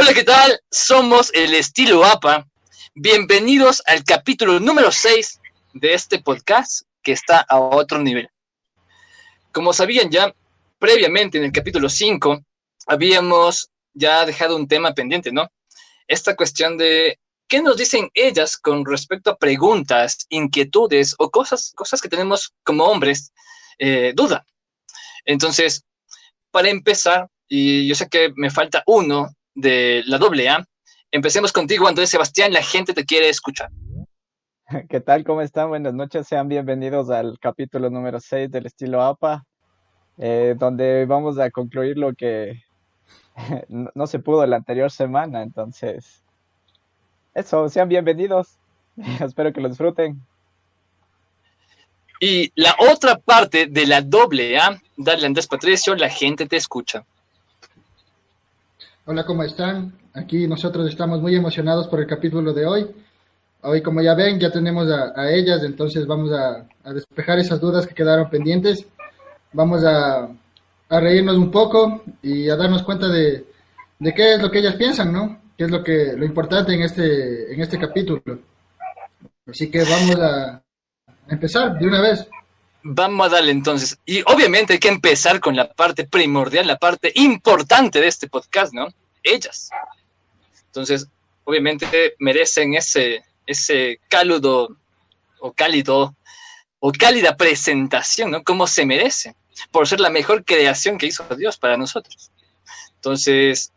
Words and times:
Hola, 0.00 0.14
¿qué 0.14 0.22
tal? 0.22 0.60
Somos 0.70 1.32
el 1.34 1.54
estilo 1.54 2.04
APA. 2.04 2.46
Bienvenidos 2.94 3.82
al 3.84 4.04
capítulo 4.04 4.60
número 4.60 4.92
6 4.92 5.40
de 5.72 5.92
este 5.92 6.20
podcast 6.20 6.82
que 7.02 7.10
está 7.10 7.40
a 7.40 7.58
otro 7.58 7.98
nivel. 7.98 8.28
Como 9.50 9.72
sabían 9.72 10.08
ya, 10.08 10.32
previamente 10.78 11.38
en 11.38 11.44
el 11.44 11.50
capítulo 11.50 11.88
5 11.88 12.38
habíamos 12.86 13.70
ya 13.92 14.24
dejado 14.24 14.54
un 14.54 14.68
tema 14.68 14.94
pendiente, 14.94 15.32
¿no? 15.32 15.48
Esta 16.06 16.36
cuestión 16.36 16.78
de 16.78 17.18
qué 17.48 17.60
nos 17.60 17.76
dicen 17.76 18.08
ellas 18.14 18.56
con 18.56 18.86
respecto 18.86 19.30
a 19.30 19.36
preguntas, 19.36 20.26
inquietudes 20.28 21.16
o 21.18 21.28
cosas, 21.28 21.72
cosas 21.74 22.00
que 22.00 22.08
tenemos 22.08 22.54
como 22.62 22.84
hombres, 22.84 23.32
eh, 23.80 24.12
duda. 24.14 24.46
Entonces, 25.24 25.82
para 26.52 26.68
empezar, 26.68 27.26
y 27.48 27.88
yo 27.88 27.96
sé 27.96 28.08
que 28.08 28.32
me 28.36 28.50
falta 28.50 28.84
uno 28.86 29.34
de 29.58 30.04
la 30.06 30.18
doble 30.18 30.48
A, 30.48 30.64
empecemos 31.10 31.52
contigo, 31.52 31.88
Andrés 31.88 32.10
Sebastián, 32.10 32.52
la 32.52 32.62
gente 32.62 32.94
te 32.94 33.04
quiere 33.04 33.28
escuchar. 33.28 33.70
¿Qué 34.88 35.00
tal? 35.00 35.24
¿Cómo 35.24 35.42
están? 35.42 35.68
Buenas 35.68 35.94
noches, 35.94 36.28
sean 36.28 36.48
bienvenidos 36.48 37.10
al 37.10 37.38
capítulo 37.40 37.90
número 37.90 38.20
6 38.20 38.50
del 38.52 38.66
estilo 38.66 39.02
APA, 39.02 39.44
eh, 40.16 40.54
donde 40.56 41.06
vamos 41.06 41.38
a 41.38 41.50
concluir 41.50 41.98
lo 41.98 42.14
que 42.14 42.62
no 43.68 44.06
se 44.06 44.20
pudo 44.20 44.46
la 44.46 44.56
anterior 44.56 44.92
semana, 44.92 45.42
entonces, 45.42 46.22
eso, 47.34 47.68
sean 47.68 47.88
bienvenidos, 47.88 48.58
espero 49.20 49.52
que 49.52 49.60
lo 49.60 49.68
disfruten. 49.68 50.24
Y 52.20 52.52
la 52.54 52.76
otra 52.78 53.18
parte 53.18 53.66
de 53.66 53.86
la 53.86 54.02
doble 54.02 54.56
A, 54.56 54.80
dale 54.96 55.26
Andrés 55.26 55.48
Patricio, 55.48 55.96
la 55.96 56.08
gente 56.08 56.46
te 56.46 56.56
escucha. 56.56 57.04
Hola, 59.10 59.24
¿cómo 59.24 59.42
están? 59.42 59.94
Aquí 60.12 60.46
nosotros 60.46 60.86
estamos 60.86 61.22
muy 61.22 61.34
emocionados 61.34 61.88
por 61.88 61.98
el 61.98 62.06
capítulo 62.06 62.52
de 62.52 62.66
hoy. 62.66 62.86
Hoy, 63.62 63.80
como 63.80 64.02
ya 64.02 64.12
ven, 64.14 64.38
ya 64.38 64.52
tenemos 64.52 64.86
a, 64.90 65.32
ellas, 65.32 65.62
entonces 65.62 66.06
vamos 66.06 66.30
a, 66.30 66.66
despejar 66.92 67.38
esas 67.38 67.58
dudas 67.58 67.86
que 67.86 67.94
quedaron 67.94 68.28
pendientes. 68.28 68.84
Vamos 69.54 69.82
a, 69.82 70.28
reírnos 70.90 71.38
un 71.38 71.50
poco 71.50 72.02
y 72.20 72.50
a 72.50 72.56
darnos 72.56 72.82
cuenta 72.82 73.08
de, 73.08 73.46
qué 74.14 74.34
es 74.34 74.42
lo 74.42 74.50
que 74.50 74.58
ellas 74.58 74.76
piensan, 74.76 75.10
¿no? 75.10 75.40
Qué 75.56 75.64
es 75.64 75.70
lo 75.70 75.82
que 75.82 76.12
lo 76.14 76.26
importante 76.26 76.74
en 76.74 76.82
este 76.82 77.54
en 77.54 77.62
este 77.62 77.78
capítulo. 77.78 78.20
Así 79.46 79.70
que 79.70 79.84
vamos 79.84 80.16
a, 80.16 80.62
empezar 81.28 81.78
de 81.78 81.86
una 81.86 82.02
vez. 82.02 82.28
Vamos 82.82 83.26
a 83.26 83.30
darle 83.36 83.52
entonces. 83.52 83.98
Y 84.04 84.20
obviamente 84.26 84.74
hay 84.74 84.78
que 84.78 84.88
empezar 84.88 85.40
con 85.40 85.56
la 85.56 85.72
parte 85.72 86.04
primordial, 86.04 86.66
la 86.66 86.78
parte 86.78 87.10
importante 87.14 88.02
de 88.02 88.08
este 88.08 88.28
podcast, 88.28 88.74
¿no? 88.74 88.88
Ellas. 89.28 89.70
Entonces, 90.66 91.08
obviamente 91.44 92.14
merecen 92.18 92.74
ese, 92.74 93.24
ese 93.46 94.00
cálido 94.08 94.76
o 95.40 95.52
cálido 95.52 96.14
o 96.80 96.92
cálida 96.92 97.36
presentación, 97.36 98.30
¿no? 98.30 98.42
Como 98.42 98.66
se 98.66 98.86
merece, 98.86 99.34
por 99.70 99.88
ser 99.88 100.00
la 100.00 100.10
mejor 100.10 100.44
creación 100.44 100.98
que 100.98 101.06
hizo 101.06 101.24
Dios 101.36 101.56
para 101.56 101.76
nosotros. 101.76 102.30
Entonces, 102.96 103.72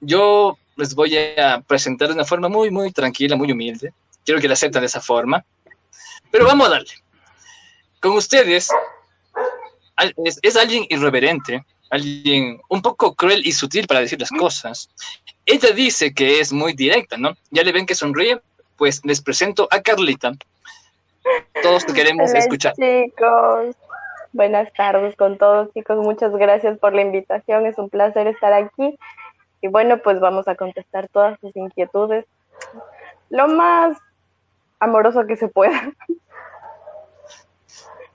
yo 0.00 0.58
les 0.76 0.94
voy 0.94 1.16
a 1.16 1.60
presentar 1.66 2.08
de 2.08 2.14
una 2.14 2.24
forma 2.24 2.48
muy, 2.48 2.70
muy 2.70 2.92
tranquila, 2.92 3.36
muy 3.36 3.52
humilde. 3.52 3.92
Quiero 4.24 4.40
que 4.40 4.48
la 4.48 4.54
acepten 4.54 4.80
de 4.80 4.86
esa 4.86 5.00
forma. 5.00 5.44
Pero 6.30 6.46
vamos 6.46 6.66
a 6.66 6.70
darle. 6.70 6.92
Con 8.00 8.12
ustedes 8.12 8.68
es, 10.42 10.56
alguien 10.56 10.86
irreverente, 10.88 11.64
alguien 11.94 12.60
un 12.68 12.82
poco 12.82 13.14
cruel 13.14 13.46
y 13.46 13.52
sutil 13.52 13.86
para 13.86 14.00
decir 14.00 14.20
las 14.20 14.30
cosas. 14.30 14.90
Ella 15.46 15.70
dice 15.70 16.12
que 16.12 16.40
es 16.40 16.52
muy 16.52 16.72
directa, 16.72 17.16
¿no? 17.16 17.34
Ya 17.50 17.62
le 17.62 17.72
ven 17.72 17.86
que 17.86 17.94
sonríe, 17.94 18.40
pues 18.76 19.00
les 19.04 19.20
presento 19.20 19.68
a 19.70 19.80
Carlita. 19.80 20.32
Todos 21.62 21.84
queremos 21.84 22.30
Hola, 22.30 22.38
escuchar. 22.38 22.74
Chicos, 22.74 23.76
buenas 24.32 24.72
tardes 24.74 25.16
con 25.16 25.38
todos, 25.38 25.72
chicos. 25.72 25.98
Muchas 25.98 26.32
gracias 26.32 26.78
por 26.78 26.94
la 26.94 27.02
invitación. 27.02 27.66
Es 27.66 27.78
un 27.78 27.88
placer 27.88 28.26
estar 28.26 28.52
aquí. 28.52 28.98
Y 29.60 29.68
bueno, 29.68 29.98
pues 29.98 30.20
vamos 30.20 30.46
a 30.48 30.54
contestar 30.54 31.08
todas 31.08 31.38
sus 31.40 31.56
inquietudes. 31.56 32.26
Lo 33.30 33.48
más 33.48 33.96
amoroso 34.80 35.26
que 35.26 35.36
se 35.36 35.48
pueda. 35.48 35.92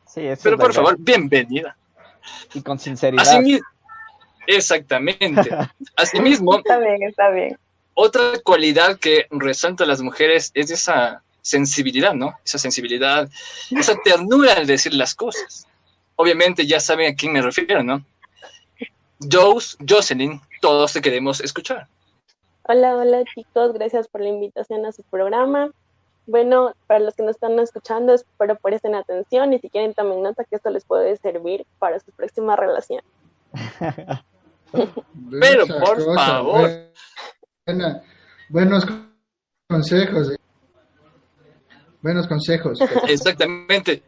Sí, 0.05 0.25
eso 0.25 0.41
Pero 0.43 0.55
es 0.55 0.61
por 0.61 0.67
verdad. 0.69 0.73
favor, 0.73 0.95
bienvenida. 0.99 1.75
Y 2.53 2.61
con 2.61 2.77
sinceridad. 2.79 3.23
Exactamente. 4.55 5.49
Asimismo, 5.95 6.57
Está 6.57 6.79
bien, 6.79 7.03
está 7.03 7.29
bien. 7.29 7.57
otra 7.93 8.33
cualidad 8.43 8.97
que 8.99 9.27
resalta 9.31 9.83
a 9.83 9.87
las 9.87 10.01
mujeres 10.01 10.51
es 10.53 10.71
esa 10.71 11.21
sensibilidad, 11.41 12.13
¿no? 12.13 12.33
Esa 12.45 12.57
sensibilidad, 12.57 13.29
esa 13.71 13.95
ternura 14.03 14.53
al 14.53 14.67
decir 14.67 14.93
las 14.93 15.15
cosas. 15.15 15.67
Obviamente 16.15 16.65
ya 16.65 16.79
saben 16.79 17.13
a 17.13 17.15
quién 17.15 17.31
me 17.31 17.41
refiero, 17.41 17.81
¿no? 17.83 18.03
Jose, 19.31 19.77
Jocelyn, 19.87 20.41
todos 20.61 20.93
te 20.93 21.01
queremos 21.01 21.41
escuchar. 21.41 21.87
Hola, 22.63 22.95
hola 22.95 23.23
chicos, 23.33 23.73
gracias 23.73 24.07
por 24.07 24.21
la 24.21 24.29
invitación 24.29 24.85
a 24.85 24.91
su 24.91 25.03
programa. 25.03 25.71
Bueno, 26.27 26.73
para 26.87 26.99
los 26.99 27.15
que 27.15 27.23
nos 27.23 27.31
están 27.35 27.57
escuchando, 27.59 28.13
espero 28.13 28.55
presten 28.55 28.93
atención 28.95 29.51
y 29.53 29.59
si 29.59 29.69
quieren 29.69 29.93
tomen 29.95 30.21
nota 30.21 30.43
que 30.43 30.57
esto 30.57 30.69
les 30.69 30.85
puede 30.85 31.17
servir 31.17 31.65
para 31.79 31.99
su 31.99 32.11
próxima 32.11 32.55
relación. 32.55 33.01
Pero, 35.39 35.67
por 35.67 36.15
favor. 36.15 36.91
buena- 37.65 38.03
buenos 38.49 38.85
consejos. 39.69 40.35
Buenos 42.01 42.27
consejos. 42.27 42.79
Exactamente. 43.07 44.03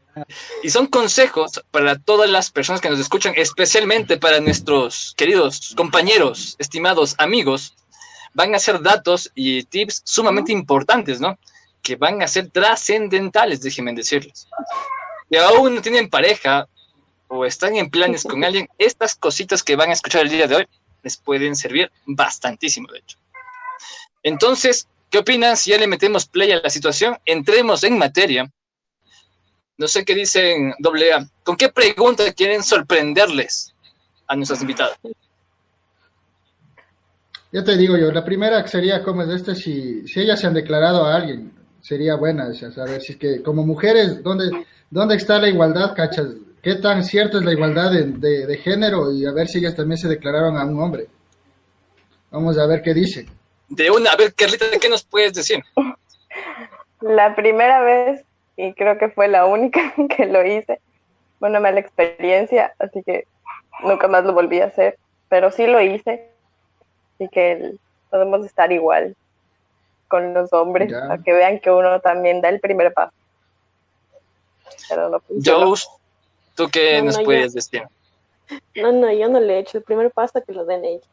Y 0.64 0.70
son 0.70 0.88
consejos 0.88 1.62
para 1.72 1.98
todas 1.98 2.30
las 2.30 2.52
personas 2.52 2.82
que 2.82 2.90
nos 2.90 3.00
escuchan, 3.00 3.34
especialmente 3.36 4.18
para 4.18 4.40
nuestros 4.40 5.14
queridos 5.18 5.74
compañeros, 5.76 6.56
estimados 6.60 7.16
amigos. 7.18 7.76
Van 8.34 8.56
a 8.56 8.60
ser 8.60 8.82
datos 8.82 9.30
y 9.36 9.64
tips 9.64 10.02
sumamente 10.06 10.54
importantes, 10.54 11.20
¿no? 11.20 11.38
Que 11.82 11.98
van 11.98 12.22
a 12.22 12.28
ser 12.28 12.50
trascendentales, 12.50 13.62
déjenme 13.62 13.94
decirles. 13.94 14.48
Si 15.30 15.38
aún 15.38 15.76
no 15.76 15.82
tienen 15.82 16.10
pareja 16.10 16.68
o 17.34 17.46
están 17.46 17.78
en 17.78 17.90
planes 17.90 18.26
con 18.26 18.44
alguien, 18.44 18.68
estas 18.78 19.16
cositas 19.16 19.64
que 19.64 19.78
van 19.78 19.90
a 19.90 19.94
escuchar 19.94 20.24
el 20.24 20.30
día 20.30 20.48
de 20.48 20.56
hoy 20.58 20.68
les 21.02 21.16
pueden 21.16 21.56
servir 21.56 21.90
bastantísimo, 22.06 22.92
de 22.92 23.00
hecho. 23.00 23.18
Entonces, 24.22 24.86
¿qué 25.10 25.20
opinan 25.20 25.56
si 25.56 25.72
ya 25.72 25.78
le 25.78 25.88
metemos 25.88 26.26
play 26.26 26.52
a 26.52 26.60
la 26.62 26.70
situación? 26.70 27.18
Entremos 27.26 27.86
en 27.86 27.98
materia. 27.98 28.52
No 29.78 29.88
sé 29.88 30.04
qué 30.04 30.14
dicen 30.14 30.76
doble 30.80 31.14
A. 31.14 31.26
¿Con 31.44 31.56
qué 31.56 31.70
pregunta 31.70 32.32
quieren 32.34 32.64
sorprenderles 32.64 33.74
a 34.28 34.36
nuestras 34.36 34.62
invitadas? 34.62 35.00
Ya 37.54 37.64
te 37.64 37.78
digo 37.78 37.98
yo, 37.98 38.12
la 38.12 38.26
primera 38.26 38.68
sería 38.68 39.04
como 39.04 39.24
es 39.24 39.30
este, 39.30 39.56
si, 39.56 40.06
si 40.06 40.20
ellas 40.20 40.40
se 40.40 40.48
han 40.48 40.54
declarado 40.54 41.06
a 41.06 41.16
alguien, 41.16 41.54
sería 41.80 42.16
buena, 42.16 42.48
o 42.48 42.54
sea, 42.54 42.72
saber 42.72 43.02
si 43.02 43.14
es 43.14 43.18
que 43.18 43.42
como 43.42 43.66
mujeres, 43.66 44.22
¿dónde, 44.22 44.66
dónde 44.90 45.16
está 45.16 45.40
la 45.40 45.50
igualdad, 45.50 45.96
cachas? 45.96 46.28
¿Qué 46.62 46.76
tan 46.76 47.04
cierto 47.04 47.40
es 47.40 47.46
la 47.46 47.54
igualdad 47.54 47.92
de, 47.92 48.04
de- 48.06 48.46
de 48.46 48.58
género? 48.58 49.12
Y 49.12 49.26
a 49.26 49.32
ver 49.32 49.48
si 49.48 49.58
ellas 49.60 49.76
también 49.76 49.98
se 49.98 50.08
declararon 50.08 50.58
a 50.58 50.66
un 50.66 50.80
hombre. 50.82 51.08
Vamos 52.30 52.58
a 52.58 52.66
ver 52.68 52.82
qué 52.82 52.94
dice. 52.94 53.26
De 53.68 53.90
una, 53.90 54.12
a 54.12 54.16
ver, 54.16 54.34
Carlita, 54.34 54.66
¿qué 54.80 54.90
nos 54.90 55.04
puedes 55.04 55.34
decir? 55.34 55.64
La 57.02 57.36
primera 57.36 57.82
vez, 57.82 58.24
y 58.58 58.74
creo 58.74 58.98
que 58.98 59.10
fue 59.10 59.28
la 59.28 59.46
única 59.46 59.94
que 60.16 60.26
lo 60.28 60.46
hice, 60.46 60.80
fue 61.40 61.50
una 61.50 61.60
mala 61.60 61.80
experiencia, 61.80 62.74
así 62.80 63.02
que 63.04 63.26
nunca 63.84 64.08
más 64.08 64.24
lo 64.24 64.34
volví 64.34 64.60
a 64.62 64.66
hacer, 64.66 64.98
pero 65.30 65.52
sí 65.52 65.66
lo 65.66 65.82
hice, 65.82 66.30
así 67.16 67.28
que 67.30 67.54
el- 67.54 67.80
podemos 68.12 68.46
estar 68.46 68.72
igual 68.72 69.16
con 70.10 70.34
los 70.34 70.52
hombres, 70.54 70.92
Ya. 70.92 71.08
para 71.08 71.24
que 71.24 71.34
vean 71.34 71.60
que 71.60 71.72
uno 71.72 72.00
también 72.02 72.42
da 72.42 72.50
el 72.50 72.60
primer 72.60 72.94
paso. 72.94 73.14
Pero 74.90 75.10
no 75.10 75.20
funcionó. 75.22 75.74
¿Tú 76.56 76.70
qué 76.70 77.00
No, 77.00 77.06
nos 77.06 77.18
no, 77.18 77.24
puedes 77.24 77.54
ya. 77.54 77.56
decir? 77.56 77.84
No, 78.76 78.92
no, 78.92 79.12
yo 79.12 79.30
no 79.30 79.40
le 79.40 79.56
he 79.56 79.60
hecho 79.60 79.78
el 79.78 79.84
primer 79.84 80.12
paso 80.12 80.44
que 80.46 80.54
lo 80.54 80.66
den 80.66 80.84
ellos. 80.86 81.06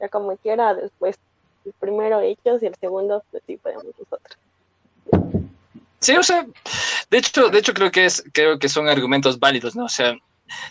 Ya 0.00 0.08
como 0.08 0.36
quiera, 0.36 0.74
después 0.74 1.16
el 1.64 1.72
primero 1.78 2.20
ellos 2.20 2.62
y 2.62 2.66
el 2.66 2.74
segundo, 2.76 3.22
pues 3.30 3.42
sí 3.46 3.56
podemos 3.56 3.84
nosotros. 3.84 4.38
Sí, 6.00 6.16
o 6.16 6.22
sea, 6.22 6.44
de 7.10 7.18
hecho, 7.18 7.48
de 7.48 7.58
hecho 7.58 7.72
creo 7.74 7.90
que 7.92 8.06
es, 8.06 8.24
creo 8.32 8.58
que 8.58 8.68
son 8.68 8.88
argumentos 8.88 9.38
válidos, 9.38 9.76
¿no? 9.76 9.84
O 9.84 9.88
sea, 9.88 10.16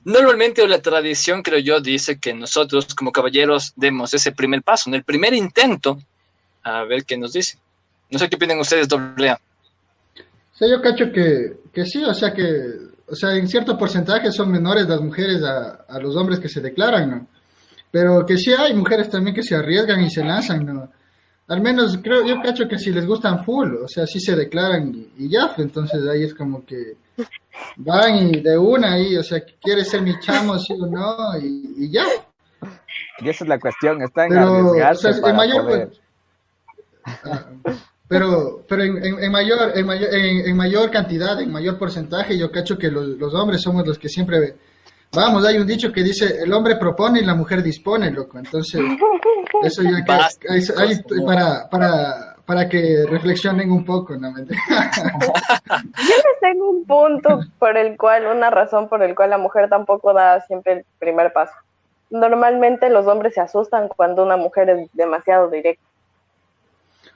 normalmente 0.03 0.61
o 0.61 0.67
la 0.67 0.81
tradición, 0.81 1.41
creo 1.41 1.59
yo, 1.59 1.79
dice 1.79 2.19
que 2.19 2.33
nosotros 2.33 2.93
como 2.93 3.13
caballeros 3.13 3.71
demos 3.77 4.13
ese 4.13 4.33
primer 4.33 4.61
paso, 4.61 4.89
en 4.89 4.95
el 4.95 5.05
primer 5.05 5.33
intento, 5.33 5.97
a 6.63 6.83
ver 6.83 7.05
qué 7.05 7.17
nos 7.17 7.31
dice. 7.31 7.57
No 8.09 8.19
sé 8.19 8.29
qué 8.29 8.35
opinan 8.35 8.59
ustedes, 8.59 8.89
doble 8.89 9.29
A. 9.29 9.39
Sea, 10.51 10.67
yo 10.67 10.81
cacho 10.81 11.09
que, 11.13 11.53
que 11.73 11.85
sí, 11.85 12.03
o 12.03 12.13
sea 12.13 12.33
que, 12.33 12.90
o 13.11 13.15
sea, 13.15 13.35
en 13.35 13.47
cierto 13.47 13.77
porcentaje 13.77 14.31
son 14.31 14.51
menores 14.51 14.87
las 14.87 15.01
mujeres 15.01 15.43
a, 15.43 15.85
a 15.87 15.99
los 15.99 16.15
hombres 16.15 16.39
que 16.39 16.49
se 16.49 16.61
declaran, 16.61 17.09
¿no? 17.09 17.27
Pero 17.91 18.25
que 18.25 18.37
sí 18.37 18.53
hay 18.53 18.73
mujeres 18.73 19.09
también 19.09 19.35
que 19.35 19.43
se 19.43 19.55
arriesgan 19.55 20.01
y 20.01 20.09
se 20.09 20.23
lanzan, 20.23 20.65
¿no? 20.65 20.89
Al 21.47 21.61
menos 21.61 21.99
creo, 22.01 22.25
yo 22.25 22.41
cacho 22.41 22.67
que 22.67 22.79
si 22.79 22.91
les 22.91 23.05
gustan 23.05 23.43
full, 23.43 23.75
o 23.83 23.87
sea, 23.87 24.07
sí 24.07 24.19
se 24.21 24.35
declaran 24.35 24.93
y, 24.95 25.25
y 25.25 25.29
ya, 25.29 25.47
pues, 25.47 25.59
entonces 25.59 26.07
ahí 26.07 26.23
es 26.23 26.33
como 26.33 26.65
que 26.65 26.95
van 27.77 28.15
y 28.29 28.39
de 28.41 28.57
una 28.57 28.93
ahí, 28.93 29.17
o 29.17 29.23
sea, 29.23 29.41
¿quieres 29.61 29.89
ser 29.89 30.01
mi 30.01 30.17
chamo, 30.19 30.57
sí 30.57 30.73
o 30.79 30.85
no? 30.87 31.37
Y, 31.37 31.73
y 31.85 31.91
ya. 31.91 32.05
Y 33.19 33.29
esa 33.29 33.43
es 33.43 33.49
la 33.49 33.59
cuestión, 33.59 34.01
están 34.01 34.29
Pero, 34.29 34.53
o 34.53 34.69
arriesgarse 34.69 35.01
sea, 35.01 35.11
en 35.11 35.21
para 35.21 35.33
mayor, 35.33 35.63
poder. 35.65 35.87
pues, 35.89 36.01
Ah, 37.25 37.45
pero 38.11 38.61
pero 38.67 38.83
en, 38.83 38.97
en- 39.03 39.23
en 39.23 39.31
mayor 39.31 39.71
en 39.73 39.85
mayor 39.85 40.13
en, 40.13 40.45
en 40.49 40.55
mayor 40.57 40.91
cantidad 40.91 41.39
en 41.41 41.51
mayor 41.51 41.77
porcentaje 41.79 42.37
yo 42.37 42.51
cacho 42.51 42.77
que 42.77 42.91
los, 42.91 43.05
los 43.07 43.33
hombres 43.33 43.61
somos 43.61 43.87
los 43.87 43.97
que 43.97 44.09
siempre 44.09 44.55
vamos 45.13 45.45
hay 45.45 45.57
un 45.57 45.65
dicho 45.65 45.91
que 45.93 46.03
dice 46.03 46.39
el 46.43 46.51
hombre 46.53 46.75
propone 46.75 47.21
y 47.21 47.25
la 47.25 47.35
mujer 47.35 47.63
dispone 47.63 48.11
loco 48.11 48.37
entonces 48.37 48.81
eso 49.63 49.81
ya 49.83 50.03
que 50.03 50.61
favor. 50.61 51.25
para 51.25 51.69
para 51.69 52.35
para 52.45 52.67
que 52.67 53.05
reflexionen 53.07 53.71
un 53.71 53.85
poco 53.85 54.15
no 54.17 54.29
mentira. 54.35 54.59
Tengo 56.41 56.69
un 56.69 56.85
punto 56.85 57.39
por 57.59 57.77
el 57.77 57.95
cual, 57.97 58.25
una 58.27 58.49
razón 58.49 58.89
por 58.89 59.03
el 59.03 59.15
cual 59.15 59.29
la 59.29 59.37
mujer 59.37 59.69
tampoco 59.69 60.13
da 60.13 60.41
siempre 60.41 60.73
el 60.73 60.85
primer 60.99 61.31
paso. 61.33 61.53
Normalmente 62.09 62.89
los 62.89 63.07
hombres 63.07 63.35
se 63.35 63.41
asustan 63.41 63.87
cuando 63.87 64.23
una 64.23 64.35
mujer 64.37 64.69
es 64.69 64.89
demasiado 64.93 65.49
directa. 65.49 65.81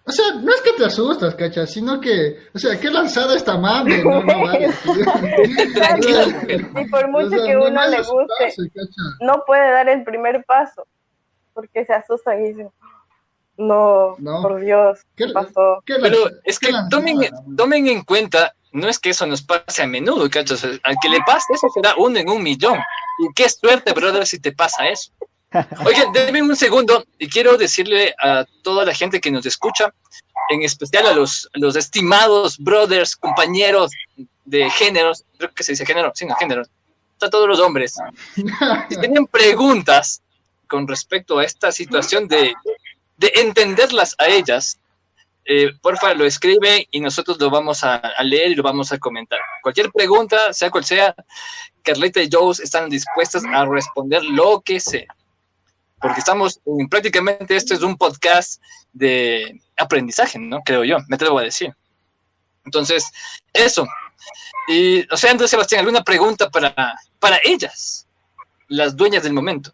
O 0.08 0.12
sea 0.12 0.26
no 0.42 0.52
es 0.54 0.62
que 0.62 0.74
te 0.74 0.86
asustas 0.86 1.34
cacha 1.36 1.66
sino 1.66 2.00
que 2.00 2.38
o 2.54 2.60
sea 2.60 2.80
qué 2.80 2.90
lanzada 2.92 3.36
esta 3.36 3.58
mame 3.58 4.04
no 4.04 4.22
no 4.24 4.42
vale. 4.44 4.70
Y 6.78 6.86
por 6.90 7.08
mucho 7.10 7.28
O 7.28 7.30
sea, 7.30 7.46
que 7.46 7.54
no 7.54 7.64
uno 7.66 7.88
le 7.88 7.98
guste, 7.98 8.54
no 9.22 9.44
puede 9.46 9.72
dar 9.72 9.90
el 9.90 10.04
primer 10.04 10.44
paso 10.46 10.86
porque 11.54 11.86
se 11.86 11.94
asustan 11.94 12.42
y 12.44 12.50
dicen, 12.50 12.70
no, 13.58 14.16
No. 14.20 14.42
por 14.42 14.60
Dios, 14.60 15.00
¿qué 15.16 15.28
¿Qué- 15.28 15.34
pasó? 15.34 15.82
qué 15.86 15.96
Pero 16.02 16.18
es 16.44 16.60
que 16.60 16.72
lanzada, 16.72 16.90
tomen, 16.90 17.30
tomen 17.56 17.88
en 17.88 18.04
cuenta, 18.04 18.54
no 18.74 18.90
es 18.90 19.00
que 19.00 19.12
eso 19.12 19.26
nos 19.26 19.42
pase 19.42 19.84
a 19.84 19.88
menudo, 19.88 20.30
¿cachas? 20.30 20.66
Al 20.66 20.96
que 21.02 21.08
le 21.10 21.20
pase 21.26 21.54
eso 21.54 21.68
será 21.74 21.96
uno 21.98 22.20
en 22.20 22.30
un 22.30 22.44
millón. 22.44 22.78
Y 23.20 23.34
qué 23.34 23.48
suerte, 23.48 23.94
brother, 23.94 24.28
si 24.28 24.40
te 24.42 24.52
pasa 24.52 24.90
eso. 24.90 25.14
Oigan, 25.86 26.12
denme 26.12 26.42
un 26.42 26.56
segundo 26.56 27.06
y 27.18 27.30
quiero 27.30 27.58
decirle 27.58 28.14
a 28.22 28.46
toda 28.62 28.86
la 28.86 28.94
gente 28.94 29.22
que 29.22 29.32
nos 29.32 29.46
escucha, 29.46 29.94
en 30.50 30.64
especial 30.64 31.08
a 31.08 31.14
los, 31.14 31.50
a 31.54 31.60
los 31.60 31.76
estimados 31.76 32.58
brothers, 32.58 33.16
compañeros 33.16 33.92
de 34.44 34.70
géneros, 34.70 35.24
creo 35.38 35.54
que 35.54 35.64
se 35.64 35.72
dice 35.74 35.86
género, 35.86 36.12
sí, 36.14 36.26
no, 36.26 36.36
géneros, 36.36 36.70
a 37.22 37.30
todos 37.30 37.48
los 37.48 37.60
hombres, 37.60 37.96
si 38.36 39.00
tienen 39.00 39.26
preguntas 39.28 40.22
con 40.68 40.88
respecto 40.88 41.40
a 41.40 41.46
esta 41.46 41.72
situación 41.72 42.28
de, 42.28 42.54
de 43.18 43.32
entenderlas 43.36 44.16
a 44.18 44.28
ellas, 44.28 44.80
eh, 45.46 45.72
porfa, 45.82 46.14
lo 46.16 46.26
escribe 46.26 46.88
y 46.90 47.00
nosotros 47.00 47.40
lo 47.40 47.52
vamos 47.52 47.84
a, 47.84 47.96
a 47.96 48.24
leer 48.24 48.52
y 48.52 48.56
lo 48.56 48.64
vamos 48.64 48.92
a 48.92 48.98
comentar. 48.98 49.40
Cualquier 49.62 49.92
pregunta, 49.92 50.52
sea 50.54 50.72
cual 50.72 50.84
sea, 50.84 51.16
Carlita 51.84 52.22
y 52.22 52.30
Joe 52.32 52.52
están 52.52 52.90
dispuestas 52.90 53.44
a 53.46 53.64
responder 53.66 54.24
lo 54.24 54.62
que 54.62 54.80
sea. 54.80 55.06
Porque 56.00 56.20
estamos, 56.20 56.60
en- 56.66 56.88
prácticamente 56.90 57.56
esto 57.56 57.74
es 57.74 57.82
un 57.82 57.98
podcast 57.98 58.62
de 58.94 59.60
aprendizaje, 59.78 60.38
¿no? 60.40 60.62
Creo 60.62 60.84
yo, 60.84 60.98
me 61.08 61.16
atrevo 61.16 61.40
a 61.40 61.44
decir. 61.44 61.74
Entonces, 62.66 63.12
eso. 63.54 63.86
Y, 64.68 65.06
o 65.14 65.18
sea, 65.18 65.32
Andrés 65.32 65.52
Sebastián, 65.52 65.80
¿alguna 65.82 66.04
pregunta 66.04 66.50
para, 66.50 66.74
para 67.20 67.38
ellas? 67.44 68.08
Las 68.68 68.96
dueñas 68.96 69.24
del 69.24 69.34
momento. 69.34 69.72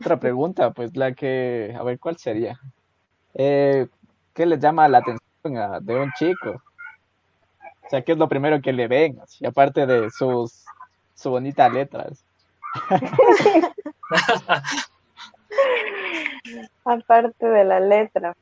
Otra 0.00 0.18
pregunta, 0.18 0.70
pues 0.72 0.96
la 0.96 1.12
que, 1.12 1.74
a 1.78 1.82
ver, 1.82 1.98
¿cuál 1.98 2.16
sería? 2.18 2.58
Eh, 3.34 3.86
¿qué 4.34 4.44
les 4.46 4.58
llama 4.60 4.88
la 4.88 4.98
atención 4.98 5.56
a- 5.56 5.80
de 5.80 5.94
un 5.96 6.12
chico? 6.18 6.62
O 7.84 7.88
sea, 7.90 8.02
¿qué 8.02 8.12
es 8.12 8.18
lo 8.18 8.28
primero 8.28 8.60
que 8.60 8.72
le 8.72 8.88
ven? 8.88 9.18
Así, 9.22 9.44
aparte 9.46 9.86
de 9.86 10.10
sus, 10.10 10.64
su 11.14 11.30
bonita 11.30 11.68
letras. 11.68 12.24
Aparte 16.84 17.46
de 17.46 17.64
la 17.64 17.80
letra. 17.80 18.34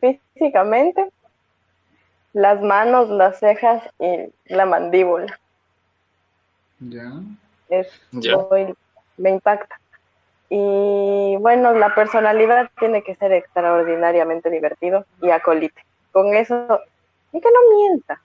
Físicamente, 0.00 1.08
las 2.32 2.60
manos, 2.60 3.08
las 3.08 3.38
cejas 3.38 3.82
y 3.98 4.32
la 4.46 4.66
mandíbula. 4.66 5.38
ya 6.80 7.12
Es 7.68 7.88
Ya. 8.12 8.36
muy- 8.36 8.74
me 9.16 9.30
impacta. 9.30 9.76
Y 10.50 11.36
bueno, 11.40 11.72
la 11.72 11.94
personalidad 11.94 12.68
tiene 12.78 13.02
que 13.02 13.14
ser 13.14 13.32
extraordinariamente 13.32 14.50
divertido 14.50 15.06
y 15.22 15.30
acolite. 15.30 15.80
Con 16.12 16.34
eso, 16.34 16.80
y 17.32 17.40
que 17.40 17.48
no 17.50 17.76
mienta. 17.76 18.20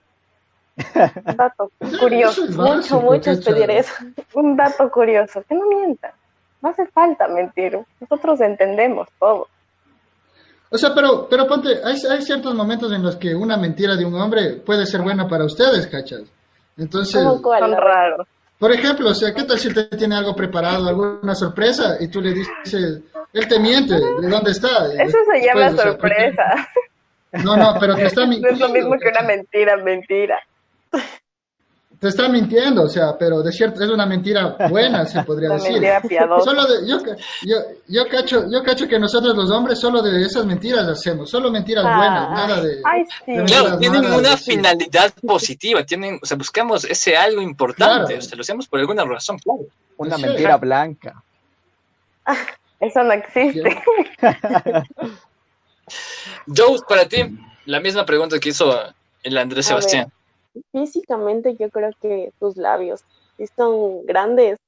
Un 1.26 1.36
dato 1.36 1.70
curioso, 1.98 2.46
Mucho, 2.52 3.00
mucho 3.00 3.30
pedir 3.44 3.70
eso. 3.70 3.92
un 4.34 4.56
dato 4.56 4.90
curioso, 4.90 5.42
que 5.48 5.54
no 5.54 5.66
mienta. 5.66 6.14
No 6.62 6.68
hace 6.70 6.86
falta 6.86 7.26
mentir. 7.28 7.78
Nosotros 8.00 8.40
entendemos 8.40 9.08
todo. 9.18 9.48
O 10.70 10.78
sea, 10.78 10.94
pero, 10.94 11.26
pero 11.28 11.46
ponte, 11.48 11.80
hay, 11.84 11.96
hay 12.08 12.22
ciertos 12.22 12.54
momentos 12.54 12.92
en 12.92 13.02
los 13.02 13.16
que 13.16 13.34
una 13.34 13.56
mentira 13.56 13.96
de 13.96 14.04
un 14.04 14.14
hombre 14.14 14.52
puede 14.64 14.86
ser 14.86 15.02
buena 15.02 15.26
para 15.26 15.44
ustedes, 15.44 15.86
¿cachas? 15.88 16.22
Entonces. 16.76 17.20
Son 17.22 17.42
raros. 17.42 18.26
por 18.58 18.70
ejemplo, 18.72 19.10
o 19.10 19.14
sea, 19.14 19.34
¿qué 19.34 19.42
tal 19.42 19.58
si 19.58 19.72
te 19.74 19.84
tiene 19.96 20.14
algo 20.16 20.34
preparado, 20.36 20.88
alguna 20.88 21.34
sorpresa, 21.34 21.96
y 21.98 22.08
tú 22.08 22.20
le 22.20 22.32
dices, 22.34 23.00
él 23.32 23.48
te 23.48 23.58
miente, 23.58 23.94
¿de 23.94 24.28
dónde 24.28 24.52
está? 24.52 24.86
Eso 25.02 25.18
se 25.32 25.44
llama 25.44 25.70
después, 25.70 25.72
o 25.72 25.76
sea, 25.76 25.92
sorpresa. 25.92 26.68
No, 27.44 27.56
no, 27.56 27.74
pero 27.80 27.96
te 27.96 28.04
está 28.06 28.20
No 28.22 28.28
mintiendo. 28.28 28.54
es 28.54 28.60
lo 28.60 28.68
mismo 28.68 28.96
que 28.98 29.08
una 29.08 29.22
mentira, 29.22 29.76
mentira. 29.78 30.38
Te 32.00 32.08
está 32.08 32.30
mintiendo, 32.30 32.84
o 32.84 32.88
sea, 32.88 33.16
pero 33.18 33.42
de 33.42 33.52
cierto, 33.52 33.84
es 33.84 33.90
una 33.90 34.06
mentira 34.06 34.56
buena, 34.70 35.04
se 35.06 35.22
podría 35.24 35.50
Una 35.50 35.56
decir. 35.58 35.72
mentira 35.72 36.00
piadosa. 36.00 36.44
Solo 36.50 36.64
de, 36.66 36.88
yo, 36.88 36.98
yo, 37.42 37.56
yo, 37.88 38.08
cacho, 38.08 38.46
yo 38.50 38.62
cacho 38.62 38.88
que 38.88 38.98
nosotros 38.98 39.36
los 39.36 39.50
hombres 39.50 39.78
solo 39.78 40.00
de 40.00 40.24
esas 40.24 40.46
mentiras 40.46 40.88
hacemos, 40.88 41.28
solo 41.28 41.50
mentiras 41.50 41.84
Ah. 41.86 41.96
buenas, 41.98 42.30
nada 42.30 42.62
de... 42.62 42.80
Ay, 42.84 43.04
sí. 43.26 43.32
de 43.36 43.44
Claro, 43.44 43.76
tienen 43.78 44.06
una 44.06 44.34
finalidad 44.38 45.12
positiva, 45.26 45.84
tienen, 45.84 46.18
o 46.22 46.24
sea, 46.24 46.38
buscamos 46.38 46.84
ese 46.86 47.14
algo 47.18 47.42
importante, 47.42 48.06
Claro. 48.06 48.18
o 48.18 48.22
sea, 48.22 48.36
lo 48.36 48.40
hacemos 48.40 48.66
por 48.66 48.80
alguna 48.80 49.04
razón, 49.04 49.38
claro. 49.38 49.60
Una 49.98 50.16
Sí. 50.16 50.22
mentira 50.22 50.56
blanca. 50.56 51.22
Eso 52.80 53.02
no 53.02 53.12
existe. 53.12 53.82
Joe, 56.46 56.78
para 56.88 57.06
ti, 57.06 57.18
la 57.66 57.80
misma 57.80 58.06
pregunta 58.06 58.38
que 58.38 58.48
hizo 58.50 58.74
el 59.22 59.36
Andrés 59.38 59.70
A 59.70 59.74
ver. 59.76 60.06
Físicamente 60.72 61.56
yo 61.56 61.70
creo 61.70 61.90
que 62.00 62.32
tus 62.38 62.56
labios, 62.56 63.04
si 63.36 63.46
son 63.46 64.04
grandes, 64.04 64.58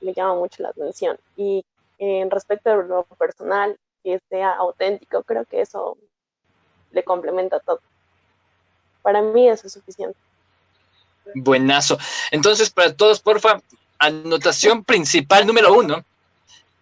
me 0.00 0.12
llama 0.12 0.34
mucho 0.34 0.62
la 0.62 0.70
atención. 0.70 1.18
Y 1.36 1.64
en 1.98 2.30
respecto 2.30 2.70
a 2.70 2.76
lo 2.76 3.04
personal, 3.18 3.76
que 4.02 4.20
sea 4.28 4.52
auténtico, 4.52 5.22
creo 5.24 5.44
que 5.44 5.60
eso 5.60 5.96
le 6.92 7.02
complementa 7.02 7.58
todo. 7.60 7.80
Para 9.02 9.22
mí 9.22 9.48
eso 9.48 9.66
es 9.66 9.72
suficiente. 9.72 10.18
Buenazo. 11.34 11.98
Entonces, 12.30 12.70
para 12.70 12.94
todos, 12.94 13.20
porfa, 13.20 13.60
anotación 13.98 14.84
principal 14.84 15.46
número 15.46 15.74
uno, 15.74 16.04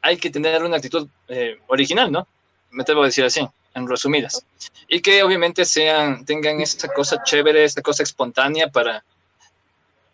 hay 0.02 0.18
que 0.18 0.30
tener 0.30 0.62
una 0.62 0.76
actitud 0.76 1.08
eh, 1.28 1.58
original, 1.66 2.12
¿no? 2.12 2.26
Me 2.70 2.82
atrevo 2.82 3.02
a 3.02 3.06
decir 3.06 3.24
así, 3.24 3.46
en 3.74 3.88
resumidas. 3.88 4.44
Y 4.88 5.00
que 5.00 5.22
obviamente 5.22 5.64
sean, 5.64 6.24
tengan 6.24 6.60
esa 6.60 6.88
cosa 6.88 7.22
chévere, 7.24 7.64
esa 7.64 7.82
cosa 7.82 8.02
espontánea 8.02 8.68
para 8.68 9.04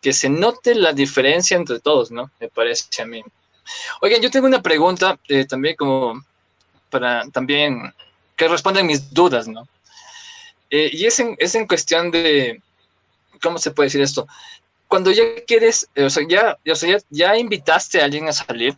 que 0.00 0.12
se 0.12 0.28
note 0.28 0.74
la 0.74 0.92
diferencia 0.92 1.56
entre 1.56 1.80
todos, 1.80 2.10
¿no? 2.10 2.30
Me 2.40 2.48
parece 2.48 3.02
a 3.02 3.06
mí. 3.06 3.22
Oigan, 4.00 4.20
yo 4.20 4.30
tengo 4.30 4.46
una 4.46 4.62
pregunta 4.62 5.18
eh, 5.28 5.44
también 5.44 5.76
como 5.76 6.24
para 6.88 7.28
también 7.30 7.94
que 8.36 8.48
respondan 8.48 8.86
mis 8.86 9.12
dudas, 9.12 9.46
¿no? 9.46 9.68
Eh, 10.70 10.90
y 10.92 11.06
es 11.06 11.18
en, 11.20 11.36
es 11.38 11.54
en 11.54 11.66
cuestión 11.66 12.10
de, 12.10 12.62
¿cómo 13.42 13.58
se 13.58 13.70
puede 13.70 13.88
decir 13.88 14.00
esto? 14.00 14.26
Cuando 14.88 15.10
ya 15.10 15.22
quieres, 15.46 15.88
eh, 15.94 16.04
o 16.04 16.10
sea, 16.10 16.24
ya, 16.26 16.58
o 16.70 16.74
sea, 16.74 16.90
ya, 16.90 17.04
ya 17.10 17.36
invitaste 17.36 18.00
a 18.00 18.04
alguien 18.04 18.28
a 18.28 18.32
salir, 18.32 18.76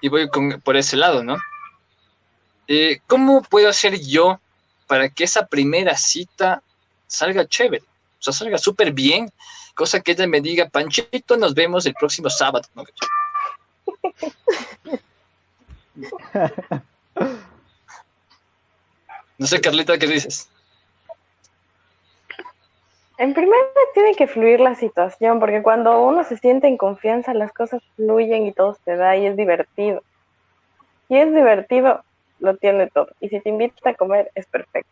y 0.00 0.08
voy 0.08 0.28
con, 0.28 0.60
por 0.60 0.76
ese 0.76 0.96
lado, 0.96 1.22
¿no? 1.22 1.36
Eh, 2.68 3.00
¿Cómo 3.06 3.42
puedo 3.42 3.68
hacer 3.68 4.00
yo 4.00 4.40
para 4.86 5.08
que 5.08 5.24
esa 5.24 5.46
primera 5.46 5.96
cita 5.96 6.62
salga 7.06 7.46
chévere? 7.46 7.84
O 8.18 8.22
sea, 8.22 8.32
salga 8.32 8.58
súper 8.58 8.92
bien, 8.92 9.30
cosa 9.74 10.00
que 10.00 10.12
ella 10.12 10.26
me 10.26 10.40
diga, 10.40 10.68
Panchito, 10.68 11.36
nos 11.36 11.54
vemos 11.54 11.86
el 11.86 11.94
próximo 11.94 12.30
sábado. 12.30 12.68
¿no? 12.74 12.84
No 19.38 19.46
sé, 19.46 19.60
Carlita, 19.60 19.98
¿qué 19.98 20.06
dices? 20.06 20.48
En 23.18 23.34
primer 23.34 23.58
lugar 23.58 23.86
tiene 23.94 24.14
que 24.14 24.26
fluir 24.26 24.60
la 24.60 24.74
situación, 24.74 25.40
porque 25.40 25.62
cuando 25.62 26.02
uno 26.02 26.24
se 26.24 26.36
siente 26.36 26.68
en 26.68 26.76
confianza, 26.76 27.34
las 27.34 27.52
cosas 27.52 27.82
fluyen 27.96 28.46
y 28.46 28.52
todo 28.52 28.76
se 28.84 28.96
da 28.96 29.16
y 29.16 29.26
es 29.26 29.36
divertido. 29.36 30.02
Y 31.08 31.16
es 31.16 31.34
divertido, 31.34 32.02
lo 32.40 32.56
tiene 32.56 32.88
todo. 32.88 33.08
Y 33.20 33.28
si 33.28 33.40
te 33.40 33.48
invita 33.48 33.90
a 33.90 33.94
comer, 33.94 34.30
es 34.34 34.46
perfecto. 34.46 34.90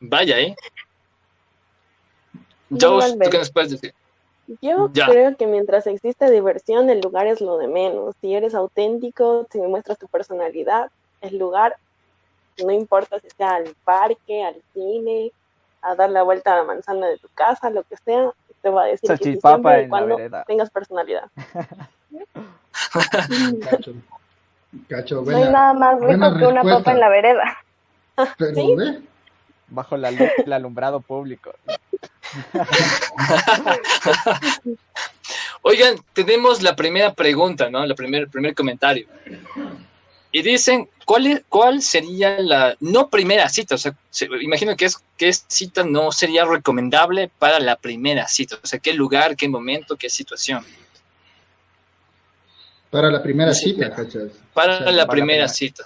Vaya, 0.00 0.38
¿eh? 0.38 0.56
Joe, 2.70 3.12
¿tú 3.12 3.30
qué 3.30 3.38
nos 3.38 3.50
puedes 3.50 3.70
decir? 3.70 3.94
Yo 4.62 4.90
Ya. 4.92 5.06
creo 5.06 5.36
que 5.36 5.46
mientras 5.46 5.86
existe 5.86 6.30
diversión, 6.30 6.88
el 6.90 7.00
lugar 7.00 7.26
es 7.26 7.40
lo 7.40 7.58
de 7.58 7.68
menos. 7.68 8.14
Si 8.20 8.34
eres 8.34 8.54
auténtico, 8.54 9.46
si 9.50 9.58
muestras 9.58 9.98
tu 9.98 10.08
personalidad, 10.08 10.90
el 11.20 11.38
lugar, 11.38 11.76
no 12.64 12.72
importa 12.72 13.20
si 13.20 13.28
sea 13.30 13.56
al 13.56 13.74
parque, 13.84 14.44
al 14.44 14.56
cine, 14.72 15.32
a 15.82 15.94
dar 15.94 16.10
la 16.10 16.22
vuelta 16.22 16.54
a 16.54 16.58
la 16.58 16.64
manzana 16.64 17.08
de 17.08 17.18
tu 17.18 17.28
casa, 17.34 17.70
lo 17.70 17.82
que 17.84 17.96
sea, 17.98 18.32
te 18.62 18.70
va 18.70 18.84
a 18.84 18.86
decir 18.86 19.10
que 19.18 19.36
siempre 19.38 19.84
y 19.84 19.88
cuando 19.88 20.16
tengas 20.46 20.70
personalidad. 20.70 21.30
Cacho. 24.88 25.22
No 25.24 25.36
hay 25.36 25.44
nada 25.50 25.72
más 25.74 26.00
rico 26.00 26.36
que 26.38 26.46
una 26.46 26.62
respuesta. 26.62 26.78
papa 26.78 26.92
en 26.92 27.00
la 27.00 27.08
vereda. 27.08 27.58
Pero, 28.36 29.00
Bajo 29.68 29.96
la 29.96 30.10
luz, 30.10 30.28
el 30.44 30.52
alumbrado 30.52 31.00
público. 31.00 31.54
Oigan, 35.62 35.96
tenemos 36.12 36.62
la 36.62 36.76
primera 36.76 37.12
pregunta, 37.14 37.68
¿no? 37.70 37.84
La 37.84 37.94
primer, 37.94 38.22
el 38.22 38.28
primer 38.30 38.54
comentario. 38.54 39.06
Y 40.30 40.42
dicen, 40.42 40.88
¿cuál, 41.04 41.26
es- 41.26 41.42
¿cuál 41.48 41.82
sería 41.82 42.38
la 42.40 42.76
no 42.80 43.08
primera 43.08 43.48
cita? 43.48 43.74
O 43.74 43.78
sea, 43.78 43.94
se- 44.10 44.28
imagino 44.40 44.76
que 44.76 44.84
es 44.86 44.98
que 45.16 45.32
cita 45.32 45.84
no 45.84 46.12
sería 46.12 46.44
recomendable 46.44 47.30
para 47.38 47.58
la 47.60 47.76
primera 47.76 48.28
cita. 48.28 48.56
O 48.62 48.66
sea, 48.66 48.78
¿qué 48.78 48.92
lugar, 48.94 49.36
qué 49.36 49.48
momento, 49.48 49.96
qué 49.96 50.08
situación? 50.10 50.64
Para 52.90 53.10
la 53.10 53.22
primera 53.22 53.52
Sí, 53.54 53.70
cita, 53.72 53.90
cachas. 53.90 54.32
Para 54.54 54.74
O 54.74 54.78
sea, 54.78 54.80
la 54.80 54.84
para 54.84 54.96
la 54.96 55.06
primera 55.06 55.46
primera. 55.46 55.48
cita. 55.48 55.84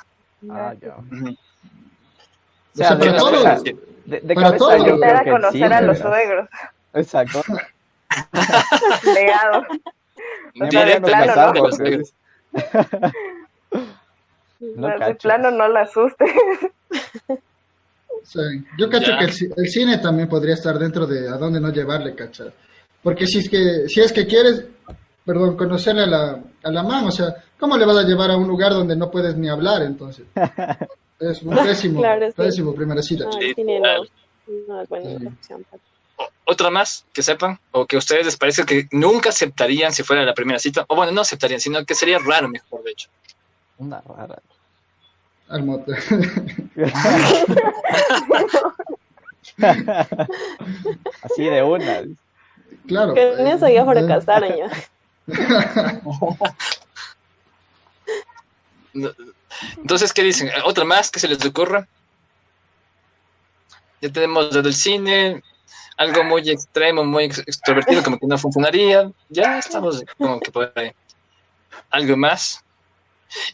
Ah, 0.51 0.75
ya. 0.81 0.97
O 0.97 2.77
sea, 2.77 2.99
para 2.99 3.17
todos. 3.17 3.43
cabeza- 3.45 3.77
De, 4.07 4.21
de 4.21 4.35
para 4.35 4.57
todos. 4.57 4.87
Invitar 4.87 5.17
a 5.17 5.25
que 5.25 5.31
conocer 5.31 5.69
sí. 5.69 5.73
a 5.75 5.81
los 5.81 5.99
suegros. 5.99 6.49
Exacto. 6.95 7.43
Legado. 9.15 9.67
O 10.61 10.71
sea, 10.71 10.85
de 10.85 11.01
plano, 11.01 11.33
al 11.33 11.55
¿no? 11.55 11.63
los 11.63 11.77
suegros. 11.77 12.13
No 14.61 14.87
de 14.89 14.99
cacho. 14.99 15.19
plano 15.19 15.51
no 15.51 15.69
la 15.69 15.81
asuste. 15.83 16.25
O 17.29 18.25
sea, 18.25 18.43
yo 18.79 18.89
cacho 18.89 19.11
Ya. 19.11 19.19
que 19.19 19.25
el, 19.25 19.53
el 19.57 19.69
cine 19.69 19.99
también 19.99 20.29
podría 20.29 20.55
estar 20.55 20.79
dentro 20.79 21.07
de 21.07 21.29
a 21.29 21.33
dónde 21.33 21.61
no 21.61 21.71
llevarle, 21.73 22.15
cachas. 22.15 22.53
Porque 23.03 23.27
si 23.27 23.39
es 23.41 23.49
que, 23.49 23.89
si 23.89 24.01
es 24.01 24.13
que 24.13 24.27
quieres, 24.27 24.65
perdón, 25.25 25.57
conocerle 25.57 26.03
a 26.03 26.07
la, 26.07 26.41
a 26.65 26.71
la 26.71 26.83
man, 26.83 27.07
o 27.07 27.13
sea, 27.13 27.35
¿cómo 27.59 27.77
le 27.77 27.87
vas 27.87 27.99
a 27.99 28.03
llevar 28.03 28.31
a 28.31 28.37
un 28.37 28.49
lugar 28.49 28.73
donde 28.73 28.97
no 28.97 29.11
puedes 29.11 29.37
ni 29.37 29.49
hablar 29.49 29.83
entonces? 29.83 30.25
Es 31.21 31.41
un 31.43 31.55
pésimo, 31.55 32.01
Claro, 32.01 32.27
sí. 32.27 32.33
pésimo 32.37 32.75
primera 32.75 33.01
cita. 33.01 33.25
No, 33.27 33.33
Sí, 33.35 33.39
el 33.51 33.55
cine 33.55 33.79
no, 33.79 33.87
total. 33.87 34.11
no 34.67 34.83
es 34.83 34.89
buena 34.89 35.11
Sí. 35.21 35.27
opción. 35.27 35.67
O- 36.17 36.29
Otra 36.47 36.69
más 36.71 37.05
que 37.13 37.23
sepan, 37.23 37.61
o 37.71 37.87
que 37.87 37.95
a 37.95 38.01
ustedes 38.01 38.27
les 38.27 38.37
parece 38.37 38.65
que 38.65 38.89
nunca 38.91 39.29
aceptarían 39.29 39.93
si 39.93 40.03
fuera 40.03 40.25
la 40.25 40.35
primera 40.35 40.59
cita, 40.59 40.85
o 40.89 40.97
bueno, 40.97 41.13
no 41.13 41.21
aceptarían, 41.21 41.61
sino 41.61 41.85
que 41.85 41.95
sería 41.95 42.19
raro, 42.19 42.49
mejor 42.49 42.83
de 42.83 42.91
hecho. 42.91 43.09
Una 43.79 44.01
rara. 44.01 44.43
Al 45.49 45.63
mote. 45.65 45.93
Así 51.23 51.45
de 51.45 51.63
una. 51.63 52.03
claro. 52.87 53.15
Que 53.15 53.33
en 53.35 53.47
eso 53.47 53.69
ya 53.69 53.85
fracasaron 53.85 54.57
ya. 54.57 54.71
Entonces, 59.79 60.13
¿qué 60.13 60.23
dicen? 60.23 60.51
¿Otra 60.65 60.85
más 60.85 61.11
que 61.11 61.21
se 61.21 61.29
les 61.29 61.45
ocurra? 61.45 61.87
Ya 64.01 64.11
tenemos 64.11 64.53
lo 64.53 64.63
del 64.63 64.75
cine, 64.75 65.43
algo 65.97 66.25
muy 66.25 66.51
extremo, 66.51 67.05
muy 67.05 67.25
ex- 67.25 67.39
extrovertido, 67.39 68.03
como 68.03 68.19
que 68.19 68.27
no 68.27 68.37
funcionaría. 68.37 69.11
Ya 69.29 69.59
estamos 69.59 70.03
como 70.19 70.41
que 70.41 70.51
por 70.51 70.73
ahí. 70.75 70.93
¿Algo 71.91 72.17
más? 72.17 72.65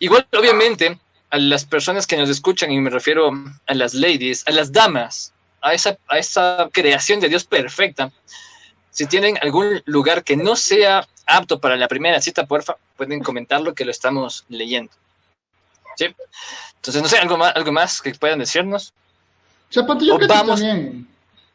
Igual, 0.00 0.26
obviamente, 0.37 0.98
a 1.30 1.38
las 1.38 1.64
personas 1.64 2.06
que 2.06 2.16
nos 2.16 2.30
escuchan, 2.30 2.72
y 2.72 2.80
me 2.80 2.90
refiero 2.90 3.30
a 3.66 3.75
las 3.75 3.92
ladies, 3.94 4.42
a 4.48 4.52
las 4.52 4.72
damas, 4.72 5.34
a 5.60 5.75
esa, 5.75 5.98
a 6.08 6.18
esa 6.18 6.68
creación 6.72 7.20
de 7.20 7.28
Dios 7.28 7.44
perfecta, 7.44 8.10
si 8.90 9.06
tienen 9.06 9.38
algún 9.42 9.82
lugar 9.84 10.25
que 10.25 10.37
no 10.37 10.56
sea 10.56 11.06
apto 11.28 11.61
para 11.61 11.76
la 11.76 11.87
primera 11.88 12.20
cita, 12.20 12.47
porfa, 12.47 12.76
pueden 12.97 13.23
comentarlo 13.23 13.75
que 13.75 13.85
lo 13.85 13.90
estamos 13.90 14.44
leyendo. 14.49 14.90
¿Sí? 15.97 16.06
Entonces, 16.76 17.02
no 17.02 17.08
sé, 17.08 17.18
algo 17.18 17.37
más, 17.37 17.54
algo 17.54 17.73
más 17.73 18.00
que 18.00 18.14
puedan 18.14 18.38
decirnos. 18.38 18.92
O 19.68 19.73
sea, 19.73 19.85
ponte, 19.87 20.06
yo 20.06 20.18
cacho 20.18 20.32
vamos- 20.35 20.61
también. 20.61 21.06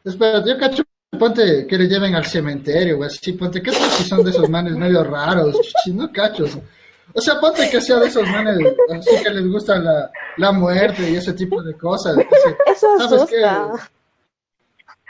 Espera, 0.04 0.44
yo 0.44 0.58
cacho, 0.58 0.82
ponte 1.18 1.66
que 1.66 1.78
le 1.78 1.86
lleven 1.88 2.14
al 2.14 2.26
cementerio, 2.26 2.98
o 2.98 3.04
así, 3.04 3.32
ponte, 3.32 3.62
¿qué 3.62 3.72
tal 3.72 3.90
si 3.90 4.04
son 4.04 4.22
de 4.22 4.30
esos 4.30 4.48
manes 4.48 4.74
medio 4.74 5.02
raros? 5.02 5.56
Si 5.82 5.90
no 5.92 6.12
cachos. 6.12 6.58
O 7.12 7.20
sea, 7.20 7.38
ponte 7.40 7.68
que 7.70 7.80
sea 7.80 7.96
de 7.96 8.08
esos 8.08 8.26
manes 8.28 8.56
así 8.90 9.22
que 9.22 9.30
les 9.30 9.46
gusta 9.50 9.78
la, 9.78 10.10
la 10.36 10.52
muerte 10.52 11.10
y 11.10 11.16
ese 11.16 11.32
tipo 11.32 11.62
de 11.62 11.76
cosas. 11.76 12.16
Así, 12.18 12.54
Eso 12.66 12.98
¿Sabes 13.08 13.24
qué? 13.30 13.42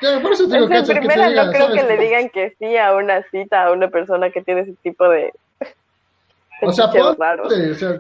Ya, 0.05 0.21
por 0.21 0.33
eso 0.33 0.47
te 0.47 0.55
digo, 0.59 0.67
Es 0.75 0.87
que 0.87 0.93
en 0.93 1.07
cachos, 1.07 1.09
que 1.09 1.29
diga, 1.29 1.45
no 1.45 1.51
creo 1.53 1.67
¿sabes 1.67 1.83
que 1.83 1.89
le 1.97 2.03
digan 2.05 2.29
que 2.31 2.57
sí 2.59 2.77
a 2.77 2.95
una 2.95 3.23
cita 3.31 3.67
a 3.67 3.73
una 3.73 3.89
persona 3.89 4.31
que 4.31 4.43
tiene 4.43 4.61
ese 4.63 4.75
tipo 4.83 5.09
de 5.09 5.33
O 6.63 6.73
sea, 6.73 6.91
ponte, 6.91 7.71
o 7.71 7.75
sea, 7.75 7.99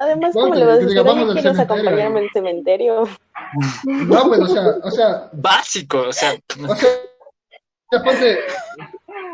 Además, 0.00 0.32
Ponte, 0.32 0.50
¿cómo 0.50 0.54
le 0.54 0.64
vas 0.64 0.76
a 0.76 0.78
que 0.78 0.84
decir? 0.86 0.88
diga, 0.90 1.02
vamos 1.02 1.24
¿quieres 1.34 1.42
cementerio. 1.42 1.62
acompañarme 1.74 2.20
al 2.20 2.30
cementerio? 2.32 3.08
no, 3.84 4.28
pues, 4.28 4.40
o 4.40 4.46
sea, 4.46 4.62
o 4.84 4.90
sea, 4.90 5.28
Básico, 5.32 6.00
o 6.02 6.12
sea, 6.12 6.34
O 6.68 6.74
sea, 6.76 8.02
ponte, 8.04 8.38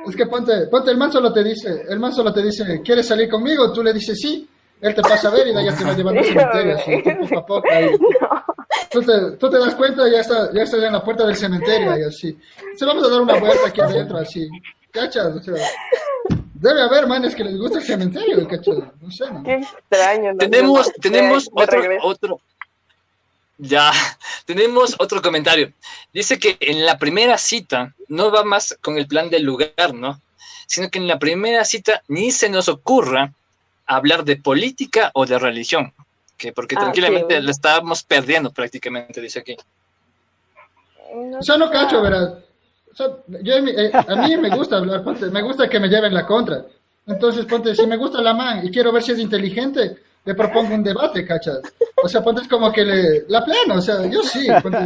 es 0.09 0.17
que 0.17 0.27
ponte, 0.27 0.67
ponte, 0.69 0.91
el 0.91 0.97
man 0.97 1.13
solo 1.13 1.33
te 1.33 1.45
dice, 1.45 1.85
el 1.89 1.99
man 1.99 2.13
solo 2.15 2.33
te 2.33 2.43
dice, 2.43 2.81
¿quieres 2.83 3.07
salir 3.07 3.29
conmigo? 3.29 3.73
Tú 3.73 3.83
le 3.83 3.93
dices 3.93 4.19
sí, 4.19 4.49
él 4.85 4.95
te 4.95 5.01
pasa 5.01 5.29
a 5.29 5.31
ver 5.31 5.49
y 5.49 5.55
ya 5.55 5.75
te 5.75 5.83
va 5.83 5.95
llevando 5.95 6.21
al 6.21 6.27
cementerio, 6.27 6.77
así, 6.77 7.03
tú 7.03 7.27
poco 7.27 7.39
a 7.39 7.47
poco, 7.47 7.69
ahí. 7.71 7.89
Tú 8.91 9.03
te, 9.03 9.37
tú 9.39 9.51
te 9.51 9.59
das 9.59 9.75
cuenta 9.75 10.07
y 10.09 10.13
ya 10.13 10.21
está, 10.21 10.53
ya 10.53 10.63
estás 10.63 10.83
en 10.83 10.93
la 10.93 11.03
puerta 11.03 11.27
del 11.27 11.37
cementerio 11.37 11.97
y 11.99 12.03
así. 12.05 12.39
Se 12.77 12.85
vamos 12.85 13.05
a 13.05 13.11
dar 13.11 13.21
una 13.23 13.39
vuelta 13.39 13.69
aquí 13.69 13.81
adentro, 13.81 14.19
así, 14.19 14.49
¿cachas? 14.91 15.27
O 15.35 15.43
sea, 15.43 15.55
debe 16.55 16.83
haber 16.83 17.07
manes 17.07 17.35
que 17.35 17.45
les 17.45 17.57
gusta 17.57 17.79
el 17.79 17.85
cementerio, 17.85 18.47
¿cachas? 18.47 18.77
No 19.01 19.11
sé, 19.11 19.31
¿no? 19.33 19.43
Qué 19.43 19.55
extraño. 19.55 20.33
¿no? 20.33 20.39
tenemos, 20.39 20.87
De- 20.87 20.93
tenemos 21.01 21.49
otro, 21.53 21.83
otro. 22.03 22.41
Ya, 23.59 23.91
tenemos 24.45 24.95
otro 24.99 25.23
comentario. 25.23 25.73
Dice 26.13 26.39
que 26.39 26.57
en 26.61 26.85
la 26.85 26.99
primera 26.99 27.39
cita 27.39 27.95
no 28.09 28.31
va 28.31 28.45
más 28.45 28.77
con 28.81 28.97
el 28.97 29.07
plan 29.07 29.31
del 29.31 29.43
lugar, 29.45 29.95
¿no? 29.95 30.21
Sino 30.67 30.89
que 30.89 30.99
en 30.99 31.09
la 31.09 31.19
primera 31.19 31.65
cita 31.65 32.03
ni 32.09 32.31
se 32.31 32.49
nos 32.49 32.69
ocurra 32.69 33.33
hablar 33.87 34.25
de 34.25 34.37
política 34.37 35.11
o 35.15 35.27
de 35.27 35.39
religión. 35.39 35.93
Que 36.37 36.53
porque 36.53 36.75
Ah, 36.77 36.81
tranquilamente 36.81 37.41
la 37.41 37.51
estábamos 37.51 38.03
perdiendo 38.03 38.51
prácticamente, 38.51 39.21
dice 39.21 39.41
aquí. 39.41 39.57
No 41.15 41.39
O 41.39 41.43
sea, 41.43 41.57
no 41.57 41.71
cacho, 41.71 42.03
verás. 42.03 42.35
O 42.93 42.97
sea, 42.97 43.07
yo, 43.43 43.55
eh, 43.57 43.91
a 43.93 44.17
mí 44.17 44.37
me 44.37 44.51
gusta 44.51 44.77
hablar, 44.77 45.03
ponte, 45.03 45.27
me 45.27 45.43
gusta 45.43 45.69
que 45.69 45.81
me 45.81 45.89
lleven 45.89 46.15
la 46.15 46.27
contra. 46.27 46.65
Entonces, 47.07 47.45
ponte, 47.45 47.75
si 47.75 47.87
me 47.87 47.97
gusta 47.97 48.23
la 48.23 48.35
man 48.35 48.67
y 48.67 48.71
quiero 48.71 48.93
ver 48.93 49.03
si 49.03 49.13
es 49.13 49.19
inteligente, 49.19 49.99
le 50.25 50.35
propongo 50.35 50.75
un 50.75 50.83
debate, 50.83 51.25
cachas. 51.27 51.61
O 52.03 52.09
sea, 52.09 52.23
ponte, 52.23 52.49
como 52.49 52.73
que 52.73 52.85
le, 52.85 53.25
la 53.29 53.45
plano, 53.45 53.77
o 53.77 53.81
sea, 53.81 54.07
yo 54.07 54.23
sí, 54.23 54.47
ponte, 54.63 54.79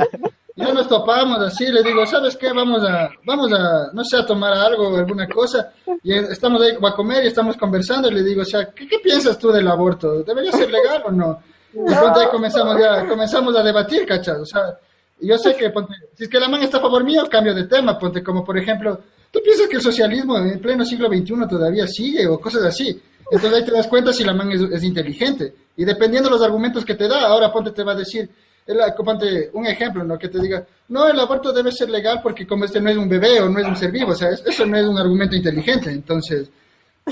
ya 0.56 0.72
nos 0.72 0.88
topamos 0.88 1.38
así, 1.40 1.66
le 1.66 1.82
digo, 1.82 2.04
¿sabes 2.06 2.36
qué? 2.36 2.52
Vamos 2.52 2.82
a, 2.82 3.08
vamos 3.24 3.52
a, 3.52 3.90
no 3.92 4.04
sé, 4.04 4.16
a 4.16 4.26
tomar 4.26 4.52
algo, 4.52 4.96
alguna 4.96 5.28
cosa, 5.28 5.72
y 6.02 6.12
estamos 6.12 6.60
ahí 6.62 6.72
a 6.82 6.92
comer 6.92 7.24
y 7.24 7.28
estamos 7.28 7.56
conversando, 7.56 8.08
y 8.08 8.14
le 8.14 8.24
digo, 8.24 8.42
o 8.42 8.44
sea, 8.44 8.66
¿qué, 8.72 8.88
qué 8.88 8.98
piensas 8.98 9.38
tú 9.38 9.52
del 9.52 9.68
aborto? 9.68 10.22
¿Debería 10.22 10.52
ser 10.52 10.70
legal 10.70 11.02
o 11.06 11.12
no? 11.12 11.42
Y 11.72 11.94
ponte, 11.94 12.20
ahí 12.20 12.28
comenzamos 12.30 12.76
ya, 12.80 13.06
comenzamos 13.06 13.56
a 13.56 13.62
debatir, 13.62 14.04
cachas, 14.04 14.38
o 14.38 14.46
sea, 14.46 14.78
yo 15.20 15.38
sé 15.38 15.54
que, 15.56 15.70
ponte, 15.70 15.94
si 16.14 16.24
es 16.24 16.28
que 16.28 16.40
la 16.40 16.48
man 16.48 16.62
está 16.62 16.78
a 16.78 16.80
favor 16.80 17.04
mío, 17.04 17.28
cambio 17.30 17.54
de 17.54 17.64
tema, 17.64 17.98
ponte, 17.98 18.22
como 18.22 18.44
por 18.44 18.58
ejemplo, 18.58 19.00
¿tú 19.30 19.40
piensas 19.42 19.68
que 19.68 19.76
el 19.76 19.82
socialismo 19.82 20.38
en 20.38 20.60
pleno 20.60 20.84
siglo 20.84 21.08
XXI 21.08 21.46
todavía 21.48 21.86
sigue 21.86 22.26
o 22.26 22.40
cosas 22.40 22.64
así? 22.64 23.00
Entonces 23.30 23.58
ahí 23.60 23.64
te 23.64 23.72
das 23.72 23.86
cuenta 23.86 24.12
si 24.12 24.24
la 24.24 24.32
man 24.34 24.50
es, 24.52 24.60
es 24.62 24.82
inteligente. 24.82 25.54
Y 25.76 25.84
dependiendo 25.84 26.28
de 26.28 26.36
los 26.36 26.44
argumentos 26.44 26.84
que 26.84 26.94
te 26.94 27.06
da, 27.08 27.26
ahora 27.26 27.52
ponte 27.52 27.70
te 27.72 27.84
va 27.84 27.92
a 27.92 27.96
decir, 27.96 28.28
el- 28.66 28.78
ponte 29.04 29.50
un 29.52 29.66
ejemplo, 29.66 30.02
¿no? 30.04 30.18
Que 30.18 30.28
te 30.28 30.38
diga, 30.40 30.64
no, 30.88 31.06
el 31.08 31.18
aborto 31.20 31.52
debe 31.52 31.70
ser 31.72 31.90
legal 31.90 32.20
porque 32.22 32.46
como 32.46 32.64
este 32.64 32.80
no 32.80 32.90
es 32.90 32.96
un 32.96 33.08
bebé 33.08 33.40
o 33.40 33.48
no 33.48 33.58
es 33.58 33.66
un 33.66 33.76
ser 33.76 33.90
vivo, 33.90 34.12
o 34.12 34.14
sea, 34.14 34.30
es- 34.30 34.42
eso 34.46 34.64
no 34.66 34.76
es 34.76 34.86
un 34.86 34.98
argumento 34.98 35.36
inteligente. 35.36 35.90
Entonces, 35.90 36.48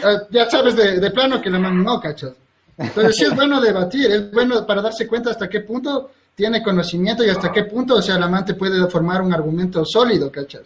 ah, 0.03 0.23
ya 0.31 0.49
sabes 0.51 0.75
de, 0.77 0.99
de 1.01 1.11
plano 1.11 1.41
que 1.41 1.51
la 1.51 1.59
man 1.59 1.83
no, 1.83 2.01
cachas. 2.01 2.33
Entonces 2.79 3.17
sí 3.17 3.25
es 3.25 3.35
bueno 3.35 3.61
debatir, 3.61 4.11
es 4.11 4.31
bueno 4.31 4.67
para 4.67 4.83
darse 4.83 5.07
cuenta 5.07 5.31
hasta 5.31 5.49
qué 5.49 5.61
punto 5.61 6.11
tiene 6.35 6.63
conocimiento 6.63 7.25
y 7.25 7.31
hasta 7.31 7.51
qué 7.51 7.65
punto, 7.65 7.95
o 7.97 8.03
sea, 8.03 8.17
el 8.17 8.23
amante 8.23 8.53
puede 8.55 8.87
formar 8.91 9.23
un 9.23 9.33
argumento 9.33 9.83
sólido, 9.87 10.31
¿cachas? 10.31 10.63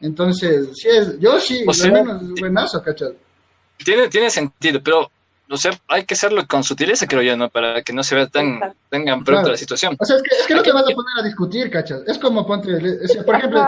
Entonces, 0.00 0.70
sí 0.74 0.88
es, 0.88 1.18
yo 1.20 1.38
sí, 1.38 1.64
O 1.66 1.72
sea, 1.72 1.90
bueno, 2.02 2.20
es 2.34 2.40
buenazo, 2.40 2.82
¿cachas? 2.82 3.12
Tiene, 3.78 4.08
tiene 4.08 4.30
sentido, 4.30 4.80
pero, 4.82 5.10
o 5.50 5.56
sea, 5.56 5.72
hay 5.88 6.04
que 6.04 6.14
hacerlo 6.14 6.46
con 6.46 6.62
sutileza, 6.64 7.06
creo 7.06 7.20
yo, 7.22 7.36
¿no? 7.36 7.48
Para 7.50 7.82
que 7.82 7.92
no 7.92 8.02
se 8.02 8.14
vea 8.14 8.26
tan, 8.28 8.60
tan 8.88 9.04
pronto 9.04 9.24
Claro. 9.24 9.48
la 9.48 9.56
situación. 9.56 9.96
O 9.98 10.04
sea, 10.04 10.16
es 10.16 10.22
que, 10.22 10.34
es 10.34 10.46
que 10.46 10.54
no 10.54 10.62
te 10.62 10.72
vas 10.72 10.84
a 10.84 10.94
poner 10.94 11.18
a 11.18 11.22
discutir, 11.22 11.68
¿cachas? 11.70 12.02
Es 12.06 12.16
como, 12.18 12.46
ponte, 12.46 12.72
por 13.26 13.34
ejemplo, 13.34 13.62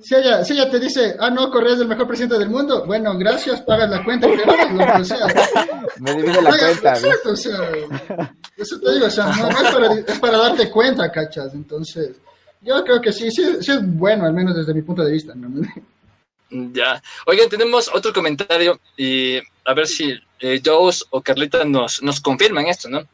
si 0.00 0.14
ella, 0.14 0.44
si 0.44 0.52
ella 0.54 0.68
te 0.68 0.78
dice, 0.80 1.16
ah, 1.20 1.30
no, 1.30 1.50
Correa 1.50 1.74
es 1.74 1.80
el 1.80 1.88
mejor 1.88 2.06
presidente 2.06 2.38
del 2.38 2.50
mundo, 2.50 2.84
bueno, 2.86 3.16
gracias, 3.16 3.60
pagas 3.62 3.88
la 3.88 4.04
cuenta 4.04 4.28
y 4.28 4.36
te 4.36 4.44
vas, 4.44 4.72
loco, 4.72 5.00
o 5.00 5.04
sea, 5.04 5.18
Me 6.00 6.14
divide 6.14 6.42
la 6.42 6.50
Oiga, 6.50 6.66
cuenta. 6.66 6.92
Exacto, 6.98 7.30
o 7.30 7.36
sea, 7.36 7.58
eso 8.56 8.80
te 8.80 8.92
digo, 8.92 9.06
o 9.06 9.10
sea, 9.10 9.26
no, 9.26 9.48
no 9.48 9.60
es, 9.60 9.70
para, 9.72 9.94
es 9.94 10.18
para 10.18 10.38
darte 10.38 10.70
cuenta, 10.70 11.10
¿cachas? 11.12 11.54
Entonces, 11.54 12.10
yo 12.60 12.84
creo 12.84 13.00
que 13.00 13.12
sí, 13.12 13.30
sí, 13.30 13.44
sí 13.60 13.72
es 13.72 13.96
bueno, 13.96 14.26
al 14.26 14.32
menos 14.32 14.54
desde 14.56 14.74
mi 14.74 14.82
punto 14.82 15.02
de 15.04 15.12
vista, 15.12 15.34
¿no? 15.34 15.48
Ya. 16.52 17.02
Oigan, 17.26 17.48
tenemos 17.48 17.90
otro 17.94 18.12
comentario 18.12 18.78
y 18.96 19.38
a 19.64 19.72
ver 19.74 19.86
si 19.86 20.12
eh, 20.40 20.60
o 21.10 21.22
Carlita 21.22 21.64
nos, 21.64 22.02
nos 22.02 22.20
confirman 22.20 22.66
esto, 22.66 22.90
¿no? 22.90 23.06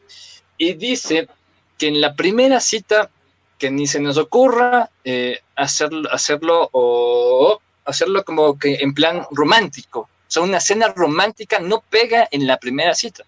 Y 0.57 0.73
dice 0.73 1.29
que 1.77 1.87
en 1.87 2.01
la 2.01 2.15
primera 2.15 2.59
cita 2.59 3.09
que 3.57 3.71
ni 3.71 3.87
se 3.87 4.01
nos 4.01 4.17
ocurra 4.17 4.89
eh, 5.05 5.39
hacerlo, 5.55 6.11
hacerlo 6.11 6.69
o 6.73 7.61
hacerlo 7.85 8.25
como 8.25 8.59
que 8.59 8.75
en 8.75 8.93
plan 8.93 9.25
romántico. 9.31 10.01
O 10.01 10.31
sea, 10.31 10.43
una 10.43 10.59
cena 10.59 10.89
romántica 10.89 11.59
no 11.59 11.81
pega 11.89 12.27
en 12.31 12.45
la 12.45 12.57
primera 12.57 12.93
cita. 12.93 13.23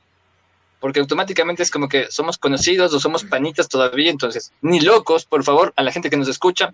Porque 0.81 0.99
automáticamente 0.99 1.63
es 1.63 1.71
como 1.71 1.87
que 1.87 2.11
somos 2.11 2.37
conocidos 2.37 2.93
o 2.93 2.99
somos 2.99 3.23
panitas 3.23 3.69
todavía, 3.69 4.09
entonces, 4.09 4.51
ni 4.61 4.81
locos, 4.81 5.25
por 5.25 5.43
favor, 5.43 5.73
a 5.75 5.83
la 5.83 5.91
gente 5.91 6.09
que 6.09 6.17
nos 6.17 6.27
escucha, 6.27 6.73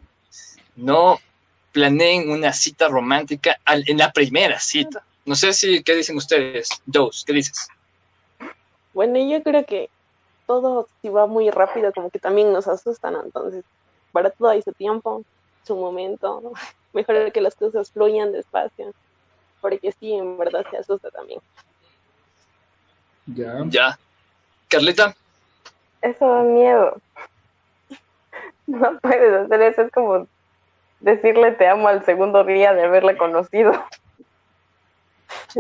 no 0.76 1.20
planeen 1.72 2.30
una 2.30 2.54
cita 2.54 2.88
romántica 2.88 3.58
al- 3.66 3.84
en 3.88 3.98
la 3.98 4.12
primera 4.12 4.60
cita. 4.60 5.04
No 5.26 5.36
sé 5.36 5.54
si, 5.54 5.84
¿qué 5.84 5.94
dicen 5.96 6.18
ustedes? 6.18 6.70
Joes, 6.92 7.24
¿qué 7.26 7.34
dices? 7.34 7.68
Bueno, 8.94 9.18
yo 9.20 9.44
creo 9.44 9.66
que 9.66 9.90
todo 10.48 10.88
si 11.02 11.10
va 11.10 11.28
muy 11.28 11.50
rápido, 11.52 11.92
como 11.94 12.10
que 12.10 12.20
también 12.20 12.52
nos 12.54 12.68
asustan, 12.68 13.14
¿no? 13.14 13.24
entonces, 13.24 13.64
para 14.12 14.30
todo 14.30 14.50
hay 14.50 14.62
su 14.62 14.72
tiempo, 14.72 15.24
su 15.66 15.76
momento, 15.76 16.42
¿no? 16.42 16.52
mejor 16.94 17.32
que 17.32 17.42
las 17.42 17.56
cosas 17.56 17.92
fluyan 17.92 18.32
despacio, 18.32 18.94
porque 19.62 19.92
sí, 20.00 20.14
en 20.14 20.38
verdad 20.38 20.66
se 20.72 20.78
asusta 20.78 21.12
también. 21.12 21.42
Ya. 23.28 23.62
Ya. 23.68 24.00
Carlita, 24.70 25.16
Eso 26.02 26.28
da 26.28 26.44
miedo. 26.44 27.02
No 28.68 29.00
puedes 29.00 29.34
hacer 29.46 29.62
eso, 29.62 29.82
es 29.84 29.92
como 29.92 30.28
decirle 31.00 31.52
te 31.54 31.68
amo 31.68 31.88
al 31.88 32.04
segundo 32.06 32.44
día 32.44 32.74
de 32.74 32.84
haberle 32.84 33.18
conocido. 33.18 33.72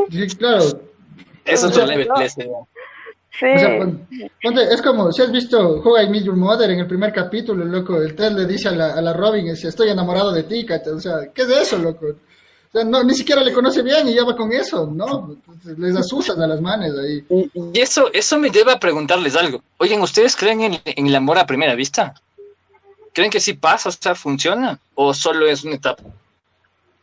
Sí, 0.10 0.27
claro. 0.38 0.63
es 1.46 1.63
O 1.63 1.67
otro 1.67 1.77
sea, 1.79 1.86
level. 1.88 2.08
no. 2.08 2.22
ese. 2.22 2.50
Sí, 3.39 3.46
O 3.46 4.51
sea, 4.51 4.63
es 4.74 4.82
como, 4.82 5.12
si 5.12 5.22
has 5.22 5.32
visto 5.32 5.75
Who 5.82 6.01
I 6.01 6.10
Meet 6.10 6.24
Your 6.24 6.36
Mother 6.36 6.72
en 6.72 6.79
el 6.79 6.88
primer 6.88 7.13
capítulo, 7.13 7.63
loco, 7.65 8.01
el 8.01 8.15
Ted 8.15 8.32
le 8.32 8.46
dice 8.48 8.70
a 8.70 8.72
la, 8.72 8.94
a 8.96 9.01
la 9.01 9.13
Robin, 9.13 9.48
estoy 9.50 9.89
enamorado 9.89 10.32
de 10.32 10.44
ti. 10.44 10.65
O 10.91 11.00
sea, 11.00 11.32
¿qué 11.34 11.44
es 11.44 11.50
eso, 11.50 11.77
loco? 11.77 12.08
O 12.08 12.72
sea, 12.72 12.84
no, 12.84 13.03
ni 13.03 13.13
siquiera 13.13 13.44
le 13.44 13.53
conoce 13.53 13.84
bien 13.84 14.08
y 14.08 14.15
ya 14.15 14.24
va 14.25 14.36
con 14.36 14.51
eso, 14.51 14.88
¿no? 14.91 15.36
Les 15.77 15.96
asustas 15.96 16.39
a 16.39 16.48
las 16.48 16.60
manes 16.62 16.94
ahí. 16.98 17.24
Y, 17.29 17.51
y 17.77 17.79
eso, 17.79 18.12
eso 18.12 18.39
me 18.39 18.50
lleva 18.50 18.74
a 18.74 18.79
preguntarles 18.79 19.36
algo. 19.36 19.62
Oigan, 19.77 20.01
¿ustedes 20.01 20.36
creen 20.36 20.62
en, 20.62 20.79
en 20.84 21.08
el 21.08 21.15
amor 21.15 21.38
a 21.38 21.46
primera 21.46 21.75
vista? 21.75 22.15
¿Creen 23.17 23.31
que 23.31 23.39
sí 23.39 23.53
pasa, 23.55 23.89
o 23.89 23.91
sea, 23.91 24.13
funciona? 24.13 24.77
¿O 24.93 25.12
solo 25.12 25.47
es 25.47 25.63
una 25.63 25.74
etapa? 25.74 26.03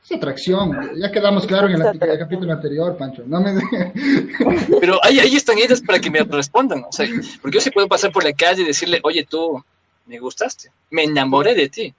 Es 0.04 0.12
atracción, 0.12 0.92
ya 0.96 1.10
quedamos 1.10 1.44
claro 1.44 1.66
en 1.66 1.74
el, 1.74 1.82
ap- 1.88 2.00
el 2.00 2.18
capítulo 2.20 2.52
anterior, 2.52 2.96
Pancho. 2.96 3.24
No 3.26 3.40
me... 3.40 3.52
Pero 4.80 5.00
ahí, 5.02 5.18
ahí 5.18 5.34
están 5.34 5.58
ellas 5.58 5.80
para 5.80 5.98
que 5.98 6.12
me 6.12 6.20
respondan. 6.22 6.84
O 6.88 6.92
sea, 6.92 7.08
porque 7.42 7.56
yo 7.56 7.60
sí 7.60 7.72
puedo 7.72 7.88
pasar 7.88 8.12
por 8.12 8.22
la 8.22 8.32
calle 8.32 8.62
y 8.62 8.66
decirle, 8.66 9.00
oye, 9.02 9.26
tú 9.28 9.60
me 10.06 10.20
gustaste, 10.20 10.70
me 10.88 11.02
enamoré 11.02 11.56
de 11.56 11.68
ti. 11.68 11.92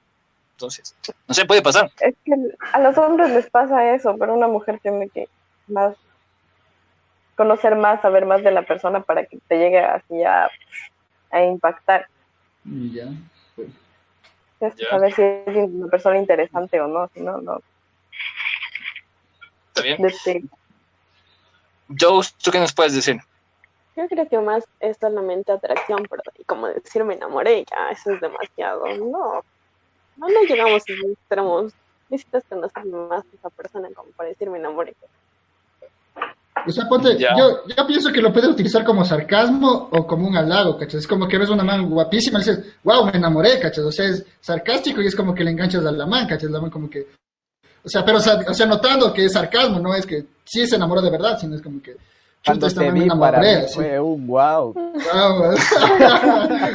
Entonces, 0.53 0.95
no 1.27 1.33
se 1.35 1.43
puede 1.43 1.61
pasar. 1.61 1.91
es 1.99 2.15
que 2.23 2.31
a 2.71 2.79
los 2.79 2.97
hombres 2.97 3.31
les 3.31 3.49
pasa 3.49 3.93
eso, 3.95 4.15
pero 4.17 4.33
una 4.33 4.47
mujer 4.47 4.79
tiene 4.81 5.09
que 5.09 5.27
más 5.67 5.93
conocer 7.35 7.75
más, 7.75 8.01
saber 8.01 8.25
más 8.25 8.41
de 8.43 8.51
la 8.51 8.61
persona 8.61 9.01
para 9.01 9.25
que 9.25 9.39
te 9.49 9.57
llegue 9.57 9.79
así 9.79 10.23
a, 10.23 10.49
a 11.31 11.43
impactar. 11.43 12.07
ya. 12.63 13.07
Es 14.67 14.75
Ya. 14.78 14.89
saber 14.89 15.13
si 15.13 15.21
es 15.21 15.69
una 15.69 15.88
persona 15.88 16.17
interesante 16.17 16.80
o 16.82 16.88
no, 16.88 17.08
si 17.13 17.21
no, 17.21 17.39
no. 17.41 17.60
¿Está 19.67 19.82
bien? 19.82 20.01
Desde- 20.01 20.43
Joe, 21.99 22.25
¿tú 22.43 22.51
qué 22.51 22.60
nos 22.60 22.73
puedes 22.73 22.93
decir? 22.93 23.17
Yo 23.95 24.08
creo 24.08 24.28
que 24.28 24.39
más 24.39 24.63
es 24.80 24.97
solamente 24.99 25.51
atracción, 25.51 26.06
pero 26.10 26.21
y 26.38 26.43
como 26.43 26.67
decir 26.67 27.04
me 27.04 27.13
enamoré, 27.13 27.63
ya, 27.69 27.91
eso 27.91 28.12
es 28.12 28.19
demasiado. 28.21 28.86
No, 28.97 29.41
no, 30.17 30.28
no 30.28 30.41
llegamos 30.47 30.84
a 30.89 30.93
esos 30.93 31.06
extremos. 31.12 31.73
Necesitas 32.10 32.43
conocer 32.49 32.86
más 32.86 33.23
a 33.23 33.36
esa 33.36 33.49
persona 33.51 33.89
como 33.95 34.12
para 34.12 34.30
decir 34.30 34.49
me 34.49 34.58
enamoré. 34.58 34.95
O 36.67 36.71
sea, 36.71 36.88
ponte, 36.88 37.17
yo, 37.17 37.62
yo 37.65 37.88
pienso 37.88 38.12
que 38.12 38.21
lo 38.21 38.34
puedes 38.34 38.49
utilizar 38.49 38.84
como 38.84 39.06
sarcasmo 39.06 39.89
o 39.91 40.08
como 40.08 40.28
un 40.28 40.36
halago, 40.36 40.78
¿cachas? 40.78 41.01
Es 41.01 41.08
como 41.08 41.28
que 41.28 41.38
ves 41.38 41.49
una 41.49 41.63
man 41.63 41.89
guapísima 41.89 42.39
y 42.39 42.43
dices, 42.43 42.60
wow, 42.84 43.06
me 43.06 43.12
enamoré, 43.12 43.60
¿cachas? 43.60 43.86
O 43.86 43.91
sea, 43.91 44.06
es 44.06 44.25
sarcástico 44.39 45.01
y 45.01 45.08
es 45.08 45.15
como 45.15 45.34
que 45.34 45.43
le 45.43 45.51
enganchas 45.51 45.86
a 45.86 45.91
la 45.91 46.06
man, 46.06 46.28
¿cachas? 46.28 46.49
La 46.49 46.62
man 46.62 46.69
como 46.69 46.89
que... 46.89 47.08
O 47.84 47.89
sea, 47.89 48.04
pero, 48.04 48.17
o 48.17 48.54
sea, 48.54 48.65
notando 48.65 49.13
que 49.13 49.25
es 49.25 49.34
sarcasmo, 49.34 49.80
no 49.80 49.93
es 49.93 50.06
que 50.06 50.25
sí 50.43 50.65
se 50.65 50.75
enamoró 50.75 51.01
de 51.01 51.12
verdad, 51.12 51.38
sino 51.39 51.56
es 51.56 51.62
como 51.62 51.82
que... 51.82 51.97
Cuando 52.45 52.67
te 52.67 52.91
vi 52.91 53.10
para 53.10 53.39
mí 53.39 53.47
así. 53.47 53.73
fue 53.73 53.99
un 53.99 54.28
wow. 54.28 54.71
Wow. 54.73 55.56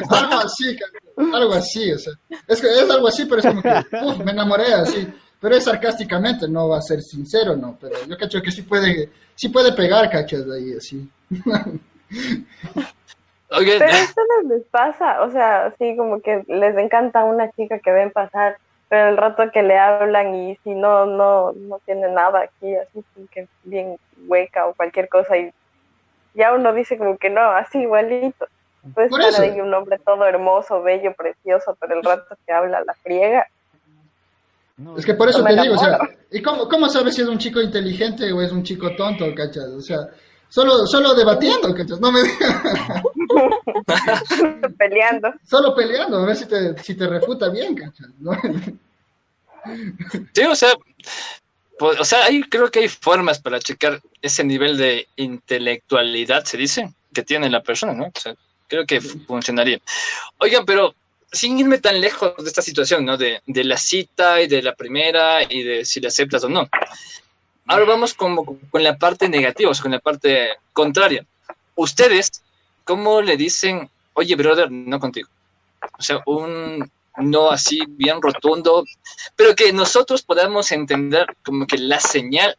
algo 0.09 0.39
así, 0.43 0.77
algo 1.15 1.53
así, 1.53 1.93
o 1.93 1.97
sea, 1.97 2.13
es, 2.45 2.59
que 2.59 2.67
es 2.67 2.89
algo 2.89 3.07
así, 3.07 3.25
pero 3.25 3.39
es 3.39 3.47
como 3.47 3.61
que, 3.61 3.69
uf, 4.03 4.17
me 4.17 4.31
enamoré 4.31 4.73
así, 4.73 5.07
pero 5.41 5.55
es 5.55 5.63
sarcásticamente, 5.65 6.47
no 6.47 6.69
va 6.69 6.77
a 6.77 6.81
ser 6.81 7.01
sincero, 7.01 7.57
no, 7.57 7.75
pero 7.81 7.95
yo 8.07 8.15
cacho 8.15 8.41
que 8.41 8.51
sí 8.51 8.61
puede, 8.61 9.09
sí 9.35 9.49
puede 9.49 9.73
pegar, 9.73 10.09
cachas, 10.09 10.45
ahí, 10.49 10.73
así. 10.77 11.09
Pero 13.49 13.83
a 13.83 14.03
ustedes 14.03 14.45
les 14.47 14.63
pasa, 14.67 15.21
o 15.23 15.29
sea, 15.29 15.65
así 15.65 15.97
como 15.97 16.21
que 16.21 16.41
les 16.47 16.77
encanta 16.77 17.25
una 17.25 17.51
chica 17.51 17.79
que 17.79 17.91
ven 17.91 18.09
pasar, 18.09 18.55
pero 18.87 19.09
el 19.09 19.17
rato 19.17 19.51
que 19.51 19.61
le 19.61 19.77
hablan 19.77 20.33
y 20.33 20.55
si 20.63 20.69
no, 20.69 21.05
no, 21.05 21.51
no 21.51 21.79
tiene 21.85 22.09
nada 22.09 22.43
aquí, 22.43 22.73
así 22.75 23.03
como 23.13 23.27
que 23.27 23.49
bien 23.63 23.97
hueca 24.25 24.67
o 24.67 24.73
cualquier 24.73 25.09
cosa 25.09 25.37
y 25.37 25.51
ya 26.33 26.53
uno 26.53 26.71
dice 26.71 26.97
como 26.97 27.17
que 27.17 27.29
no, 27.29 27.41
así 27.41 27.79
igualito. 27.79 28.47
Estar 28.95 29.21
eso. 29.21 29.41
ahí 29.41 29.59
un 29.59 29.73
hombre 29.73 29.99
todo 29.99 30.25
hermoso, 30.25 30.81
bello, 30.81 31.13
precioso, 31.13 31.75
pero 31.79 31.95
el 31.95 32.03
rato 32.03 32.37
que 32.45 32.53
habla 32.53 32.83
la 32.85 32.93
friega. 32.95 33.47
No, 34.81 34.97
Es 34.97 35.05
que 35.05 35.13
por 35.13 35.29
eso 35.29 35.43
te 35.43 35.61
digo, 35.61 35.75
o 35.75 35.77
sea. 35.77 35.99
¿y 36.31 36.41
cómo, 36.41 36.67
cómo 36.67 36.89
sabes 36.89 37.15
si 37.15 37.21
es 37.21 37.27
un 37.27 37.37
chico 37.37 37.61
inteligente 37.61 38.31
o 38.31 38.41
es 38.41 38.51
un 38.51 38.63
chico 38.63 38.95
tonto, 38.95 39.33
cachas? 39.35 39.65
O 39.65 39.81
sea, 39.81 40.07
solo, 40.49 40.87
solo 40.87 41.13
debatiendo, 41.13 41.73
cachas, 41.75 41.99
no 41.99 42.11
me 42.11 42.21
peleando. 44.77 45.33
solo 45.47 45.75
peleando, 45.75 46.17
a 46.17 46.25
ver 46.25 46.35
si 46.35 46.45
te, 46.45 46.77
si 46.81 46.95
te 46.95 47.07
refuta 47.07 47.49
bien, 47.49 47.75
cachas, 47.75 48.07
¿no? 48.19 48.31
Sí, 50.33 50.41
o 50.43 50.55
sea, 50.55 50.73
pues, 51.77 51.99
o 51.99 52.05
sea, 52.05 52.25
ahí 52.25 52.41
creo 52.43 52.69
que 52.71 52.79
hay 52.79 52.87
formas 52.87 53.39
para 53.39 53.59
checar 53.59 54.01
ese 54.21 54.43
nivel 54.43 54.77
de 54.77 55.07
intelectualidad, 55.15 56.43
se 56.45 56.57
dice, 56.57 56.91
que 57.13 57.23
tiene 57.23 57.49
la 57.49 57.61
persona, 57.61 57.93
¿no? 57.93 58.05
O 58.05 58.19
sea, 58.19 58.35
creo 58.67 58.85
que 58.85 59.01
funcionaría. 59.01 59.79
Oigan, 60.39 60.65
pero 60.65 60.95
sin 61.31 61.57
irme 61.59 61.77
tan 61.77 62.01
lejos 62.01 62.35
de 62.37 62.47
esta 62.47 62.61
situación, 62.61 63.05
¿no? 63.05 63.17
De, 63.17 63.41
de 63.45 63.63
la 63.63 63.77
cita 63.77 64.41
y 64.41 64.47
de 64.47 64.61
la 64.61 64.75
primera 64.75 65.43
y 65.43 65.63
de 65.63 65.85
si 65.85 65.99
la 65.99 66.09
aceptas 66.09 66.43
o 66.43 66.49
no. 66.49 66.67
Ahora 67.67 67.85
vamos 67.85 68.13
como 68.13 68.57
con 68.69 68.83
la 68.83 68.97
parte 68.97 69.29
negativa, 69.29 69.71
o 69.71 69.73
sea, 69.73 69.83
con 69.83 69.91
la 69.91 69.99
parte 69.99 70.49
contraria. 70.73 71.25
Ustedes, 71.75 72.43
¿cómo 72.83 73.21
le 73.21 73.37
dicen, 73.37 73.89
oye, 74.13 74.35
brother, 74.35 74.69
no 74.69 74.99
contigo? 74.99 75.29
O 75.97 76.01
sea, 76.01 76.21
un 76.25 76.89
no 77.17 77.51
así 77.51 77.81
bien 77.87 78.21
rotundo, 78.21 78.83
pero 79.35 79.55
que 79.55 79.71
nosotros 79.73 80.21
podamos 80.21 80.71
entender 80.71 81.25
como 81.43 81.65
que 81.65 81.77
la 81.77 81.99
señal. 81.99 82.57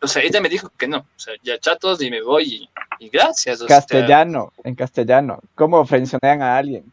O 0.00 0.06
sea, 0.06 0.22
ella 0.22 0.40
me 0.40 0.48
dijo 0.48 0.70
que 0.76 0.86
no, 0.86 0.98
o 0.98 1.18
sea, 1.18 1.34
ya 1.42 1.58
chatos 1.58 2.00
y 2.02 2.10
me 2.10 2.22
voy 2.22 2.68
y, 3.00 3.04
y 3.04 3.08
gracias. 3.08 3.60
o 3.60 3.68
sea, 3.68 3.76
Castellano, 3.78 4.52
en 4.62 4.74
castellano. 4.74 5.40
¿Cómo 5.54 5.84
frenzonean 5.86 6.42
a 6.42 6.56
alguien? 6.56 6.84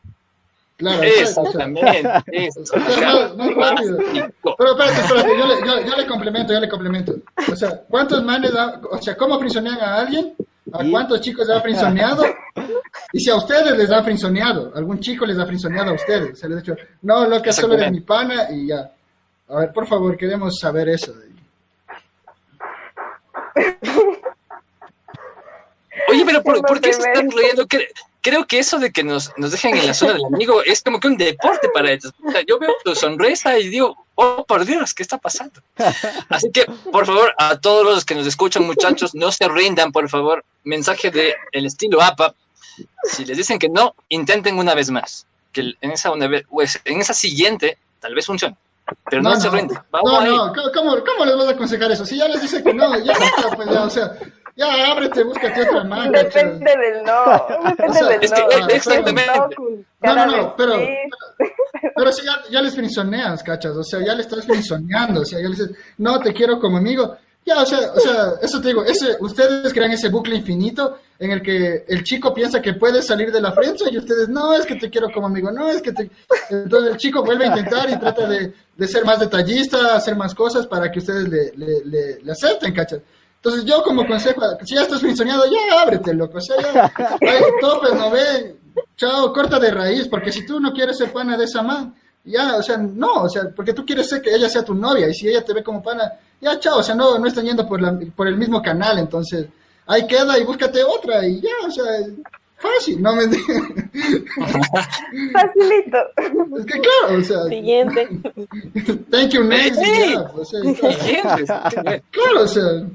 Claro, 0.82 1.04
Eso 1.04 1.22
exacto, 1.41 1.58
también, 1.60 2.08
eso. 2.32 2.62
O 2.62 2.65
sea, 2.65 2.80
más- 2.80 3.36
más 3.38 3.54
rápido. 3.56 3.98
básico. 3.98 4.56
Pero 4.58 4.72
espérate, 4.72 5.02
espérate, 5.02 5.38
yo 5.38 5.48
le, 5.48 5.67
yo, 5.67 5.89
yo 5.89 5.96
le 5.96 6.08
complemento, 6.08 6.54
yo 6.54 6.60
le 6.60 6.70
complemento. 6.70 7.15
O 7.52 7.56
sea, 7.56 7.82
¿cuántos 7.88 8.24
manes, 8.24 8.52
da- 8.52 8.82
o 8.89 9.02
sea, 9.02 9.15
cómo 9.15 9.38
friccionean 9.39 9.80
a 9.80 9.96
alguien 9.98 10.34
¿A 10.74 10.84
cuántos 10.89 11.20
chicos 11.22 11.48
les 11.48 11.58
ha 11.58 11.62
frinzoneado? 11.62 12.24
Y 13.12 13.20
si 13.20 13.30
a 13.30 13.36
ustedes 13.36 13.78
les 13.78 13.91
ha 13.91 14.04
frinzoneado, 14.04 14.72
algún 14.74 15.00
chico 15.00 15.26
les 15.26 15.38
ha 15.38 15.46
frinzoneado 15.46 15.91
a 15.91 15.96
ustedes, 15.96 16.39
se 16.39 16.48
les 16.48 16.58
ha 16.58 16.62
dicho, 16.62 16.76
no, 17.02 17.28
lo 17.28 17.41
que 17.41 17.52
solo 17.52 17.74
eres 17.74 17.91
mi 17.91 18.00
pana 18.02 18.48
y 18.52 18.67
ya. 18.67 18.89
A 19.50 19.56
ver, 19.60 19.74
por 19.74 19.86
favor, 19.88 20.15
queremos 20.15 20.58
saber 20.60 20.88
eso. 20.89 21.13
Oye, 26.10 26.24
pero 26.26 26.41
¿por, 26.44 26.62
¿por 26.62 26.80
qué 26.80 26.94
se 26.94 27.02
está 27.02 27.22
incluyendo? 27.22 27.65
Creo 28.21 28.45
que 28.45 28.60
eso 28.60 28.77
de 28.77 28.91
que 28.91 29.03
nos, 29.03 29.31
nos 29.38 29.51
dejen 29.51 29.75
en 29.75 29.88
la 29.88 29.95
zona 29.95 30.13
del 30.13 30.25
amigo 30.25 30.62
es 30.63 30.84
como 30.84 30.99
que 30.99 31.07
un 31.07 31.17
deporte 31.17 31.69
para 31.73 31.91
ellos. 31.91 32.13
O 32.23 32.31
sea, 32.31 32.41
yo 32.47 32.60
veo 32.60 32.71
tu 32.84 32.93
sonrisa 32.93 33.57
y 33.57 33.69
digo, 33.69 34.05
oh, 34.13 34.45
por 34.45 34.63
Dios, 34.63 34.93
¿qué 34.93 35.01
está 35.01 35.17
pasando? 35.17 35.60
Así 36.29 36.51
que, 36.51 36.65
por 36.91 37.07
favor, 37.07 37.34
a 37.39 37.60
todos 37.60 37.84
los 37.84 38.05
que 38.05 38.13
nos 38.13 38.27
escuchan, 38.27 38.63
muchachos, 38.63 39.15
no 39.15 39.31
se 39.31 39.47
rindan, 39.47 39.91
por 39.91 40.07
favor. 40.07 40.45
Mensaje 40.63 41.10
de 41.10 41.34
el 41.51 41.65
estilo 41.65 41.99
APA. 41.99 42.36
Si 43.05 43.25
les 43.25 43.38
dicen 43.38 43.57
que 43.57 43.69
no, 43.69 43.95
intenten 44.10 44.57
una 44.60 44.75
vez 44.75 44.91
más. 44.91 45.25
Que 45.51 45.73
en 45.81 45.91
esa, 45.91 46.12
una 46.12 46.27
vez, 46.27 46.45
pues, 46.47 46.79
en 46.86 47.01
esa 47.01 47.15
siguiente, 47.15 47.79
tal 47.99 48.13
vez 48.13 48.27
funcione. 48.27 48.55
Pero 49.10 49.23
no, 49.23 49.39
se 49.39 49.49
rindan. 49.49 49.84
no, 49.91 50.21
no, 50.21 50.53
¿cómo, 50.73 51.03
¿cómo, 51.03 51.25
les 51.25 51.36
vas 51.38 51.47
a 51.47 51.51
aconsejar 51.51 51.91
eso? 51.91 52.05
Si 52.05 52.17
ya 52.17 52.27
les 52.27 52.41
dicen 52.41 52.63
que 52.63 52.73
no, 52.73 53.03
ya 53.03 53.13
está, 53.13 53.49
pues 53.55 53.69
ya, 53.69 53.84
o 53.84 53.89
sea 53.89 54.12
ya, 54.56 54.92
ábrete, 54.92 55.24
búscate 55.24 55.62
otra 55.62 55.84
mano. 55.84 56.12
Depende 56.12 56.72
del 56.78 57.04
no. 57.04 57.48
Depende 57.70 58.00
del 58.10 58.24
es 58.24 58.32
no. 58.32 58.70
Exactamente. 58.70 59.32
No, 60.02 60.16
no, 60.16 60.26
no, 60.26 60.56
pero, 60.56 60.74
pero, 61.96 62.12
si 62.12 62.26
ya, 62.26 62.42
ya 62.50 62.62
les 62.62 62.76
frinzoneas, 62.76 63.44
cachas, 63.44 63.76
o 63.76 63.84
sea, 63.84 64.00
ya 64.04 64.16
le 64.16 64.24
estás 64.24 64.46
frinzoneando, 64.46 65.22
o 65.22 65.26
sea, 65.26 65.40
ya 65.40 65.46
le 65.48 65.56
dices, 65.56 65.72
no, 65.98 66.20
te 66.20 66.34
quiero 66.34 66.60
como 66.60 66.78
amigo. 66.78 67.18
Ya, 67.44 67.62
o 67.62 67.66
sea, 67.66 67.92
o 67.96 68.00
sea, 68.00 68.34
eso 68.42 68.62
te 68.62 68.68
digo, 68.68 68.84
ese, 68.84 69.18
ustedes 69.20 69.74
crean 69.74 69.92
ese 69.92 70.10
bucle 70.10 70.36
infinito 70.36 71.00
en 71.18 71.32
el 71.32 71.42
que 71.42 71.86
el 71.88 72.04
chico 72.04 72.34
piensa 72.34 72.62
que 72.62 72.74
puede 72.74 73.02
salir 73.02 73.32
de 73.32 73.42
la 73.42 73.52
frente 73.52 73.86
y 73.92 73.98
ustedes, 73.98 74.30
no, 74.30 74.54
es 74.54 74.66
que 74.66 74.76
te 74.76 74.92
quiero 74.92 75.10
como 75.12 75.26
amigo, 75.26 75.52
no, 75.52 75.70
es 75.70 75.82
que 75.82 75.92
te... 75.92 76.10
Entonces 76.52 76.92
el 76.92 76.98
chico 76.98 77.24
vuelve 77.24 77.46
a 77.46 77.48
intentar 77.48 77.90
y 77.90 77.98
trata 77.98 78.28
de, 78.28 78.54
de 78.76 78.88
ser 78.88 79.06
más 79.06 79.20
detallista, 79.20 79.96
hacer 79.96 80.16
más 80.16 80.36
cosas 80.36 80.68
para 80.68 80.92
que 80.92 81.00
ustedes 81.00 81.28
le, 81.30 81.52
le, 81.56 81.86
le, 81.86 82.22
le 82.22 82.32
acepten, 82.32 82.74
¿cachas? 82.74 83.02
Entonces 83.43 83.65
yo 83.65 83.82
como 83.82 84.06
consejo, 84.06 84.39
si 84.63 84.75
ya 84.75 84.84
estás 84.84 85.01
pensionado, 85.01 85.45
ya 85.47 85.82
ábrete, 85.82 86.13
loco, 86.13 86.38
o 86.38 86.41
sea, 86.41 86.58
ya, 86.62 86.93
topes, 87.60 87.95
no 87.95 88.12
ve, 88.12 88.56
chao, 88.95 89.34
corta 89.34 89.58
de 89.58 89.71
raíz, 89.71 90.08
porque 90.08 90.32
si 90.32 90.45
tú 90.45 90.60
no 90.60 90.71
quieres 90.71 90.99
ser 90.99 91.12
pana 91.12 91.36
de 91.36 91.45
esa 91.45 91.63
man, 91.63 91.95
ya, 92.23 92.58
o 92.58 92.62
sea, 92.62 92.77
no, 92.77 93.23
o 93.23 93.30
sea, 93.30 93.49
porque 93.56 93.73
tú 93.73 93.84
quieres 93.84 94.08
ser 94.08 94.21
que 94.21 94.32
ella 94.32 94.47
sea 94.47 94.63
tu 94.63 94.75
novia, 94.75 95.10
y 95.10 95.15
si 95.15 95.27
ella 95.27 95.43
te 95.43 95.54
ve 95.54 95.63
como 95.63 95.82
pana, 95.82 96.13
ya, 96.39 96.60
chao, 96.60 96.77
o 96.77 96.84
sea, 96.84 96.93
no, 96.93 97.17
no 97.17 97.25
están 97.25 97.45
yendo 97.45 97.67
por, 97.67 97.82
la, 97.82 97.99
por 98.15 98.27
el 98.27 98.38
mismo 98.38 98.62
canal, 98.62 98.99
entonces, 98.99 99.47
ahí 99.88 100.06
queda 100.06 100.38
y 100.38 100.43
búscate 100.43 100.84
otra, 100.84 101.25
y 101.25 101.41
ya, 101.41 101.49
o 101.65 101.71
sea, 101.71 101.84
fácil, 102.58 103.01
no 103.01 103.15
me 103.15 103.23
Facilito. 105.34 105.97
Es 106.60 106.65
que 106.67 106.80
claro, 106.80 107.17
o 107.17 107.23
sea. 107.23 107.43
Siguiente. 107.45 108.08
Thank 109.10 109.32
you, 109.32 109.43
next. 109.43 109.82
Ya, 109.82 110.21
o 110.21 110.45
sea, 110.45 110.62
claro, 112.12 112.43
o 112.43 112.47
sea. 112.47 112.86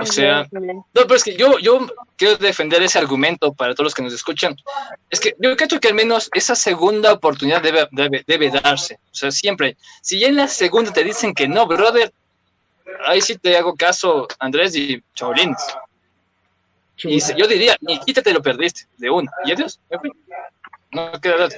O 0.00 0.06
sea, 0.06 0.46
no, 0.52 0.84
pero 0.94 1.14
es 1.14 1.24
que 1.24 1.36
yo, 1.36 1.58
yo 1.58 1.86
quiero 2.16 2.36
defender 2.36 2.82
ese 2.82 2.98
argumento 2.98 3.52
para 3.52 3.74
todos 3.74 3.86
los 3.86 3.94
que 3.94 4.02
nos 4.02 4.12
escuchan. 4.12 4.56
Es 5.10 5.20
que 5.20 5.34
yo 5.38 5.56
creo 5.56 5.80
que 5.80 5.88
al 5.88 5.94
menos 5.94 6.30
esa 6.32 6.54
segunda 6.54 7.12
oportunidad 7.12 7.62
debe, 7.62 7.86
debe, 8.26 8.50
darse. 8.50 8.94
O 8.94 9.14
sea, 9.14 9.30
siempre. 9.30 9.76
Si 10.00 10.18
ya 10.18 10.28
en 10.28 10.36
la 10.36 10.48
segunda 10.48 10.92
te 10.92 11.04
dicen 11.04 11.34
que 11.34 11.46
no, 11.46 11.66
brother, 11.66 12.12
ahí 13.06 13.20
sí 13.20 13.36
te 13.36 13.56
hago 13.56 13.74
caso, 13.74 14.26
Andrés 14.38 14.74
y 14.76 15.02
Chabolines. 15.14 15.62
Y 17.02 17.18
yo 17.34 17.46
diría, 17.46 17.76
ni 17.80 17.98
quítate 18.00 18.32
lo 18.32 18.42
perdiste, 18.42 18.86
de 18.98 19.10
una. 19.10 19.30
Y 19.44 19.52
adiós, 19.52 19.80
No 20.92 21.12
queda 21.20 21.48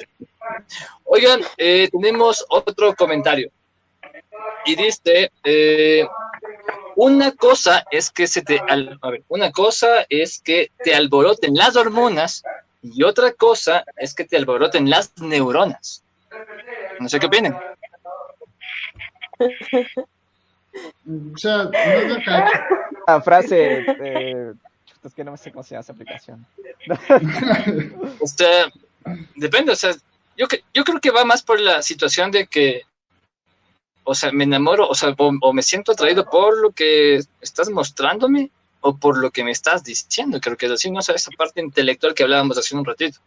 Oigan, 1.05 1.41
eh, 1.57 1.89
tenemos 1.91 2.45
otro 2.49 2.95
comentario 2.95 3.51
y 4.65 4.77
dice, 4.77 5.31
eh, 5.45 6.07
una 6.97 7.33
cosa 7.33 7.85
es 7.91 8.11
que 8.11 8.27
se 8.27 8.43
te, 8.43 8.61
a 8.61 9.11
ver, 9.11 9.23
una 9.29 9.51
cosa 9.51 10.07
es 10.09 10.41
que 10.41 10.71
te 10.83 10.95
alboroten 10.95 11.55
las 11.55 11.77
hormonas 11.77 12.43
y 12.83 13.03
otra 13.03 13.33
cosa 13.33 13.85
es 13.97 14.15
que 14.15 14.25
te 14.25 14.37
alboroten 14.37 14.91
las 14.91 15.13
neuronas. 15.19 16.03
No 17.01 17.09
sé 17.09 17.19
qué 17.19 17.27
opinan. 17.27 17.59
O 21.07 21.39
sea, 21.39 21.65
no 21.65 21.71
La 23.07 23.21
frase, 23.21 23.85
eh, 23.87 24.53
es 25.03 25.15
que 25.15 25.25
no 25.25 25.33
me 25.33 25.39
sé 25.39 25.51
cómo 25.51 25.63
se 25.63 25.71
llama 25.71 25.81
esa 25.83 25.93
aplicación. 25.93 26.47
o 28.21 28.27
sea, 28.27 28.71
depende, 29.35 29.73
o 29.73 29.77
sea, 29.77 29.93
yo, 30.37 30.47
yo 30.73 30.85
creo 30.85 31.01
que 31.01 31.11
va 31.11 31.25
más 31.25 31.43
por 31.43 31.61
la 31.61 31.83
situación 31.83 32.31
de 32.31 32.47
que 32.47 32.83
o 34.05 34.15
sea, 34.15 34.33
me 34.33 34.45
enamoro, 34.45 34.89
o 34.89 34.95
sea, 34.95 35.15
o, 35.17 35.53
me 35.53 35.63
siento 35.63 35.93
atraído 35.93 36.25
por 36.25 36.61
lo 36.61 36.73
que 36.73 37.21
estás 37.41 37.71
mostrándome 37.71 38.51
o 38.81 38.97
por 38.97 39.19
lo 39.19 39.31
que 39.31 39.45
me 39.45 39.53
estás 39.53 39.85
diciendo, 39.85 40.41
creo 40.41 40.57
que 40.57 40.67
es 40.67 40.73
así, 40.73 40.91
¿no? 40.91 40.99
O 40.99 41.13
esa 41.13 41.31
parte 41.37 41.61
intelectual 41.61 42.15
que 42.15 42.25
hablábamos 42.25 42.59
hace 42.59 42.77
un 42.77 42.85
ratito. 42.85 43.19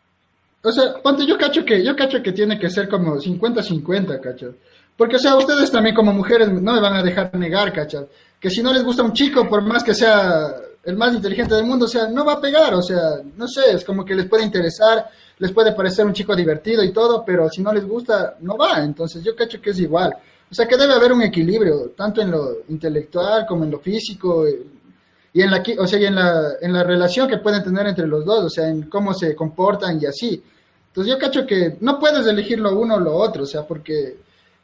O 0.62 0.72
sea, 0.72 1.02
ponte, 1.02 1.26
yo 1.26 1.38
cacho 1.38 1.64
que, 1.64 1.84
yo 1.84 1.96
cacho 1.96 2.22
que 2.22 2.32
tiene 2.32 2.60
que 2.60 2.70
ser 2.70 2.90
como 2.90 3.18
50-50, 3.18 4.20
cacho. 4.20 4.56
Porque, 4.98 5.18
o 5.18 5.20
sea, 5.20 5.36
ustedes 5.36 5.72
también 5.72 5.96
como 5.96 6.12
mujeres 6.12 6.50
no 6.50 6.74
me 6.74 6.82
van 6.82 6.96
a 6.96 7.04
dejar 7.04 7.34
negar, 7.36 7.72
cacho. 7.72 8.10
Que 8.40 8.50
si 8.50 8.64
no 8.64 8.74
les 8.74 8.84
gusta 8.84 9.04
un 9.04 9.14
chico, 9.14 9.48
por 9.48 9.62
más 9.62 9.84
que 9.84 9.94
sea 9.94 10.56
el 10.84 10.96
más 10.98 11.14
inteligente 11.14 11.56
del 11.56 11.66
mundo, 11.66 11.86
o 11.86 11.90
sea, 11.90 12.08
no 12.08 12.26
va 12.26 12.34
a 12.34 12.42
pegar, 12.42 12.74
o 12.74 12.82
sea, 12.82 13.20
no 13.36 13.48
sé, 13.48 13.72
es 13.72 13.84
como 13.84 14.06
que 14.06 14.16
les 14.16 14.28
puede 14.28 14.44
interesar, 14.44 15.10
les 15.40 15.52
puede 15.52 15.74
parecer 15.74 16.06
un 16.06 16.14
chico 16.14 16.36
divertido 16.36 16.84
y 16.84 16.94
todo, 16.94 17.24
pero 17.26 17.50
si 17.50 17.62
no 17.62 17.74
les 17.74 17.86
gusta, 17.86 18.36
no 18.42 18.56
va. 18.56 18.80
Entonces, 18.80 19.24
yo 19.24 19.36
cacho 19.36 19.62
que 19.62 19.72
es 19.72 19.80
igual. 19.80 20.16
O 20.52 20.54
sea 20.56 20.68
que 20.68 20.78
debe 20.78 20.94
haber 20.94 21.12
un 21.12 21.22
equilibrio, 21.22 21.94
tanto 21.98 22.22
en 22.22 22.32
lo 22.32 22.58
intelectual 22.70 23.46
como 23.46 23.64
en 23.64 23.72
lo 23.72 23.80
físico, 23.80 24.46
y 25.34 25.42
en 25.42 25.52
la, 25.52 25.62
o 25.80 25.88
sea, 25.88 26.00
y 26.00 26.06
en 26.06 26.16
la, 26.16 26.54
en 26.62 26.72
la 26.72 26.84
relación 26.84 27.28
que 27.28 27.40
pueden 27.40 27.64
tener 27.64 27.86
entre 27.88 28.08
los 28.08 28.24
dos, 28.24 28.46
o 28.46 28.50
sea, 28.50 28.70
en 28.70 28.84
cómo 28.84 29.14
se 29.14 29.36
comportan 29.36 30.00
y 30.02 30.06
así. 30.06 30.42
Entonces 30.88 31.12
yo 31.12 31.20
cacho 31.20 31.46
que 31.46 31.76
no 31.82 32.00
puedes 32.00 32.26
elegir 32.26 32.60
lo 32.60 32.78
uno 32.80 32.96
o 32.96 33.00
lo 33.02 33.14
otro, 33.14 33.44
o 33.44 33.46
sea, 33.46 33.64
porque 33.68 34.16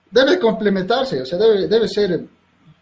debe 0.10 0.39
complementarse, 0.39 1.22
o 1.22 1.26
sea, 1.26 1.38
debe, 1.38 1.67
debe 1.67 1.89
ser 1.89 2.24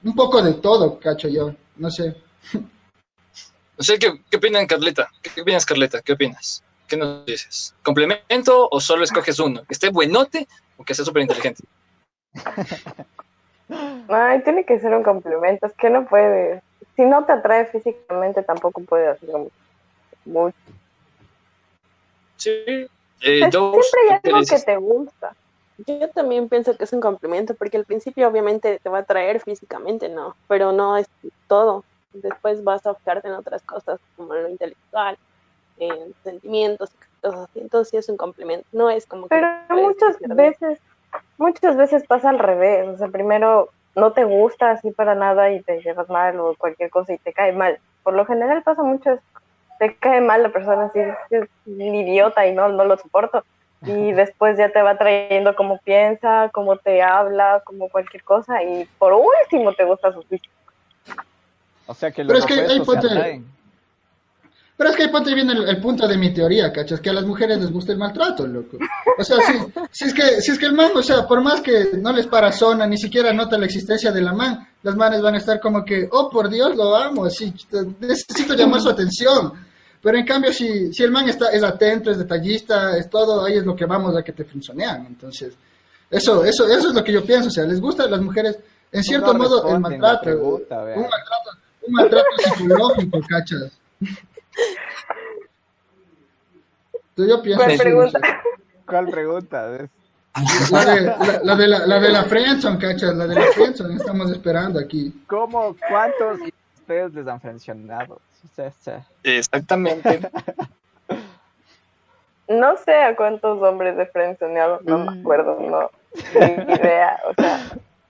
un 0.03 0.15
poco 0.15 0.41
de 0.41 0.53
todo, 0.53 0.99
cacho 0.99 1.27
yo, 1.29 1.55
no 1.77 1.89
sé. 1.89 2.15
No 2.53 3.83
sé, 3.83 3.97
¿qué, 3.97 4.21
qué 4.29 4.37
opinan, 4.37 4.67
Carleta? 4.67 5.09
¿Qué 5.21 5.41
opinas, 5.41 5.65
Carleta? 5.65 6.01
¿Qué 6.01 6.13
opinas? 6.13 6.61
¿Qué 6.87 6.97
nos 6.97 7.25
dices? 7.25 7.73
¿Complemento 7.81 8.67
o 8.69 8.81
solo 8.81 9.03
escoges 9.03 9.39
uno? 9.39 9.63
¿Que 9.63 9.73
esté 9.73 9.89
buenote 9.89 10.47
o 10.77 10.83
que 10.83 10.93
sea 10.93 11.05
súper 11.05 11.21
inteligente? 11.21 11.63
Ay, 14.07 14.41
tiene 14.43 14.65
que 14.65 14.79
ser 14.79 14.93
un 14.93 15.03
complemento, 15.03 15.67
es 15.67 15.73
que 15.73 15.89
no 15.89 16.05
puede. 16.07 16.61
Si 16.95 17.03
no 17.05 17.25
te 17.25 17.33
atrae 17.33 17.65
físicamente, 17.65 18.41
tampoco 18.43 18.81
puede 18.81 19.07
hacer 19.07 19.29
mucho. 20.25 20.57
Sí. 22.37 22.89
Eh, 23.21 23.49
siempre 23.51 23.99
hay 24.09 24.19
algo 24.23 24.41
que 24.41 24.59
te 24.59 24.77
gusta. 24.77 25.35
Yo 25.85 26.09
también 26.09 26.49
pienso 26.49 26.75
que 26.75 26.83
es 26.83 26.93
un 26.93 26.99
complemento, 26.99 27.53
porque 27.53 27.77
al 27.77 27.85
principio 27.85 28.27
obviamente 28.27 28.79
te 28.81 28.89
va 28.89 28.99
a 28.99 29.01
atraer 29.01 29.39
físicamente, 29.39 30.09
no, 30.09 30.35
pero 30.47 30.71
no 30.71 30.97
es 30.97 31.07
todo. 31.47 31.83
Después 32.11 32.63
vas 32.63 32.85
a 32.85 32.95
fijarte 32.95 33.27
en 33.27 33.35
otras 33.35 33.61
cosas 33.63 33.99
como 34.17 34.33
lo 34.33 34.49
intelectual, 34.49 35.17
en 35.77 36.13
sentimientos, 36.23 36.91
cosas 37.21 37.49
así. 37.49 37.59
Entonces 37.59 37.91
sí 37.91 37.97
es 37.97 38.09
un 38.09 38.17
complemento, 38.17 38.65
no 38.71 38.89
es 38.89 39.05
como 39.05 39.27
Pero 39.27 39.47
muchas 39.69 40.17
veces 40.19 40.79
muchas 41.39 41.75
veces 41.75 42.05
pasa 42.05 42.29
al 42.29 42.37
revés, 42.37 42.87
o 42.87 42.97
sea, 42.97 43.07
primero 43.07 43.69
no 43.95 44.11
te 44.11 44.23
gusta 44.25 44.71
así 44.71 44.91
para 44.91 45.15
nada 45.15 45.51
y 45.51 45.61
te 45.61 45.81
llevas 45.81 46.09
mal 46.09 46.39
o 46.39 46.55
cualquier 46.55 46.89
cosa 46.89 47.13
y 47.13 47.17
te 47.17 47.33
cae 47.33 47.53
mal. 47.53 47.79
Por 48.03 48.13
lo 48.13 48.25
general 48.25 48.61
pasa 48.61 48.83
mucho, 48.83 49.19
te 49.79 49.95
cae 49.95 50.21
mal 50.21 50.43
la 50.43 50.49
persona 50.49 50.85
así, 50.85 50.99
es 51.31 51.49
un 51.65 51.95
idiota 51.95 52.45
y 52.45 52.53
no, 52.53 52.69
no 52.69 52.85
lo 52.85 52.97
soporto. 52.97 53.43
Y 53.83 54.11
después 54.13 54.57
ya 54.57 54.69
te 54.69 54.81
va 54.81 54.97
trayendo 54.97 55.55
cómo 55.55 55.79
piensa, 55.79 56.49
cómo 56.53 56.77
te 56.77 57.01
habla, 57.01 57.63
como 57.65 57.89
cualquier 57.89 58.23
cosa 58.23 58.61
y 58.61 58.87
por 58.99 59.13
último 59.13 59.73
te 59.73 59.85
gusta 59.85 60.13
su 60.13 60.21
físico. 60.23 60.53
O 61.87 61.93
sea 61.93 62.11
que 62.11 62.23
los 62.23 62.45
Pero 62.45 62.61
es 62.61 62.69
que 62.69 63.41
pero 64.79 64.91
es 64.91 64.95
que 64.95 65.03
ahí 65.03 65.09
ponte 65.09 65.35
viene 65.35 65.51
el, 65.51 65.81
punto 65.81 66.07
de 66.07 66.15
mi 66.15 66.33
teoría, 66.33 66.71
¿cachas? 66.71 67.01
Que 67.01 67.09
a 67.09 67.13
las 67.13 67.25
mujeres 67.25 67.59
les 67.59 67.69
gusta 67.69 67.91
el 67.91 67.97
maltrato, 67.97 68.47
loco. 68.47 68.77
O 69.17 69.23
sea, 69.25 69.35
si, 69.45 69.53
si, 69.91 70.05
es 70.05 70.13
que, 70.13 70.41
si 70.41 70.51
es 70.51 70.57
que 70.57 70.67
el 70.67 70.71
man, 70.71 70.91
o 70.95 71.03
sea, 71.03 71.27
por 71.27 71.43
más 71.43 71.59
que 71.59 71.89
no 71.97 72.13
les 72.13 72.27
para 72.27 72.49
zona, 72.53 72.87
ni 72.87 72.97
siquiera 72.97 73.33
nota 73.33 73.57
la 73.57 73.65
existencia 73.65 74.09
de 74.13 74.21
la 74.21 74.31
man, 74.31 74.65
las 74.81 74.95
manes 74.95 75.21
van 75.21 75.35
a 75.35 75.39
estar 75.39 75.59
como 75.59 75.83
que, 75.83 76.07
oh, 76.09 76.29
por 76.29 76.49
Dios, 76.49 76.77
lo 76.77 76.95
amo, 76.95 77.25
así, 77.25 77.53
necesito 77.99 78.53
llamar 78.53 78.79
su 78.79 78.87
atención. 78.87 79.51
Pero 80.01 80.17
en 80.17 80.25
cambio, 80.25 80.53
si, 80.53 80.93
si 80.93 81.03
el 81.03 81.11
man 81.11 81.27
está, 81.27 81.49
es 81.49 81.61
atento, 81.61 82.09
es 82.09 82.17
detallista, 82.17 82.97
es 82.97 83.09
todo, 83.09 83.43
ahí 83.43 83.57
es 83.57 83.65
lo 83.65 83.75
que 83.75 83.85
vamos 83.85 84.15
a 84.15 84.23
que 84.23 84.31
te 84.31 84.45
funcionean. 84.45 85.07
Entonces, 85.07 85.55
eso, 86.09 86.45
eso, 86.45 86.65
eso 86.69 86.87
es 86.87 86.95
lo 86.95 87.03
que 87.03 87.11
yo 87.11 87.25
pienso. 87.25 87.49
O 87.49 87.51
sea, 87.51 87.65
les 87.65 87.81
gusta 87.81 88.05
a 88.05 88.09
las 88.09 88.21
mujeres, 88.21 88.57
en 88.93 89.03
cierto 89.03 89.33
modo, 89.33 89.67
el 89.75 89.81
maltrato. 89.81 90.29
un 90.39 90.61
maltrato 90.69 91.49
un 91.85 91.93
maltrato 91.93 92.27
psicológico, 92.55 93.19
cachas. 93.27 93.71
Yo 97.17 97.41
pienso 97.41 97.63
¿Cuál 97.65 97.77
pregunta? 97.77 98.19
¿Cuál 98.85 99.09
pregunta? 99.09 99.89
La 100.71 100.85
de 100.85 101.01
la, 101.01 101.39
la 101.43 101.55
de 101.55 101.67
la, 101.67 101.85
la 101.85 101.99
de 101.99 102.09
la 102.09 102.23
friendzone, 102.23 102.77
cachas, 102.77 103.13
la 103.15 103.27
de 103.27 103.35
la 103.35 103.45
friendzone, 103.47 103.95
estamos 103.95 104.31
esperando 104.31 104.79
aquí. 104.79 105.13
¿Cómo? 105.27 105.75
¿Cuántos 105.89 106.39
ustedes 106.77 107.13
les 107.13 107.27
han 107.27 107.41
frencionado? 107.41 108.21
Exactamente. 109.23 110.21
No 112.47 112.77
sé 112.77 112.95
a 112.95 113.15
cuántos 113.15 113.61
hombres 113.61 113.95
de 113.95 114.07
frenzoneado, 114.07 114.79
no 114.83 114.97
me 114.97 115.19
acuerdo, 115.19 115.59
no, 115.59 115.91
ni 116.33 116.73
idea, 116.73 117.19
o 117.27 117.33
sea, 117.39 117.59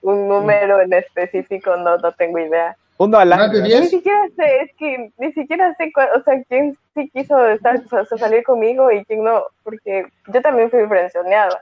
un 0.01 0.29
número 0.29 0.79
en 0.79 0.93
específico 0.93 1.75
no, 1.75 1.97
no 1.97 2.11
tengo 2.13 2.39
idea. 2.39 2.77
Uno 2.99 3.17
al 3.17 3.31
año. 3.31 3.43
Ni 3.79 3.87
siquiera 3.87 4.27
sé, 4.35 4.61
es 4.63 4.75
que 4.75 5.11
ni 5.17 5.31
siquiera 5.31 5.73
sé, 5.75 5.89
cuál- 5.93 6.09
o 6.17 6.21
sea, 6.23 6.43
quién 6.49 6.77
sí 6.93 7.09
quiso 7.09 7.47
estar, 7.47 7.81
o 7.91 8.05
sea, 8.05 8.17
salir 8.17 8.43
conmigo 8.43 8.91
y 8.91 9.05
quién 9.05 9.23
no, 9.23 9.45
porque 9.63 10.05
yo 10.27 10.41
también 10.41 10.69
fui 10.69 10.85
frenzoneada. 10.85 11.61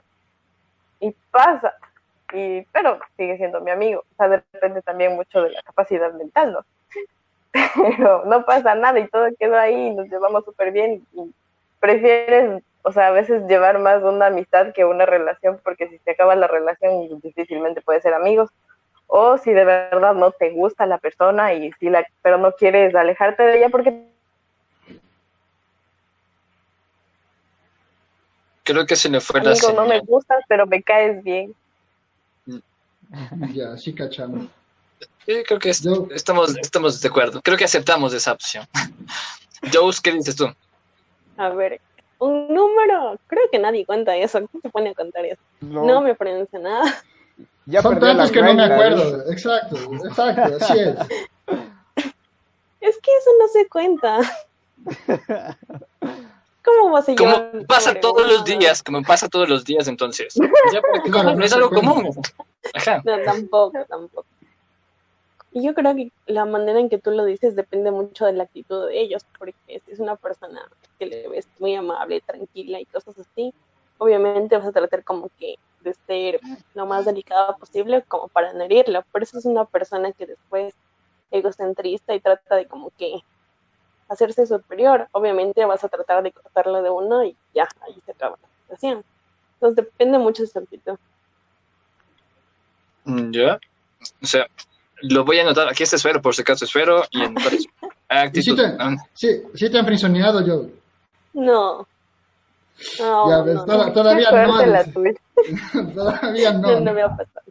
Y 0.99 1.15
pasa, 1.29 1.75
y, 2.33 2.63
pero 2.73 2.97
sigue 3.17 3.37
siendo 3.37 3.61
mi 3.61 3.69
amigo, 3.69 3.99
o 3.99 4.15
sea, 4.15 4.29
depende 4.29 4.81
también 4.81 5.15
mucho 5.15 5.43
de 5.43 5.51
la 5.51 5.61
capacidad 5.61 6.11
mental, 6.13 6.53
¿no? 6.53 6.59
Pero 7.97 8.25
no 8.25 8.43
pasa 8.43 8.73
nada 8.75 8.99
y 8.99 9.07
todo 9.07 9.27
quedó 9.39 9.57
ahí 9.57 9.87
y 9.87 9.95
nos 9.95 10.09
llevamos 10.09 10.43
súper 10.43 10.71
bien 10.71 11.05
y 11.13 11.33
prefieres, 11.79 12.63
o 12.81 12.91
sea, 12.91 13.07
a 13.07 13.11
veces 13.11 13.43
llevar 13.47 13.77
más 13.79 14.01
una 14.03 14.27
amistad 14.27 14.73
que 14.73 14.85
una 14.85 15.05
relación, 15.05 15.59
porque 15.63 15.87
si 15.87 15.99
se 15.99 16.11
acaba 16.11 16.35
la 16.35 16.47
relación 16.47 17.19
difícilmente 17.21 17.81
puedes 17.81 18.01
ser 18.03 18.13
amigos 18.15 18.49
o 19.07 19.37
si 19.37 19.51
de 19.51 19.63
verdad 19.65 20.13
no 20.13 20.31
te 20.31 20.51
gusta 20.51 20.85
la 20.85 20.97
persona 20.97 21.53
y 21.53 21.71
si 21.79 21.89
la 21.89 22.05
pero 22.21 22.37
no 22.37 22.51
quieres 22.51 22.93
alejarte 22.93 23.43
de 23.43 23.57
ella 23.57 23.69
porque 23.69 24.07
Creo 28.63 28.85
que 28.85 28.97
se 28.97 29.07
le 29.09 29.21
fue 29.21 29.41
la 29.41 29.51
amigo 29.51 29.71
no 29.71 29.85
me 29.85 29.99
gustas 30.01 30.43
pero 30.47 30.67
me 30.67 30.83
caes 30.83 31.23
bien 31.23 31.53
Ya, 33.53 33.77
sí 33.77 33.93
cachamos. 33.95 34.47
Sí, 35.25 35.43
creo 35.47 35.59
que 35.59 35.69
es- 35.69 35.81
Yo- 35.83 36.07
estamos, 36.11 36.57
estamos 36.57 36.99
de 37.01 37.07
acuerdo. 37.07 37.41
Creo 37.41 37.57
que 37.57 37.65
aceptamos 37.65 38.13
esa 38.13 38.31
opción. 38.33 38.65
Joes, 39.73 40.01
¿qué 40.01 40.11
dices 40.11 40.35
tú? 40.35 40.45
A 41.37 41.49
ver, 41.49 41.79
un 42.19 42.47
número, 42.53 43.17
creo 43.27 43.43
que 43.51 43.59
nadie 43.59 43.85
cuenta 43.85 44.15
eso. 44.15 44.39
¿Quién 44.49 44.61
se 44.61 44.69
pone 44.69 44.89
a 44.89 44.93
contar 44.93 45.25
eso? 45.25 45.41
No, 45.61 46.01
me 46.01 46.15
pronuncia 46.15 46.59
nada. 46.59 47.01
Ya 47.65 47.81
Son 47.81 47.99
tantos 47.99 48.31
que 48.31 48.41
no 48.41 48.53
me 48.53 48.63
acuerdo. 48.63 49.29
Exacto, 49.29 49.75
exacto, 50.05 50.55
así 50.61 50.79
es. 50.79 50.95
Es 52.79 52.97
que 53.01 53.11
eso 53.11 53.29
no 53.39 53.47
se 53.49 53.67
cuenta. 53.67 54.19
¿Cómo 56.63 56.91
vas 56.91 57.09
a 57.09 57.15
Como 57.15 57.31
llevar 57.31 57.65
pasa 57.65 57.89
sobre 57.89 57.99
todos 58.01 58.27
los 58.27 58.45
días, 58.45 58.83
como 58.83 59.01
pasa 59.03 59.27
todos 59.27 59.49
los 59.49 59.65
días, 59.65 59.87
entonces. 59.87 60.33
Ya 60.73 60.81
como- 61.11 61.35
no 61.35 61.43
es 61.45 61.53
algo 61.53 61.69
común. 61.69 62.09
Ajá. 62.73 63.01
No, 63.03 63.21
tampoco, 63.23 63.85
tampoco. 63.87 64.25
Y 65.51 65.63
yo 65.65 65.73
creo 65.73 65.95
que 65.95 66.11
la 66.27 66.45
manera 66.45 66.79
en 66.79 66.89
que 66.89 66.97
tú 66.97 67.11
lo 67.11 67.25
dices 67.25 67.55
depende 67.55 67.89
mucho 67.89 68.25
de 68.25 68.33
la 68.33 68.43
actitud 68.43 68.87
de 68.87 68.99
ellos, 69.01 69.25
porque 69.39 69.55
si 69.65 69.91
es 69.91 69.99
una 69.99 70.15
persona 70.15 70.61
que 70.99 71.05
le 71.05 71.27
ves 71.29 71.47
muy 71.59 71.73
amable, 71.75 72.21
tranquila 72.21 72.79
y 72.79 72.85
cosas 72.85 73.15
así, 73.17 73.53
obviamente 73.97 74.57
vas 74.57 74.67
a 74.67 74.71
tratar 74.71 75.03
como 75.03 75.29
que 75.39 75.55
de 75.81 75.93
ser 76.07 76.39
lo 76.73 76.85
más 76.85 77.05
delicada 77.05 77.55
posible 77.57 78.03
como 78.07 78.27
para 78.27 78.53
no 78.53 78.63
herirlo, 78.63 79.03
pero 79.11 79.23
eso 79.23 79.37
es 79.37 79.45
una 79.45 79.65
persona 79.65 80.11
que 80.11 80.25
después 80.25 80.73
egocentrista 81.31 82.13
y 82.15 82.19
trata 82.19 82.55
de 82.55 82.65
como 82.65 82.91
que 82.97 83.19
hacerse 84.09 84.45
superior, 84.47 85.07
obviamente 85.11 85.65
vas 85.65 85.83
a 85.83 85.89
tratar 85.89 86.23
de 86.23 86.31
cortarlo 86.31 86.81
de 86.81 86.89
uno 86.89 87.23
y 87.25 87.35
ya, 87.53 87.67
ahí 87.81 87.95
se 88.05 88.11
acaba 88.11 88.37
la 88.41 88.47
situación. 88.61 89.03
Entonces 89.55 89.85
depende 89.85 90.17
mucho 90.17 90.43
de 90.43 90.47
su 90.49 90.59
actitud. 90.59 90.97
Mm, 93.05 93.31
Ya. 93.31 93.59
O 94.21 94.25
sea, 94.25 94.45
lo 95.01 95.25
voy 95.25 95.39
a 95.39 95.41
anotar. 95.41 95.67
Aquí 95.67 95.83
está 95.83 95.95
Esfero, 95.95 96.21
por 96.21 96.35
si 96.35 96.41
acaso 96.41 96.65
Esfero. 96.65 97.03
Y 97.11 97.23
entonces, 97.23 97.65
actitud. 98.09 98.55
te- 98.55 98.75
Ah, 98.79 98.95
Sí, 99.13 99.41
sí 99.55 99.69
te 99.69 99.77
han 99.79 99.85
frisoneado 99.85 100.45
yo. 100.45 100.65
No. 101.33 101.87
No, 102.99 103.29
Ya 103.29 103.41
ves, 103.43 103.55
no, 103.55 103.65
toda- 103.65 103.85
no, 103.87 103.93
todavía 103.93 104.31
no. 104.31 104.91
tuya. 104.93 105.13
Todavía 105.95 106.53
no, 106.53 106.71
no. 106.71 106.79
no 106.79 106.93
me 106.93 107.01
va 107.03 107.07
a 107.13 107.17
pasar. 107.17 107.43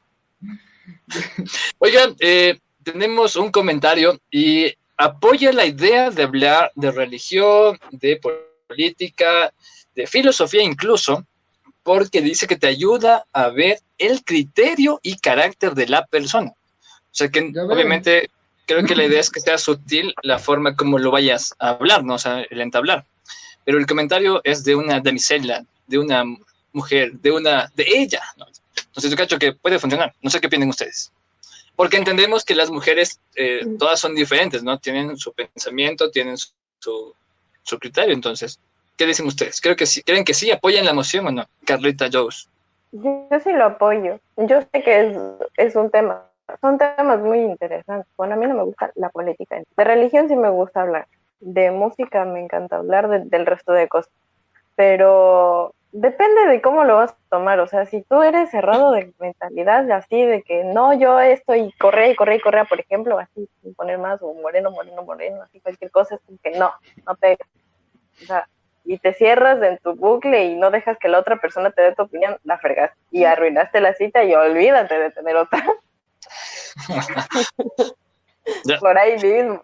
Oigan, 1.79 2.17
eh, 2.21 2.59
tenemos 2.83 3.37
un 3.37 3.51
comentario 3.51 4.19
y 4.31 4.73
apoya 4.97 5.53
la 5.53 5.67
idea 5.67 6.11
de 6.11 6.23
hablar 6.23 6.71
de 6.75 6.91
religión, 6.91 7.79
de 7.91 8.21
política, 8.69 9.53
de 9.95 10.07
filosofía 10.07 10.63
incluso, 10.63 11.25
porque 11.83 12.21
dice 12.21 12.47
que 12.47 12.57
te 12.57 12.67
ayuda 12.67 13.27
a 13.33 13.49
ver 13.49 13.81
el 13.99 14.25
criterio 14.25 14.99
y 15.03 15.19
carácter 15.19 15.75
de 15.75 15.87
la 15.89 16.07
persona. 16.07 16.51
O 16.51 17.13
sea 17.19 17.29
que 17.29 17.41
obviamente 17.41 18.29
creo 18.67 18.85
que 18.85 18.97
la 18.97 19.05
idea 19.05 19.21
es 19.21 19.31
que 19.31 19.41
sea 19.41 19.59
sutil 19.59 20.13
la 20.23 20.39
forma 20.39 20.75
como 20.77 20.99
lo 20.99 21.11
vayas 21.11 21.55
a 21.59 21.71
hablar, 21.71 22.05
¿no? 22.05 22.15
O 22.15 22.19
sea, 22.19 22.43
el 22.51 22.61
entablar. 22.61 23.07
Pero 23.67 23.79
el 23.79 23.87
comentario 23.87 24.41
es 24.45 24.63
de 24.63 24.77
una 24.77 25.01
damisela, 25.01 25.65
de 25.89 25.99
una 25.99 26.25
mujer, 26.73 27.13
de 27.15 27.33
una, 27.33 27.69
de 27.75 27.85
ella, 27.85 28.23
¿no? 28.37 28.47
Entonces 28.77 29.11
yo 29.11 29.17
cacho 29.17 29.41
que 29.41 29.55
puede 29.55 29.81
funcionar. 29.81 30.15
No 30.23 30.31
sé 30.31 30.41
qué 30.41 30.47
opinan 30.47 30.69
ustedes. 30.69 31.13
Porque 31.75 31.97
entendemos 31.97 32.45
que 32.45 32.55
las 32.55 32.71
mujeres 32.71 33.19
eh, 33.35 33.67
todas 33.77 33.99
son 33.99 34.15
diferentes, 34.15 34.63
¿no? 34.63 34.79
Tienen 34.79 35.17
su 35.17 35.33
pensamiento, 35.33 36.13
tienen 36.13 36.37
su, 36.37 36.51
su, 36.79 37.13
su 37.65 37.79
criterio. 37.81 38.15
Entonces, 38.15 38.61
¿qué 38.97 39.05
dicen 39.05 39.27
ustedes? 39.27 39.61
Creo 39.61 39.75
que 39.75 39.85
sí, 39.85 40.01
¿Creen 40.05 40.25
que 40.25 40.33
sí 40.33 40.49
apoyan 40.53 40.85
la 40.85 40.95
moción 40.95 41.27
o 41.27 41.33
no? 41.33 41.45
Carlita 41.65 42.09
Jones. 42.11 42.49
Yo, 42.93 43.27
yo 43.29 43.41
sí 43.41 43.51
lo 43.53 43.65
apoyo. 43.65 44.21
Yo 44.37 44.61
sé 44.61 44.83
que 44.85 45.01
es, 45.09 45.19
es 45.57 45.75
un 45.75 45.91
tema, 45.91 46.23
son 46.61 46.79
temas 46.79 47.19
muy 47.19 47.41
interesantes. 47.41 48.07
Bueno, 48.17 48.35
a 48.35 48.37
mí 48.37 48.47
no 48.47 48.55
me 48.55 48.63
gusta 48.63 48.93
la 48.95 49.09
política. 49.09 49.61
De 49.77 49.85
religión 49.85 50.29
sí 50.29 50.37
me 50.37 50.51
gusta 50.51 50.83
hablar. 50.83 51.09
De 51.41 51.71
música 51.71 52.25
me 52.25 52.41
encanta 52.41 52.77
hablar, 52.77 53.09
de- 53.09 53.25
del 53.25 53.47
resto 53.47 53.73
de 53.73 53.89
cosas. 53.89 54.13
Pero 54.75 55.75
depende 55.93 56.47
de 56.47 56.61
cómo 56.61 56.85
lo 56.85 56.97
vas 56.97 57.13
a 57.13 57.17
tomar. 57.31 57.61
O 57.61 57.67
sea, 57.67 57.87
si 57.87 58.03
tú 58.03 58.23
eres 58.23 58.51
cerrado 58.51 58.93
de 58.93 59.13
mentalidad, 59.19 59.91
así 59.93 60.25
de 60.25 60.43
que 60.43 60.65
no, 60.65 60.93
yo 60.95 61.19
esto 61.21 61.55
y 61.55 61.73
correa 61.73 62.09
y 62.09 62.17
correa 62.17 62.37
y 62.37 62.41
correa, 62.41 62.65
por 62.65 62.81
ejemplo, 62.81 63.19
así, 63.19 63.49
sin 63.63 63.75
poner 63.75 63.99
más, 63.99 64.21
o 64.23 64.35
moreno, 64.35 64.71
moreno, 64.71 65.03
moreno, 65.03 65.43
así 65.43 65.61
cualquier 65.61 65.91
cosa, 65.91 66.17
es 66.17 66.21
como 66.27 66.39
que 66.43 66.51
no, 66.59 66.73
no 67.07 67.15
pega. 67.17 67.45
O 68.23 68.27
sea, 68.27 68.49
y 68.85 68.99
te 68.99 69.13
cierras 69.15 69.63
en 69.63 69.79
tu 69.79 69.95
bucle 69.95 70.45
y 70.45 70.57
no 70.57 70.71
dejas 70.71 70.99
que 70.99 71.09
la 71.09 71.19
otra 71.19 71.37
persona 71.37 71.71
te 71.71 71.83
dé 71.83 71.95
tu 71.95 72.03
opinión, 72.03 72.37
la 72.45 72.59
fregas. 72.59 72.93
Y 73.11 73.25
arruinaste 73.25 73.81
la 73.81 73.95
cita 73.95 74.23
y 74.25 74.35
olvídate 74.35 74.99
de 74.99 75.11
tener 75.11 75.37
otra. 75.37 75.65
Por 78.81 78.99
ahí 78.99 79.17
mismo. 79.19 79.63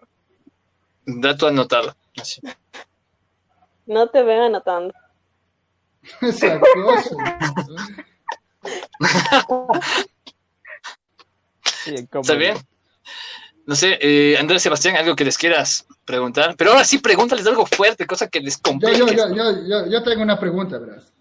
Dato 1.06 1.46
anotado. 1.46 1.94
Así. 2.20 2.40
No 3.86 4.08
te 4.08 4.22
veo 4.22 4.44
anotando. 4.44 4.92
Como- 12.10 12.20
¿Está 12.22 12.34
bien? 12.34 12.56
No 13.66 13.76
sé, 13.76 13.98
eh, 14.00 14.36
Andrés 14.38 14.62
Sebastián, 14.62 14.96
algo 14.96 15.14
que 15.14 15.24
les 15.24 15.38
quieras 15.38 15.86
preguntar. 16.04 16.56
Pero 16.56 16.72
ahora 16.72 16.84
sí, 16.84 16.98
pregúntales 16.98 17.46
algo 17.46 17.64
fuerte, 17.66 18.06
cosa 18.06 18.26
que 18.28 18.40
les 18.40 18.58
complique. 18.58 18.98
yo, 18.98 19.06
yo, 19.08 19.34
yo, 19.34 19.66
yo, 19.68 19.86
yo 19.86 20.02
tengo 20.02 20.22
una 20.22 20.38
pregunta, 20.38 20.78
verás. 20.78 21.12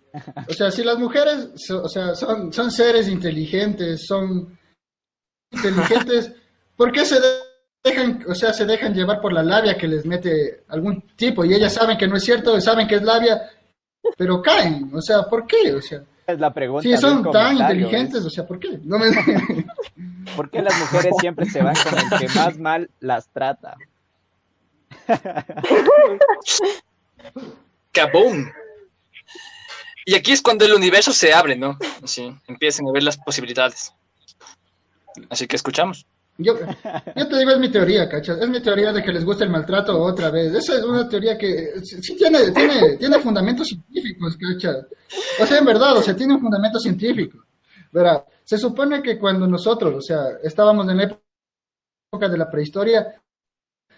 O 0.49 0.53
sea, 0.53 0.71
si 0.71 0.83
las 0.83 0.97
mujeres 0.97 1.49
o 1.71 1.87
sea, 1.87 2.15
son, 2.15 2.51
son 2.51 2.69
seres 2.71 3.07
inteligentes, 3.07 4.05
son 4.07 4.57
inteligentes, 5.51 6.31
¿por 6.75 6.91
qué 6.91 7.05
se 7.05 7.19
dejan, 7.83 8.23
o 8.27 8.35
sea, 8.35 8.53
se 8.53 8.65
dejan 8.65 8.93
llevar 8.93 9.19
por 9.21 9.33
la 9.33 9.43
labia 9.43 9.77
que 9.77 9.87
les 9.87 10.05
mete 10.05 10.63
algún 10.69 11.01
tipo? 11.15 11.43
Y 11.45 11.53
ellas 11.53 11.73
saben 11.73 11.97
que 11.97 12.07
no 12.07 12.15
es 12.17 12.23
cierto, 12.23 12.59
saben 12.61 12.87
que 12.87 12.95
es 12.95 13.03
labia, 13.03 13.41
pero 14.17 14.41
caen. 14.41 14.91
O 14.93 15.01
sea, 15.01 15.23
¿por 15.23 15.45
qué? 15.47 15.73
O 15.73 15.81
sea, 15.81 16.03
Es 16.27 16.39
la 16.39 16.53
pregunta. 16.53 16.83
si 16.83 16.95
son 16.97 17.31
tan 17.31 17.57
inteligentes, 17.57 18.23
o 18.23 18.29
sea, 18.29 18.45
¿por 18.45 18.59
qué? 18.59 18.79
No 18.83 18.99
me... 18.99 19.07
¿Por 20.35 20.49
qué 20.49 20.61
las 20.61 20.77
mujeres 20.79 21.13
siempre 21.19 21.45
se 21.45 21.61
van 21.61 21.75
con 21.75 21.97
el 21.97 22.09
que 22.19 22.27
más 22.29 22.57
mal 22.57 22.89
las 22.99 23.27
trata? 23.29 23.75
¡Kaboom! 27.91 28.51
Y 30.05 30.15
aquí 30.15 30.31
es 30.31 30.41
cuando 30.41 30.65
el 30.65 30.73
universo 30.73 31.13
se 31.13 31.33
abre, 31.33 31.55
¿no? 31.55 31.77
Así, 32.03 32.35
empiezan 32.47 32.87
a 32.87 32.91
ver 32.91 33.03
las 33.03 33.17
posibilidades. 33.17 33.93
Así 35.29 35.47
que 35.47 35.55
escuchamos. 35.55 36.05
Yo, 36.43 36.55
te 36.55 37.37
digo, 37.37 37.51
es 37.51 37.59
mi 37.59 37.69
teoría, 37.69 38.09
¿cachas? 38.09 38.39
Es 38.39 38.49
mi 38.49 38.59
teoría 38.59 38.91
de 38.91 39.03
que 39.03 39.11
les 39.11 39.23
gusta 39.23 39.43
el 39.43 39.49
maltrato 39.49 40.01
otra 40.01 40.29
vez. 40.29 40.53
Esa 40.53 40.75
es 40.75 40.83
una 40.83 41.07
teoría 41.07 41.37
que 41.37 41.73
sí 41.83 42.15
tiene, 42.15 42.51
tiene, 42.51 42.97
tiene 42.97 43.19
fundamentos 43.19 43.67
científicos, 43.67 44.37
¿cachas? 44.37 44.85
O 45.41 45.45
sea, 45.45 45.57
en 45.57 45.65
verdad, 45.65 45.97
o 45.97 46.01
sea, 46.01 46.15
tiene 46.15 46.33
un 46.33 46.41
fundamento 46.41 46.79
científico. 46.79 47.45
Verá, 47.91 48.25
se 48.43 48.57
supone 48.57 49.01
que 49.01 49.17
cuando 49.17 49.47
nosotros, 49.47 49.95
o 49.95 50.01
sea, 50.01 50.37
estábamos 50.43 50.87
en 50.89 50.97
la 50.97 51.03
época 51.03 52.29
de 52.29 52.37
la 52.37 52.49
prehistoria, 52.49 53.15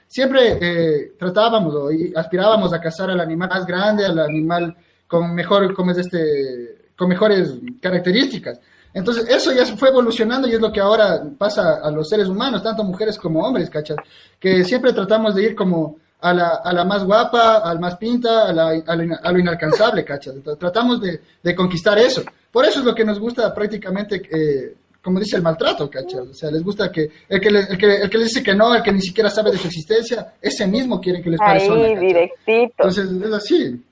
siempre 0.08 0.58
eh, 0.62 1.14
tratábamos 1.18 1.74
o 1.74 1.90
aspirábamos 2.16 2.74
a 2.74 2.80
cazar 2.80 3.10
al 3.10 3.20
animal 3.20 3.50
más 3.50 3.66
grande, 3.66 4.06
al 4.06 4.20
animal 4.20 4.76
con 5.08 5.34
mejor, 5.34 5.74
como 5.74 5.92
es 5.92 5.98
este, 5.98 6.92
con 6.96 7.10
mejores 7.10 7.54
características. 7.82 8.60
Entonces, 8.94 9.28
eso 9.28 9.52
ya 9.52 9.66
fue 9.76 9.90
evolucionando 9.90 10.48
y 10.48 10.54
es 10.54 10.62
lo 10.62 10.72
que 10.72 10.80
ahora 10.80 11.24
pasa 11.38 11.80
a 11.84 11.90
los 11.90 12.08
seres 12.08 12.28
humanos, 12.28 12.62
tanto 12.62 12.84
mujeres 12.84 13.18
como 13.18 13.42
hombres, 13.42 13.70
¿cachas? 13.70 13.98
Que 14.40 14.64
siempre 14.64 14.94
tratamos 14.94 15.34
de 15.34 15.44
ir 15.44 15.56
como 15.56 15.98
a 16.22 16.34
la, 16.34 16.48
a 16.64 16.72
la 16.72 16.86
más 16.86 17.04
guapa, 17.04 17.58
al 17.58 17.80
más 17.80 17.98
pinta, 17.98 18.48
a, 18.48 18.54
la, 18.54 18.68
a, 18.70 18.96
lo, 18.96 19.16
a 19.22 19.32
lo 19.32 19.40
inalcanzable, 19.40 20.06
¿cachas? 20.06 20.36
Entonces, 20.36 20.60
tratamos 20.60 21.02
de, 21.02 21.20
de, 21.42 21.56
conquistar 21.56 21.98
eso. 21.98 22.24
Por 22.52 22.66
eso 22.66 22.80
es 22.80 22.86
lo 22.86 22.94
que 22.94 23.04
nos 23.04 23.20
gusta 23.20 23.54
prácticamente, 23.54 24.22
eh, 24.32 24.76
como 25.02 25.20
dice 25.20 25.38
el 25.38 25.42
maltrato, 25.42 25.90
¿cachas? 25.90 26.28
O 26.30 26.34
sea, 26.34 26.52
les 26.52 26.64
gusta 26.64 26.92
que 26.92 27.10
el 27.28 27.42
que, 27.42 27.52
le, 27.52 27.60
el 27.62 27.78
que 27.78 27.96
el 27.96 28.10
que 28.10 28.18
les 28.20 28.30
dice 28.30 28.44
que 28.44 28.54
no, 28.56 28.74
el 28.74 28.84
que 28.84 28.94
ni 28.94 29.02
siquiera 29.02 29.30
sabe 29.30 29.52
de 29.52 29.58
su 29.58 29.68
existencia, 29.68 30.36
ese 30.40 30.68
mismo 30.68 31.02
quiere 31.02 31.22
que 31.22 31.32
les 31.32 31.40
pare 31.40 31.62
Ahí, 31.62 31.98
directito. 31.98 32.74
Entonces, 32.78 33.10
es 33.12 33.34
así. 33.34 33.84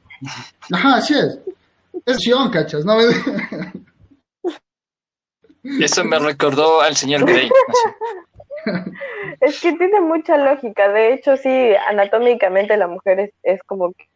Ajá, 0.72 0.96
así 0.98 1.16
es. 1.16 1.40
Es 2.06 2.16
acción, 2.16 2.50
¿cachas? 2.50 2.86
¿No? 2.86 2.94
Eso 5.63 6.04
me 6.04 6.19
recordó 6.19 6.82
al 6.82 6.95
señor 6.95 7.26
Grey. 7.26 7.50
es 9.41 9.62
que 9.62 9.74
tiene 9.74 10.02
mucha 10.02 10.38
lógica. 10.38 10.89
De 10.89 11.13
hecho, 11.13 11.38
sí, 11.38 11.74
anatómicamente 11.88 12.78
la 12.78 12.88
mujer 12.88 13.19
es, 13.19 13.32
es 13.43 13.63
como 13.63 13.93
que 13.93 14.08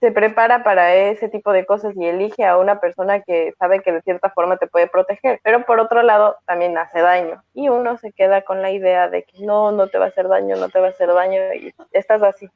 se 0.00 0.10
prepara 0.10 0.64
para 0.64 0.94
ese 0.94 1.28
tipo 1.28 1.52
de 1.52 1.66
cosas 1.66 1.94
y 1.94 2.06
elige 2.06 2.46
a 2.46 2.56
una 2.56 2.80
persona 2.80 3.20
que 3.20 3.52
sabe 3.58 3.80
que 3.80 3.92
de 3.92 4.00
cierta 4.00 4.30
forma 4.30 4.56
te 4.56 4.66
puede 4.66 4.86
proteger, 4.86 5.38
pero 5.44 5.66
por 5.66 5.78
otro 5.80 6.02
lado 6.02 6.36
también 6.46 6.78
hace 6.78 7.00
daño 7.00 7.42
y 7.52 7.68
uno 7.68 7.98
se 7.98 8.12
queda 8.12 8.42
con 8.42 8.62
la 8.62 8.70
idea 8.70 9.08
de 9.08 9.24
que 9.24 9.44
no, 9.44 9.70
no 9.70 9.88
te 9.88 9.98
va 9.98 10.06
a 10.06 10.08
hacer 10.08 10.28
daño, 10.28 10.56
no 10.56 10.70
te 10.70 10.80
va 10.80 10.86
a 10.86 10.90
hacer 10.90 11.12
daño 11.12 11.40
y 11.54 11.74
estás 11.92 12.22
así. 12.22 12.48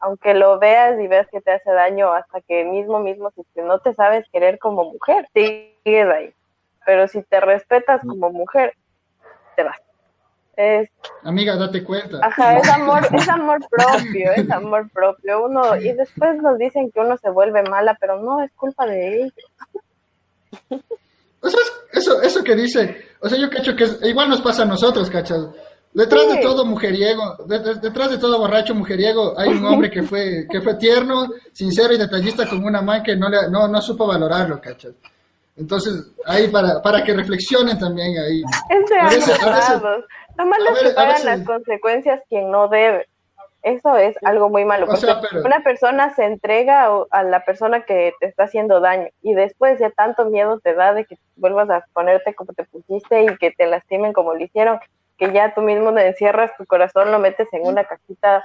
Aunque 0.00 0.34
lo 0.34 0.58
veas 0.58 0.98
y 1.00 1.08
veas 1.08 1.26
que 1.28 1.40
te 1.40 1.52
hace 1.52 1.70
daño 1.70 2.12
hasta 2.12 2.40
que 2.42 2.64
mismo 2.64 3.00
mismo 3.00 3.30
si 3.32 3.60
no 3.60 3.80
te 3.80 3.94
sabes 3.94 4.24
querer 4.32 4.58
como 4.58 4.84
mujer, 4.84 5.28
sigues 5.34 6.08
ahí. 6.08 6.32
Pero 6.86 7.08
si 7.08 7.22
te 7.22 7.40
respetas 7.40 8.00
como 8.06 8.30
mujer, 8.30 8.74
te 9.56 9.64
vas. 9.64 9.78
Es, 10.56 10.88
Amiga, 11.22 11.56
date 11.56 11.84
cuenta. 11.84 12.18
Ajá, 12.20 12.58
es 12.58 12.68
amor, 12.68 13.06
es 13.12 13.28
amor 13.28 13.60
propio, 13.68 14.32
es 14.32 14.50
amor 14.50 14.90
propio. 14.90 15.44
Uno, 15.44 15.76
y 15.76 15.92
después 15.92 16.36
nos 16.42 16.58
dicen 16.58 16.90
que 16.90 17.00
uno 17.00 17.16
se 17.18 17.30
vuelve 17.30 17.62
mala, 17.62 17.96
pero 18.00 18.20
no 18.20 18.42
es 18.42 18.50
culpa 18.54 18.86
de 18.86 19.22
ellos. 19.22 19.32
O 21.40 21.48
sea, 21.48 21.60
eso, 21.92 22.22
eso 22.22 22.42
que 22.42 22.56
dice, 22.56 23.04
o 23.20 23.28
sea, 23.28 23.38
yo 23.38 23.48
cacho 23.48 23.76
que 23.76 23.84
es, 23.84 24.00
igual 24.02 24.28
nos 24.28 24.40
pasa 24.40 24.62
a 24.62 24.66
nosotros, 24.66 25.08
cachas. 25.10 25.48
Detrás 25.98 26.26
sí. 26.28 26.36
de 26.36 26.42
todo 26.42 26.64
mujeriego, 26.64 27.36
detrás, 27.46 27.80
detrás 27.80 28.10
de 28.12 28.18
todo 28.18 28.38
borracho 28.38 28.72
mujeriego, 28.72 29.36
hay 29.36 29.48
un 29.48 29.66
hombre 29.66 29.90
que 29.90 30.04
fue, 30.04 30.46
que 30.50 30.60
fue 30.60 30.76
tierno, 30.76 31.26
sincero 31.52 31.92
y 31.92 31.98
detallista 31.98 32.48
como 32.48 32.68
una 32.68 32.80
man 32.80 33.02
que 33.02 33.16
no, 33.16 33.28
le, 33.28 33.50
no, 33.50 33.66
no 33.66 33.82
supo 33.82 34.06
valorarlo, 34.06 34.60
cachas. 34.60 34.92
Entonces, 35.56 36.12
ahí 36.24 36.46
para, 36.46 36.80
para 36.82 37.02
que 37.02 37.14
reflexionen 37.14 37.80
también 37.80 38.16
ahí. 38.16 38.44
Es 38.70 38.88
de 38.88 38.96
a 38.96 39.08
veces, 39.08 39.42
a 39.42 39.50
veces, 39.50 39.82
lo 40.36 40.46
malo 40.46 40.70
es 40.70 40.82
que 40.84 40.90
pagan 40.90 41.24
las 41.24 41.40
consecuencias 41.44 42.22
quien 42.28 42.48
no 42.52 42.68
debe. 42.68 43.08
Eso 43.64 43.96
es 43.96 44.14
algo 44.22 44.48
muy 44.50 44.64
malo. 44.64 44.86
Porque 44.86 45.04
o 45.04 45.04
sea, 45.04 45.20
pero... 45.20 45.44
una 45.44 45.64
persona 45.64 46.14
se 46.14 46.26
entrega 46.26 46.88
a 47.10 47.22
la 47.24 47.44
persona 47.44 47.82
que 47.82 48.12
te 48.20 48.26
está 48.26 48.44
haciendo 48.44 48.78
daño 48.80 49.08
y 49.20 49.34
después 49.34 49.80
ya 49.80 49.90
tanto 49.90 50.26
miedo 50.26 50.60
te 50.60 50.74
da 50.74 50.94
de 50.94 51.06
que 51.06 51.18
vuelvas 51.34 51.68
a 51.70 51.84
ponerte 51.92 52.34
como 52.34 52.52
te 52.52 52.62
pusiste 52.62 53.24
y 53.24 53.36
que 53.38 53.50
te 53.50 53.66
lastimen 53.66 54.12
como 54.12 54.32
lo 54.32 54.44
hicieron, 54.44 54.78
que 55.18 55.32
ya 55.32 55.54
tú 55.54 55.60
mismo 55.60 55.92
te 55.92 56.06
encierras 56.06 56.52
tu 56.56 56.64
corazón, 56.64 57.10
lo 57.10 57.18
metes 57.18 57.48
en 57.52 57.66
una 57.66 57.84
cajita 57.84 58.44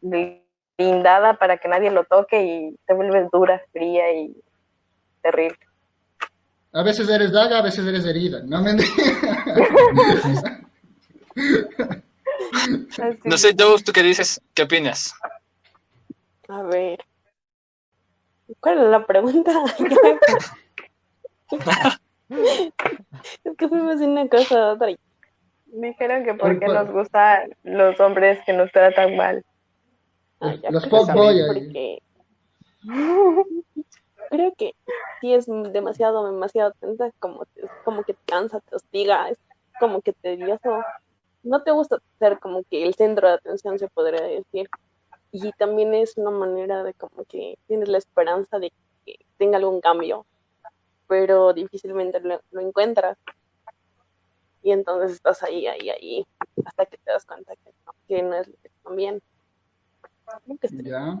blindada 0.00 1.34
para 1.34 1.58
que 1.58 1.68
nadie 1.68 1.90
lo 1.90 2.04
toque 2.04 2.42
y 2.42 2.76
te 2.86 2.94
vuelves 2.94 3.30
dura, 3.30 3.60
fría 3.72 4.12
y 4.12 4.34
terrible. 5.22 5.58
A 6.72 6.82
veces 6.82 7.08
eres 7.08 7.32
daga, 7.32 7.58
a 7.58 7.62
veces 7.62 7.86
eres 7.86 8.04
herida. 8.04 8.40
No. 8.44 8.64
No 13.24 13.38
sé, 13.38 13.54
Joe, 13.58 13.82
¿tú 13.82 13.92
qué 13.92 14.02
dices? 14.02 14.40
¿Qué 14.54 14.62
opinas? 14.62 15.14
A 16.48 16.62
ver. 16.62 17.04
¿Cuál 18.60 18.82
es 18.82 18.88
la 18.88 19.06
pregunta? 19.06 19.52
es 22.28 23.56
que 23.56 23.68
fuimos 23.68 23.98
de 23.98 24.06
una 24.06 24.28
cosa 24.28 24.58
a 24.58 24.72
otra. 24.72 24.88
Dijeron 25.74 26.24
que 26.24 26.34
porque 26.34 26.66
nos 26.66 26.90
gustan 26.90 27.54
los 27.64 27.98
hombres 27.98 28.38
que 28.46 28.52
nos 28.52 28.70
tratan 28.70 29.16
mal. 29.16 29.44
Ah, 30.40 30.54
los 30.70 30.86
pop 30.86 31.10
boy 31.12 31.40
porque... 31.46 32.02
Creo 34.30 34.54
que 34.56 34.74
sí 35.20 35.34
es 35.34 35.46
demasiado, 35.46 36.24
demasiado 36.30 36.72
tensa, 36.80 37.10
como, 37.18 37.44
como 37.84 38.04
que 38.04 38.14
te 38.14 38.20
cansa, 38.24 38.60
te 38.60 38.76
hostiga, 38.76 39.28
es 39.28 39.38
como 39.78 40.00
que 40.00 40.12
tedioso 40.12 40.82
no 41.44 41.62
te 41.62 41.70
gusta 41.72 41.98
ser 42.18 42.38
como 42.40 42.62
que 42.64 42.84
el 42.84 42.94
centro 42.94 43.28
de 43.28 43.34
atención, 43.34 43.78
se 43.78 43.88
podría 43.88 44.22
decir. 44.22 44.68
Y 45.30 45.52
también 45.52 45.94
es 45.94 46.16
una 46.16 46.30
manera 46.30 46.82
de 46.82 46.94
como 46.94 47.24
que 47.24 47.58
tienes 47.66 47.88
la 47.88 47.98
esperanza 47.98 48.58
de 48.58 48.72
que 49.04 49.16
tenga 49.36 49.58
algún 49.58 49.80
cambio, 49.80 50.26
pero 51.06 51.52
difícilmente 51.52 52.20
lo, 52.20 52.40
lo 52.50 52.60
encuentras. 52.60 53.18
Y 54.64 54.72
entonces 54.72 55.12
estás 55.12 55.42
ahí, 55.42 55.66
ahí, 55.66 55.90
ahí, 55.90 56.26
hasta 56.64 56.86
que 56.86 56.96
te 56.96 57.12
das 57.12 57.26
cuenta 57.26 57.52
que 57.54 57.70
no, 57.84 57.92
que 58.08 58.22
no 58.22 58.34
es 58.34 58.48
lo 58.48 58.54
que 58.54 58.68
te 58.70 58.74
conviene. 58.82 59.20
Ya. 60.82 61.20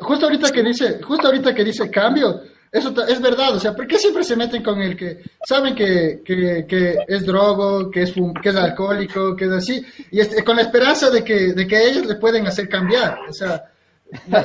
Justo 0.00 0.24
ahorita 0.24 0.50
que 0.50 0.62
dice, 0.62 1.02
justo 1.02 1.26
ahorita 1.26 1.54
que 1.54 1.64
dice 1.64 1.90
cambio, 1.90 2.40
eso 2.72 2.94
es 3.06 3.20
verdad, 3.20 3.54
o 3.54 3.60
sea, 3.60 3.74
¿por 3.74 3.86
qué 3.86 3.98
siempre 3.98 4.24
se 4.24 4.36
meten 4.36 4.62
con 4.62 4.80
el 4.80 4.96
que 4.96 5.22
saben 5.46 5.74
que, 5.74 6.22
que, 6.24 6.64
que 6.66 6.96
es 7.06 7.26
drogo, 7.26 7.90
que 7.90 8.04
es, 8.04 8.14
que 8.42 8.48
es 8.48 8.56
alcohólico, 8.56 9.36
que 9.36 9.44
es 9.44 9.52
así, 9.52 9.84
y 10.10 10.20
es, 10.20 10.42
con 10.44 10.56
la 10.56 10.62
esperanza 10.62 11.10
de 11.10 11.22
que, 11.22 11.52
de 11.52 11.66
que 11.66 11.90
ellos 11.90 12.06
le 12.06 12.14
pueden 12.14 12.46
hacer 12.46 12.70
cambiar? 12.70 13.18
O 13.28 13.32
sea, 13.34 13.70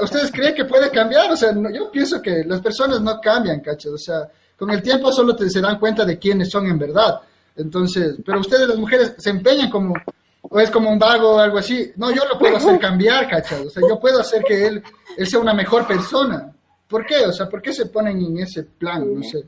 ¿ustedes 0.02 0.34
creen 0.34 0.54
que 0.54 0.65
puede 0.65 0.91
cambiar? 0.91 1.32
O 1.32 1.38
sea, 1.38 1.54
no, 1.54 1.69
yo 1.69 1.89
pienso 1.89 2.21
que 2.21 2.43
las 2.43 2.60
personas 2.60 3.02
no 3.02 3.21
cambian, 3.21 3.62
¿cachas? 3.62 3.93
O 3.93 3.97
sea, 3.97 4.30
con 4.58 4.69
el 4.71 4.82
tiempo 4.82 5.13
solo 5.13 5.34
te, 5.34 5.49
se 5.49 5.62
dan 5.62 5.80
cuenta 5.80 6.04
de 6.04 6.19
quiénes 6.19 6.49
son 6.49 6.67
en 6.67 6.78
verdad. 6.78 7.21
Entonces, 7.56 8.18
pero 8.26 8.39
ustedes 8.39 8.68
las 8.68 8.78
mujeres 8.78 9.16
se 9.18 9.30
empeñan 9.30 9.70
como, 9.70 9.94
o 10.42 10.60
es 10.60 10.72
como 10.72 10.89
un 10.89 11.00
vago 11.00 11.36
o 11.36 11.39
algo 11.39 11.58
así. 11.58 11.92
No, 11.96 12.12
yo 12.12 12.26
lo 12.26 12.38
puedo 12.38 12.58
hacer 12.58 12.80
cambiar, 12.80 13.28
¿cachas? 13.30 13.62
O 13.62 13.70
sea, 13.70 13.84
yo 13.88 14.00
puedo 14.00 14.20
hacer 14.20 14.44
que 14.44 14.68
él, 14.68 14.84
él 15.18 15.28
sea 15.28 15.39
una 15.39 15.54
mejor 15.54 15.88
persona. 15.88 16.54
¿Por 16.88 17.06
qué? 17.06 17.26
O 17.26 17.32
sea, 17.32 17.48
¿por 17.50 17.62
qué 17.62 17.74
se 17.74 17.88
ponen 17.88 18.20
en 18.20 18.39
ese 18.39 18.63
plan? 18.63 19.16
No 19.16 19.24
sé. 19.24 19.44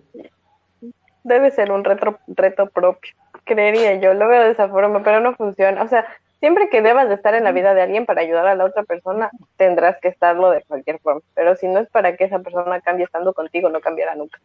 Debe 1.24 1.52
ser 1.52 1.72
un 1.72 1.84
retro, 1.84 2.20
reto 2.28 2.68
propio, 2.68 3.14
creería 3.44 4.00
yo. 4.00 4.14
Lo 4.14 4.28
veo 4.28 4.44
de 4.44 4.52
esa 4.52 4.70
forma, 4.70 5.04
pero 5.04 5.20
no 5.20 5.36
funciona. 5.36 5.84
O 5.84 5.88
sea, 5.88 6.06
siempre 6.40 6.70
que 6.70 6.82
debas 6.82 7.10
de 7.10 7.16
estar 7.16 7.34
en 7.36 7.44
la 7.44 7.52
vida 7.52 7.74
de 7.74 7.82
alguien 7.82 8.06
para 8.06 8.22
ayudar 8.22 8.48
a 8.48 8.56
la 8.56 8.66
otra 8.66 8.84
persona, 8.84 9.32
tendrás 9.58 9.98
que 10.02 10.08
estarlo 10.08 10.52
de 10.52 10.64
cualquier 10.64 11.00
forma. 11.00 11.22
Pero 11.34 11.56
si 11.56 11.68
no 11.68 11.80
es 11.80 11.90
para 11.90 12.16
que 12.16 12.26
esa 12.26 12.40
persona 12.40 12.80
cambie 12.82 13.06
estando 13.06 13.34
contigo, 13.34 13.70
no 13.70 13.80
cambiará 13.80 14.16
nunca. 14.16 14.40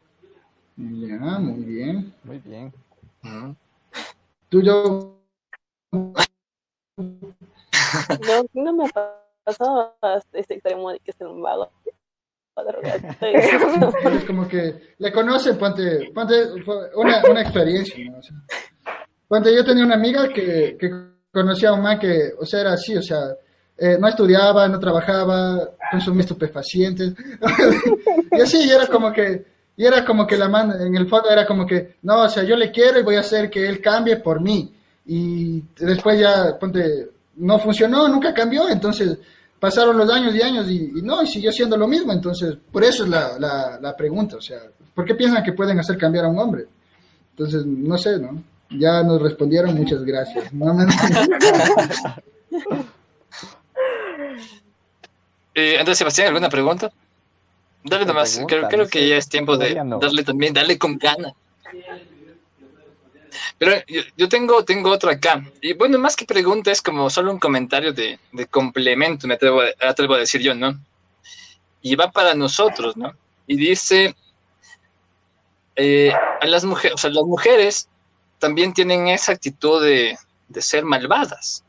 Ya, 0.77 1.39
muy 1.39 1.63
bien. 1.65 2.13
Muy 2.25 2.39
bien. 2.39 2.73
Tú, 4.49 4.63
yo. 4.63 5.21
No, 5.93 6.15
no 8.55 8.73
me 8.73 8.85
ha 8.85 8.89
pasado 9.45 9.97
ese 10.33 10.55
extremo 10.55 10.93
de 10.93 11.01
que 11.01 11.11
es 11.11 11.21
un 11.21 11.43
vago. 11.43 11.71
es 14.13 14.25
como 14.25 14.47
que 14.47 14.95
le 14.99 15.13
conocen, 15.13 15.57
ponte, 15.57 16.11
ponte 16.13 16.35
una, 16.95 17.23
una 17.31 17.43
experiencia, 17.43 17.97
¿no? 18.11 18.19
O 18.19 18.23
sea, 18.23 18.37
ponte, 19.29 19.55
yo 19.55 19.65
tenía 19.65 19.85
una 19.85 19.95
amiga 19.95 20.29
que, 20.29 20.77
que 20.79 20.91
conocía 21.33 21.71
a 21.71 21.75
un 21.75 21.83
man 21.83 21.99
que, 21.99 22.33
o 22.39 22.45
sea, 22.45 22.61
era 22.61 22.73
así, 22.73 22.97
o 22.97 23.03
sea, 23.03 23.37
eh, 23.79 23.97
no 23.99 24.09
estudiaba, 24.09 24.69
no 24.69 24.79
trabajaba, 24.79 25.71
consumía 25.91 26.23
estupefacientes, 26.23 27.15
y 28.33 28.41
así, 28.41 28.67
y 28.67 28.71
era 28.71 28.87
como 28.87 29.13
que, 29.13 29.45
y 29.81 29.87
era 29.87 30.05
como 30.05 30.27
que 30.27 30.37
la 30.37 30.47
man, 30.47 30.77
en 30.79 30.95
el 30.95 31.09
fondo 31.09 31.31
era 31.31 31.47
como 31.47 31.65
que, 31.67 31.95
no, 32.03 32.25
o 32.25 32.29
sea, 32.29 32.43
yo 32.43 32.55
le 32.55 32.71
quiero 32.71 33.01
y 33.01 33.03
voy 33.03 33.17
a 33.17 33.21
hacer 33.21 33.49
que 33.49 33.67
él 33.67 33.81
cambie 33.81 34.19
por 34.19 34.39
mí, 34.39 34.71
y 35.07 35.63
después 35.79 36.21
ya, 36.21 36.59
ponte, 36.61 37.09
no 37.37 37.59
funcionó, 37.59 38.07
nunca 38.07 38.35
cambió, 38.35 38.69
entonces 38.69 39.17
pasaron 39.59 39.97
los 39.97 40.11
años 40.11 40.35
y 40.35 40.43
años 40.43 40.69
y, 40.69 41.01
no, 41.03 41.23
y 41.23 41.27
siguió 41.27 41.51
siendo 41.51 41.79
lo 41.79 41.89
mismo. 41.89 42.13
Entonces, 42.13 42.59
por 42.71 42.85
eso 42.85 43.05
es 43.05 43.09
la, 43.09 43.39
la, 43.81 43.97
pregunta, 43.97 44.37
o 44.37 44.43
sea, 44.43 44.59
¿por 44.95 45.07
qué 45.07 45.15
piensan 45.15 45.43
que 45.43 45.55
pueden 45.55 45.81
hacer 45.81 45.97
cambiar 45.97 46.27
a 46.27 46.29
un 46.29 46.39
hombre? 46.39 46.67
Entonces, 47.31 47.65
no 47.65 47.97
sé, 47.97 48.19
¿no? 48.19 48.39
Ya 48.69 49.03
nos 49.03 49.23
respondieron, 49.23 49.75
muchas 49.75 50.05
gracias. 50.05 50.53
No 50.53 50.75
me... 50.75 50.85
eh, 55.55 55.79
Andrés 55.79 55.97
Sebastián, 55.97 56.29
¿alguna 56.29 56.51
pregunta? 56.51 56.93
Dale 57.83 58.05
nomás, 58.05 58.33
pregunta, 58.33 58.55
creo, 58.57 58.69
creo 58.69 58.85
no 58.85 58.91
que 58.91 58.99
sé, 59.01 59.09
ya 59.09 59.17
es 59.17 59.29
tiempo 59.29 59.57
de 59.57 59.75
no. 59.85 59.99
darle 59.99 60.23
también, 60.23 60.53
darle 60.53 60.79
con 60.79 60.99
gana. 60.99 61.33
Pero 63.59 63.73
yo, 63.87 64.03
yo 64.17 64.29
tengo, 64.29 64.65
tengo 64.65 64.91
otra 64.91 65.13
acá. 65.13 65.45
Y 65.61 65.73
bueno, 65.75 65.99
más 65.99 66.17
que 66.17 66.25
pregunta, 66.25 66.71
es 66.71 66.83
como 66.83 67.09
solo 67.11 67.31
un 67.33 67.39
comentario 67.39 67.93
de, 67.93 68.19
de 68.33 68.47
complemento, 68.47 69.27
me 69.27 69.35
atrevo, 69.35 69.61
a- 69.63 69.89
atrevo 69.89 70.15
a 70.15 70.19
decir 70.19 70.41
yo, 70.41 70.55
¿no? 70.55 70.79
Y 71.83 71.95
va 71.95 72.11
para 72.11 72.35
nosotros, 72.35 72.97
¿no? 72.97 73.13
Y 73.47 73.57
dice, 73.57 74.15
eh, 75.77 76.13
a 76.13 76.47
las 76.47 76.65
mujeres, 76.65 76.95
o 76.95 76.99
sea, 76.99 77.11
las 77.11 77.25
mujeres 77.25 77.89
también 78.39 78.73
tienen 78.73 79.09
esa 79.09 79.33
actitud 79.33 79.83
de, 79.83 80.17
de 80.49 80.63
ser 80.63 80.85
malvadas. 80.85 81.65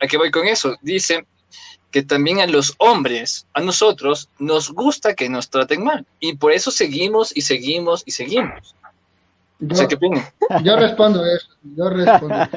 ¿A 0.00 0.06
qué 0.06 0.16
voy 0.16 0.30
con 0.30 0.46
eso? 0.46 0.76
Dice 0.80 1.26
que 1.90 2.02
también 2.02 2.40
a 2.40 2.46
los 2.46 2.74
hombres, 2.78 3.46
a 3.54 3.60
nosotros, 3.60 4.28
nos 4.38 4.70
gusta 4.70 5.14
que 5.14 5.28
nos 5.28 5.48
traten 5.48 5.84
mal. 5.84 6.06
Y 6.20 6.36
por 6.36 6.52
eso 6.52 6.70
seguimos 6.70 7.36
y 7.36 7.42
seguimos 7.42 8.02
y 8.04 8.10
seguimos. 8.10 8.74
Yo, 9.58 9.76
sé 9.76 9.88
qué 9.88 9.96
opinan. 9.96 10.24
yo 10.62 10.76
respondo 10.76 11.24
eso, 11.24 11.48
yo 11.76 11.88
respondo. 11.90 12.36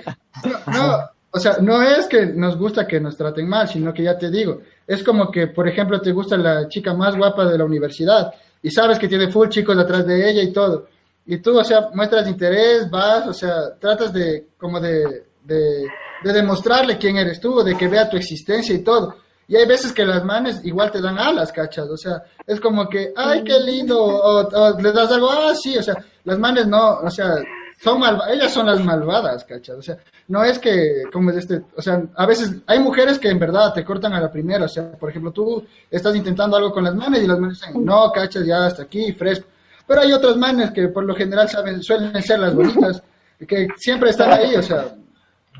No, 0.44 0.74
no, 0.74 0.98
o 1.32 1.40
sea, 1.40 1.58
no 1.62 1.82
es 1.82 2.08
que 2.08 2.26
nos 2.26 2.58
gusta 2.58 2.88
que 2.88 3.00
nos 3.00 3.16
traten 3.16 3.48
mal, 3.48 3.68
sino 3.68 3.94
que 3.94 4.04
ya 4.04 4.18
te 4.18 4.30
digo, 4.30 4.62
es 4.86 5.04
como 5.04 5.32
que, 5.32 5.48
por 5.48 5.68
ejemplo, 5.68 6.02
te 6.02 6.12
gusta 6.12 6.38
la 6.38 6.68
chica 6.68 6.94
más 6.94 7.16
guapa 7.16 7.46
de 7.46 7.58
la 7.58 7.66
universidad 7.66 8.34
y 8.62 8.70
sabes 8.70 9.00
que 9.00 9.08
tiene 9.08 9.32
full 9.32 9.48
chicos 9.48 9.78
detrás 9.78 10.06
de 10.06 10.30
ella 10.30 10.44
y 10.44 10.52
todo. 10.52 10.88
Y 11.26 11.38
tú, 11.38 11.58
o 11.58 11.64
sea, 11.64 11.90
muestras 11.94 12.28
interés, 12.28 12.90
vas, 12.90 13.28
o 13.28 13.34
sea, 13.34 13.76
tratas 13.80 14.12
de, 14.12 14.48
como 14.58 14.80
de, 14.80 15.24
de, 15.44 15.88
de 16.24 16.34
demostrarle 16.34 16.98
quién 16.98 17.18
eres 17.18 17.40
tú, 17.40 17.64
de 17.64 17.76
que 17.76 17.88
vea 17.88 18.10
tu 18.10 18.18
existencia 18.18 18.76
y 18.76 18.80
todo. 18.80 19.16
Y 19.48 19.58
hay 19.58 19.66
veces 19.66 19.92
que 19.92 20.06
las 20.06 20.24
manes 20.24 20.62
igual 20.64 20.92
te 20.92 21.02
dan 21.02 21.20
alas, 21.20 21.52
cachas. 21.52 21.90
O 21.90 21.98
sea, 21.98 22.24
es 22.48 22.60
como 22.62 22.88
que, 22.88 23.12
ay, 23.18 23.44
qué 23.44 23.60
lindo. 23.60 24.02
O, 24.02 24.48
o 24.48 24.80
le 24.80 24.94
das 24.94 25.12
algo, 25.12 25.30
ah, 25.30 25.54
sí. 25.62 25.78
O 25.78 25.84
sea, 25.84 25.96
las 26.24 26.40
manes 26.40 26.68
no, 26.68 27.00
o 27.00 27.10
sea, 27.10 27.36
son 27.84 28.00
malvadas. 28.00 28.34
Ellas 28.34 28.54
son 28.54 28.68
las 28.68 28.82
malvadas, 28.82 29.44
cachas. 29.44 29.78
O 29.78 29.82
sea, 29.82 29.98
no 30.30 30.44
es 30.46 30.58
que, 30.58 31.04
como 31.12 31.32
es 31.32 31.36
este, 31.38 31.64
o 31.76 31.82
sea, 31.82 32.02
a 32.16 32.26
veces 32.26 32.52
hay 32.66 32.80
mujeres 32.80 33.20
que 33.20 33.28
en 33.28 33.40
verdad 33.40 33.74
te 33.74 33.84
cortan 33.84 34.14
a 34.14 34.22
la 34.22 34.32
primera. 34.32 34.64
O 34.66 34.70
sea, 34.70 34.92
por 34.94 35.10
ejemplo, 35.10 35.32
tú 35.32 35.66
estás 35.90 36.16
intentando 36.16 36.56
algo 36.56 36.72
con 36.72 36.86
las 36.86 36.96
manes 36.96 37.22
y 37.22 37.28
las 37.28 37.38
manes 37.38 37.60
dicen, 37.60 37.84
no, 37.84 38.10
cachas, 38.10 38.46
ya 38.46 38.68
hasta 38.68 38.84
aquí, 38.84 39.12
fresco. 39.12 39.48
Pero 39.86 40.00
hay 40.00 40.14
otras 40.14 40.38
manes 40.38 40.72
que 40.72 40.88
por 40.88 41.04
lo 41.04 41.14
general 41.14 41.50
saben, 41.50 41.84
suelen 41.84 42.24
ser 42.24 42.40
las 42.40 42.56
bonitas, 42.56 43.04
que 43.46 43.68
siempre 43.76 44.12
están 44.12 44.32
ahí, 44.32 44.56
o 44.56 44.64
sea, 44.64 44.96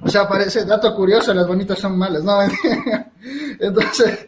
o 0.04 0.10
sea, 0.10 0.28
parece 0.28 0.66
dato 0.66 0.94
curioso, 0.96 1.34
las 1.34 1.48
bonitas 1.48 1.78
son 1.80 1.98
malas, 1.98 2.24
¿no? 2.24 2.40
Entonces, 3.60 4.28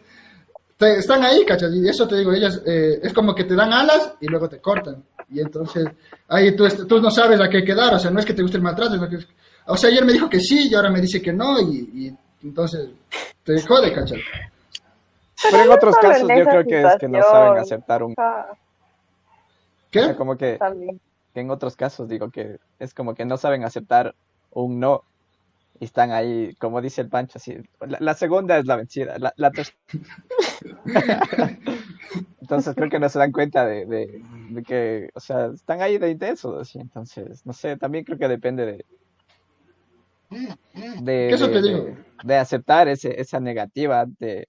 te- 0.76 0.98
están 0.98 1.22
ahí, 1.24 1.44
¿cachas? 1.44 1.72
Y 1.74 1.88
eso 1.88 2.06
te 2.06 2.16
digo, 2.16 2.32
ellas 2.32 2.60
eh, 2.66 3.00
es 3.02 3.12
como 3.12 3.34
que 3.34 3.44
te 3.44 3.54
dan 3.54 3.72
alas 3.72 4.14
y 4.20 4.26
luego 4.26 4.48
te 4.48 4.58
cortan. 4.60 5.02
Y 5.30 5.40
entonces, 5.40 5.86
ahí 6.28 6.54
tú, 6.54 6.68
tú 6.86 7.00
no 7.00 7.10
sabes 7.10 7.40
a 7.40 7.48
qué 7.48 7.64
quedar, 7.64 7.94
o 7.94 7.98
sea, 7.98 8.10
no 8.10 8.20
es 8.20 8.26
que 8.26 8.34
te 8.34 8.42
guste 8.42 8.58
el 8.58 8.62
maltrato, 8.62 8.94
sino 8.94 9.08
que 9.08 9.16
es- 9.16 9.28
o 9.66 9.76
sea, 9.76 9.88
ayer 9.90 10.04
me 10.04 10.12
dijo 10.12 10.28
que 10.28 10.38
sí 10.40 10.68
y 10.68 10.74
ahora 10.74 10.90
me 10.90 11.00
dice 11.00 11.22
que 11.22 11.32
no, 11.32 11.58
y, 11.60 11.90
y 12.42 12.46
entonces 12.46 12.90
te 13.42 13.60
jode, 13.62 13.92
¿cachas? 13.92 14.18
Pero 15.42 15.62
en 15.64 15.70
otros 15.70 15.94
en 15.96 16.02
casos 16.02 16.28
yo 16.28 16.44
creo 16.44 16.64
que 16.64 16.82
es 16.82 16.96
que 17.00 17.08
no 17.08 17.18
saben 17.22 17.52
aceptar 17.62 18.02
un... 18.02 18.12
O 18.12 18.14
sea, 18.14 18.46
¿Qué? 19.90 20.14
como 20.16 20.36
que 20.36 20.58
en 21.34 21.50
otros 21.50 21.76
casos 21.76 22.08
digo 22.08 22.30
que 22.30 22.58
es 22.78 22.94
como 22.94 23.14
que 23.14 23.24
no 23.24 23.36
saben 23.36 23.64
aceptar 23.64 24.14
un 24.52 24.78
no 24.80 25.02
y 25.80 25.84
están 25.86 26.10
ahí, 26.12 26.54
como 26.56 26.80
dice 26.80 27.00
el 27.02 27.08
Pancho, 27.08 27.38
así. 27.38 27.56
La, 27.80 27.98
la 28.00 28.14
segunda 28.14 28.58
es 28.58 28.66
la 28.66 28.76
vencida, 28.76 29.18
la, 29.18 29.32
la 29.36 29.50
Entonces 32.40 32.74
creo 32.74 32.90
que 32.90 32.98
no 33.00 33.08
se 33.08 33.18
dan 33.18 33.32
cuenta 33.32 33.64
de, 33.66 33.86
de- 33.86 34.22
de 34.50 34.62
que, 34.62 35.08
o 35.14 35.20
sea, 35.20 35.46
están 35.46 35.80
ahí 35.82 35.98
de 35.98 36.10
intensos, 36.10 36.60
así. 36.60 36.78
Entonces, 36.78 37.44
no 37.44 37.52
sé, 37.52 37.76
también 37.76 38.04
creo 38.04 38.18
que 38.18 38.28
depende 38.28 38.66
de... 38.66 38.84
De, 41.00 41.26
¿Qué 41.28 41.34
eso 41.34 41.48
de- 41.48 41.52
te 41.52 41.62
de- 41.62 41.68
digo? 41.68 41.96
de 42.22 42.36
aceptar 42.36 42.88
ese, 42.88 43.20
esa 43.20 43.40
negativa 43.40 44.00
ante 44.00 44.48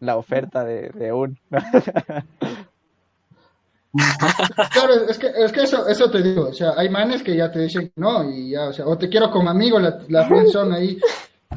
la 0.00 0.16
oferta 0.16 0.64
de, 0.64 0.90
de 0.90 1.12
un... 1.12 1.38
Claro, 4.72 4.94
es 5.08 5.18
que, 5.18 5.28
es 5.34 5.52
que 5.52 5.62
eso, 5.62 5.86
eso 5.88 6.10
te 6.10 6.22
digo, 6.22 6.48
o 6.48 6.52
sea, 6.52 6.74
hay 6.76 6.88
manes 6.88 7.22
que 7.22 7.34
ya 7.36 7.50
te 7.50 7.60
dicen 7.60 7.90
no, 7.96 8.30
y 8.30 8.50
ya, 8.50 8.68
o 8.68 8.72
sea, 8.72 8.86
o 8.86 8.96
te 8.98 9.08
quiero 9.08 9.30
como 9.30 9.50
amigo, 9.50 9.78
la, 9.78 9.98
la 10.08 10.26
friendzone 10.26 10.76
ahí 10.76 10.98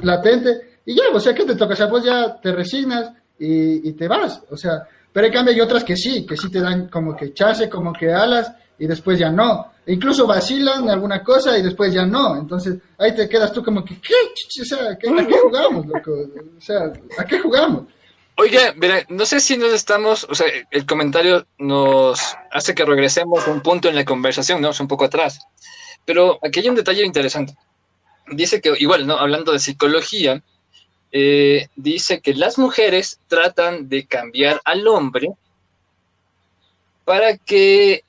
latente, 0.02 0.80
y 0.86 0.96
ya, 0.96 1.04
o 1.14 1.20
sea, 1.20 1.34
¿qué 1.34 1.44
te 1.44 1.56
toca? 1.56 1.74
O 1.74 1.78
sea, 1.78 1.88
vos 1.88 2.04
ya 2.04 2.40
te 2.40 2.52
resignas 2.52 3.12
y, 3.38 3.88
y 3.90 3.94
te 3.94 4.08
vas, 4.08 4.42
o 4.50 4.58
sea, 4.58 4.84
pero 5.12 5.28
en 5.28 5.34
cambio 5.34 5.54
hay 5.54 5.62
otras 5.62 5.84
que 5.84 5.96
sí, 5.98 6.26
que 6.26 6.38
sí 6.38 6.50
te 6.50 6.62
dan 6.62 6.88
como 6.88 7.16
que 7.16 7.34
chance, 7.34 7.70
como 7.70 7.92
que 7.94 8.12
alas, 8.12 8.52
y 8.80 8.88
después 8.88 9.20
ya 9.20 9.30
no, 9.30 9.74
e 9.86 9.94
incluso 9.94 10.26
vacilan 10.26 10.90
alguna 10.90 11.22
cosa 11.24 11.58
y 11.58 11.62
después 11.62 11.94
ya 11.94 12.06
no, 12.06 12.38
entonces 12.38 12.78
ahí 12.98 13.14
te 13.14 13.28
quedas 13.30 13.52
tú 13.52 13.64
como 13.64 13.84
que, 13.84 14.00
¿qué? 14.00 14.14
O 14.62 14.66
sea, 14.66 14.98
¿qué- 14.98 15.10
¿a 15.10 15.28
qué 15.28 15.36
jugamos, 15.38 15.86
loco? 15.86 16.12
O 16.58 16.62
sea, 16.62 16.92
¿a 17.18 17.26
qué 17.26 17.40
jugamos? 17.40 17.84
Verá, 18.76 19.06
no 19.10 19.26
sé 19.26 19.39
si 19.39 19.58
nos 19.58 19.74
estamos, 19.74 20.26
o 20.30 20.36
sea, 20.36 20.48
el 20.72 20.86
comentario 20.86 21.46
nos 21.58 22.36
hace 22.52 22.74
que 22.74 22.86
regresemos 22.86 23.48
a 23.48 23.52
un 23.52 23.62
punto 23.62 23.89
en 23.89 23.96
la 23.96 24.06
conversación, 24.06 24.62
¿no? 24.62 24.70
Es 24.70 24.80
un 24.80 24.88
poco 24.88 25.06
atrás. 25.06 25.39
Pero 26.06 26.39
aquí 26.42 26.60
hay 26.60 26.70
un 26.70 26.76
detalle 26.76 27.06
interesante. 27.06 27.56
Dice 28.28 28.62
que, 28.62 28.74
igual, 28.80 29.06
¿no? 29.06 29.18
Hablando 29.18 29.52
de 29.52 29.60
psicología, 29.60 30.42
eh, 31.12 31.68
dice 31.76 32.22
que 32.22 32.34
las 32.34 32.58
mujeres 32.58 33.20
tratan 33.28 33.89
de 33.89 34.06
cambiar 34.06 34.62
al 34.64 34.88
hombre 34.88 35.30
para 37.04 37.38
que 37.38 38.04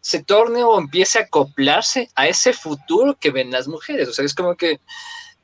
se 0.00 0.22
torne 0.22 0.62
o 0.62 0.78
empiece 0.78 1.18
a 1.18 1.22
acoplarse 1.22 2.10
a 2.14 2.28
ese 2.28 2.52
futuro 2.52 3.16
que 3.18 3.30
ven 3.30 3.50
las 3.50 3.66
mujeres. 3.66 4.08
O 4.08 4.12
sea, 4.12 4.24
es 4.24 4.34
como 4.34 4.54
que 4.54 4.78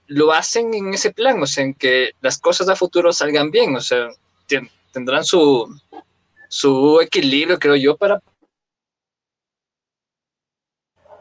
lo 0.09 0.33
hacen 0.33 0.75
en 0.75 0.95
ese 0.95 1.13
plan, 1.13 1.43
o 1.43 1.47
sea, 1.47 1.65
en 1.65 1.75
que 1.75 2.11
las 2.21 2.39
cosas 2.39 2.69
a 2.69 2.77
futuro 2.77 3.13
salgan 3.13 3.51
bien, 3.51 3.75
o 3.77 3.81
sea, 3.81 4.09
ten- 4.47 4.71
tendrán 4.93 5.25
su, 5.25 5.69
su 6.49 7.01
equilibrio, 7.01 7.59
creo 7.59 7.77
yo, 7.77 7.97
para... 7.97 8.21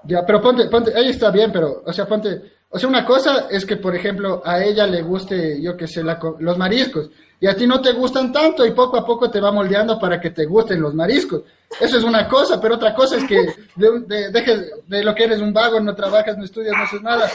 Ya, 0.03 0.25
pero 0.25 0.41
ponte, 0.41 0.65
ponte, 0.67 0.91
ahí 0.95 1.09
está 1.09 1.29
bien, 1.29 1.51
pero, 1.51 1.84
o 1.86 1.93
sea, 1.93 2.07
ponte, 2.07 2.41
o 2.69 2.79
sea, 2.79 2.89
una 2.89 3.05
cosa 3.05 3.47
es 3.51 3.65
que, 3.65 3.77
por 3.77 3.95
ejemplo, 3.95 4.41
a 4.43 4.63
ella 4.63 4.88
le 4.88 5.03
guste, 5.03 5.61
yo 5.61 5.77
qué 5.77 5.88
sé, 5.88 6.03
la 6.03 6.19
los 6.39 6.57
mariscos, 6.57 7.11
y 7.39 7.47
a 7.47 7.55
ti 7.55 7.67
no 7.67 7.82
te 7.82 7.91
gustan 7.91 8.32
tanto, 8.32 8.65
y 8.65 8.71
poco 8.71 8.97
a 8.97 9.05
poco 9.05 9.29
te 9.29 9.39
va 9.39 9.51
moldeando 9.51 9.99
para 9.99 10.19
que 10.19 10.32
te 10.32 10.45
gusten 10.45 10.82
los 10.82 10.95
mariscos. 10.95 11.43
Eso 11.79 11.97
es 11.99 12.03
una 12.03 12.27
cosa, 12.27 12.59
pero 12.59 12.75
otra 12.75 12.93
cosa 12.95 13.17
es 13.17 13.25
que 13.25 13.38
de, 13.75 13.99
de- 14.07 14.29
dejes 14.32 14.71
de 14.88 15.03
lo 15.03 15.13
que 15.13 15.25
eres 15.25 15.39
un 15.39 15.53
vago, 15.53 15.79
no 15.79 15.93
trabajas, 15.95 16.36
no 16.38 16.45
estudias, 16.45 16.75
no 16.75 16.84
haces 16.84 17.01
nada, 17.01 17.29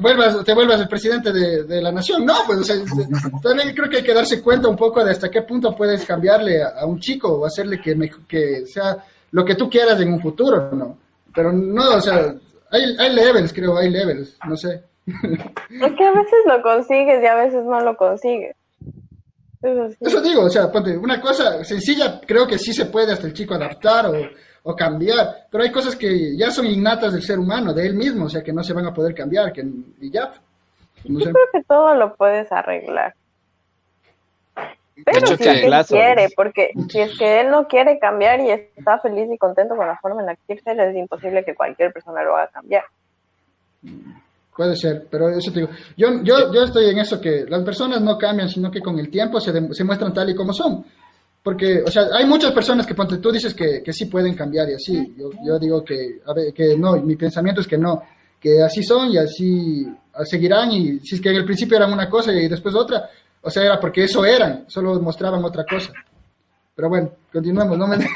vuelvas, 0.00 0.44
te 0.44 0.54
vuelvas 0.54 0.80
el 0.80 0.88
presidente 0.88 1.32
de, 1.32 1.64
de 1.64 1.80
la 1.82 1.92
nación. 1.92 2.24
No, 2.24 2.34
pues, 2.46 2.58
o 2.60 2.64
sea, 2.64 2.76
también 3.42 3.74
creo 3.74 3.88
que 3.88 3.98
hay 3.98 4.02
que 4.02 4.14
darse 4.14 4.42
cuenta 4.42 4.68
un 4.68 4.76
poco 4.76 5.04
de 5.04 5.12
hasta 5.12 5.30
qué 5.30 5.42
punto 5.42 5.74
puedes 5.74 6.04
cambiarle 6.04 6.62
a, 6.62 6.80
a 6.80 6.86
un 6.86 6.98
chico 7.00 7.28
o 7.32 7.46
hacerle 7.46 7.80
que, 7.80 7.94
me- 7.94 8.10
que 8.26 8.66
sea 8.66 8.96
lo 9.32 9.44
que 9.44 9.54
tú 9.54 9.68
quieras 9.70 10.00
en 10.00 10.12
un 10.12 10.20
futuro, 10.20 10.70
¿no? 10.72 10.98
Pero 11.34 11.52
no, 11.52 11.96
o 11.96 12.00
sea, 12.00 12.34
hay, 12.70 12.96
hay 12.98 13.14
levels, 13.14 13.52
creo, 13.52 13.76
hay 13.76 13.90
levels, 13.90 14.36
no 14.48 14.56
sé. 14.56 14.82
Es 15.06 15.92
que 15.92 16.04
a 16.04 16.10
veces 16.12 16.38
lo 16.46 16.62
consigues 16.62 17.22
y 17.22 17.26
a 17.26 17.34
veces 17.36 17.64
no 17.64 17.80
lo 17.80 17.96
consigues. 17.96 18.56
Eso 19.62 19.88
sí. 19.90 19.96
Eso 20.00 20.20
digo, 20.20 20.42
o 20.42 20.50
sea, 20.50 20.70
ponte, 20.70 20.96
una 20.96 21.20
cosa 21.20 21.62
sencilla, 21.64 22.20
creo 22.26 22.46
que 22.46 22.58
sí 22.58 22.72
se 22.72 22.86
puede 22.86 23.12
hasta 23.12 23.26
el 23.26 23.32
chico 23.32 23.54
adaptar 23.54 24.06
o, 24.06 24.14
o 24.68 24.74
cambiar, 24.74 25.46
pero 25.50 25.62
hay 25.62 25.70
cosas 25.70 25.94
que 25.94 26.36
ya 26.36 26.50
son 26.50 26.66
innatas 26.66 27.12
del 27.12 27.22
ser 27.22 27.38
humano, 27.38 27.72
de 27.72 27.86
él 27.86 27.94
mismo, 27.94 28.24
o 28.26 28.28
sea, 28.28 28.42
que 28.42 28.52
no 28.52 28.64
se 28.64 28.72
van 28.72 28.86
a 28.86 28.92
poder 28.92 29.14
cambiar, 29.14 29.52
que 29.52 29.64
y 30.00 30.10
ya. 30.10 30.32
No 31.04 31.20
sé. 31.20 31.26
Yo 31.26 31.32
creo 31.32 31.46
que 31.52 31.62
todo 31.62 31.94
lo 31.94 32.14
puedes 32.16 32.50
arreglar. 32.50 33.14
Pero 35.04 35.26
si 35.28 35.36
que- 35.36 35.66
él 35.66 35.72
quiere, 35.86 36.28
porque 36.34 36.72
si 36.90 37.00
es 37.00 37.16
que 37.18 37.40
él 37.40 37.50
no 37.50 37.68
quiere 37.68 37.98
cambiar 37.98 38.40
y 38.40 38.50
está 38.50 38.98
feliz 38.98 39.28
y 39.30 39.36
contento 39.38 39.76
con 39.76 39.86
la 39.86 39.98
forma 39.98 40.20
en 40.22 40.26
la 40.26 40.34
que 40.34 40.40
quiere 40.46 40.62
ser, 40.62 40.80
es 40.80 40.96
imposible 40.96 41.44
que 41.44 41.54
cualquier 41.54 41.92
persona 41.92 42.22
lo 42.22 42.34
haga 42.34 42.48
cambiar. 42.48 42.84
Puede 44.56 44.74
ser, 44.74 45.06
pero 45.10 45.28
eso 45.28 45.52
te 45.52 45.60
digo. 45.60 45.70
Yo, 45.98 46.22
yo, 46.22 46.50
yo 46.52 46.62
estoy 46.64 46.88
en 46.90 46.98
eso 46.98 47.20
que 47.20 47.44
las 47.46 47.62
personas 47.62 48.00
no 48.00 48.16
cambian, 48.16 48.48
sino 48.48 48.70
que 48.70 48.80
con 48.80 48.98
el 48.98 49.10
tiempo 49.10 49.38
se, 49.38 49.52
se 49.74 49.84
muestran 49.84 50.14
tal 50.14 50.30
y 50.30 50.34
como 50.34 50.52
son. 50.54 50.84
Porque, 51.46 51.80
o 51.80 51.90
sea, 51.92 52.08
hay 52.12 52.26
muchas 52.26 52.50
personas 52.50 52.84
que, 52.84 52.94
ponte, 52.96 53.18
tú 53.18 53.30
dices 53.30 53.54
que, 53.54 53.80
que 53.80 53.92
sí 53.92 54.06
pueden 54.06 54.34
cambiar 54.34 54.68
y 54.68 54.74
así. 54.74 55.14
Yo, 55.16 55.30
yo 55.46 55.60
digo 55.60 55.84
que, 55.84 56.18
a 56.26 56.34
ver, 56.34 56.52
que 56.52 56.76
no, 56.76 56.96
mi 56.96 57.14
pensamiento 57.14 57.60
es 57.60 57.68
que 57.68 57.78
no, 57.78 58.02
que 58.40 58.60
así 58.64 58.82
son 58.82 59.12
y 59.12 59.18
así 59.18 59.86
seguirán. 60.24 60.72
Y 60.72 60.98
si 60.98 61.14
es 61.14 61.20
que 61.20 61.30
en 61.30 61.36
el 61.36 61.44
principio 61.44 61.76
eran 61.76 61.92
una 61.92 62.10
cosa 62.10 62.32
y 62.32 62.48
después 62.48 62.74
otra, 62.74 63.08
o 63.40 63.48
sea, 63.48 63.62
era 63.62 63.78
porque 63.78 64.02
eso 64.02 64.24
eran, 64.24 64.64
solo 64.66 65.00
mostraban 65.00 65.44
otra 65.44 65.64
cosa. 65.64 65.92
Pero 66.74 66.88
bueno, 66.88 67.12
continuemos, 67.32 67.78
no 67.78 67.86
me. 67.86 67.96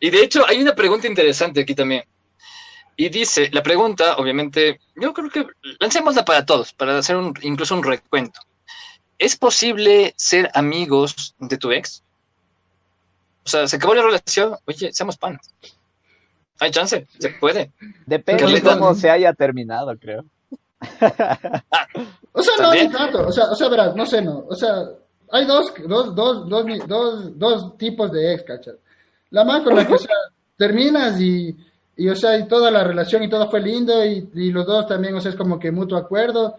Y 0.00 0.08
de 0.08 0.22
hecho, 0.22 0.48
hay 0.48 0.62
una 0.62 0.74
pregunta 0.74 1.06
interesante 1.06 1.60
aquí 1.60 1.74
también. 1.74 2.04
Y 2.96 3.10
dice, 3.10 3.50
la 3.52 3.62
pregunta, 3.62 4.16
obviamente, 4.16 4.80
yo 4.96 5.12
creo 5.12 5.28
que 5.28 5.44
lancémosla 5.78 6.24
para 6.24 6.46
todos, 6.46 6.72
para 6.72 6.96
hacer 6.96 7.16
un, 7.16 7.34
incluso 7.42 7.74
un 7.74 7.82
recuento. 7.82 8.40
¿Es 9.22 9.36
posible 9.36 10.14
ser 10.16 10.50
amigos 10.52 11.36
de 11.38 11.56
tu 11.56 11.70
ex? 11.70 12.02
O 13.44 13.48
sea, 13.48 13.68
se 13.68 13.76
acabó 13.76 13.94
la 13.94 14.02
relación, 14.02 14.56
oye, 14.66 14.92
seamos 14.92 15.16
panas. 15.16 15.48
Hay 16.58 16.72
chance, 16.72 17.06
se 17.20 17.28
puede. 17.30 17.70
Depende 18.04 18.48
de 18.48 18.60
cómo 18.60 18.96
se 18.96 19.10
haya 19.10 19.32
terminado, 19.32 19.96
creo. 19.96 20.24
O 22.32 22.42
sea, 22.42 22.54
no, 22.56 22.62
También. 22.70 22.88
ni 22.88 22.92
tanto. 22.92 23.28
O 23.28 23.30
sea, 23.30 23.44
o 23.44 23.54
sea, 23.54 23.68
verás, 23.68 23.94
no 23.94 24.06
sé, 24.06 24.22
no. 24.22 24.44
O 24.48 24.56
sea, 24.56 24.88
hay 25.30 25.44
dos, 25.44 25.72
dos, 25.86 26.16
dos, 26.16 26.48
dos, 26.48 26.66
dos, 26.88 27.38
dos 27.38 27.78
tipos 27.78 28.10
de 28.10 28.34
ex, 28.34 28.42
¿cachas? 28.42 28.74
La 29.30 29.44
más 29.44 29.60
con 29.60 29.76
la 29.76 29.86
que, 29.86 29.94
o 29.94 29.98
sea, 29.98 30.16
terminas 30.56 31.20
y, 31.20 31.56
y, 31.96 32.08
o 32.08 32.16
sea, 32.16 32.36
y 32.38 32.48
toda 32.48 32.72
la 32.72 32.82
relación 32.82 33.22
y 33.22 33.28
todo 33.28 33.48
fue 33.48 33.60
lindo 33.60 34.04
y, 34.04 34.30
y 34.34 34.50
los 34.50 34.66
dos 34.66 34.88
también, 34.88 35.14
o 35.14 35.20
sea, 35.20 35.30
es 35.30 35.36
como 35.36 35.60
que 35.60 35.70
mutuo 35.70 35.96
acuerdo 35.96 36.58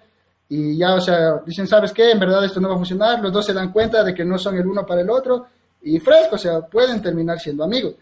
y 0.49 0.77
ya, 0.77 0.95
o 0.95 1.01
sea, 1.01 1.41
dicen, 1.45 1.67
¿sabes 1.67 1.91
qué? 1.91 2.11
En 2.11 2.19
verdad 2.19 2.43
esto 2.45 2.59
no 2.59 2.69
va 2.69 2.75
a 2.75 2.77
funcionar. 2.77 3.21
Los 3.21 3.31
dos 3.31 3.45
se 3.45 3.53
dan 3.53 3.71
cuenta 3.71 4.03
de 4.03 4.13
que 4.13 4.25
no 4.25 4.37
son 4.37 4.55
el 4.57 4.67
uno 4.67 4.85
para 4.85 5.01
el 5.01 5.09
otro 5.09 5.47
y 5.81 5.99
fresco, 5.99 6.35
o 6.35 6.37
sea, 6.37 6.61
pueden 6.61 7.01
terminar 7.01 7.39
siendo 7.39 7.63
amigos. 7.63 7.95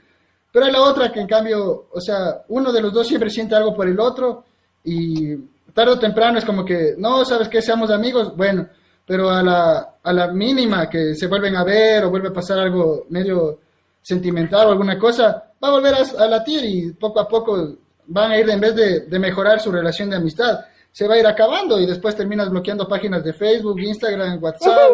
Pero 0.52 0.66
hay 0.66 0.72
la 0.72 0.82
otra 0.82 1.12
que 1.12 1.22
en 1.22 1.28
cambio, 1.28 1.88
o 1.92 2.02
sea, 2.02 2.44
uno 2.50 2.72
de 2.72 2.82
los 2.82 2.92
dos 2.92 3.08
siempre 3.08 3.30
siente 3.30 3.56
algo 3.56 3.74
por 3.74 3.88
el 3.88 4.00
otro 4.00 4.44
y 4.84 5.36
tarde 5.74 5.94
o 5.94 6.00
temprano 6.00 6.40
es 6.40 6.46
como 6.46 6.66
que, 6.66 6.96
no, 6.98 7.24
¿sabes 7.24 7.48
qué? 7.48 7.62
Seamos 7.62 7.90
amigos, 7.90 8.36
bueno, 8.36 8.68
pero 9.06 9.30
a 9.30 9.42
la, 9.42 9.96
a 10.04 10.14
la 10.14 10.28
mínima 10.28 10.90
que 10.90 11.16
se 11.16 11.28
vuelven 11.28 11.56
a 11.56 11.64
ver 11.64 12.04
o 12.04 12.10
vuelve 12.10 12.30
a 12.30 12.34
pasar 12.34 12.60
algo 12.60 13.06
medio 13.10 13.60
sentimental 14.02 14.68
o 14.68 14.72
alguna 14.72 14.98
cosa, 15.00 15.52
va 15.64 15.68
a 15.70 15.72
volver 15.72 15.96
a, 15.96 16.28
latir 16.28 16.66
y 16.66 16.92
poco 16.94 17.20
a 17.20 17.28
poco 17.28 17.78
van 18.08 18.32
a 18.32 18.38
ir, 18.38 18.50
en 18.50 18.60
vez 18.60 18.76
de, 18.76 19.02
de 19.02 19.20
mejorar 19.20 19.62
su 19.62 19.72
relación 19.72 20.10
de 20.10 20.18
amistad, 20.18 20.60
se 20.92 21.08
va 21.08 21.16
a 21.16 21.20
ir 21.20 21.28
acabando 21.28 21.80
y 21.80 21.86
después 21.86 22.16
terminas 22.16 22.50
bloqueando 22.50 22.88
páginas 22.88 23.24
de 23.24 23.34
Facebook, 23.34 23.80
Instagram, 23.80 24.42
WhatsApp. 24.42 24.92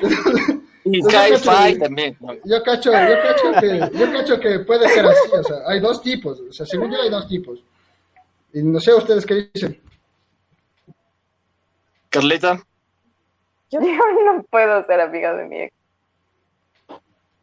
Y 0.82 1.02
que- 1.02 1.78
también. 1.78 2.16
Yo 2.44 2.62
cacho, 2.62 2.90
yo 2.90 3.22
cacho 3.22 3.60
que, 3.60 3.98
yo 3.98 4.12
cacho 4.12 4.40
que 4.40 4.60
puede 4.60 4.88
ser 4.88 5.04
así, 5.04 5.30
o 5.30 5.42
sea, 5.42 5.56
hay 5.66 5.78
dos 5.78 6.02
tipos, 6.02 6.40
o 6.40 6.52
sea, 6.52 6.64
según 6.64 6.90
yo 6.90 7.00
hay 7.00 7.10
dos 7.10 7.28
tipos. 7.28 7.62
Y 8.52 8.62
no 8.62 8.80
sé 8.80 8.94
ustedes 8.94 9.26
qué 9.26 9.50
dicen. 9.52 9.80
Carlita, 12.08 12.60
Yo 13.70 13.80
no 13.80 14.42
puedo 14.44 14.84
ser 14.86 15.00
amiga 15.00 15.34
de 15.34 15.44
mi 15.46 15.60
ex. 15.60 15.74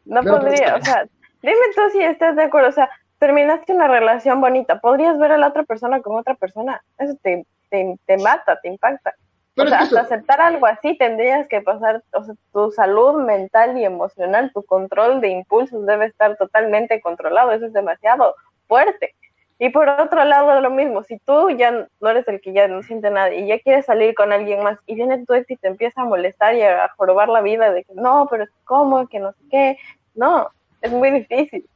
No 0.04 0.20
pues, 0.20 0.34
podría, 0.34 0.76
o 0.76 0.84
sea, 0.84 1.06
dime 1.42 1.56
tú 1.74 1.82
si 1.92 2.02
estás 2.02 2.34
de 2.34 2.42
acuerdo, 2.42 2.70
o 2.70 2.72
sea, 2.72 2.90
terminaste 3.18 3.72
una 3.72 3.88
relación 3.88 4.40
bonita, 4.40 4.80
¿podrías 4.80 5.18
ver 5.18 5.32
a 5.32 5.38
la 5.38 5.48
otra 5.48 5.62
persona 5.62 6.02
con 6.02 6.18
otra 6.18 6.34
persona? 6.34 6.82
Eso 6.98 7.16
te, 7.22 7.46
te, 7.70 7.96
te 8.06 8.16
mata, 8.18 8.60
te 8.60 8.68
impacta. 8.68 9.14
Pero 9.54 9.68
o 9.68 9.70
sea, 9.70 9.80
hasta 9.80 10.00
aceptar 10.02 10.40
algo 10.40 10.66
así 10.66 10.96
tendrías 10.96 11.48
que 11.48 11.60
pasar, 11.60 12.02
o 12.12 12.22
sea, 12.22 12.34
tu 12.52 12.70
salud 12.70 13.22
mental 13.24 13.76
y 13.76 13.84
emocional, 13.84 14.52
tu 14.52 14.62
control 14.62 15.20
de 15.20 15.28
impulsos 15.30 15.84
debe 15.84 16.06
estar 16.06 16.36
totalmente 16.36 17.00
controlado, 17.00 17.50
eso 17.50 17.66
es 17.66 17.72
demasiado 17.72 18.36
fuerte. 18.68 19.14
Y 19.60 19.70
por 19.70 19.88
otro 19.88 20.24
lado, 20.24 20.60
lo 20.60 20.70
mismo, 20.70 21.02
si 21.02 21.18
tú 21.18 21.50
ya 21.50 21.72
no 22.00 22.08
eres 22.08 22.28
el 22.28 22.40
que 22.40 22.52
ya 22.52 22.68
no 22.68 22.84
siente 22.84 23.10
nada 23.10 23.34
y 23.34 23.48
ya 23.48 23.58
quieres 23.58 23.86
salir 23.86 24.14
con 24.14 24.32
alguien 24.32 24.62
más 24.62 24.78
y 24.86 24.94
viene 24.94 25.24
tu 25.26 25.34
ex 25.34 25.50
y 25.50 25.56
te 25.56 25.66
empieza 25.66 26.02
a 26.02 26.04
molestar 26.04 26.54
y 26.54 26.62
a 26.62 26.88
jorobar 26.96 27.28
la 27.28 27.40
vida 27.40 27.72
de 27.72 27.82
que 27.82 27.94
no, 27.94 28.28
pero 28.30 28.44
es 28.44 28.50
cómo, 28.62 29.08
que 29.08 29.18
no 29.18 29.32
sé 29.32 29.38
qué, 29.50 29.78
no, 30.14 30.48
es 30.82 30.92
muy 30.92 31.10
difícil. 31.10 31.68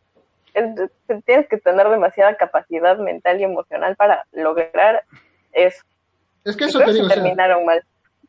Es- 0.55 0.91
tienes 1.25 1.49
que 1.49 1.59
tener 1.59 1.89
demasiada 1.89 2.37
capacidad 2.37 2.97
mental 2.99 3.41
y 3.41 3.45
emocional 3.45 3.97
para 3.97 4.25
lograr 4.31 5.03
eso. 5.53 5.83
Es 6.45 6.57
que 6.57 6.65
eso 6.65 6.81
te 6.81 6.93
digo, 6.93 7.07
o 7.07 7.09
sea, 7.09 7.23
terminaron 7.23 7.65
mal. 7.65 7.83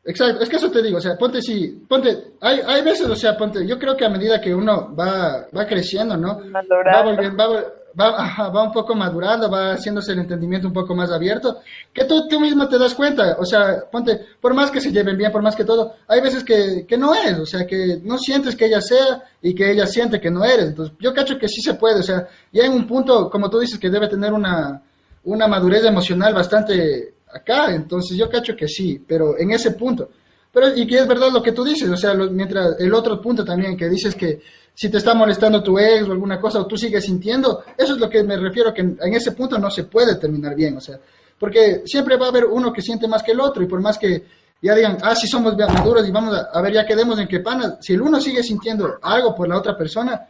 Exacto, 0.05 0.43
es 0.43 0.49
que 0.49 0.57
eso 0.57 0.69
te 0.69 0.81
digo, 0.81 0.97
o 0.97 1.01
sea, 1.01 1.17
ponte 1.17 1.41
si, 1.41 1.85
ponte, 1.87 2.33
hay, 2.41 2.59
hay 2.65 2.81
veces, 2.81 3.07
o 3.07 3.15
sea, 3.15 3.37
ponte, 3.37 3.65
yo 3.65 3.79
creo 3.79 3.95
que 3.95 4.05
a 4.05 4.09
medida 4.09 4.41
que 4.41 4.53
uno 4.53 4.93
va, 4.93 5.47
va 5.55 5.65
creciendo, 5.65 6.17
¿no? 6.17 6.41
Va, 6.53 7.01
volviendo, 7.03 7.37
va, 7.37 7.63
va, 7.97 8.49
va 8.49 8.63
un 8.63 8.73
poco 8.73 8.95
madurando, 8.95 9.49
va 9.49 9.71
haciéndose 9.71 10.11
el 10.11 10.19
entendimiento 10.19 10.67
un 10.67 10.73
poco 10.73 10.93
más 10.93 11.09
abierto, 11.09 11.61
que 11.93 12.03
tú, 12.03 12.27
tú 12.27 12.37
mismo 12.41 12.67
te 12.67 12.77
das 12.77 12.93
cuenta, 12.93 13.37
o 13.39 13.45
sea, 13.45 13.85
ponte, 13.89 14.19
por 14.41 14.53
más 14.53 14.71
que 14.71 14.81
se 14.81 14.91
lleven 14.91 15.17
bien, 15.17 15.31
por 15.31 15.41
más 15.41 15.55
que 15.55 15.63
todo, 15.63 15.95
hay 16.09 16.19
veces 16.19 16.43
que, 16.43 16.85
que 16.85 16.97
no 16.97 17.15
es, 17.15 17.39
o 17.39 17.45
sea, 17.45 17.65
que 17.65 18.01
no 18.03 18.17
sientes 18.17 18.57
que 18.57 18.65
ella 18.65 18.81
sea 18.81 19.23
y 19.41 19.55
que 19.55 19.71
ella 19.71 19.87
siente 19.87 20.19
que 20.19 20.29
no 20.29 20.43
eres, 20.43 20.65
entonces 20.65 20.93
yo 20.99 21.13
cacho 21.13 21.39
que 21.39 21.47
sí 21.47 21.61
se 21.61 21.75
puede, 21.75 22.01
o 22.01 22.03
sea, 22.03 22.27
ya 22.51 22.65
en 22.65 22.73
un 22.73 22.85
punto, 22.85 23.29
como 23.29 23.49
tú 23.49 23.57
dices, 23.57 23.79
que 23.79 23.89
debe 23.89 24.09
tener 24.09 24.33
una, 24.33 24.81
una 25.23 25.47
madurez 25.47 25.85
emocional 25.85 26.33
bastante 26.33 27.12
acá, 27.33 27.73
entonces 27.73 28.17
yo 28.17 28.29
cacho 28.29 28.55
que 28.55 28.67
sí, 28.67 29.03
pero 29.07 29.37
en 29.37 29.51
ese 29.51 29.71
punto. 29.71 30.09
Pero, 30.51 30.75
y 30.75 30.85
que 30.85 30.99
es 30.99 31.07
verdad 31.07 31.31
lo 31.31 31.41
que 31.41 31.51
tú 31.51 31.63
dices, 31.63 31.89
o 31.89 31.97
sea, 31.97 32.13
mientras 32.13 32.79
el 32.79 32.93
otro 32.93 33.19
punto 33.19 33.43
también, 33.43 33.75
que 33.75 33.89
dices 33.89 34.13
que 34.13 34.39
si 34.73 34.89
te 34.89 34.97
está 34.97 35.13
molestando 35.13 35.63
tu 35.63 35.79
ex 35.79 36.07
o 36.07 36.11
alguna 36.11 36.39
cosa, 36.39 36.59
o 36.59 36.67
tú 36.67 36.77
sigues 36.77 37.05
sintiendo, 37.05 37.63
eso 37.77 37.93
es 37.93 37.99
lo 37.99 38.09
que 38.09 38.23
me 38.23 38.37
refiero, 38.37 38.73
que 38.73 38.81
en, 38.81 39.13
ese 39.13 39.31
punto 39.31 39.57
no 39.57 39.71
se 39.71 39.85
puede 39.85 40.15
terminar 40.15 40.55
bien, 40.55 40.77
o 40.77 40.81
sea, 40.81 40.99
porque 41.39 41.81
siempre 41.85 42.17
va 42.17 42.27
a 42.27 42.29
haber 42.29 42.45
uno 42.45 42.71
que 42.71 42.81
siente 42.81 43.07
más 43.07 43.23
que 43.23 43.31
el 43.31 43.39
otro, 43.39 43.63
y 43.63 43.67
por 43.67 43.81
más 43.81 43.97
que 43.97 44.23
ya 44.61 44.75
digan, 44.75 44.97
ah, 45.01 45.15
sí 45.15 45.27
somos 45.27 45.57
maduros 45.57 46.07
y 46.07 46.11
vamos 46.11 46.35
a, 46.35 46.61
ver, 46.61 46.73
ya 46.73 46.85
quedemos 46.85 47.19
en 47.19 47.27
que 47.27 47.39
pana, 47.39 47.77
si 47.81 47.93
el 47.93 48.01
uno 48.01 48.21
sigue 48.21 48.41
sintiendo 48.41 48.97
algo 49.01 49.35
por 49.35 49.47
la 49.47 49.57
otra 49.57 49.75
persona, 49.75 50.25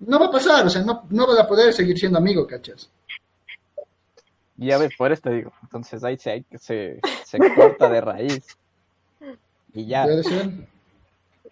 no 0.00 0.18
va 0.18 0.26
a 0.26 0.30
pasar, 0.30 0.66
o 0.66 0.70
sea, 0.70 0.82
no, 0.82 1.04
no 1.10 1.26
vas 1.26 1.38
a 1.38 1.46
poder 1.46 1.72
seguir 1.72 1.98
siendo 1.98 2.18
amigo, 2.18 2.46
¿cachas? 2.46 2.88
Y 4.58 4.66
ya 4.68 4.78
ves, 4.78 4.94
por 4.96 5.12
esto 5.12 5.30
digo. 5.30 5.52
Entonces 5.62 6.02
ahí 6.04 6.16
se, 6.16 6.44
se, 6.58 7.00
se 7.24 7.38
corta 7.54 7.88
de 7.88 8.00
raíz. 8.00 8.46
Y 9.72 9.86
ya. 9.86 10.04
Puede 10.04 10.22
ser. 10.22 10.50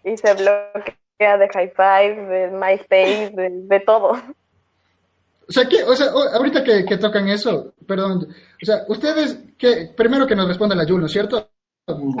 Y 0.03 0.17
se 0.17 0.33
bloquea 0.33 1.37
de 1.37 1.49
High 1.49 1.73
Five, 1.75 2.25
de 2.27 2.47
MySpace, 2.51 3.31
de, 3.31 3.49
de 3.51 3.79
todo. 3.81 4.21
O 5.47 5.51
sea, 5.51 5.67
que, 5.67 5.83
o 5.83 5.95
sea, 5.95 6.07
ahorita 6.33 6.63
que, 6.63 6.85
que 6.85 6.97
tocan 6.97 7.27
eso, 7.27 7.73
perdón, 7.85 8.27
o 8.61 8.65
sea, 8.65 8.83
ustedes, 8.87 9.37
que 9.57 9.91
primero 9.95 10.25
que 10.25 10.35
nos 10.35 10.47
responda 10.47 10.75
la 10.75 10.85
Jul, 10.85 11.01
¿no 11.01 11.05
es 11.05 11.11
cierto? 11.11 11.49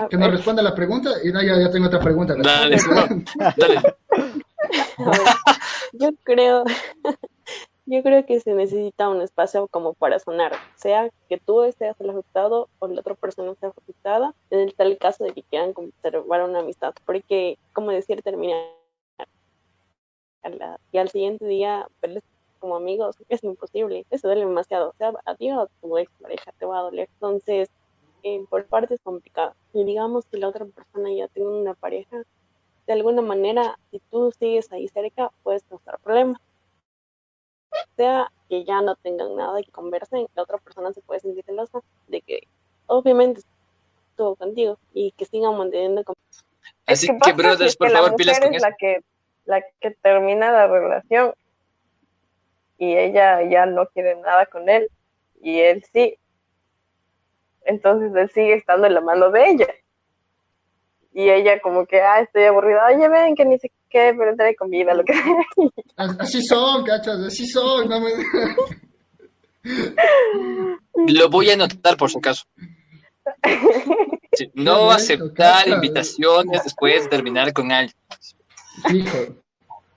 Que 0.09 0.17
nos 0.17 0.29
responda 0.29 0.61
la 0.61 0.75
pregunta 0.75 1.09
y 1.23 1.31
no, 1.31 1.41
ya, 1.41 1.57
ya 1.57 1.71
tengo 1.71 1.87
otra 1.87 1.99
pregunta. 1.99 2.35
dale, 2.37 2.77
dale. 3.57 3.81
Yo 5.93 6.09
creo, 6.23 6.63
yo 7.85 8.01
creo 8.01 8.25
que 8.25 8.39
se 8.39 8.53
necesita 8.53 9.09
un 9.09 9.21
espacio 9.21 9.67
como 9.67 9.93
para 9.93 10.19
sonar, 10.19 10.53
sea 10.75 11.09
que 11.29 11.37
tú 11.37 11.63
estés 11.63 11.95
el 11.99 12.09
afectado 12.09 12.67
o 12.79 12.87
la 12.87 13.01
otra 13.01 13.15
persona 13.15 13.51
esté 13.51 13.67
afectada, 13.67 14.33
en 14.49 14.59
el 14.59 14.73
tal 14.73 14.97
caso 14.97 15.23
de 15.23 15.33
que 15.33 15.43
quieran 15.43 15.73
conservar 15.73 16.43
una 16.43 16.59
amistad, 16.59 16.93
porque 17.05 17.57
como 17.73 17.91
decir 17.91 18.21
terminar 18.21 18.57
y 20.91 20.97
al 20.99 21.09
siguiente 21.09 21.45
día 21.45 21.87
verles 22.01 22.23
como 22.59 22.75
amigos 22.75 23.15
es 23.29 23.43
imposible, 23.43 24.05
eso 24.09 24.27
duele 24.27 24.45
demasiado, 24.45 24.89
o 24.89 24.93
sea, 24.93 25.13
a 25.25 25.35
ti 25.35 25.51
o 25.51 25.61
a 25.61 25.67
tu 25.81 25.97
ex 25.97 26.11
pareja 26.21 26.51
te 26.57 26.65
va 26.65 26.79
a 26.79 26.83
doler, 26.83 27.09
entonces 27.13 27.69
eh, 28.23 28.43
por 28.49 28.65
parte 28.65 28.95
es 28.95 29.01
complicado, 29.01 29.53
y 29.73 29.83
digamos 29.83 30.25
que 30.25 30.37
la 30.37 30.47
otra 30.47 30.65
persona 30.65 31.11
ya 31.13 31.27
tiene 31.27 31.49
una 31.49 31.73
pareja, 31.73 32.23
de 32.87 32.93
alguna 32.93 33.21
manera, 33.21 33.77
si 33.91 33.99
tú 34.11 34.31
sigues 34.39 34.71
ahí 34.71 34.87
cerca, 34.87 35.31
puedes 35.43 35.63
causar 35.63 35.99
problemas. 35.99 36.39
Sea 37.95 38.31
que 38.49 38.63
ya 38.63 38.81
no 38.81 38.95
tengan 38.95 39.35
nada 39.35 39.59
y 39.59 39.65
conversen, 39.65 40.27
la 40.35 40.43
otra 40.43 40.57
persona 40.57 40.91
se 40.93 41.01
puede 41.01 41.19
sentir 41.19 41.43
celosa 41.45 41.79
de 42.07 42.21
que 42.21 42.47
obviamente 42.87 43.41
estuvo 44.11 44.35
contigo 44.35 44.77
y 44.93 45.11
que 45.11 45.25
sigan 45.25 45.57
manteniendo 45.57 46.03
con- 46.03 46.15
Así 46.85 47.07
¿Qué 47.07 47.17
que, 47.23 47.33
brothers, 47.33 47.75
por 47.75 47.87
que 47.87 47.93
la 47.93 47.99
favor, 48.01 48.15
pilas 48.15 48.37
mujer 48.37 48.47
con 48.49 48.55
es 48.55 48.61
eso. 48.61 48.69
la 48.69 48.75
que, 48.77 48.99
la 49.45 49.61
que 49.79 49.91
termina 50.01 50.51
la 50.51 50.67
relación 50.67 51.33
y 52.77 52.95
ella 52.95 53.41
ya 53.43 53.65
no 53.65 53.87
quiere 53.87 54.15
nada 54.17 54.45
con 54.47 54.67
él 54.69 54.89
y 55.41 55.59
él 55.59 55.83
sí. 55.93 56.17
Entonces 57.61 58.13
él 58.15 58.29
sigue 58.29 58.53
estando 58.53 58.85
en 58.87 58.93
la 58.93 59.01
mano 59.01 59.31
de 59.31 59.47
ella. 59.49 59.67
Y 61.17 61.29
ella 61.29 61.61
como 61.61 61.85
que, 61.85 62.01
ah, 62.01 62.19
estoy 62.19 62.43
aburrida, 62.43 62.87
oye, 62.93 63.07
ven 63.07 63.35
que 63.35 63.45
ni 63.45 63.57
sé 63.57 63.71
qué, 63.89 64.13
pero 64.17 64.35
trae 64.35 64.53
comida, 64.53 64.93
lo 64.93 65.05
que 65.05 65.13
Así 65.95 66.43
son, 66.43 66.83
cachas, 66.83 67.17
así 67.21 67.47
son. 67.47 67.87
No 67.87 68.01
me... 68.01 68.11
Lo 71.07 71.29
voy 71.29 71.51
a 71.51 71.53
anotar 71.53 71.95
por 71.95 72.11
si 72.11 72.17
acaso. 72.17 72.43
Sí, 74.33 74.51
no 74.55 74.91
aceptar 74.91 75.63
cacha. 75.63 75.75
invitaciones 75.75 76.65
después 76.65 77.03
de 77.03 77.09
terminar 77.09 77.53
con 77.53 77.71
alguien. 77.71 77.95
Hijo. 78.93 79.17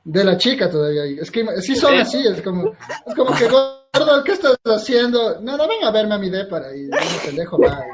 De 0.05 0.23
la 0.23 0.39
chica 0.39 0.71
todavía. 0.71 1.05
Es 1.21 1.33
que 1.33 1.45
sí 1.63 1.75
son 1.75 1.99
así, 1.99 2.25
es 2.25 2.41
como, 2.43 2.77
es 3.07 3.15
como 3.17 3.35
que, 3.35 3.49
gordo, 3.49 4.23
¿qué 4.25 4.33
estás 4.33 4.57
haciendo? 4.65 5.41
Nada, 5.41 5.67
ven 5.67 5.83
a 5.83 5.91
verme 5.91 6.15
a 6.15 6.19
mi 6.19 6.31
para 6.49 6.75
y 6.77 6.85
no 6.85 6.97
pendejo 7.25 7.59
va. 7.59 7.85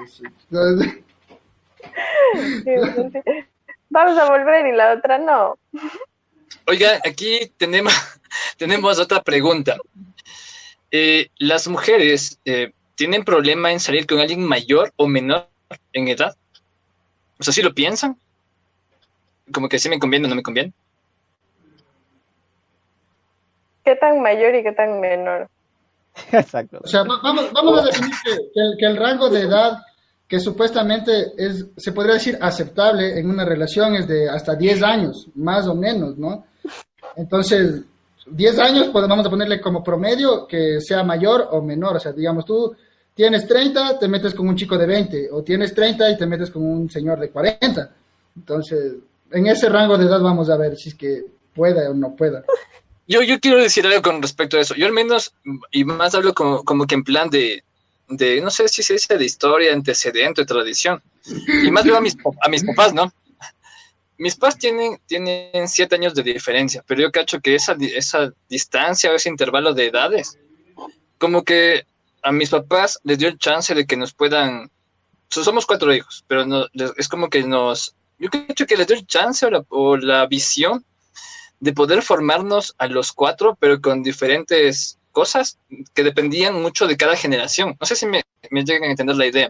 Vamos 3.91 4.19
a 4.19 4.29
volver 4.31 4.67
y 4.67 4.73
la 4.73 4.95
otra 4.95 5.19
no. 5.19 5.59
Oiga, 6.67 7.01
aquí 7.05 7.53
tenemos, 7.57 7.93
tenemos 8.57 8.99
otra 8.99 9.23
pregunta. 9.23 9.77
Eh, 10.91 11.29
¿Las 11.39 11.69
mujeres 11.69 12.39
eh, 12.45 12.73
tienen 12.95 13.25
problema 13.25 13.73
en 13.73 13.81
salir 13.81 14.07
con 14.07 14.19
alguien 14.21 14.43
mayor 14.45 14.93
o 14.97 15.07
menor 15.07 15.49
en 15.93 16.09
edad? 16.09 16.35
O 17.39 17.43
sea, 17.43 17.53
¿sí 17.53 17.63
lo 17.63 17.75
piensan? 17.75 18.17
Como 19.53 19.69
que 19.69 19.79
sí 19.79 19.89
me 19.89 19.99
conviene 19.99 20.27
o 20.27 20.31
no 20.31 20.37
me 20.37 20.43
conviene. 20.43 20.73
¿Qué 23.85 23.97
tan 23.97 24.23
mayor 24.23 24.55
y 24.55 24.63
qué 24.63 24.73
tan 24.73 25.01
menor? 25.01 25.49
Exacto. 26.33 26.81
O 26.83 26.87
sea, 26.87 27.03
va- 27.03 27.21
vamos, 27.23 27.53
vamos 27.53 27.81
a 27.81 27.85
definir 27.87 28.11
que, 28.25 28.31
que 28.55 28.61
el, 28.61 28.77
que 28.79 28.87
el 28.87 28.97
rango 28.97 29.29
de 29.29 29.43
edad 29.43 29.79
que 30.27 30.41
supuestamente 30.41 31.33
es, 31.37 31.67
se 31.77 31.93
podría 31.93 32.15
decir 32.15 32.39
aceptable 32.41 33.19
en 33.19 33.29
una 33.29 33.45
relación 33.45 33.95
es 33.95 34.09
de 34.09 34.29
hasta 34.29 34.55
10 34.55 34.83
años, 34.83 35.29
más 35.35 35.67
o 35.67 35.75
menos, 35.75 36.17
¿no? 36.17 36.47
Entonces, 37.17 37.83
10 38.27 38.59
años, 38.59 38.89
pues 38.91 39.07
vamos 39.07 39.27
a 39.27 39.31
ponerle 39.31 39.61
como 39.61 39.85
promedio 39.85 40.47
que 40.47 40.81
sea 40.81 41.05
mayor 41.05 41.49
o 41.51 41.61
menor. 41.61 41.97
O 41.97 42.01
sea, 42.01 42.13
digamos, 42.13 42.45
tú 42.45 42.75
tienes 43.15 43.47
30, 43.47 43.99
te 43.99 44.09
metes 44.09 44.35
con 44.35 44.49
un 44.49 44.57
chico 44.57 44.79
de 44.79 44.87
20, 44.87 45.31
o 45.31 45.43
tienes 45.43 45.75
30 45.75 46.11
y 46.11 46.17
te 46.17 46.27
metes 46.27 46.51
con 46.51 46.63
un 46.63 46.91
señor 46.91 47.21
de 47.21 47.31
40. 47.31 47.91
Entonces, 48.37 48.95
en 49.31 49.47
ese 49.47 49.69
rango 49.69 49.99
de 49.99 50.07
edad 50.07 50.21
vamos 50.21 50.49
a 50.49 50.57
ver 50.57 50.77
si 50.77 50.89
es 50.89 50.95
que 50.95 51.25
pueda 51.55 51.91
o 51.91 51.95
no 51.95 52.17
pueda. 52.17 52.45
Yo, 53.07 53.23
yo 53.23 53.39
quiero 53.39 53.61
decir 53.61 53.87
algo 53.87 54.01
con 54.01 54.23
respecto 54.23 54.57
a 54.57 54.61
eso. 54.61 54.75
Yo 54.75 54.87
al 54.87 54.93
menos, 54.93 55.35
y 55.71 55.85
más 55.85 56.15
hablo 56.15 56.33
como, 56.33 56.65
como 56.65 56.87
que 56.87 56.95
en 56.95 57.05
plan 57.05 57.29
de, 57.29 57.63
de, 58.17 58.41
no 58.41 58.51
sé 58.51 58.69
si 58.69 58.83
se 58.83 58.95
dice 58.95 59.17
de 59.17 59.25
historia, 59.25 59.73
antecedente, 59.73 60.45
tradición. 60.45 61.03
Y 61.65 61.71
más 61.71 61.85
veo 61.85 61.97
a 61.97 62.01
mis, 62.01 62.17
a 62.43 62.49
mis 62.49 62.65
papás, 62.65 62.93
¿no? 62.93 63.13
Mis 64.17 64.37
papás 64.37 64.59
tienen, 64.59 65.01
tienen 65.07 65.67
siete 65.69 65.97
años 65.97 66.15
de 66.15 66.23
diferencia, 66.23 66.85
pero 66.87 67.03
yo 67.03 67.11
cacho 67.11 67.41
que 67.41 67.55
esa, 67.57 67.77
esa 67.81 68.33
distancia 68.49 69.11
o 69.11 69.15
ese 69.15 69.29
intervalo 69.29 69.75
de 69.75 69.87
edades, 69.87 70.39
como 71.19 71.43
que 71.43 71.85
a 72.23 72.31
mis 72.31 72.51
papás 72.51 73.01
les 73.03 73.19
dio 73.19 73.29
el 73.29 73.39
chance 73.39 73.75
de 73.75 73.87
que 73.87 73.97
nos 73.97 74.15
puedan, 74.15 74.71
so- 75.29 75.43
somos 75.43 75.67
cuatro 75.67 75.93
hijos, 75.93 76.25
pero 76.29 76.47
no, 76.47 76.67
es 76.97 77.09
como 77.09 77.29
que 77.29 77.43
nos, 77.43 77.95
yo 78.19 78.31
cacho 78.31 78.67
que 78.67 78.77
les 78.77 78.87
dio 78.87 78.97
el 78.97 79.07
chance 79.07 79.45
o 79.47 79.51
la, 79.51 79.65
o 79.69 79.97
la 79.97 80.27
visión 80.27 80.85
de 81.59 81.73
poder 81.73 82.03
formarnos 82.03 82.75
a 82.79 82.87
los 82.87 83.13
cuatro, 83.13 83.57
pero 83.59 83.81
con 83.81 84.03
diferentes 84.03 84.99
cosas 85.15 85.59
que 85.95 86.03
dependían 86.05 86.61
mucho 86.61 86.87
de 86.87 86.97
cada 86.99 87.17
generación. 87.17 87.77
No 87.81 87.87
sé 87.87 87.95
si 87.97 88.05
me, 88.07 88.23
me 88.51 88.65
llegan 88.65 88.85
a 88.89 88.91
entender 88.91 89.17
la 89.17 89.27
idea, 89.27 89.49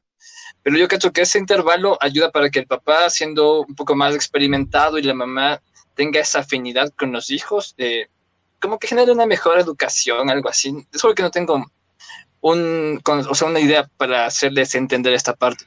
pero 0.62 0.76
yo 0.76 0.86
creo 0.86 1.12
que 1.12 1.22
ese 1.22 1.38
intervalo 1.38 1.98
ayuda 2.00 2.30
para 2.30 2.50
que 2.50 2.60
el 2.60 2.66
papá, 2.66 3.10
siendo 3.10 3.62
un 3.62 3.74
poco 3.74 3.94
más 3.96 4.14
experimentado 4.14 4.98
y 4.98 5.02
la 5.02 5.14
mamá 5.14 5.60
tenga 5.96 6.20
esa 6.20 6.40
afinidad 6.40 6.92
con 6.98 7.12
los 7.12 7.30
hijos, 7.30 7.74
eh, 7.78 8.06
como 8.60 8.78
que 8.78 8.86
genere 8.88 9.12
una 9.12 9.26
mejor 9.26 9.58
educación, 9.58 10.30
algo 10.30 10.48
así. 10.48 10.68
Es 10.92 11.02
porque 11.02 11.22
no 11.22 11.30
tengo 11.30 11.64
un, 12.40 13.00
con- 13.02 13.26
o 13.26 13.34
sea, 13.34 13.48
una 13.48 13.60
idea 13.60 13.88
para 13.96 14.26
hacerles 14.26 14.74
entender 14.74 15.12
esta 15.14 15.34
parte. 15.34 15.64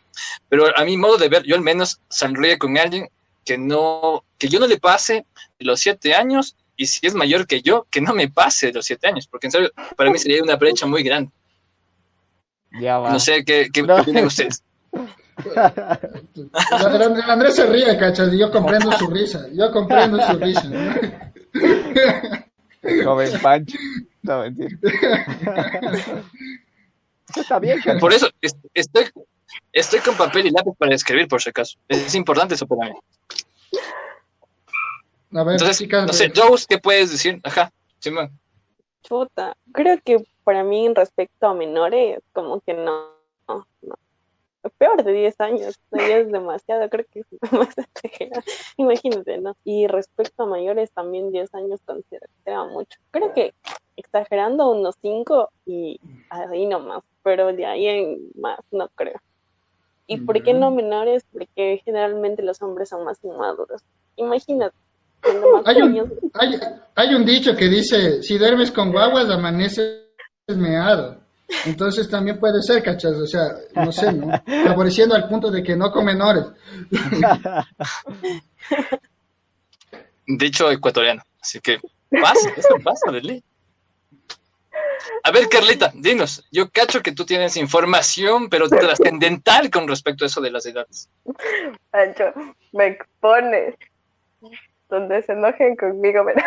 Pero 0.49 0.65
a 0.77 0.83
mi 0.85 0.97
modo 0.97 1.17
de 1.17 1.29
ver, 1.29 1.43
yo 1.43 1.55
al 1.55 1.61
menos 1.61 1.99
saldría 2.09 2.57
con 2.57 2.77
alguien 2.77 3.09
que 3.45 3.57
no, 3.57 4.23
que 4.37 4.47
yo 4.49 4.59
no 4.59 4.67
le 4.67 4.77
pase 4.77 5.25
los 5.59 5.79
siete 5.79 6.13
años 6.13 6.55
y 6.77 6.85
si 6.85 7.05
es 7.05 7.13
mayor 7.15 7.45
que 7.47 7.61
yo, 7.61 7.85
que 7.89 7.99
no 7.99 8.13
me 8.13 8.29
pase 8.29 8.67
de 8.67 8.73
los 8.73 8.85
siete 8.85 9.07
años, 9.07 9.27
porque 9.27 9.47
en 9.47 9.51
serio, 9.51 9.71
para 9.95 10.09
mí 10.11 10.17
sería 10.17 10.41
una 10.43 10.55
brecha 10.55 10.85
muy 10.85 11.03
grande. 11.03 11.31
Ya 12.79 12.99
va. 12.99 13.11
No 13.11 13.19
sé 13.19 13.43
qué, 13.43 13.67
qué 13.73 13.81
No. 13.83 13.97
opinan 13.97 14.25
ustedes. 14.25 14.63
El, 15.45 17.01
el 17.01 17.29
Andrés 17.29 17.55
se 17.55 17.65
ríe, 17.65 17.97
cachas, 17.97 18.33
y 18.33 18.37
yo 18.39 18.49
comprendo 18.51 18.91
su 18.93 19.07
risa. 19.07 19.47
Yo 19.53 19.71
comprendo 19.71 20.19
su 20.25 20.37
risa. 20.37 20.63
¿no? 20.63 20.95
Joven 23.03 23.39
Pancho. 23.41 23.77
No, 24.23 24.41
mentira. 24.41 24.69
Está 27.35 27.59
bien. 27.59 27.79
Por 27.99 28.13
eso 28.13 28.29
es- 28.41 28.55
estoy, 28.73 29.05
estoy 29.71 29.99
con 29.99 30.15
papel 30.15 30.47
y 30.47 30.51
lápiz 30.51 30.71
para 30.77 30.95
escribir, 30.95 31.27
por 31.27 31.41
si 31.41 31.49
acaso. 31.49 31.77
Es 31.87 32.15
importante 32.15 32.55
eso 32.55 32.65
para 32.67 32.89
mí. 32.91 32.95
A 35.33 35.43
ver, 35.43 35.53
Entonces, 35.53 35.87
no 35.89 36.13
sé, 36.13 36.31
Joe, 36.33 36.57
¿qué 36.67 36.77
puedes 36.77 37.11
decir? 37.11 37.39
Ajá, 37.43 37.71
Simón. 37.99 38.31
Chuta, 39.03 39.55
creo 39.73 39.99
que 40.03 40.25
para 40.43 40.63
mí 40.63 40.87
respecto 40.93 41.47
a 41.47 41.53
menores, 41.53 42.19
como 42.33 42.61
que 42.61 42.73
no, 42.73 43.09
no, 43.47 43.67
no. 43.81 43.95
Peor 44.77 45.03
de 45.03 45.13
10 45.13 45.39
años, 45.39 45.79
no, 45.91 45.99
ya 45.99 46.17
es 46.17 46.31
demasiado, 46.31 46.89
creo 46.89 47.05
que 47.11 47.19
es 47.21 47.27
más 47.51 47.77
exagerado. 47.77 48.43
Imagínate, 48.77 49.37
¿no? 49.37 49.55
Y 49.63 49.87
respecto 49.87 50.43
a 50.43 50.45
mayores, 50.45 50.91
también 50.91 51.31
10 51.31 51.53
años 51.55 51.81
considera 51.85 52.63
mucho. 52.69 52.97
Creo 53.11 53.33
que 53.33 53.53
exagerando 53.95 54.71
unos 54.71 54.95
5 55.01 55.49
y 55.65 55.99
ahí 56.29 56.65
nomás, 56.65 57.03
pero 57.23 57.53
de 57.53 57.65
ahí 57.65 57.87
en 57.87 58.31
más 58.35 58.59
no 58.71 58.87
creo. 58.89 59.19
¿Y 60.05 60.21
por 60.21 60.41
qué 60.41 60.53
no 60.53 60.71
menores? 60.71 61.25
Porque 61.31 61.81
generalmente 61.83 62.41
los 62.41 62.61
hombres 62.61 62.89
son 62.89 63.03
más 63.03 63.21
inmaduros. 63.23 63.83
Imagínate, 64.15 64.75
Hay 65.65 65.81
un- 65.81 66.11
hay, 66.33 66.59
hay 66.95 67.13
un 67.15 67.25
dicho 67.25 67.55
que 67.55 67.67
dice, 67.67 68.21
si 68.23 68.37
duermes 68.37 68.71
con 68.71 68.91
guaguas, 68.91 69.29
amaneces 69.29 70.03
meado. 70.47 71.19
Entonces 71.65 72.09
también 72.09 72.39
puede 72.39 72.61
ser, 72.61 72.83
cachas, 72.83 73.13
o 73.13 73.25
sea, 73.25 73.43
no 73.75 73.91
sé, 73.91 74.11
¿no? 74.11 74.29
Favoreciendo 74.65 75.15
al 75.15 75.27
punto 75.29 75.49
de 75.49 75.63
que 75.63 75.75
no 75.75 75.91
con 75.91 76.05
menores. 76.05 76.43
Dicho 80.25 80.69
ecuatoriano. 80.71 81.21
Así 81.41 81.59
que 81.61 81.79
pasa, 82.21 82.49
esto 82.55 82.75
pasa, 82.83 83.11
ley. 83.11 83.41
A 85.23 85.31
ver, 85.31 85.47
Carlita, 85.47 85.91
dinos. 85.95 86.45
Yo 86.51 86.69
cacho 86.69 87.01
que 87.01 87.13
tú 87.13 87.25
tienes 87.25 87.55
información, 87.57 88.49
pero 88.49 88.67
trascendental 88.67 89.69
con 89.69 89.87
respecto 89.87 90.25
a 90.25 90.27
eso 90.27 90.41
de 90.41 90.51
las 90.51 90.65
edades. 90.65 91.09
Pancho, 91.91 92.25
me 92.73 92.87
expones. 92.87 93.75
Donde 94.89 95.21
se 95.21 95.33
enojen 95.33 95.75
conmigo, 95.75 96.23
¿verdad? 96.23 96.43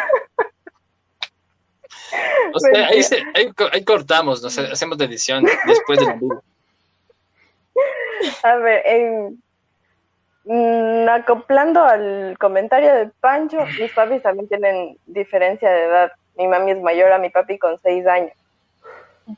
O 2.55 2.59
sea, 2.59 2.87
ahí, 2.89 2.99
Mentira. 3.01 3.03
se- 3.05 3.25
ahí 3.35 3.53
co- 3.53 3.69
ahí 3.73 3.85
cortamos, 3.85 4.45
hacemos 4.45 4.99
la 4.99 5.05
edición 5.05 5.45
después 5.67 5.99
del 5.99 6.19
vivo. 6.19 6.43
A 8.43 8.57
ver, 8.57 8.83
en, 8.87 9.43
mm, 10.45 11.09
acoplando 11.09 11.83
al 11.85 12.37
comentario 12.39 12.95
de 12.95 13.11
Pancho, 13.21 13.59
mis 13.79 13.93
papis 13.93 14.23
también 14.23 14.49
tienen 14.49 14.97
diferencia 15.07 15.71
de 15.71 15.85
edad. 15.85 16.13
Mi 16.37 16.47
mami 16.49 16.73
es 16.73 16.81
mayor 16.81 17.13
a 17.13 17.19
mi 17.19 17.31
papi 17.31 17.59
con 17.59 17.79
seis 17.79 18.07
años. 18.07 18.33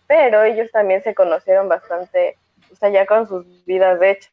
Pero 0.06 0.42
ellos 0.42 0.70
también 0.72 1.02
se 1.02 1.14
conocieron 1.14 1.68
bastante, 1.68 2.36
o 2.72 2.76
sea, 2.76 2.88
ya 2.88 3.04
con 3.06 3.26
sus 3.26 3.44
vidas 3.66 4.00
hechas, 4.00 4.32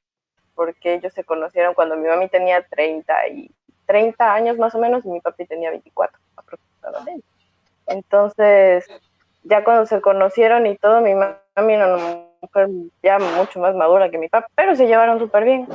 porque 0.56 0.94
ellos 0.94 1.14
se 1.14 1.24
conocieron 1.24 1.74
cuando 1.74 1.98
mi 1.98 2.08
mami 2.08 2.30
tenía 2.30 2.62
30 2.64 3.28
y 3.28 3.52
30 3.90 4.34
años 4.36 4.60
más 4.60 4.76
o 4.76 4.78
menos 4.78 5.04
y 5.04 5.10
mi 5.10 5.20
papi 5.20 5.48
tenía 5.48 5.72
24 5.72 6.16
aproximadamente. 6.36 7.26
Entonces, 7.88 8.86
ya 9.44 9.64
cuando 9.64 9.88
se 9.88 10.00
conocieron 10.00 10.68
y 10.68 10.78
todo, 10.78 11.02
mi 11.02 11.16
mami 11.16 11.74
era 11.74 11.96
una 11.96 12.24
mujer 12.40 12.70
ya 13.02 13.18
mucho 13.18 13.60
más 13.60 13.74
madura 13.74 14.12
que 14.12 14.20
mi 14.20 14.30
papá, 14.30 14.48
pero 14.54 14.76
se 14.76 14.86
llevaron 14.86 15.18
súper 15.18 15.44
bien. 15.44 15.68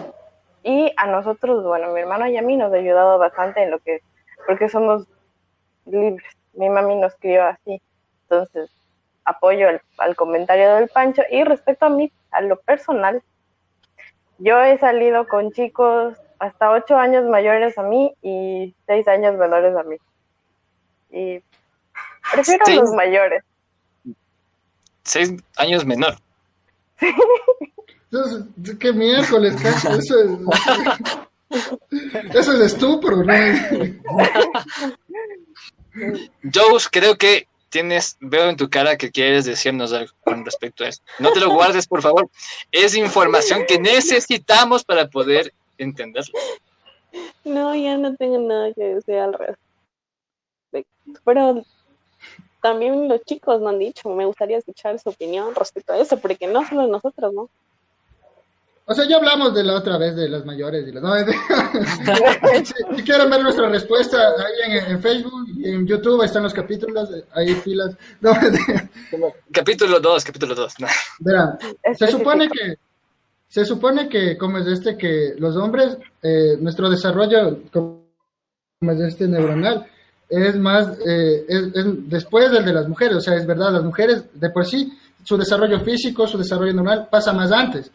Y 0.63 0.93
a 0.97 1.09
nosotros, 1.09 1.65
bueno, 1.65 1.93
mi 1.93 2.03
hermano 2.03 2.29
y 2.29 2.37
a 2.37 2.43
mí 2.43 2.57
nos 2.57 2.73
ha 2.73 2.77
ayudado 2.77 3.19
bastante 3.19 3.65
en 3.65 3.73
lo 3.73 3.81
que, 3.81 4.01
porque 4.47 4.69
somos 4.69 5.09
libres. 5.85 6.25
Mi 6.53 6.69
mami 6.71 6.95
nos 6.95 7.17
crió 7.17 7.43
así. 7.43 7.83
Entonces, 8.23 8.71
apoyo 9.25 9.69
al, 9.69 9.83
al 9.99 10.15
comentario 10.15 10.77
del 10.77 10.89
Pancho. 10.89 11.23
Y 11.33 11.43
respecto 11.43 11.87
a 11.87 11.91
mí, 11.91 12.13
a 12.31 12.43
lo 12.43 12.61
personal, 12.61 13.25
yo 14.39 14.63
he 14.63 14.79
salido 14.79 15.27
con 15.27 15.51
chicos 15.51 16.17
hasta 16.39 16.71
ocho 16.71 16.97
años 16.97 17.25
mayores 17.25 17.77
a 17.79 17.83
mí 17.83 18.13
y 18.23 18.75
seis 18.87 19.07
años 19.09 19.37
menores 19.37 19.77
a 19.77 19.83
mí. 19.83 19.97
Y 21.11 21.41
prefiero 22.33 22.63
a 22.63 22.67
Seis. 22.67 22.79
los 22.81 22.91
mayores. 22.93 23.43
Seis 25.05 25.33
años 25.57 25.85
menor. 25.85 26.17
Entonces, 28.11 28.77
¿qué 28.79 28.93
miércoles, 28.93 29.55
cacho? 29.61 29.91
Eso 29.91 30.15
es, 30.21 30.31
eso 32.35 32.53
es 32.53 32.61
estupro, 32.61 33.17
¿no? 33.25 33.33
Joe, 36.53 36.81
creo 36.91 37.17
que 37.17 37.47
tienes, 37.69 38.17
veo 38.21 38.49
en 38.51 38.57
tu 38.57 38.71
cara 38.71 38.97
que 38.97 39.11
quieres 39.11 39.45
decirnos 39.45 39.93
algo 39.93 40.13
con 40.25 40.45
respecto 40.45 40.85
a 40.85 40.89
eso. 40.89 41.03
No 41.19 41.33
te 41.33 41.41
lo 41.41 41.51
guardes, 41.51 41.87
por 41.87 42.03
favor. 42.03 42.29
Es 42.71 42.95
información 42.97 43.65
que 43.67 43.79
necesitamos 43.79 44.85
para 44.85 45.09
poder 45.09 45.53
entenderlo. 45.79 46.39
No, 47.45 47.75
ya 47.75 47.97
no 47.97 48.15
tengo 48.17 48.39
nada 48.39 48.73
que 48.73 48.95
decir 48.95 49.17
al 49.17 49.33
respecto. 49.35 49.61
Pero 51.25 51.65
también 52.61 53.09
los 53.09 53.23
chicos 53.25 53.61
me 53.61 53.69
han 53.69 53.79
dicho, 53.79 54.09
me 54.09 54.25
gustaría 54.25 54.59
escuchar 54.59 54.99
su 54.99 55.11
opinión 55.11 55.55
respecto 55.55 55.93
a 55.93 55.99
eso, 55.99 56.19
porque 56.19 56.47
no 56.47 56.67
solo 56.67 56.87
nosotros, 56.87 57.33
¿no? 57.33 57.51
O 58.87 58.95
sea, 58.95 59.07
ya 59.09 59.17
hablamos 59.17 59.55
de 59.55 59.65
la 59.65 59.75
otra 59.75 59.97
vez 59.97 60.15
de 60.15 60.29
las 60.29 60.45
mayores. 60.45 60.87
Y 60.87 60.93
las... 60.93 61.03
no, 61.03 61.17
si, 62.65 62.97
si 62.97 63.03
quieren 63.03 63.31
ver 63.31 63.43
nuestra 63.43 63.69
respuesta 63.69 64.19
ahí 64.19 64.73
en, 64.73 64.93
en 64.93 65.03
Facebook 65.03 65.47
y 65.57 65.71
en 65.71 65.87
YouTube, 65.87 66.21
ahí 66.21 66.27
están 66.27 66.43
los 66.43 66.53
capítulos, 66.53 67.09
ahí 67.33 67.55
pilas. 67.57 67.97
No, 68.21 68.33
Capítulo 69.51 70.01
2, 70.01 70.25
capítulo 70.25 70.55
2. 70.55 70.75
verán, 71.21 71.59
se 71.97 72.09
supone 72.09 72.49
que 72.51 72.77
se 73.55 73.65
supone 73.65 74.09
que 74.09 74.37
como 74.37 74.59
es 74.59 74.67
este 74.67 74.99
que 74.99 75.37
los 75.39 75.55
hombres 75.55 75.97
eh, 76.21 76.57
nuestro 76.59 76.91
desarrollo 76.91 77.61
como 77.71 78.03
es 78.91 78.99
este 78.99 79.29
neuronal 79.29 79.87
es 80.29 80.57
más, 80.57 80.89
eh, 81.07 81.45
es, 81.49 81.63
es 81.73 82.09
después 82.09 82.51
del 82.51 82.65
de 82.65 82.73
las 82.73 82.89
mujeres, 82.89 83.19
o 83.19 83.21
sea, 83.21 83.37
es 83.37 83.47
verdad, 83.47 83.73
las 83.73 83.85
mujeres 83.85 84.25
de 84.35 84.51
por 84.51 84.67
sí, 84.67 84.93
su 85.23 85.37
desarrollo 85.37 85.79
físico, 85.81 86.27
su 86.27 86.37
desarrollo 86.37 86.73
normal 86.73 87.07
pasa 87.09 87.33
más 87.33 87.53
antes. 87.53 87.93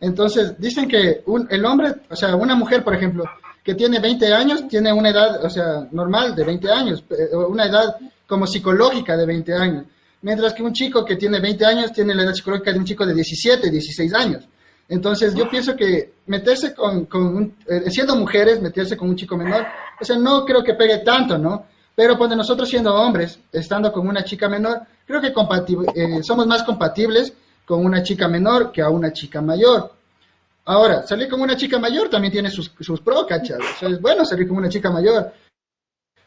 Entonces, 0.00 0.58
dicen 0.58 0.88
que 0.88 1.22
un, 1.26 1.46
el 1.50 1.64
hombre, 1.64 1.94
o 2.10 2.16
sea, 2.16 2.34
una 2.34 2.56
mujer, 2.56 2.82
por 2.82 2.96
ejemplo, 2.96 3.22
que 3.62 3.76
tiene 3.76 4.00
20 4.00 4.34
años, 4.34 4.66
tiene 4.66 4.92
una 4.92 5.10
edad, 5.10 5.44
o 5.44 5.48
sea, 5.48 5.86
normal 5.92 6.34
de 6.34 6.42
20 6.42 6.68
años, 6.72 7.04
eh, 7.10 7.36
una 7.36 7.66
edad 7.66 7.94
como 8.26 8.48
psicológica 8.48 9.16
de 9.16 9.26
20 9.26 9.54
años. 9.54 9.84
Mientras 10.22 10.54
que 10.54 10.64
un 10.64 10.72
chico 10.72 11.04
que 11.04 11.14
tiene 11.14 11.38
20 11.38 11.64
años 11.64 11.92
tiene 11.92 12.16
la 12.16 12.24
edad 12.24 12.34
psicológica 12.34 12.72
de 12.72 12.80
un 12.80 12.84
chico 12.84 13.06
de 13.06 13.14
17, 13.14 13.70
16 13.70 14.12
años. 14.14 14.48
Entonces, 14.88 15.34
yo 15.34 15.48
pienso 15.50 15.74
que 15.74 16.12
meterse 16.26 16.74
con, 16.74 17.06
con 17.06 17.22
un- 17.36 17.56
eh, 17.66 17.90
siendo 17.90 18.14
mujeres, 18.16 18.60
meterse 18.62 18.96
con 18.96 19.08
un 19.08 19.16
chico 19.16 19.36
menor, 19.36 19.66
o 20.00 20.04
sea, 20.04 20.16
no 20.16 20.44
creo 20.44 20.62
que 20.62 20.74
pegue 20.74 20.98
tanto, 20.98 21.36
¿no? 21.38 21.66
Pero 21.94 22.16
cuando 22.18 22.36
nosotros 22.36 22.68
siendo 22.68 22.94
hombres, 22.94 23.38
estando 23.52 23.90
con 23.92 24.06
una 24.06 24.22
chica 24.22 24.48
menor, 24.48 24.82
creo 25.06 25.20
que 25.20 25.32
eh, 25.94 26.22
somos 26.22 26.46
más 26.46 26.62
compatibles 26.62 27.32
con 27.64 27.84
una 27.84 28.02
chica 28.02 28.28
menor 28.28 28.70
que 28.70 28.82
a 28.82 28.90
una 28.90 29.12
chica 29.12 29.40
mayor. 29.40 29.92
Ahora, 30.66 31.06
salir 31.06 31.28
con 31.28 31.40
una 31.40 31.56
chica 31.56 31.78
mayor 31.78 32.08
también 32.08 32.32
tiene 32.32 32.50
sus, 32.50 32.72
sus 32.80 33.00
pros, 33.00 33.24
¿cachai? 33.26 33.58
O 33.60 33.78
sea, 33.78 33.88
es 33.88 34.00
bueno 34.00 34.24
salir 34.24 34.46
con 34.48 34.56
una 34.58 34.68
chica 34.68 34.90
mayor. 34.90 35.32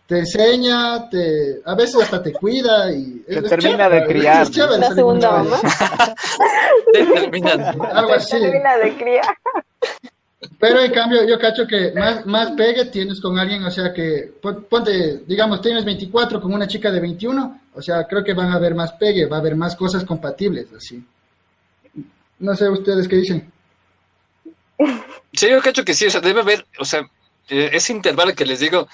Te 0.10 0.18
enseña, 0.20 1.08
te, 1.08 1.62
a 1.64 1.76
veces 1.76 2.02
hasta 2.02 2.22
te 2.24 2.34
cuida 2.34 2.92
y... 2.92 3.24
Te 3.28 3.44
termina 3.44 3.88
de 3.88 4.06
criar. 4.08 4.42
es 4.42 4.50
chévere 4.50 4.80
La 4.80 4.92
segunda 4.92 5.32
mamá. 5.32 5.60
Algo 7.94 8.14
así. 8.16 8.40
Termina 8.40 8.78
de 8.78 8.96
criar. 8.98 9.26
Pero 10.58 10.80
en 10.82 10.92
cambio, 10.92 11.26
yo 11.28 11.38
cacho 11.38 11.68
que 11.68 11.92
más, 11.94 12.26
más 12.26 12.52
pegue 12.52 12.86
tienes 12.86 13.22
con 13.22 13.38
alguien, 13.38 13.64
o 13.64 13.70
sea 13.72 13.94
que, 13.94 14.32
pon- 14.42 14.66
ponte, 14.70 15.20
digamos, 15.28 15.62
tienes 15.62 15.86
24 15.86 16.42
con 16.42 16.54
una 16.54 16.68
chica 16.68 16.92
de 16.92 17.00
21, 17.02 17.62
o 17.76 17.82
sea, 17.82 18.06
creo 18.08 18.24
que 18.24 18.34
van 18.34 18.50
a 18.52 18.56
haber 18.56 18.74
más 18.74 18.94
pegue, 18.94 19.26
va 19.28 19.38
a 19.38 19.40
haber 19.42 19.56
más 19.56 19.76
cosas 19.76 20.04
compatibles, 20.06 20.68
así. 20.76 21.06
No 22.40 22.56
sé 22.56 22.68
ustedes 22.70 23.08
qué 23.08 23.18
dicen. 23.18 23.52
Sí, 25.34 25.50
yo 25.50 25.62
cacho 25.62 25.86
que 25.86 25.94
sí, 25.94 26.08
o 26.08 26.10
sea, 26.12 26.22
debe 26.22 26.42
haber, 26.42 26.66
o 26.80 26.86
sea, 26.86 27.02
eh, 27.50 27.70
ese 27.74 27.94
intervalo 27.94 28.34
que 28.34 28.46
les 28.46 28.60
digo, 28.60 28.88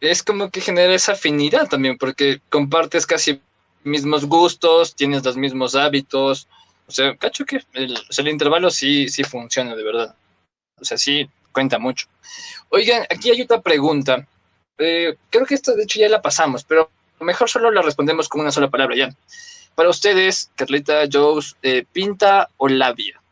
es 0.00 0.22
como 0.22 0.50
que 0.50 0.60
genera 0.60 0.94
esa 0.94 1.12
afinidad 1.12 1.68
también, 1.68 1.98
porque 1.98 2.40
compartes 2.50 3.06
casi 3.06 3.40
mismos 3.84 4.26
gustos, 4.26 4.94
tienes 4.94 5.24
los 5.24 5.36
mismos 5.36 5.74
hábitos, 5.74 6.48
o 6.86 6.92
sea, 6.92 7.16
cacho 7.16 7.44
que 7.44 7.60
el, 7.74 7.98
el 8.16 8.28
intervalo 8.28 8.70
sí, 8.70 9.08
sí 9.08 9.24
funciona 9.24 9.74
de 9.74 9.84
verdad, 9.84 10.14
o 10.80 10.84
sea, 10.84 10.98
sí 10.98 11.28
cuenta 11.52 11.78
mucho. 11.78 12.08
Oigan, 12.70 13.04
aquí 13.10 13.30
hay 13.30 13.42
otra 13.42 13.60
pregunta, 13.62 14.26
Eh, 14.78 15.16
creo 15.30 15.46
que 15.46 15.54
esta 15.54 15.74
de 15.74 15.84
hecho 15.84 16.00
ya 16.00 16.08
la 16.08 16.22
pasamos, 16.22 16.64
pero 16.64 16.90
mejor 17.20 17.48
solo 17.50 17.70
la 17.70 17.82
respondemos 17.82 18.28
con 18.28 18.42
una 18.42 18.52
sola 18.52 18.70
palabra 18.70 18.96
ya. 18.96 19.10
Para 19.74 19.90
ustedes, 19.90 20.50
Carlita, 20.56 21.04
Joes, 21.12 21.56
eh, 21.62 21.84
¿pinta 21.92 22.50
o 22.58 22.68
labia? 22.68 23.22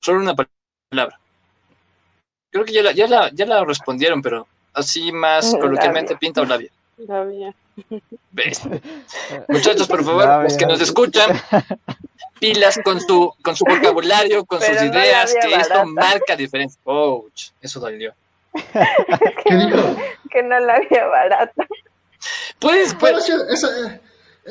Solo 0.00 0.20
una 0.20 0.34
pa- 0.34 0.50
palabra. 0.90 1.20
Creo 2.50 2.64
que 2.66 2.72
ya 2.74 2.82
la, 2.82 2.92
ya 2.92 3.06
la, 3.06 3.30
ya 3.32 3.46
la 3.46 3.64
respondieron, 3.64 4.20
pero 4.20 4.46
así 4.74 5.12
más 5.12 5.44
Labia. 5.52 5.60
coloquialmente 5.60 6.16
pinta 6.16 6.40
o 6.42 6.44
labia. 6.44 6.70
Todavía. 6.96 7.54
¿Ves? 8.32 8.62
Muchachos, 9.48 9.86
por 9.86 10.04
favor, 10.04 10.24
Labia. 10.24 10.44
los 10.44 10.56
que 10.56 10.66
nos 10.66 10.80
escuchan, 10.80 11.30
pilas 12.40 12.78
con 12.84 13.00
su, 13.00 13.32
con 13.42 13.54
su 13.56 13.64
vocabulario, 13.64 14.44
con 14.44 14.58
Pero 14.58 14.74
sus 14.74 14.82
ideas, 14.82 15.32
labia 15.34 15.48
que 15.56 15.60
esto 15.62 15.86
marca 15.86 16.36
diferencia. 16.36 16.80
Ouch, 16.84 17.50
eso 17.60 17.80
dolió. 17.80 18.14
¿Qué 19.44 19.54
dijo? 19.54 19.96
Que 20.30 20.42
no 20.42 20.58
la 20.58 20.74
había 20.76 21.06
barata. 21.06 21.66
Pues, 22.58 22.96
Pero 23.00 23.18
pues, 23.18 23.24
sí, 23.26 23.32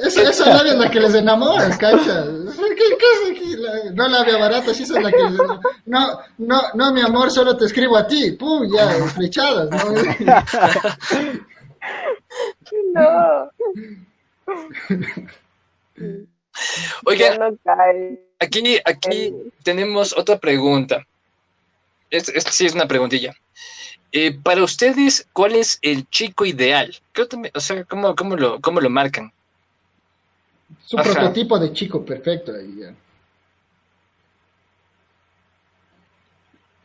esa, 0.03 0.21
es 0.29 0.75
la 0.75 0.89
que 0.91 0.99
les 0.99 1.13
enamora, 1.15 1.69
cacha. 1.77 2.25
¿Qué, 2.25 2.83
qué 2.97 3.05
es 3.13 3.31
aquí? 3.31 3.55
La- 3.57 3.91
no 3.91 4.07
labia 4.07 4.37
barata, 4.37 4.73
sí 4.73 4.83
esa 4.83 4.97
es 4.97 5.03
la 5.03 5.11
que 5.11 5.17
les 5.23 5.33
enamora. 5.33 5.59
No, 5.85 6.19
no, 6.37 6.61
no, 6.73 6.93
mi 6.93 7.01
amor, 7.01 7.31
solo 7.31 7.55
te 7.57 7.65
escribo 7.65 7.97
a 7.97 8.05
ti. 8.07 8.31
Pum, 8.33 8.67
ya, 8.73 8.87
flechadas, 9.07 9.69
¿no? 9.69 9.77
No, 12.93 13.51
oigan, 17.05 17.39
no. 17.39 17.57
Aquí, 18.39 18.79
aquí 18.85 19.33
tenemos 19.63 20.15
otra 20.17 20.37
pregunta. 20.37 21.05
Esta 22.09 22.51
sí 22.51 22.65
es 22.65 22.73
una 22.73 22.87
preguntilla. 22.87 23.33
Eh, 24.11 24.37
para 24.41 24.63
ustedes, 24.63 25.27
¿cuál 25.33 25.55
es 25.55 25.79
el 25.81 26.07
chico 26.09 26.45
ideal? 26.45 26.95
Creo 27.11 27.27
también, 27.27 27.51
o 27.55 27.59
sea, 27.59 27.83
¿cómo, 27.83 28.15
cómo, 28.15 28.37
lo, 28.37 28.61
¿cómo 28.61 28.79
lo 28.79 28.89
marcan? 28.89 29.33
Su 30.85 30.97
Ajá. 30.97 31.13
prototipo 31.13 31.59
de 31.59 31.71
chico 31.73 32.03
perfecto 32.03 32.53
ahí 32.53 32.79
ya. 32.79 32.93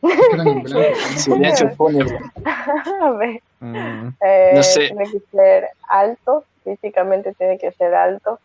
A 3.01 3.11
ver, 3.11 3.41
Mm, 3.63 4.09
eh, 4.19 4.51
No 4.55 4.63
sé. 4.63 4.87
Tiene 4.87 5.09
que 5.09 5.19
ser 5.31 5.69
alto, 5.87 6.43
físicamente 6.65 7.33
tiene 7.35 7.57
que 7.57 7.71
ser 7.71 7.95
alto. 7.95 8.39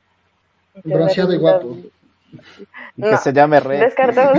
Bronceado 0.84 1.34
y 1.34 1.38
guapo. 1.38 1.76
y 2.96 3.02
que 3.02 3.16
se 3.16 3.32
llame 3.32 3.58
Red. 3.58 3.80
Descartamos 3.80 4.38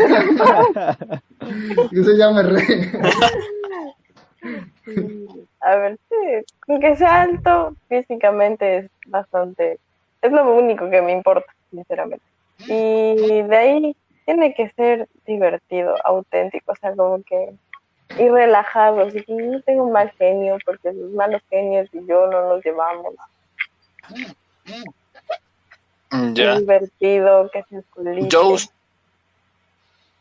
Que 1.91 2.03
se 2.03 2.13
llama 2.13 2.43
Rey. 2.43 2.91
A 5.61 5.75
ver, 5.75 5.97
sí, 6.07 6.77
que 6.79 6.95
sea 6.95 7.23
alto, 7.23 7.75
físicamente 7.89 8.77
es 8.77 8.91
bastante, 9.07 9.79
es 10.21 10.31
lo 10.31 10.53
único 10.53 10.89
que 10.89 11.01
me 11.01 11.11
importa, 11.11 11.53
sinceramente. 11.71 12.25
Y 12.67 13.41
de 13.43 13.55
ahí 13.55 13.95
tiene 14.25 14.53
que 14.53 14.69
ser 14.71 15.07
divertido, 15.25 15.95
auténtico, 16.03 16.73
o 16.73 16.75
sea, 16.75 16.95
como 16.95 17.23
que 17.23 17.53
y 18.17 18.27
relajado, 18.27 19.01
así 19.01 19.23
que 19.23 19.33
no 19.33 19.61
tengo 19.61 19.83
un 19.83 19.91
mal 19.91 20.11
genio, 20.17 20.57
porque 20.65 20.91
los 20.91 21.11
malos 21.11 21.41
genios 21.49 21.87
y 21.93 22.05
yo 22.07 22.27
no 22.27 22.49
nos 22.49 22.65
llevamos. 22.65 23.13
Mm, 26.11 26.33
Ya. 26.33 26.57
Divertido, 26.57 27.49
que 27.51 27.63
se. 27.63 27.83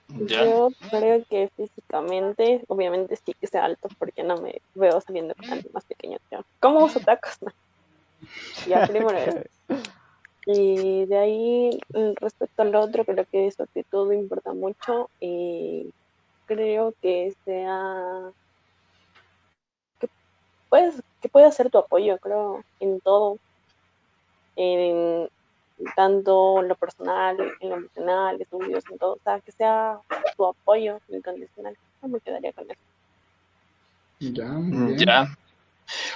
Ya. 0.08 0.44
Yo 0.44 0.70
creo 0.90 1.24
que 1.28 1.50
físicamente, 1.56 2.62
obviamente 2.68 3.16
sí 3.16 3.34
que 3.38 3.46
sea 3.46 3.64
alto, 3.64 3.88
porque 3.98 4.22
no 4.22 4.36
me 4.38 4.60
veo 4.74 5.00
saliendo 5.00 5.34
con 5.34 5.50
alguien 5.50 5.72
más 5.72 5.84
pequeño 5.84 6.18
que 6.28 6.36
yo. 6.36 6.44
¿Cómo 6.60 6.84
uso 6.84 7.00
tacos? 7.00 7.36
No. 7.42 7.52
Ya, 8.66 8.86
primero 8.86 9.16
eso. 9.16 9.40
Y 10.46 11.04
de 11.04 11.18
ahí, 11.18 11.80
mm, 11.92 12.14
respecto 12.16 12.62
al 12.62 12.74
otro, 12.74 13.04
creo 13.04 13.26
que 13.30 13.50
su 13.50 13.62
actitud 13.62 14.10
importa 14.12 14.52
mucho. 14.54 15.10
Y 15.20 15.90
creo 16.46 16.94
que 17.02 17.34
sea. 17.44 18.30
que 20.00 20.08
puedes 20.70 21.02
que 21.20 21.28
pueda 21.28 21.50
ser 21.52 21.70
tu 21.70 21.78
apoyo, 21.78 22.18
creo, 22.18 22.64
en 22.80 23.00
todo. 23.00 23.38
En, 24.56 25.28
tanto 25.94 26.60
en 26.60 26.68
lo 26.68 26.74
personal, 26.74 27.36
en 27.60 27.68
lo 27.68 27.76
emocional, 27.76 28.40
estudios, 28.40 28.84
en 28.90 28.98
todo. 28.98 29.14
O 29.14 29.20
sea, 29.22 29.40
que 29.40 29.52
sea 29.52 30.00
tu 30.36 30.46
apoyo 30.46 30.98
incondicional. 31.08 31.76
No 32.00 32.08
me 32.08 32.20
quedaría 32.20 32.52
con 32.52 32.70
eso. 32.70 32.80
Ya, 34.20 34.46
muy 34.46 34.94
bien. 34.94 35.06
Ya. 35.06 35.36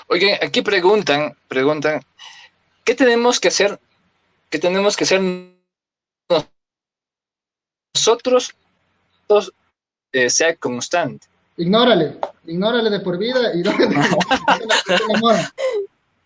Oigan, 0.09 0.39
aquí 0.43 0.63
preguntan, 0.63 1.37
preguntan, 1.49 2.03
¿qué 2.85 2.95
tenemos 2.95 3.41
que 3.41 3.49
hacer? 3.49 3.79
¿Qué 4.51 4.59
tenemos 4.59 4.97
que 4.97 5.05
hacer 5.05 5.21
nosotros? 7.95 8.55
Eh, 10.13 10.29
sea 10.29 10.55
constante. 10.57 11.27
Ignórale, 11.57 12.19
ignórale 12.47 12.91
de 12.91 13.01
por 13.01 13.17
vida 13.19 13.55
y, 13.55 13.59
no- 13.63 13.73
y 13.73 13.77
se 14.87 15.05
enamora. 15.05 15.55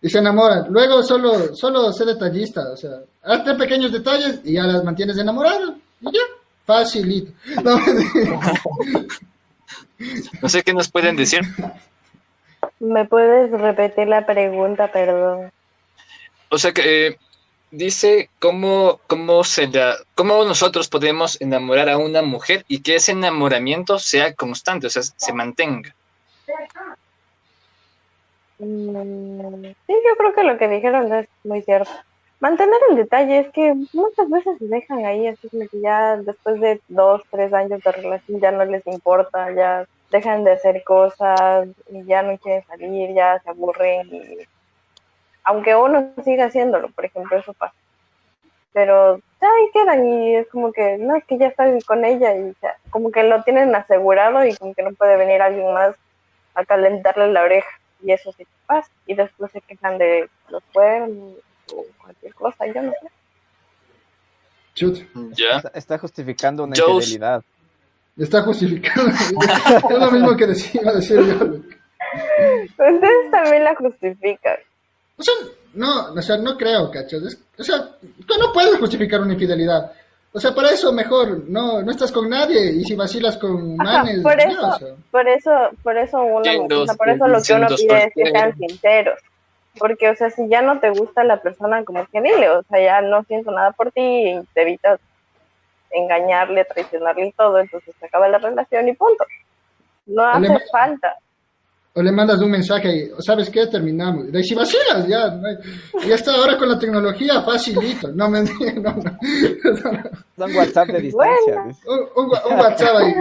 Y 0.01 0.09
se 0.09 0.17
enamora. 0.19 0.65
Luego 0.69 1.03
solo, 1.03 1.55
solo 1.55 1.91
sé 1.93 2.05
detallista, 2.05 2.71
o 2.71 2.77
sea, 2.77 2.91
hazte 3.23 3.53
pequeños 3.55 3.91
detalles 3.91 4.39
y 4.43 4.53
ya 4.53 4.63
las 4.63 4.83
mantienes 4.83 5.17
enamoradas. 5.17 5.71
Y 6.01 6.11
ya, 6.11 6.21
facilito. 6.65 7.31
No, 7.63 7.79
No 10.41 10.47
sé 10.49 10.61
qué 10.63 10.73
nos 10.73 10.89
pueden 10.91 11.15
decir. 11.15 11.41
¿Me 12.79 13.05
puedes 13.05 13.51
repetir 13.51 14.07
la 14.07 14.25
pregunta, 14.25 14.91
perdón? 14.91 15.51
O 16.49 16.57
sea 16.57 16.71
que 16.71 17.07
eh, 17.07 17.17
dice 17.71 18.29
cómo, 18.39 18.99
cómo, 19.07 19.43
se 19.43 19.67
la, 19.67 19.95
cómo 20.15 20.43
nosotros 20.45 20.87
podemos 20.87 21.39
enamorar 21.41 21.89
a 21.89 21.97
una 21.97 22.21
mujer 22.21 22.63
y 22.67 22.81
que 22.81 22.95
ese 22.95 23.11
enamoramiento 23.11 23.99
sea 23.99 24.33
constante, 24.33 24.87
o 24.87 24.89
sea, 24.89 25.01
se 25.03 25.33
mantenga. 25.33 25.93
Mm, 28.59 29.65
Sí, 29.85 29.93
yo 29.93 30.15
creo 30.17 30.33
que 30.33 30.43
lo 30.43 30.57
que 30.57 30.67
dijeron 30.67 31.13
es 31.13 31.27
muy 31.43 31.61
cierto. 31.61 31.91
Mantener 32.39 32.79
el 32.89 32.97
detalle 32.97 33.39
es 33.39 33.51
que 33.51 33.73
muchas 33.93 34.29
veces 34.29 34.57
se 34.59 34.65
dejan 34.65 35.05
ahí, 35.05 35.27
así 35.27 35.49
que 35.49 35.67
ya 35.81 36.17
después 36.17 36.61
de 36.61 36.79
dos, 36.87 37.23
tres 37.31 37.51
años 37.51 37.81
de 37.81 37.91
relación 37.91 38.39
ya 38.39 38.51
no 38.51 38.63
les 38.63 38.85
importa, 38.85 39.51
ya 39.51 39.87
dejan 40.11 40.43
de 40.43 40.51
hacer 40.51 40.83
cosas 40.83 41.67
y 41.89 42.03
ya 42.05 42.21
no 42.21 42.37
quieren 42.37 42.65
salir, 42.65 43.13
ya 43.13 43.39
se 43.39 43.49
aburren 43.49 44.07
y 44.13 44.47
aunque 45.43 45.75
uno 45.75 46.11
siga 46.25 46.45
haciéndolo, 46.45 46.89
por 46.89 47.05
ejemplo, 47.05 47.37
eso 47.37 47.53
pasa. 47.53 47.73
Pero 48.73 49.13
ahí 49.15 49.71
quedan 49.73 50.05
y 50.05 50.35
es 50.35 50.47
como 50.49 50.73
que, 50.73 50.97
no, 50.97 51.15
es 51.15 51.23
que 51.23 51.37
ya 51.37 51.47
estoy 51.47 51.81
con 51.83 52.03
ella 52.03 52.35
y 52.35 52.53
como 52.89 53.11
que 53.11 53.23
lo 53.23 53.41
tienen 53.43 53.73
asegurado 53.73 54.45
y 54.45 54.53
como 54.55 54.73
que 54.73 54.83
no 54.83 54.91
puede 54.91 55.15
venir 55.15 55.41
alguien 55.41 55.73
más 55.73 55.95
a 56.53 56.65
calentarle 56.65 57.31
la 57.31 57.43
oreja 57.43 57.69
y 58.03 58.11
eso 58.11 58.31
sí 58.33 58.45
pasa. 58.65 58.91
Y 59.05 59.15
después 59.15 59.51
se 59.51 59.61
quejan 59.61 59.97
de 59.97 60.29
los 60.49 60.61
cuernos 60.73 61.35
o 61.73 61.85
cualquier 62.01 62.33
cosa, 62.33 62.67
yo 62.67 62.81
no 62.81 62.91
sé. 62.91 63.07
Ya. 65.31 65.63
Está, 65.73 65.97
justificando 65.97 66.65
una 66.65 66.75
infidelidad. 66.77 67.41
Está 68.17 68.41
justificando. 68.41 69.11
es 69.89 69.99
lo 69.99 70.11
mismo 70.11 70.35
que 70.35 70.47
decía, 70.47 70.81
decir 70.91 71.17
yo. 71.17 71.45
Ustedes 72.77 73.31
también 73.31 73.63
la 73.63 73.75
justifican. 73.75 74.57
O 75.17 75.23
sea, 75.23 75.33
no, 75.73 76.13
o 76.13 76.21
sea, 76.21 76.37
no 76.37 76.57
creo, 76.57 76.89
cachos. 76.89 77.37
o 77.57 77.63
sea, 77.63 77.89
tú 78.25 78.33
no 78.39 78.51
puedes 78.51 78.77
justificar 78.79 79.21
una 79.21 79.33
infidelidad. 79.33 79.91
O 80.33 80.39
sea, 80.39 80.53
para 80.53 80.71
eso 80.71 80.91
mejor 80.91 81.49
no, 81.49 81.81
no 81.81 81.91
estás 81.91 82.11
con 82.11 82.29
nadie 82.29 82.71
y 82.71 82.83
si 82.83 82.95
vacilas 82.95 83.37
con 83.37 83.75
manes. 83.77 84.21
Por 84.21 84.39
eso, 84.39 84.77
por 85.09 85.27
eso, 85.27 85.51
por 85.81 85.97
eso 85.97 86.19
uno, 86.19 86.85
por 86.95 87.09
eso 87.09 87.27
lo 87.27 87.41
que 87.41 87.53
uno 87.53 87.67
pide 87.75 88.03
es 88.05 88.13
que 88.13 88.31
sean 88.31 88.55
sinceros. 88.57 89.19
Porque, 89.79 90.09
o 90.09 90.15
sea, 90.15 90.29
si 90.29 90.47
ya 90.49 90.61
no 90.61 90.79
te 90.79 90.89
gusta 90.89 91.23
la 91.23 91.41
persona, 91.41 91.83
como 91.83 92.05
que 92.07 92.21
dile, 92.21 92.49
o 92.49 92.63
sea, 92.63 92.81
ya 92.81 93.01
no 93.01 93.23
siento 93.23 93.51
nada 93.51 93.71
por 93.71 93.91
ti 93.91 94.01
y 94.01 94.39
te 94.53 94.63
evitas 94.63 94.99
engañarle, 95.91 96.65
traicionarle 96.65 97.27
y 97.27 97.31
todo, 97.33 97.59
entonces 97.59 97.95
se 97.99 98.05
acaba 98.05 98.27
la 98.27 98.37
relación 98.37 98.87
y 98.87 98.93
punto. 98.93 99.25
No 100.05 100.25
hace 100.25 100.59
falta 100.71 101.17
o 101.97 102.03
le 102.03 102.11
mandas 102.11 102.39
un 102.41 102.51
mensaje 102.51 102.95
y, 102.95 103.09
¿sabes 103.23 103.49
qué? 103.49 103.65
Terminamos. 103.65 104.31
De 104.31 104.43
si 104.43 104.53
vacilas, 104.53 105.07
ya, 105.07 105.35
ya 106.05 106.13
está 106.13 106.35
ahora 106.35 106.55
con 106.55 106.69
la 106.69 106.77
tecnología 106.77 107.41
facilito. 107.41 108.09
No 108.09 108.29
me 108.29 108.43
no, 108.75 108.93
no. 108.93 109.17
Un 110.45 110.55
WhatsApp 110.55 110.89
de 110.89 111.01
distancia. 111.01 111.75
Un, 112.15 112.59
WhatsApp 112.59 112.97
ahí. 112.97 113.13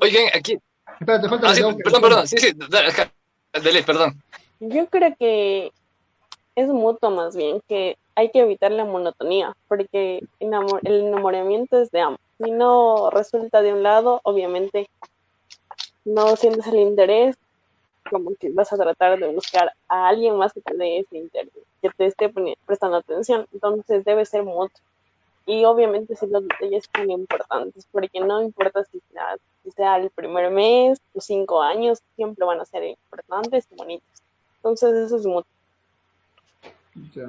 Oigan, 0.00 0.24
aquí. 0.34 0.58
Espérate, 0.98 1.28
falta 1.28 1.50
ah, 1.50 1.76
Perdón, 1.84 2.02
perdón, 2.02 2.26
sí, 2.26 2.36
sí, 2.38 2.52
dale, 3.62 3.82
perdón. 3.84 4.20
Yo 4.58 4.88
creo 4.88 5.14
que 5.20 5.70
es 6.56 6.66
mutuo 6.66 7.12
más 7.12 7.36
bien, 7.36 7.60
que 7.68 7.96
hay 8.14 8.30
que 8.30 8.40
evitar 8.40 8.72
la 8.72 8.84
monotonía, 8.84 9.56
porque 9.68 10.22
el 10.40 10.52
enamoramiento 10.84 11.80
es 11.80 11.90
de 11.90 12.00
ambos 12.00 12.20
si 12.42 12.50
no 12.50 13.10
resulta 13.10 13.62
de 13.62 13.72
un 13.72 13.82
lado, 13.82 14.20
obviamente 14.24 14.88
no 16.04 16.36
sientes 16.36 16.66
el 16.66 16.76
interés, 16.76 17.36
como 18.10 18.34
que 18.34 18.50
vas 18.50 18.72
a 18.72 18.76
tratar 18.76 19.18
de 19.18 19.32
buscar 19.32 19.72
a 19.88 20.08
alguien 20.08 20.36
más 20.36 20.52
que 20.52 20.60
te 20.60 20.76
dé 20.76 20.98
ese 20.98 21.18
interés, 21.18 21.52
que 21.80 21.90
te 21.90 22.06
esté 22.06 22.32
prestando 22.66 22.96
atención. 22.96 23.46
Entonces 23.52 24.04
debe 24.04 24.24
ser 24.24 24.42
mutuo. 24.42 24.70
Y 25.46 25.64
obviamente 25.64 26.14
si 26.16 26.26
los 26.26 26.46
detalles 26.46 26.88
son 26.94 27.10
importantes, 27.10 27.86
porque 27.90 28.20
no 28.20 28.42
importa 28.42 28.84
si 28.84 29.00
sea, 29.74 29.96
el 29.96 30.10
primer 30.10 30.50
mes 30.50 31.00
o 31.14 31.20
cinco 31.20 31.62
años, 31.62 32.00
siempre 32.16 32.44
van 32.44 32.60
a 32.60 32.64
ser 32.64 32.84
importantes 32.84 33.66
y 33.70 33.76
bonitos. 33.76 34.22
Entonces 34.56 34.94
eso 34.94 35.16
es 35.16 35.26
mutuo. 35.26 35.50
Ya. 37.14 37.28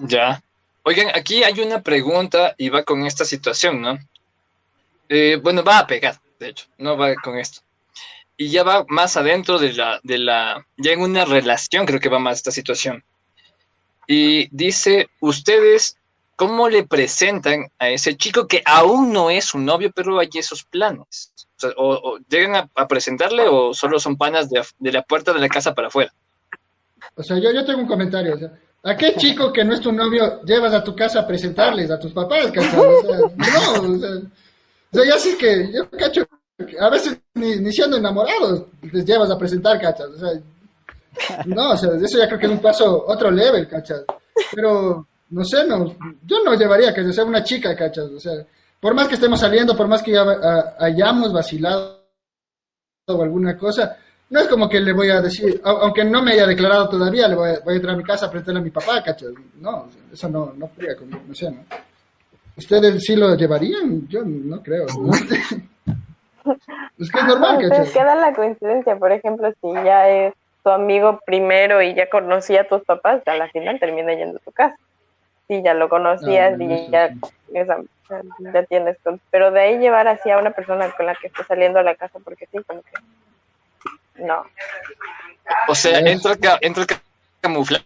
Ya. 0.00 0.42
Oigan, 0.82 1.08
aquí 1.14 1.42
hay 1.44 1.60
una 1.60 1.82
pregunta 1.82 2.54
y 2.56 2.68
va 2.68 2.82
con 2.82 3.04
esta 3.06 3.24
situación, 3.24 3.80
¿no? 3.80 3.98
Eh, 5.08 5.40
bueno, 5.42 5.62
va 5.64 5.80
a 5.80 5.86
pegar, 5.86 6.20
de 6.38 6.48
hecho, 6.48 6.66
no 6.78 6.96
va 6.96 7.14
con 7.16 7.38
esto. 7.38 7.60
Y 8.36 8.50
ya 8.50 8.62
va 8.62 8.84
más 8.88 9.16
adentro 9.16 9.58
de 9.58 9.72
la, 9.72 10.00
de 10.02 10.18
la, 10.18 10.64
ya 10.76 10.92
en 10.92 11.00
una 11.00 11.24
relación 11.24 11.86
creo 11.86 12.00
que 12.00 12.08
va 12.08 12.18
más 12.18 12.38
esta 12.38 12.50
situación. 12.50 13.02
Y 14.06 14.48
dice, 14.54 15.08
ustedes, 15.20 15.96
¿cómo 16.36 16.68
le 16.68 16.84
presentan 16.84 17.66
a 17.78 17.90
ese 17.90 18.16
chico 18.16 18.46
que 18.46 18.62
aún 18.64 19.12
no 19.12 19.30
es 19.30 19.46
su 19.46 19.58
novio, 19.58 19.90
pero 19.94 20.18
hay 20.18 20.30
esos 20.34 20.64
planes? 20.64 21.32
O, 21.76 22.18
llegan 22.28 22.70
a, 22.74 22.88
presentarle 22.88 23.48
o 23.48 23.74
solo 23.74 23.98
son 23.98 24.16
panas 24.16 24.48
de, 24.48 24.92
la 24.92 25.02
puerta 25.02 25.32
de 25.32 25.40
la 25.40 25.48
casa 25.48 25.74
para 25.74 25.88
afuera? 25.88 26.14
O 27.16 27.22
sea, 27.22 27.38
yo, 27.38 27.52
yo 27.52 27.64
tengo 27.64 27.80
un 27.80 27.88
comentario. 27.88 28.34
O 28.34 28.38
sea, 28.38 28.52
¿A 28.84 28.96
qué 28.96 29.14
chico 29.16 29.52
que 29.52 29.64
no 29.64 29.74
es 29.74 29.80
tu 29.80 29.92
novio 29.92 30.40
llevas 30.42 30.72
a 30.72 30.84
tu 30.84 30.94
casa 30.94 31.20
a 31.20 31.26
presentarles 31.26 31.90
a 31.90 31.98
tus 31.98 32.12
papás, 32.12 32.46
O 32.46 32.52
sea, 32.52 33.18
no, 33.18 33.94
o 33.94 33.98
sea, 33.98 34.10
o 34.90 34.96
sea, 34.96 35.04
ya 35.04 35.18
sí 35.18 35.36
que, 35.36 35.70
yo 35.72 35.90
cacho, 35.90 36.26
a 36.80 36.88
veces 36.88 37.18
ni, 37.34 37.56
ni 37.56 37.72
siendo 37.72 37.96
enamorados 37.96 38.66
les 38.92 39.04
llevas 39.04 39.30
a 39.30 39.38
presentar, 39.38 39.80
cachas. 39.80 40.08
O 40.08 40.18
sea, 40.18 40.40
no, 41.46 41.72
o 41.72 41.76
sea, 41.76 41.90
eso 41.96 42.18
ya 42.18 42.26
creo 42.26 42.38
que 42.38 42.46
es 42.46 42.52
un 42.52 42.60
paso, 42.60 43.04
otro 43.06 43.30
level, 43.30 43.68
cachas. 43.68 44.04
Pero, 44.54 45.06
no 45.30 45.44
sé, 45.44 45.66
no, 45.66 45.96
yo 46.24 46.42
no 46.44 46.54
llevaría 46.54 46.94
que 46.94 47.12
sea 47.12 47.24
una 47.24 47.42
chica, 47.44 47.76
cachas. 47.76 48.06
O 48.06 48.20
sea, 48.20 48.44
por 48.80 48.94
más 48.94 49.08
que 49.08 49.14
estemos 49.14 49.40
saliendo, 49.40 49.76
por 49.76 49.88
más 49.88 50.02
que 50.02 50.12
ya 50.12 50.74
hayamos 50.78 51.32
vacilado 51.32 51.98
o 53.06 53.22
alguna 53.22 53.56
cosa, 53.56 53.96
no 54.30 54.40
es 54.40 54.48
como 54.48 54.68
que 54.68 54.80
le 54.80 54.92
voy 54.92 55.10
a 55.10 55.20
decir, 55.20 55.60
aunque 55.64 56.04
no 56.04 56.22
me 56.22 56.32
haya 56.32 56.46
declarado 56.46 56.88
todavía, 56.88 57.28
le 57.28 57.34
voy 57.34 57.50
a, 57.50 57.60
voy 57.60 57.74
a 57.74 57.76
entrar 57.76 57.94
a 57.94 57.98
mi 57.98 58.04
casa 58.04 58.26
a 58.26 58.30
presentarle 58.30 58.60
a 58.60 58.64
mi 58.64 58.70
papá, 58.70 59.02
cachas. 59.02 59.30
No, 59.60 59.88
eso 60.12 60.28
no, 60.28 60.52
no 60.54 60.66
podría 60.66 60.96
conmigo, 60.96 61.20
no 61.26 61.34
sé, 61.34 61.50
¿no? 61.50 61.64
¿Ustedes 62.56 63.04
sí 63.04 63.16
lo 63.16 63.34
llevarían? 63.36 64.06
Yo 64.08 64.22
no 64.24 64.62
creo. 64.62 64.86
es 66.98 67.10
que 67.10 67.18
es 67.18 67.24
normal, 67.24 67.64
pues 67.68 67.92
queda 67.92 68.14
la 68.16 68.34
coincidencia, 68.34 68.96
por 68.96 69.12
ejemplo, 69.12 69.52
si 69.60 69.72
ya 69.84 70.08
es 70.08 70.34
tu 70.64 70.70
amigo 70.70 71.20
primero 71.24 71.80
y 71.80 71.94
ya 71.94 72.10
conocía 72.10 72.62
a 72.62 72.68
tus 72.68 72.82
papás, 72.82 73.22
a 73.26 73.36
la 73.36 73.48
final 73.48 73.78
termina 73.78 74.12
yendo 74.12 74.38
a 74.38 74.40
tu 74.40 74.50
casa. 74.50 74.76
Si 75.46 75.62
ya 75.62 75.72
lo 75.72 75.88
conocías 75.88 76.58
ah, 76.58 76.62
y 76.62 76.90
ya, 76.90 77.14
ya 78.52 78.62
tienes 78.64 78.98
Pero 79.30 79.50
de 79.50 79.60
ahí 79.60 79.78
llevar 79.78 80.08
así 80.08 80.30
a 80.30 80.38
una 80.38 80.50
persona 80.50 80.90
con 80.94 81.06
la 81.06 81.14
que 81.14 81.28
está 81.28 81.44
saliendo 81.44 81.78
a 81.78 81.84
la 81.84 81.94
casa, 81.94 82.18
porque 82.22 82.46
sí, 82.52 82.58
como 82.66 82.82
que. 82.82 82.90
No. 84.18 84.44
O 85.68 85.74
sea, 85.74 86.00
entra, 86.00 86.58
entra 86.60 86.86
camuflado 87.40 87.84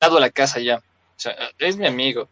a 0.00 0.20
la 0.20 0.30
casa 0.30 0.60
ya. 0.60 0.76
O 0.76 0.82
sea, 1.16 1.34
es 1.58 1.76
mi 1.76 1.86
amigo. 1.86 2.28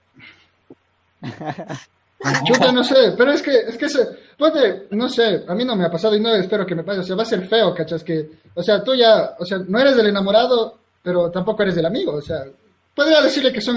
Yo 2.45 2.73
no 2.73 2.83
sé, 2.83 3.15
pero 3.17 3.33
es 3.33 3.43
que, 3.43 3.57
es 3.61 3.79
que 3.79 3.89
se, 3.89 4.05
puede, 4.37 4.89
no 4.91 5.09
sé, 5.09 5.45
a 5.47 5.55
mí 5.55 5.65
no 5.65 5.77
me 5.77 5.85
ha 5.85 5.91
pasado 5.91 6.17
y 6.17 6.21
no 6.21 6.35
espero 6.35 6.67
que 6.67 6.75
me 6.75 6.83
pase, 6.83 7.01
o 7.01 7.03
sea, 7.05 7.15
va 7.15 7.23
a 7.23 7.27
ser 7.27 7.47
feo, 7.47 7.73
¿cachas? 7.73 8.03
Que, 8.03 8.29
o 8.55 8.63
sea, 8.63 8.83
tú 8.83 8.95
ya, 8.95 9.37
o 9.39 9.45
sea, 9.45 9.59
no 9.59 9.79
eres 9.79 9.97
del 9.97 10.09
enamorado, 10.09 10.79
pero 11.01 11.31
tampoco 11.31 11.63
eres 11.63 11.77
del 11.77 11.87
amigo, 11.87 12.15
o 12.15 12.23
sea, 12.23 12.45
podría 12.93 13.23
decirle 13.23 13.53
que 13.53 13.61
son 13.61 13.77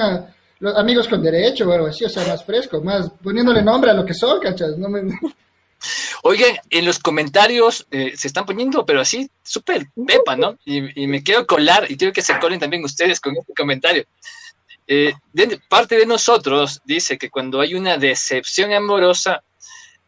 los 0.59 0.75
amigos 0.75 1.07
con 1.07 1.21
derecho 1.21 1.69
o 1.69 1.71
algo 1.71 1.85
así, 1.85 2.03
o 2.03 2.09
sea, 2.09 2.25
más 2.27 2.43
fresco, 2.43 2.81
más 2.81 3.11
poniéndole 3.21 3.61
nombre 3.61 3.91
a 3.91 3.93
lo 3.93 4.03
que 4.03 4.15
son, 4.15 4.39
¿cachas? 4.39 4.75
No 4.75 4.89
me... 4.89 5.01
Oigan, 6.23 6.57
en 6.69 6.85
los 6.85 6.99
comentarios 6.99 7.87
eh, 7.91 8.13
se 8.15 8.27
están 8.27 8.45
poniendo, 8.45 8.85
pero 8.85 9.01
así, 9.01 9.29
súper 9.43 9.87
pepa, 10.05 10.35
¿no? 10.35 10.57
Y, 10.65 11.03
y, 11.03 11.07
me 11.07 11.23
quiero 11.23 11.47
colar, 11.47 11.89
y 11.89 11.97
quiero 11.97 12.13
que 12.13 12.21
se 12.21 12.37
colen 12.39 12.59
también 12.59 12.83
ustedes 12.83 13.19
con 13.19 13.35
este 13.35 13.53
comentario. 13.53 14.05
Eh, 14.87 15.13
parte 15.69 15.95
de 15.95 16.05
nosotros 16.05 16.81
dice 16.83 17.17
que 17.17 17.29
cuando 17.29 17.61
hay 17.61 17.75
una 17.75 17.97
decepción 17.97 18.73
amorosa, 18.73 19.41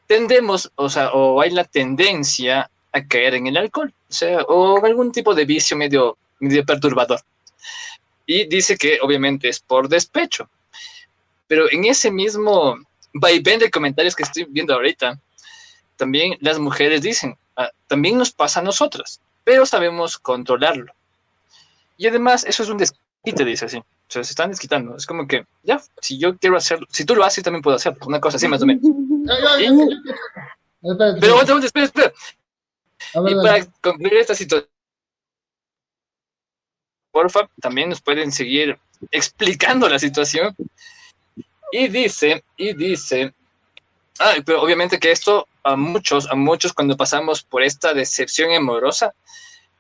tendemos, 0.08 0.72
o 0.76 0.90
sea, 0.90 1.12
o 1.12 1.40
hay 1.42 1.52
la 1.52 1.64
tendencia 1.64 2.70
a 2.92 3.08
caer 3.08 3.36
en 3.36 3.48
el 3.48 3.58
alcohol, 3.58 3.94
o 4.10 4.14
sea, 4.14 4.42
o 4.44 4.84
algún 4.84 5.12
tipo 5.12 5.34
de 5.34 5.46
vicio 5.46 5.78
medio, 5.78 6.18
medio 6.40 6.66
perturbador. 6.66 7.22
Y 8.26 8.46
dice 8.48 8.78
que 8.78 9.00
obviamente 9.02 9.50
es 9.50 9.60
por 9.60 9.88
despecho. 9.88 10.50
Pero 11.48 11.72
en 11.72 11.86
ese 11.86 12.12
mismo 12.12 12.78
vaivén 13.14 13.60
de 13.60 13.72
comentarios 13.72 14.16
que 14.16 14.24
estoy 14.24 14.46
viendo 14.50 14.74
ahorita, 14.74 15.20
también 15.98 16.38
las 16.42 16.60
mujeres 16.60 17.02
dicen, 17.02 17.38
ah, 17.58 17.70
también 17.88 18.18
nos 18.18 18.32
pasa 18.32 18.60
a 18.60 18.64
nosotras, 18.64 19.22
pero 19.44 19.66
sabemos 19.66 20.18
controlarlo. 20.18 20.94
Y 21.98 22.08
además, 22.08 22.44
eso 22.46 22.64
es 22.64 22.70
un 22.70 22.78
desquite, 22.78 23.46
dice 23.46 23.66
así 23.66 23.82
se 24.22 24.32
están 24.32 24.52
desquitando. 24.52 24.96
Es 24.96 25.06
como 25.06 25.28
que, 25.28 25.46
ya, 25.64 25.82
si 26.02 26.18
yo 26.20 26.38
quiero 26.38 26.58
hacerlo, 26.58 26.86
si 26.92 27.06
tú 27.06 27.16
lo 27.16 27.24
haces, 27.24 27.44
también 27.44 27.62
puedo 27.62 27.76
hacerlo. 27.76 28.00
Una 28.06 28.20
cosa 28.20 28.38
así, 28.38 28.48
más 28.48 28.62
o 28.62 28.66
menos. 28.66 28.84
Pero, 30.82 31.60
espera, 31.60 31.86
espera. 31.86 32.14
Y 33.16 33.36
para 33.36 33.66
concluir 33.82 34.16
esta 34.16 34.36
situación, 34.36 34.70
porfa, 37.12 37.50
también 37.62 37.90
nos 37.90 38.02
pueden 38.02 38.32
seguir 38.32 38.78
explicando 39.12 39.88
la 39.88 40.00
situación. 40.00 40.56
Y 41.72 41.88
dice, 41.88 42.44
y 42.58 42.74
dice, 42.74 43.34
ah, 44.20 44.36
pero 44.46 44.62
obviamente 44.62 45.00
que 45.00 45.12
esto 45.12 45.48
a 45.64 45.76
muchos, 45.76 46.30
a 46.30 46.36
muchos 46.36 46.74
cuando 46.74 46.98
pasamos 46.98 47.44
por 47.44 47.64
esta 47.64 47.94
decepción 47.94 48.54
amorosa, 48.54 49.14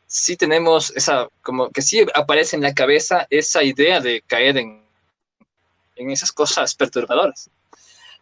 sí 0.07 0.37
tenemos 0.37 0.91
esa, 0.95 1.27
como 1.41 1.69
que 1.69 1.81
sí 1.81 2.05
aparece 2.13 2.55
en 2.55 2.63
la 2.63 2.73
cabeza 2.73 3.27
esa 3.29 3.63
idea 3.63 3.99
de 3.99 4.21
caer 4.25 4.57
en, 4.57 4.83
en 5.95 6.11
esas 6.11 6.31
cosas 6.31 6.75
perturbadoras. 6.75 7.49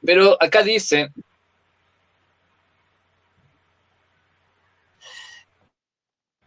Pero 0.03 0.37
acá 0.41 0.63
dice, 0.63 1.11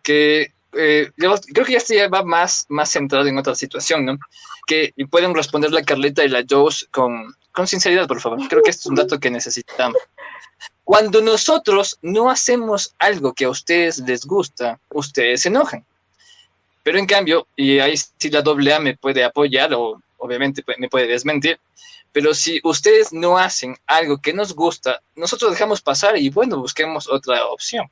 que 0.05 0.53
eh, 0.77 1.11
yo 1.17 1.35
creo 1.53 1.67
que 1.67 1.73
ya 1.73 1.79
este 1.79 1.97
ya 1.97 2.09
va 2.09 2.23
más, 2.23 2.67
más 2.69 2.91
centrado 2.91 3.27
en 3.27 3.39
otra 3.39 3.57
situación, 3.57 4.05
¿no? 4.05 4.19
Que 4.67 4.93
y 4.95 5.07
pueden 5.07 5.35
responder 5.35 5.73
la 5.73 5.83
Carleta 5.83 6.25
y 6.25 6.29
la 6.29 6.45
Joes 6.49 6.87
con 6.93 7.35
con 7.55 7.67
sinceridad, 7.67 8.07
por 8.07 8.21
favor. 8.21 8.47
Creo 8.49 8.63
que 8.63 8.71
este 8.71 8.83
es 8.83 8.87
un 8.87 8.97
dato 8.97 9.19
que 9.19 9.31
necesitamos. 9.31 9.97
Cuando 10.83 11.23
nosotros 11.23 11.99
no 12.03 12.29
hacemos 12.29 12.95
algo 12.99 13.33
que 13.33 13.47
a 13.47 13.51
ustedes 13.51 14.01
les 14.01 14.27
gusta, 14.27 14.79
ustedes 14.91 15.43
se 15.43 15.49
enojan. 15.49 15.85
Pero 16.83 16.99
en 16.99 17.07
cambio, 17.07 17.47
y 17.57 17.79
ahí 17.79 17.97
sí 17.97 18.29
la 18.29 18.43
doble 18.43 18.75
A 18.75 18.81
me 18.81 18.97
puede 18.97 19.25
apoyar 19.25 19.73
o 19.73 20.03
obviamente 20.19 20.63
me 20.79 20.89
puede 20.89 21.07
desmentir, 21.07 21.59
pero 22.13 22.35
si 22.35 22.61
ustedes 22.65 23.13
no 23.13 23.39
hacen 23.39 23.77
algo 23.87 24.19
que 24.19 24.33
nos 24.33 24.55
gusta, 24.55 25.01
nosotros 25.17 25.53
dejamos 25.53 25.81
pasar 25.81 26.17
y 26.19 26.29
bueno, 26.31 26.59
busquemos 26.59 27.09
otra 27.11 27.47
opción. 27.47 27.87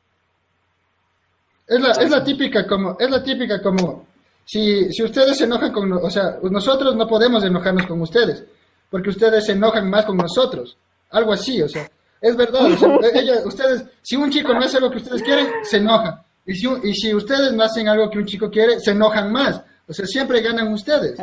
Es 1.67 1.81
la, 1.81 1.91
es 1.93 2.11
la 2.11 2.23
típica 2.23 2.67
como, 2.67 2.97
es 2.99 3.11
la 3.11 3.23
típica 3.23 3.63
como, 3.63 4.07
si, 4.45 4.93
si 4.93 5.03
ustedes 5.03 5.39
se 5.39 5.45
enojan 5.45 5.73
con, 5.73 5.93
o 5.93 6.11
sea, 6.11 6.39
nosotros 6.43 6.95
no 6.95 7.07
podemos 7.07 7.43
enojarnos 7.45 7.87
con 7.87 8.01
ustedes, 8.03 8.45
porque 8.93 9.09
ustedes 9.09 9.47
se 9.47 9.53
enojan 9.53 9.89
más 9.89 10.05
con 10.05 10.19
nosotros, 10.19 10.77
algo 11.11 11.33
así, 11.33 11.63
o 11.63 11.69
sea, 11.69 11.91
es 12.21 12.37
verdad, 12.37 12.71
ustedes, 13.47 13.85
si 14.03 14.17
un 14.17 14.31
chico 14.31 14.53
no 14.53 14.61
hace 14.61 14.79
lo 14.79 14.91
que 14.91 14.99
ustedes 14.99 15.23
quieren, 15.23 15.49
se 15.65 15.79
enoja, 15.79 16.23
y 16.45 16.55
si, 16.55 16.69
y 16.85 16.95
si 16.95 17.15
ustedes 17.15 17.55
no 17.55 17.65
hacen 17.65 17.89
algo 17.89 18.11
que 18.11 18.19
un 18.19 18.27
chico 18.27 18.51
quiere, 18.51 18.79
se 18.81 18.91
enojan 18.91 19.33
más, 19.33 19.63
o 19.89 19.95
sea, 19.95 20.07
siempre 20.07 20.43
ganan 20.43 20.71
ustedes, 20.75 21.19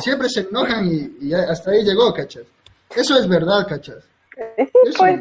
siempre 0.00 0.30
se 0.30 0.40
enojan 0.40 0.88
y, 1.20 1.34
hasta 1.34 1.72
ahí 1.72 1.84
llegó, 1.84 2.14
¿cachas? 2.14 2.44
Eso 2.96 3.18
es 3.18 3.28
verdad, 3.28 3.66
¿cachas? 3.68 4.04
Pues, 4.96 5.20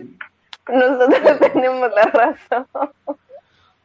nosotros 0.70 1.40
tenemos 1.54 1.92
la 1.94 2.04
razón. 2.04 2.68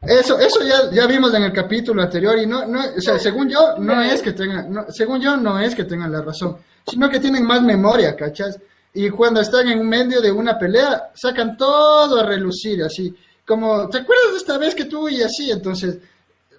Eso, 0.02 0.38
eso 0.38 0.60
ya, 0.62 0.90
ya 0.92 1.06
vimos 1.08 1.34
en 1.34 1.42
el 1.42 1.52
capítulo 1.52 2.02
anterior 2.02 2.38
y 2.38 2.46
no, 2.46 2.66
no, 2.66 2.80
o 2.96 3.00
sea, 3.00 3.18
según 3.18 3.48
yo, 3.48 3.76
no 3.78 4.00
es 4.00 4.22
que 4.22 4.32
tengan, 4.32 4.72
no, 4.72 4.86
según 4.90 5.20
yo, 5.20 5.36
no 5.36 5.58
es 5.58 5.74
que 5.74 5.84
tengan 5.84 6.12
la 6.12 6.22
razón, 6.22 6.58
sino 6.86 7.10
que 7.10 7.20
tienen 7.20 7.44
más 7.44 7.62
memoria, 7.62 8.14
¿cachas? 8.14 8.58
Y 8.94 9.10
cuando 9.10 9.40
están 9.40 9.68
en 9.68 9.86
medio 9.86 10.20
de 10.20 10.32
una 10.32 10.58
pelea, 10.58 11.10
sacan 11.14 11.56
todo 11.56 12.20
a 12.20 12.26
relucir, 12.26 12.82
así, 12.82 13.14
como, 13.46 13.88
¿te 13.88 13.98
acuerdas 13.98 14.32
de 14.32 14.38
esta 14.38 14.58
vez 14.58 14.74
que 14.74 14.86
tú 14.86 15.08
y 15.08 15.22
así? 15.22 15.50
Entonces, 15.50 15.98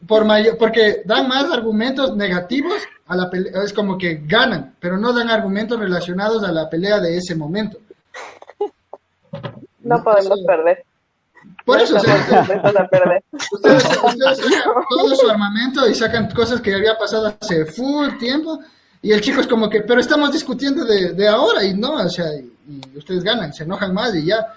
por 0.05 0.25
mayor, 0.25 0.57
porque 0.57 1.01
dan 1.05 1.27
más 1.27 1.51
argumentos 1.51 2.15
negativos 2.15 2.75
a 3.07 3.15
la 3.15 3.29
pelea, 3.29 3.63
es 3.63 3.73
como 3.73 3.97
que 3.97 4.21
ganan, 4.25 4.75
pero 4.79 4.97
no 4.97 5.13
dan 5.13 5.29
argumentos 5.29 5.79
relacionados 5.79 6.43
a 6.43 6.51
la 6.51 6.69
pelea 6.69 6.99
de 6.99 7.17
ese 7.17 7.35
momento. 7.35 7.79
No 9.81 10.03
podemos 10.03 10.39
perder. 10.45 10.83
Por 11.65 11.81
eso, 11.81 11.95
ustedes, 11.95 12.23
ustedes 13.51 13.83
todo 14.89 15.15
su 15.15 15.29
armamento 15.29 15.87
y 15.89 15.95
sacan 15.95 16.29
cosas 16.31 16.61
que 16.61 16.73
había 16.73 16.97
pasado 16.97 17.33
hace 17.41 17.65
full 17.65 18.09
tiempo 18.19 18.59
y 19.07 19.13
el 19.13 19.21
chico 19.21 19.39
es 19.39 19.47
como 19.47 19.69
que, 19.69 19.83
pero 19.83 20.01
estamos 20.01 20.33
discutiendo 20.33 20.83
de, 20.83 21.13
de 21.13 21.29
ahora 21.29 21.63
y 21.63 21.73
no, 21.73 21.93
o 21.93 22.09
sea, 22.09 22.25
y, 22.35 22.97
ustedes 22.97 23.23
ganan, 23.23 23.53
se 23.53 23.63
enojan 23.63 23.93
más 23.93 24.13
y 24.13 24.25
ya. 24.25 24.53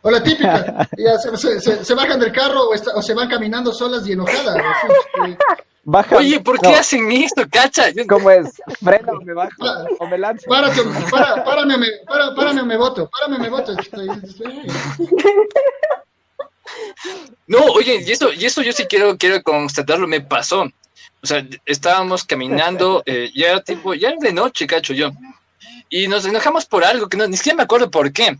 O 0.00 0.10
la 0.10 0.22
típica, 0.22 0.88
ya 0.96 1.18
se, 1.18 1.60
se, 1.60 1.94
bajan 1.94 2.18
del 2.18 2.32
carro 2.32 2.70
o, 2.70 2.74
o, 2.74 3.02
se 3.02 3.12
van 3.12 3.28
caminando 3.28 3.70
solas 3.70 4.08
y 4.08 4.12
enojadas. 4.12 4.56
Baja, 5.84 6.16
Oye, 6.16 6.40
¿por 6.40 6.58
qué 6.58 6.74
hacen 6.74 7.12
esto, 7.12 7.42
cacha? 7.50 7.88
¿Cómo 8.08 8.30
es? 8.30 8.62
Frena 8.82 9.12
o 9.12 9.20
me 9.20 9.34
bajo, 9.34 9.50
o 9.98 10.06
me 10.06 10.16
lanzo. 10.16 10.48
Párate, 10.48 10.80
para, 11.10 11.44
párame, 11.44 11.76
me, 11.76 11.86
para, 12.08 12.34
párame, 12.34 12.62
me 12.62 12.78
voto, 12.78 13.10
párame, 13.10 13.40
me 13.40 13.50
voto. 13.50 13.78
Estoy, 13.78 14.08
estoy... 14.22 14.66
No, 17.46 17.58
oye, 17.74 18.02
y 18.06 18.10
eso, 18.10 18.32
y 18.32 18.46
eso 18.46 18.62
yo 18.62 18.72
sí 18.72 18.86
quiero, 18.86 19.18
quiero 19.18 19.42
constatarlo, 19.42 20.08
me 20.08 20.22
pasó. 20.22 20.64
O 21.22 21.26
sea, 21.26 21.46
estábamos 21.64 22.24
caminando, 22.24 23.02
eh, 23.06 23.30
ya 23.34 23.50
era 23.50 23.62
tipo, 23.62 23.94
ya 23.94 24.08
era 24.08 24.18
de 24.20 24.32
noche, 24.32 24.66
cacho 24.66 24.92
yo. 24.92 25.10
Y 25.88 26.08
nos 26.08 26.24
enojamos 26.24 26.66
por 26.66 26.84
algo 26.84 27.08
que 27.08 27.16
no, 27.16 27.26
ni 27.26 27.36
siquiera 27.36 27.56
me 27.56 27.62
acuerdo 27.62 27.90
por 27.90 28.12
qué. 28.12 28.36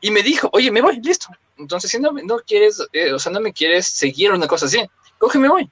Y 0.00 0.10
me 0.10 0.22
dijo, 0.22 0.48
oye, 0.52 0.70
me 0.70 0.82
voy, 0.82 1.00
listo. 1.00 1.28
Entonces, 1.56 1.90
si 1.90 1.98
no, 1.98 2.12
no 2.12 2.38
quieres, 2.40 2.82
eh, 2.92 3.12
o 3.12 3.18
sea, 3.18 3.30
no 3.32 3.40
me 3.40 3.52
quieres 3.52 3.86
seguir 3.86 4.32
una 4.32 4.46
cosa 4.46 4.66
así, 4.66 4.82
cógeme 5.18 5.48
voy. 5.48 5.70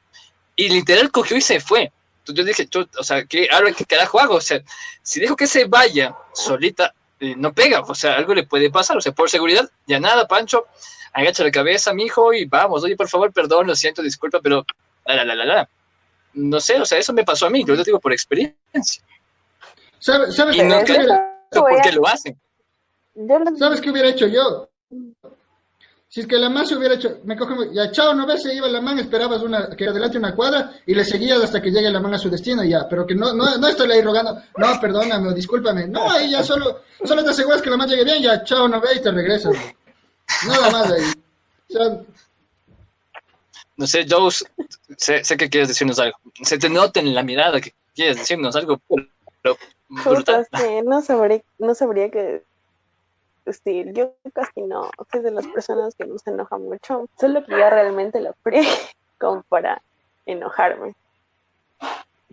Y 0.55 0.68
literal 0.68 1.11
cogió 1.11 1.36
y 1.36 1.40
se 1.40 1.61
fue. 1.61 1.90
Entonces 2.20 2.36
yo 2.36 2.44
dije, 2.44 2.88
o 2.99 3.03
sea, 3.03 3.24
¿qué, 3.24 3.49
ahora 3.51 3.72
qué 3.72 3.84
carajo 3.84 4.20
hago? 4.20 4.34
O 4.34 4.40
sea, 4.40 4.61
si 5.03 5.18
dejo 5.18 5.34
que 5.34 5.46
se 5.46 5.64
vaya 5.64 6.14
solita, 6.34 6.94
eh, 7.20 7.34
no 7.36 7.53
pega, 7.53 7.80
o 7.80 7.94
sea, 7.94 8.14
algo 8.16 8.34
le 8.34 8.44
puede 8.44 8.70
pasar, 8.70 8.96
o 8.96 9.01
sea, 9.01 9.12
por 9.12 9.30
seguridad, 9.30 9.68
ya 9.86 9.99
nada, 9.99 10.28
Pancho, 10.28 10.66
agacha 11.12 11.42
la 11.42 11.51
cabeza, 11.51 11.94
mijo, 11.94 12.32
y 12.34 12.44
vamos, 12.44 12.84
oye, 12.84 12.96
por 12.96 13.09
favor, 13.09 13.32
perdón, 13.32 13.66
lo 13.66 13.74
siento, 13.74 14.03
disculpa, 14.03 14.40
pero 14.42 14.64
la, 15.07 15.24
la, 15.24 15.34
la, 15.34 15.44
la. 15.44 15.68
No 16.34 16.60
sé, 16.60 16.80
o 16.80 16.84
sea, 16.84 16.98
eso 16.98 17.12
me 17.12 17.24
pasó 17.24 17.46
a 17.46 17.50
mí, 17.50 17.64
yo 17.64 17.74
lo 17.74 17.84
digo 17.84 17.98
por 18.00 18.12
experiencia. 18.12 19.02
¿Sabes, 19.98 20.34
sabes 20.34 20.56
y 20.56 20.62
no 20.62 20.76
¿por 21.50 21.82
qué 21.82 21.92
lo 21.92 22.06
hacen? 22.06 22.38
¿Sabes 23.58 23.80
qué 23.80 23.90
hubiera 23.90 24.08
hecho 24.08 24.26
yo? 24.26 24.68
Si 26.10 26.20
es 26.20 26.26
que 26.26 26.36
la 26.36 26.48
man 26.48 26.66
se 26.66 26.74
hubiera 26.74 26.94
hecho, 26.94 27.18
me 27.24 27.36
coge, 27.36 27.54
ya 27.72 27.90
chao, 27.90 28.14
no 28.14 28.26
ves, 28.26 28.42
se 28.42 28.54
iba 28.54 28.66
la 28.66 28.80
man, 28.80 28.98
esperabas 28.98 29.42
una, 29.42 29.68
que 29.68 29.86
adelante 29.86 30.16
una 30.16 30.34
cuadra 30.34 30.72
y 30.86 30.94
le 30.94 31.04
seguías 31.04 31.42
hasta 31.42 31.60
que 31.60 31.70
llegue 31.70 31.90
la 31.90 32.00
man 32.00 32.14
a 32.14 32.18
su 32.18 32.30
destino 32.30 32.64
ya, 32.64 32.88
pero 32.88 33.06
que 33.06 33.14
no, 33.14 33.34
no, 33.34 33.58
no 33.58 33.68
estoy 33.68 33.92
ahí 33.92 34.00
rogando, 34.00 34.40
no, 34.56 34.80
perdóname 34.80 35.28
o 35.28 35.34
discúlpame, 35.34 35.86
no, 35.86 36.10
ahí 36.10 36.30
ya 36.30 36.42
solo, 36.42 36.80
solo 37.04 37.22
te 37.22 37.30
aseguras 37.30 37.60
que 37.60 37.68
la 37.68 37.76
man 37.76 37.88
llegue 37.90 38.04
bien, 38.04 38.22
ya 38.22 38.42
chao, 38.42 38.66
no 38.66 38.80
ve 38.80 38.88
y 38.96 39.00
te 39.00 39.10
regresas. 39.10 39.54
Nada 40.46 40.70
más 40.70 40.90
ahí. 40.90 41.12
No 43.78 43.86
sé, 43.86 44.04
Joe, 44.10 44.30
sé, 44.96 45.24
sé, 45.24 45.36
que 45.36 45.48
quieres 45.48 45.68
decirnos 45.68 46.00
algo. 46.00 46.18
Se 46.42 46.58
te 46.58 46.68
nota 46.68 46.98
en 46.98 47.14
la 47.14 47.22
mirada 47.22 47.60
que 47.60 47.72
quieres 47.94 48.18
decirnos 48.18 48.56
algo, 48.56 48.80
pero 48.88 49.56
no 50.84 51.00
sabría, 51.00 51.42
no 51.58 51.74
sabría 51.76 52.10
qué 52.10 52.42
decir. 53.46 53.92
Yo 53.92 54.12
casi 54.34 54.62
no 54.62 54.90
soy 55.12 55.22
de 55.22 55.30
las 55.30 55.46
personas 55.46 55.94
que 55.94 56.06
no 56.06 56.18
se 56.18 56.30
enojan 56.30 56.62
mucho. 56.64 57.08
Solo 57.18 57.46
que 57.46 57.52
ya 57.52 57.70
realmente 57.70 58.20
lo 58.20 58.34
fríe 58.42 58.66
como 59.18 59.42
para 59.42 59.80
enojarme. 60.26 60.96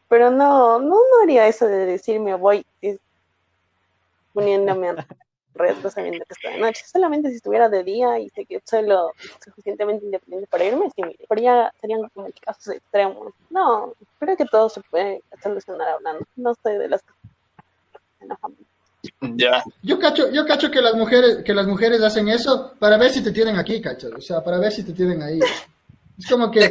Pero 0.09 0.31
no, 0.31 0.79
no, 0.79 0.95
no 0.95 1.23
haría 1.23 1.47
eso 1.47 1.67
de 1.67 1.85
decirme 1.85 2.33
voy 2.33 2.65
poniéndome 4.33 4.89
a 4.89 5.07
riesgo 5.55 5.89
sabiendo 5.89 6.25
que 6.25 6.33
está 6.33 6.49
de 6.51 6.59
noche. 6.59 6.83
Solamente 6.85 7.29
si 7.29 7.35
estuviera 7.35 7.69
de 7.69 7.83
día 7.83 8.19
y 8.19 8.29
sé 8.29 8.45
que 8.45 8.61
soy 8.65 8.85
lo 8.85 9.11
suficientemente 9.43 10.05
independiente 10.05 10.47
para 10.47 10.65
irme, 10.65 10.89
sí, 10.95 11.03
pero 11.27 11.41
ya 11.41 11.73
serían 11.81 12.07
como 12.09 12.27
casos 12.41 12.75
extremos. 12.75 13.33
No, 13.49 13.93
creo 14.19 14.37
que 14.37 14.45
todo 14.45 14.69
se 14.69 14.81
puede 14.81 15.21
solucionar 15.41 15.89
hablando. 15.89 16.25
No 16.35 16.55
soy 16.61 16.77
de 16.77 16.89
las 16.89 17.01
que 17.01 18.27
Ya. 19.35 19.63
Yo 19.81 19.99
cacho, 19.99 20.31
yo 20.31 20.45
cacho 20.45 20.71
que 20.71 20.81
las 20.81 20.95
mujeres, 20.95 21.43
que 21.43 21.53
las 21.53 21.67
mujeres 21.67 22.01
hacen 22.01 22.27
eso 22.27 22.73
para 22.79 22.97
ver 22.97 23.11
si 23.11 23.23
te 23.23 23.31
tienen 23.31 23.57
aquí, 23.57 23.81
cacho. 23.81 24.09
O 24.15 24.21
sea, 24.21 24.43
para 24.43 24.59
ver 24.59 24.71
si 24.71 24.83
te 24.83 24.93
tienen 24.93 25.21
ahí. 25.21 25.39
Es 26.17 26.27
como 26.27 26.49
que. 26.49 26.69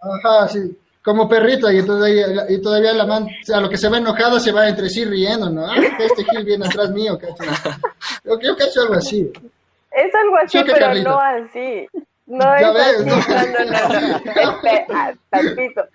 Ajá, 0.00 0.48
sí 0.48 0.76
como 1.10 1.28
perrito 1.28 1.68
y, 1.72 1.78
y 1.78 2.62
todavía 2.62 2.92
la 2.92 3.04
man, 3.04 3.26
a 3.52 3.60
lo 3.60 3.68
que 3.68 3.76
se 3.76 3.88
va 3.88 3.98
enojada 3.98 4.38
se 4.38 4.52
va 4.52 4.68
entre 4.68 4.88
sí 4.88 5.04
riendo, 5.04 5.50
¿no? 5.50 5.66
Ah, 5.66 5.74
este 5.98 6.22
Gil 6.22 6.44
viene 6.44 6.66
atrás 6.66 6.90
mío, 6.90 7.18
cacho. 7.18 7.42
Yo, 8.22 8.38
yo 8.38 8.56
cacho 8.56 8.82
algo 8.82 8.94
así. 8.94 9.32
Es 9.90 10.14
algo 10.14 10.36
así, 10.36 10.62
pero 10.64 10.94
no 10.94 11.18
así. 11.18 11.88
No 12.26 12.54
es 12.54 12.64
así. 12.64 13.06
No, 13.06 13.16
no, 13.52 13.64
no. 15.74 15.88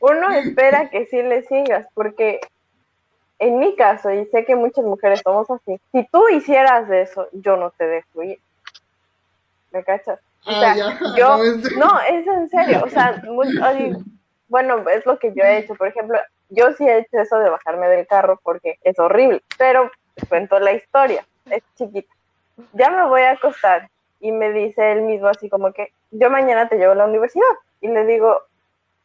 Uno 0.00 0.30
espera 0.32 0.90
que 0.90 1.06
sí 1.06 1.22
le 1.22 1.42
sigas, 1.44 1.86
porque 1.94 2.38
en 3.38 3.58
mi 3.58 3.74
caso, 3.74 4.12
y 4.12 4.26
sé 4.26 4.44
que 4.44 4.54
muchas 4.54 4.84
mujeres 4.84 5.22
somos 5.24 5.50
así, 5.50 5.80
si 5.92 6.06
tú 6.12 6.28
hicieras 6.28 6.90
eso, 6.90 7.26
yo 7.32 7.56
no 7.56 7.70
te 7.70 7.86
dejo 7.86 8.22
ir. 8.22 8.38
¿Me 9.72 9.82
cachas? 9.82 10.18
O 10.44 10.50
ah, 10.50 10.74
sea, 10.74 10.76
yo, 11.16 11.38
no, 11.78 12.00
es 12.00 12.26
en 12.26 12.50
serio, 12.50 12.82
o 12.84 12.88
sea, 12.90 13.22
bueno, 14.48 14.84
es 14.88 15.04
lo 15.06 15.18
que 15.18 15.32
yo 15.34 15.42
he 15.42 15.58
hecho. 15.58 15.74
Por 15.74 15.88
ejemplo, 15.88 16.18
yo 16.50 16.72
sí 16.72 16.86
he 16.86 16.98
hecho 16.98 17.18
eso 17.20 17.38
de 17.38 17.50
bajarme 17.50 17.88
del 17.88 18.06
carro 18.06 18.40
porque 18.42 18.78
es 18.82 18.98
horrible, 18.98 19.42
pero 19.58 19.90
cuento 20.28 20.58
la 20.58 20.72
historia, 20.72 21.26
es 21.50 21.62
chiquita. 21.76 22.12
Ya 22.72 22.90
me 22.90 23.06
voy 23.06 23.22
a 23.22 23.32
acostar 23.32 23.88
y 24.20 24.32
me 24.32 24.50
dice 24.52 24.92
él 24.92 25.02
mismo 25.02 25.28
así 25.28 25.48
como 25.48 25.72
que 25.72 25.92
yo 26.10 26.30
mañana 26.30 26.68
te 26.68 26.76
llevo 26.76 26.92
a 26.92 26.96
la 26.96 27.06
universidad. 27.06 27.44
Y 27.80 27.88
le 27.88 28.04
digo, 28.06 28.40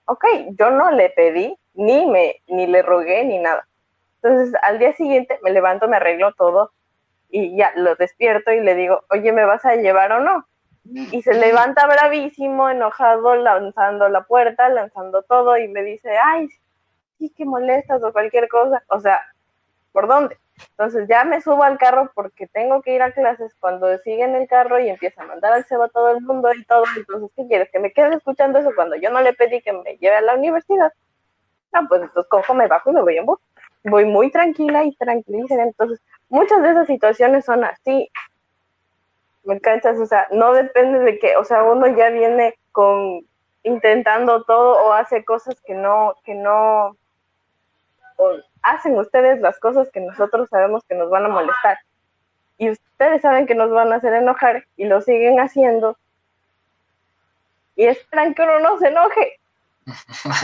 ok, 0.05 0.25
yo 0.57 0.71
no 0.71 0.91
le 0.91 1.09
pedí, 1.09 1.57
ni 1.73 2.05
me, 2.05 2.41
ni 2.47 2.67
le 2.67 2.81
rogué, 2.81 3.23
ni 3.25 3.39
nada. 3.39 3.67
Entonces 4.21 4.53
al 4.61 4.79
día 4.79 4.93
siguiente 4.93 5.39
me 5.41 5.51
levanto, 5.51 5.87
me 5.87 5.97
arreglo 5.97 6.33
todo 6.33 6.71
y 7.29 7.55
ya 7.57 7.71
lo 7.75 7.95
despierto 7.95 8.51
y 8.51 8.59
le 8.59 8.75
digo, 8.75 9.03
oye, 9.09 9.31
¿me 9.31 9.45
vas 9.45 9.65
a 9.65 9.75
llevar 9.75 10.11
o 10.11 10.19
no? 10.19 10.45
Y 10.83 11.21
se 11.21 11.33
levanta 11.33 11.85
bravísimo, 11.85 12.69
enojado, 12.69 13.35
lanzando 13.35 14.09
la 14.09 14.23
puerta, 14.23 14.69
lanzando 14.69 15.21
todo 15.23 15.57
y 15.57 15.67
me 15.67 15.83
dice, 15.83 16.17
ay, 16.17 16.47
sí 17.17 17.29
que 17.29 17.45
molestas 17.45 18.03
o 18.03 18.11
cualquier 18.11 18.47
cosa. 18.47 18.83
O 18.87 18.99
sea, 18.99 19.21
¿por 19.91 20.07
dónde? 20.07 20.37
Entonces 20.71 21.07
ya 21.07 21.23
me 21.23 21.41
subo 21.41 21.63
al 21.63 21.77
carro 21.77 22.11
porque 22.13 22.47
tengo 22.47 22.81
que 22.81 22.93
ir 22.95 23.01
a 23.01 23.11
clases 23.11 23.53
cuando 23.59 23.95
sigue 23.99 24.23
en 24.23 24.35
el 24.35 24.47
carro 24.47 24.79
y 24.79 24.89
empieza 24.89 25.23
a 25.23 25.27
mandar 25.27 25.53
al 25.53 25.65
cebo 25.65 25.83
a 25.83 25.89
todo 25.89 26.11
el 26.11 26.21
mundo 26.21 26.49
y 26.53 26.63
todo. 26.65 26.83
Entonces, 26.95 27.29
¿qué 27.35 27.47
quieres? 27.47 27.69
¿Que 27.71 27.79
me 27.79 27.93
quede 27.93 28.15
escuchando 28.15 28.59
eso 28.59 28.71
cuando 28.75 28.95
yo 28.95 29.11
no 29.11 29.21
le 29.21 29.33
pedí 29.33 29.61
que 29.61 29.73
me 29.73 29.97
lleve 29.97 30.17
a 30.17 30.21
la 30.21 30.35
universidad? 30.35 30.91
No, 31.73 31.87
pues 31.87 32.01
entonces 32.01 32.29
cojo, 32.29 32.53
me 32.53 32.67
bajo 32.67 32.91
y 32.91 32.93
me 32.93 33.01
voy 33.01 33.17
en 33.17 33.25
bus. 33.25 33.39
Voy 33.83 34.05
muy 34.05 34.31
tranquila 34.31 34.83
y 34.83 34.95
tranquila. 34.95 35.63
Entonces, 35.63 36.01
muchas 36.29 36.61
de 36.61 36.71
esas 36.71 36.87
situaciones 36.87 37.45
son 37.45 37.63
así. 37.63 38.09
¿Me 39.43 39.59
cachas? 39.59 39.97
O 39.99 40.05
sea, 40.05 40.27
no 40.31 40.53
depende 40.53 40.99
de 40.99 41.19
que, 41.19 41.35
o 41.35 41.43
sea, 41.43 41.63
uno 41.63 41.87
ya 41.87 42.09
viene 42.09 42.55
con 42.71 43.25
intentando 43.63 44.43
todo 44.43 44.83
o 44.83 44.93
hace 44.93 45.23
cosas 45.23 45.55
que 45.65 45.73
no, 45.73 46.15
que 46.23 46.33
no, 46.33 46.97
o 48.17 48.31
hacen 48.63 48.97
ustedes 48.97 49.39
las 49.41 49.59
cosas 49.59 49.89
que 49.91 49.99
nosotros 49.99 50.47
sabemos 50.49 50.83
que 50.87 50.95
nos 50.95 51.09
van 51.09 51.25
a 51.25 51.29
molestar. 51.29 51.77
Y 52.57 52.69
ustedes 52.69 53.21
saben 53.21 53.47
que 53.47 53.55
nos 53.55 53.71
van 53.71 53.91
a 53.91 53.95
hacer 53.95 54.13
enojar 54.13 54.65
y 54.77 54.85
lo 54.85 55.01
siguen 55.01 55.39
haciendo. 55.39 55.97
Y 57.75 57.85
esperan 57.85 58.33
que 58.33 58.43
uno 58.43 58.59
no 58.59 58.77
se 58.77 58.87
enoje. 58.87 59.39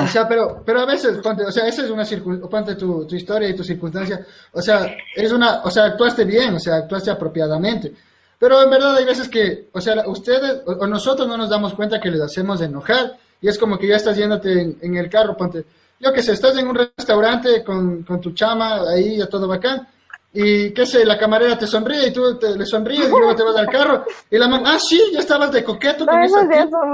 O 0.03 0.07
sea, 0.07 0.27
pero, 0.27 0.63
pero 0.65 0.81
a 0.81 0.85
veces, 0.85 1.19
o 1.23 1.51
sea, 1.51 1.67
esa 1.67 1.83
es 1.83 1.89
una 1.91 2.05
circunstancia, 2.05 2.75
tu, 2.75 3.05
tu, 3.05 3.15
historia 3.15 3.49
y 3.49 3.55
tu 3.55 3.63
circunstancia, 3.63 4.25
o 4.51 4.61
sea, 4.61 4.95
eres 5.15 5.31
una, 5.31 5.61
o 5.63 5.69
sea, 5.69 5.85
actuaste 5.85 6.25
bien, 6.25 6.55
o 6.55 6.59
sea, 6.59 6.77
actuaste 6.77 7.11
apropiadamente, 7.11 7.93
pero 8.39 8.61
en 8.63 8.69
verdad 8.69 8.95
hay 8.95 9.05
veces 9.05 9.27
que, 9.29 9.67
o 9.71 9.81
sea, 9.81 10.03
ustedes 10.07 10.61
o, 10.65 10.71
o 10.73 10.87
nosotros 10.87 11.27
no 11.27 11.37
nos 11.37 11.49
damos 11.49 11.73
cuenta 11.73 11.99
que 11.99 12.11
les 12.11 12.21
hacemos 12.21 12.61
enojar 12.61 13.17
y 13.41 13.47
es 13.47 13.57
como 13.57 13.77
que 13.77 13.87
ya 13.87 13.95
estás 13.97 14.15
yéndote 14.17 14.51
en, 14.61 14.77
en 14.81 14.97
el 14.97 15.09
carro, 15.09 15.35
ponte, 15.37 15.65
yo 15.99 16.13
qué 16.13 16.21
sé, 16.21 16.33
estás 16.33 16.57
en 16.57 16.67
un 16.67 16.75
restaurante 16.75 17.63
con, 17.63 18.03
con 18.03 18.21
tu 18.21 18.31
chama, 18.31 18.81
ahí 18.89 19.17
ya 19.17 19.27
todo 19.27 19.47
bacán, 19.47 19.87
y 20.33 20.71
qué 20.71 20.85
sé, 20.85 21.03
la 21.05 21.17
camarera 21.17 21.57
te 21.57 21.65
sonríe 21.65 22.07
y 22.07 22.13
tú 22.13 22.37
te, 22.37 22.55
le 22.55 22.65
sonríes 22.65 23.07
y 23.07 23.11
luego 23.11 23.35
te 23.35 23.43
vas 23.43 23.55
al 23.55 23.67
carro 23.69 24.05
y 24.29 24.37
la 24.37 24.47
mamá, 24.47 24.73
ah, 24.75 24.79
sí, 24.79 25.01
ya 25.13 25.19
estabas 25.19 25.51
de 25.51 25.63
coqueto 25.63 26.05
no, 26.05 26.11
con 26.11 26.21
esos 26.21 26.37
esa 26.43 26.47
días 26.49 26.69
son 26.69 26.93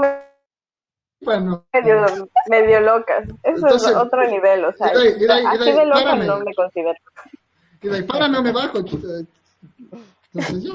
bueno, 1.20 1.64
medio, 1.72 2.28
medio 2.50 2.80
locas. 2.80 3.24
Eso 3.42 3.64
Entonces, 3.64 3.90
es 3.90 3.96
otro 3.96 4.28
nivel, 4.28 4.64
o 4.66 4.72
sea, 4.74 4.92
y 4.94 5.18
de 5.18 5.32
ahí- 5.32 5.44
y 5.54 5.58
de 5.58 5.64
así 5.64 5.72
de 5.72 5.86
loca 5.86 6.02
párame. 6.04 6.26
no 6.26 6.38
me 6.40 6.54
considero. 6.54 6.98
y 7.80 7.88
de 7.88 7.96
ahí, 7.96 8.02
para, 8.02 8.28
no 8.28 8.42
me 8.42 8.52
bajo. 8.52 8.78
Entonces 8.78 9.24
yo, 10.62 10.74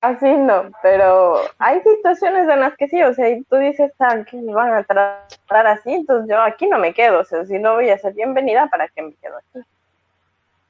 Así 0.00 0.32
no, 0.32 0.70
pero 0.82 1.42
hay 1.58 1.82
situaciones 1.82 2.48
en 2.48 2.60
las 2.60 2.74
que 2.76 2.88
sí, 2.88 3.02
o 3.02 3.12
sea, 3.12 3.28
y 3.28 3.42
tú 3.44 3.56
dices, 3.56 3.92
ah, 3.98 4.24
que 4.24 4.38
me 4.38 4.54
van 4.54 4.72
a 4.72 4.82
tratar 4.82 5.66
así, 5.66 5.92
entonces 5.92 6.30
yo 6.30 6.40
aquí 6.40 6.66
no 6.68 6.78
me 6.78 6.94
quedo, 6.94 7.20
o 7.20 7.24
sea, 7.24 7.44
si 7.44 7.58
no 7.58 7.74
voy 7.74 7.90
a 7.90 7.98
ser 7.98 8.14
bienvenida, 8.14 8.66
¿para 8.68 8.88
qué 8.88 9.02
me 9.02 9.12
quedo 9.16 9.36
aquí? 9.36 9.66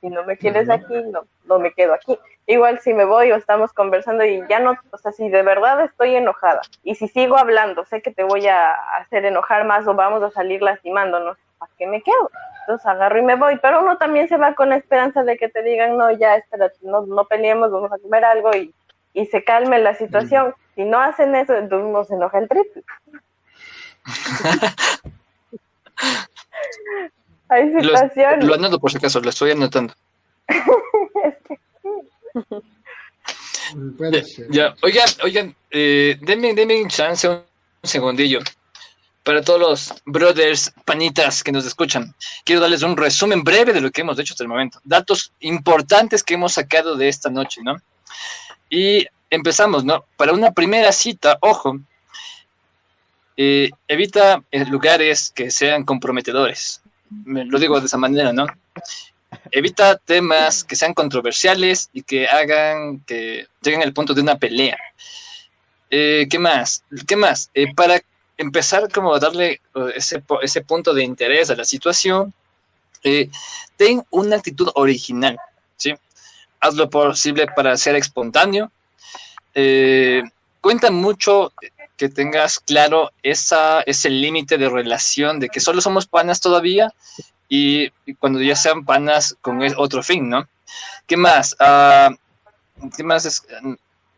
Si 0.01 0.09
no 0.09 0.25
me 0.25 0.37
quieres 0.37 0.69
aquí, 0.69 0.95
no, 1.13 1.27
no 1.45 1.59
me 1.61 1.73
quedo 1.73 1.95
aquí. 1.95 2.19
Igual 2.47 2.81
si 2.81 2.93
me 2.93 3.05
voy 3.05 3.31
o 3.31 3.37
estamos 3.37 3.73
conversando 3.73 4.25
y 4.25 4.43
ya 4.49 4.59
no, 4.59 4.75
o 4.91 4.99
sea, 4.99 5.13
si 5.13 5.29
de 5.29 5.43
verdad 5.43 5.85
estoy 5.85 6.17
enojada 6.17 6.63
y 6.83 6.97
si 6.97 7.07
sigo 7.07 7.37
hablando, 7.37 7.85
sé 7.85 8.03
que 8.03 8.11
te 8.11 8.25
voy 8.25 8.49
a 8.49 8.73
hacer 8.97 9.25
enojar 9.27 9.65
más 9.65 9.87
o 9.87 9.95
vamos 9.95 10.25
a 10.25 10.33
salir 10.33 10.61
lastimándonos, 10.61 11.37
¿para 11.59 11.71
qué 11.79 11.87
me 11.87 12.03
quedo? 12.03 12.31
Entonces 12.71 12.87
agarro 12.87 13.19
y 13.19 13.23
me 13.23 13.35
voy, 13.35 13.59
pero 13.61 13.83
uno 13.83 13.99
también 13.99 14.29
se 14.29 14.37
va 14.37 14.55
con 14.55 14.69
la 14.69 14.77
esperanza 14.77 15.25
de 15.25 15.37
que 15.37 15.49
te 15.49 15.65
digan, 15.65 15.97
no, 15.97 16.09
ya, 16.13 16.37
espérate, 16.37 16.77
no, 16.83 17.05
no 17.05 17.25
peleemos, 17.25 17.73
vamos 17.73 17.91
a 17.91 17.99
comer 17.99 18.25
algo 18.25 18.55
y, 18.55 18.73
y 19.13 19.27
se 19.27 19.43
calme 19.43 19.81
la 19.81 19.97
situación. 19.97 20.55
Si 20.77 20.85
no 20.85 21.01
hacen 21.01 21.35
eso, 21.35 21.57
entonces 21.57 21.89
uno 21.89 22.05
se 22.05 22.15
enoja 22.15 22.39
el 22.39 22.49
triple. 22.49 22.85
Hay 27.49 27.73
Lo, 27.73 27.81
situaciones. 27.81 28.45
lo 28.45 28.55
anoto 28.55 28.79
por 28.79 28.93
si 28.93 28.99
acaso, 28.99 29.21
lo 29.21 29.31
estoy 29.31 29.51
anotando. 29.51 29.93
puede 33.99 34.23
ser. 34.23 34.47
Ya, 34.49 34.77
oigan, 34.85 35.09
oigan, 35.25 35.57
eh, 35.73 36.17
denme, 36.21 36.55
denme 36.55 36.81
un 36.81 36.89
chance, 36.89 37.29
un 37.29 37.43
segundillo. 37.83 38.39
Para 39.23 39.43
todos 39.43 39.61
los 39.61 39.95
brothers, 40.07 40.73
panitas 40.85 41.43
que 41.43 41.53
nos 41.53 41.67
escuchan, 41.67 42.15
quiero 42.45 42.61
darles 42.61 42.83
un 42.83 42.97
resumen 42.97 43.45
breve 43.45 43.73
de 43.73 43.81
lo 43.81 43.91
que 43.91 44.01
hemos 44.01 44.19
hecho 44.19 44.33
hasta 44.33 44.45
el 44.45 44.49
momento. 44.49 44.81
Datos 44.83 45.33
importantes 45.41 46.23
que 46.23 46.35
hemos 46.35 46.55
sacado 46.55 46.97
de 46.97 47.09
esta 47.09 47.29
noche, 47.29 47.61
¿no? 47.63 47.77
Y 48.71 49.07
empezamos, 49.29 49.85
¿no? 49.85 50.05
Para 50.17 50.33
una 50.33 50.53
primera 50.53 50.91
cita, 50.93 51.37
ojo, 51.41 51.79
eh, 53.37 53.71
evita 53.89 54.43
eh, 54.51 54.65
lugares 54.67 55.33
que 55.35 55.51
sean 55.51 55.85
comprometedores. 55.85 56.83
Me 57.25 57.45
lo 57.45 57.59
digo 57.59 57.81
de 57.81 57.87
esa 57.87 57.97
manera, 57.97 58.33
¿no? 58.33 58.47
Evita 59.51 59.97
temas 59.97 60.63
que 60.65 60.77
sean 60.77 60.93
controversiales 60.93 61.89
y 61.93 62.03
que 62.03 62.29
hagan 62.29 63.01
que 63.07 63.47
lleguen 63.63 63.83
al 63.83 63.93
punto 63.93 64.13
de 64.13 64.21
una 64.21 64.37
pelea. 64.37 64.79
Eh, 65.89 66.27
¿Qué 66.31 66.39
más? 66.39 66.85
¿Qué 67.07 67.17
más? 67.17 67.51
Para 67.75 68.01
empezar 68.41 68.91
como 68.91 69.15
a 69.15 69.19
darle 69.21 69.61
eh, 69.75 69.93
ese, 69.95 70.23
ese 70.43 70.61
punto 70.63 70.95
de 70.95 71.05
interés 71.05 71.51
a 71.51 71.57
la 71.57 71.65
situación, 71.65 72.33
eh, 73.05 73.29
ten 73.77 74.03
una 74.11 74.37
actitud 74.37 74.69
original, 74.75 75.37
¿sí? 75.77 75.95
Haz 76.61 76.75
lo 76.75 76.89
posible 76.91 77.47
para 77.55 77.77
ser 77.77 77.97
espontáneo. 77.97 78.71
Eh, 79.55 80.23
cuenta 80.61 80.91
mucho 80.91 81.53
que 81.97 82.09
tengas 82.09 82.61
claro 82.61 83.11
esa, 83.23 83.83
ese 83.83 84.09
límite 84.11 84.57
de 84.59 84.69
relación 84.69 85.39
de 85.41 85.49
que 85.49 85.61
solo 85.61 85.81
somos 85.81 86.07
panas 86.07 86.41
todavía 86.41 86.93
y, 87.49 87.91
cuando 88.21 88.41
ya 88.41 88.57
sean 88.57 88.85
panas 88.85 89.37
con 89.43 89.63
es- 89.63 89.75
otro 89.77 90.03
fin, 90.03 90.29
¿no? 90.31 90.49
¿Qué 91.07 91.17
más? 91.17 91.57
Ah, 91.59 92.11
¿Qué 92.97 93.03
más 93.05 93.27
es? 93.27 93.43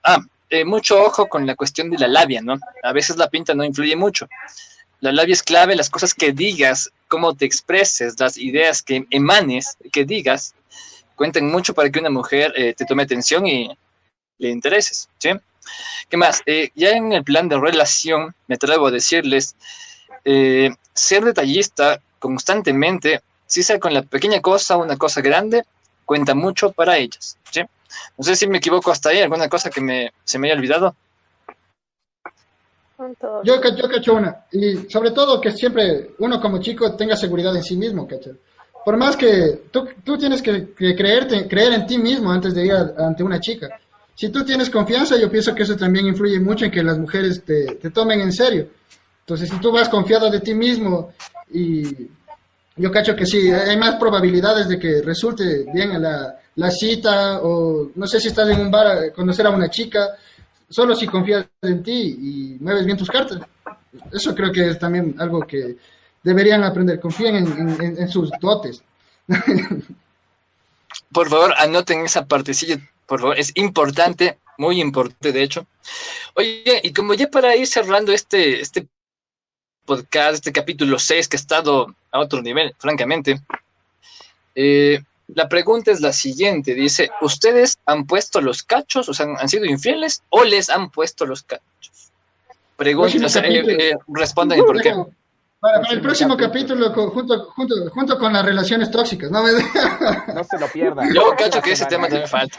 Ah, 0.05 0.19
eh, 0.53 0.67
mucho 0.67 1.03
ojo 1.03 1.31
con 1.31 1.47
la 1.47 1.55
cuestión 1.55 1.89
de 1.89 1.97
la 1.97 2.09
labia, 2.09 2.43
¿no? 2.43 2.59
A 2.83 2.93
veces 2.93 3.17
la 3.17 3.31
pinta 3.31 3.55
no 3.55 3.65
influye 3.65 3.97
mucho. 3.97 4.29
La 5.01 5.11
labia 5.11 5.33
es 5.33 5.43
clave, 5.43 5.75
las 5.75 5.89
cosas 5.89 6.13
que 6.13 6.33
digas, 6.33 6.93
cómo 7.09 7.35
te 7.35 7.47
expreses, 7.47 8.21
las 8.21 8.37
ideas 8.37 8.83
que 8.83 9.07
emanes, 9.09 9.79
que 9.91 10.05
digas, 10.05 10.55
cuentan 11.17 11.51
mucho 11.51 11.73
para 11.73 11.89
que 11.89 12.01
una 12.01 12.11
mujer 12.11 12.53
eh, 12.55 12.75
te 12.75 12.85
tome 12.85 13.03
atención 13.03 13.47
y 13.47 13.71
le 14.37 14.51
intereses, 14.51 15.09
¿sí? 15.17 15.31
¿Qué 16.11 16.19
más? 16.19 16.43
Eh, 16.45 16.69
ya 16.75 16.91
en 16.91 17.15
el 17.15 17.25
plan 17.25 17.49
de 17.49 17.59
relación, 17.59 18.35
me 18.47 18.57
atrevo 18.57 18.89
a 18.89 18.91
decirles, 18.91 19.57
ser 20.23 21.25
detallista 21.25 21.99
constantemente, 22.19 23.23
si 23.47 23.63
sea 23.63 23.81
con 23.81 23.95
la 23.95 24.03
pequeña 24.03 24.43
cosa 24.43 24.77
o 24.77 24.83
una 24.83 24.99
cosa 24.99 25.23
grande, 25.23 25.65
cuenta 26.05 26.35
mucho 26.35 26.73
para 26.73 26.99
ellas, 26.99 27.39
¿sí? 27.51 27.63
No 28.17 28.25
sé 28.25 28.37
si 28.37 28.47
me 28.47 28.59
equivoco 28.59 28.91
hasta 28.91 29.11
ahí, 29.11 29.21
alguna 29.21 29.49
cosa 29.49 29.71
que 29.71 29.81
me, 29.81 30.13
se 30.25 30.39
me 30.39 30.49
haya 30.49 30.57
olvidado. 30.59 30.95
Yo, 33.43 33.61
yo 33.75 33.89
cacho 33.89 34.15
una. 34.15 34.45
Y 34.53 34.89
sobre 34.89 35.11
todo 35.11 35.41
que 35.41 35.51
siempre 35.53 36.11
uno 36.19 36.41
como 36.41 36.59
chico 36.61 36.95
tenga 36.95 37.17
seguridad 37.17 37.55
en 37.57 37.63
sí 37.65 37.77
mismo, 37.77 38.07
cacho. 38.07 38.31
Por 38.85 38.97
más 38.97 39.17
que 39.17 39.63
tú, 39.71 39.89
tú 40.05 40.19
tienes 40.19 40.43
que, 40.43 40.73
que 40.73 40.95
creerte, 40.95 41.47
creer 41.49 41.73
en 41.73 41.87
ti 41.87 41.99
mismo 41.99 42.31
antes 42.31 42.55
de 42.55 42.67
ir 42.67 42.73
a- 42.73 42.95
ante 42.99 43.23
una 43.23 43.41
chica. 43.41 43.69
Si 44.15 44.29
tú 44.29 44.45
tienes 44.45 44.71
confianza, 44.71 45.17
yo 45.17 45.31
pienso 45.31 45.55
que 45.55 45.63
eso 45.63 45.77
también 45.77 46.07
influye 46.07 46.39
mucho 46.39 46.65
en 46.67 46.71
que 46.71 46.83
las 46.83 46.99
mujeres 46.99 47.45
te, 47.45 47.77
te 47.77 47.91
tomen 47.91 48.21
en 48.21 48.33
serio. 48.33 48.69
Entonces, 49.21 49.49
si 49.49 49.59
tú 49.61 49.73
vas 49.73 49.89
confiado 49.89 50.31
de 50.31 50.41
ti 50.41 50.53
mismo 50.55 51.13
y 51.53 52.09
yo 52.77 52.91
cacho 52.91 53.15
que 53.17 53.27
sí, 53.27 53.51
hay 53.51 53.77
más 53.77 53.97
probabilidades 53.97 54.69
de 54.69 54.79
que 54.79 55.01
resulte 55.03 55.65
bien 55.73 56.01
la, 56.01 56.39
la 56.57 56.71
cita 56.71 57.41
o 57.43 57.91
no 57.95 58.07
sé 58.07 58.21
si 58.21 58.29
estás 58.29 58.49
en 58.49 58.61
un 58.61 58.71
bar 58.71 58.87
a 58.87 59.13
conocer 59.13 59.47
a 59.47 59.51
una 59.51 59.71
chica, 59.71 60.17
solo 60.69 60.95
si 60.95 61.07
confías 61.07 61.47
en 61.61 61.83
ti 61.83 62.17
y 62.21 62.57
mueves 62.61 62.85
bien 62.85 62.99
tus 62.99 63.11
cartas. 63.11 63.41
Eso 64.11 64.35
creo 64.35 64.53
que 64.53 64.71
es 64.71 64.79
también 64.79 65.15
algo 65.19 65.41
que 65.43 65.77
deberían 66.23 66.65
aprender. 66.65 67.01
Confíen 67.01 67.37
en, 67.37 68.09
sus 68.09 68.31
dotes. 68.41 68.83
Por 71.13 71.29
favor, 71.29 71.55
anoten 71.59 72.05
esa 72.05 72.27
partecilla, 72.27 72.79
por 73.07 73.21
favor, 73.21 73.39
es 73.39 73.53
importante, 73.57 74.39
muy 74.57 74.81
importante, 74.81 75.33
de 75.33 75.43
hecho. 75.43 75.67
Oye, 76.35 76.81
y 76.83 76.93
como 76.93 77.13
ya 77.13 77.29
para 77.31 77.55
ir 77.55 77.67
cerrando 77.67 78.13
este, 78.13 78.61
este 78.61 78.89
podcast, 79.85 80.37
este 80.37 80.53
capítulo 80.53 80.99
6, 80.99 81.29
que 81.29 81.37
ha 81.37 81.41
estado 81.41 81.95
a 82.11 82.19
otro 82.19 82.41
nivel, 82.41 82.75
francamente, 82.79 83.43
eh, 84.55 85.03
la 85.35 85.49
pregunta 85.49 85.91
es 85.91 86.01
la 86.01 86.13
siguiente, 86.13 86.75
dice, 86.75 87.11
¿ustedes 87.21 87.79
han 87.87 88.07
puesto 88.07 88.41
los 88.41 88.63
cachos, 88.63 89.09
o 89.09 89.15
sea, 89.15 89.27
han 89.39 89.49
sido 89.49 89.65
infieles 89.65 90.23
o 90.31 90.45
les 90.45 90.69
han 90.71 90.91
puesto 90.91 91.27
los 91.27 91.43
cachos? 91.43 92.13
Pregunta, 92.77 93.27
o 93.27 93.29
sea, 93.29 93.43
eh, 93.43 93.63
eh, 93.67 93.95
respondan 94.09 94.59
y 94.59 94.63
por 94.63 94.81
qué. 94.81 94.93
Para, 95.61 95.81
para 95.81 95.93
el 95.95 96.01
próximo 96.01 96.37
capítulo, 96.37 96.93
con- 96.93 97.11
junto, 97.11 97.45
junto, 97.51 97.75
junto 97.91 98.19
con 98.19 98.33
las 98.33 98.45
relaciones 98.45 98.91
tóxicas. 98.91 99.31
¿no? 99.31 99.43
No 100.35 100.43
se 100.45 100.59
lo 100.59 100.67
pierdan. 100.69 101.15
Yo 101.15 101.35
cacho 101.39 101.63
que 101.63 101.73
ese 101.73 101.87
tema 101.87 102.09
también 102.09 102.29
falta. 102.29 102.59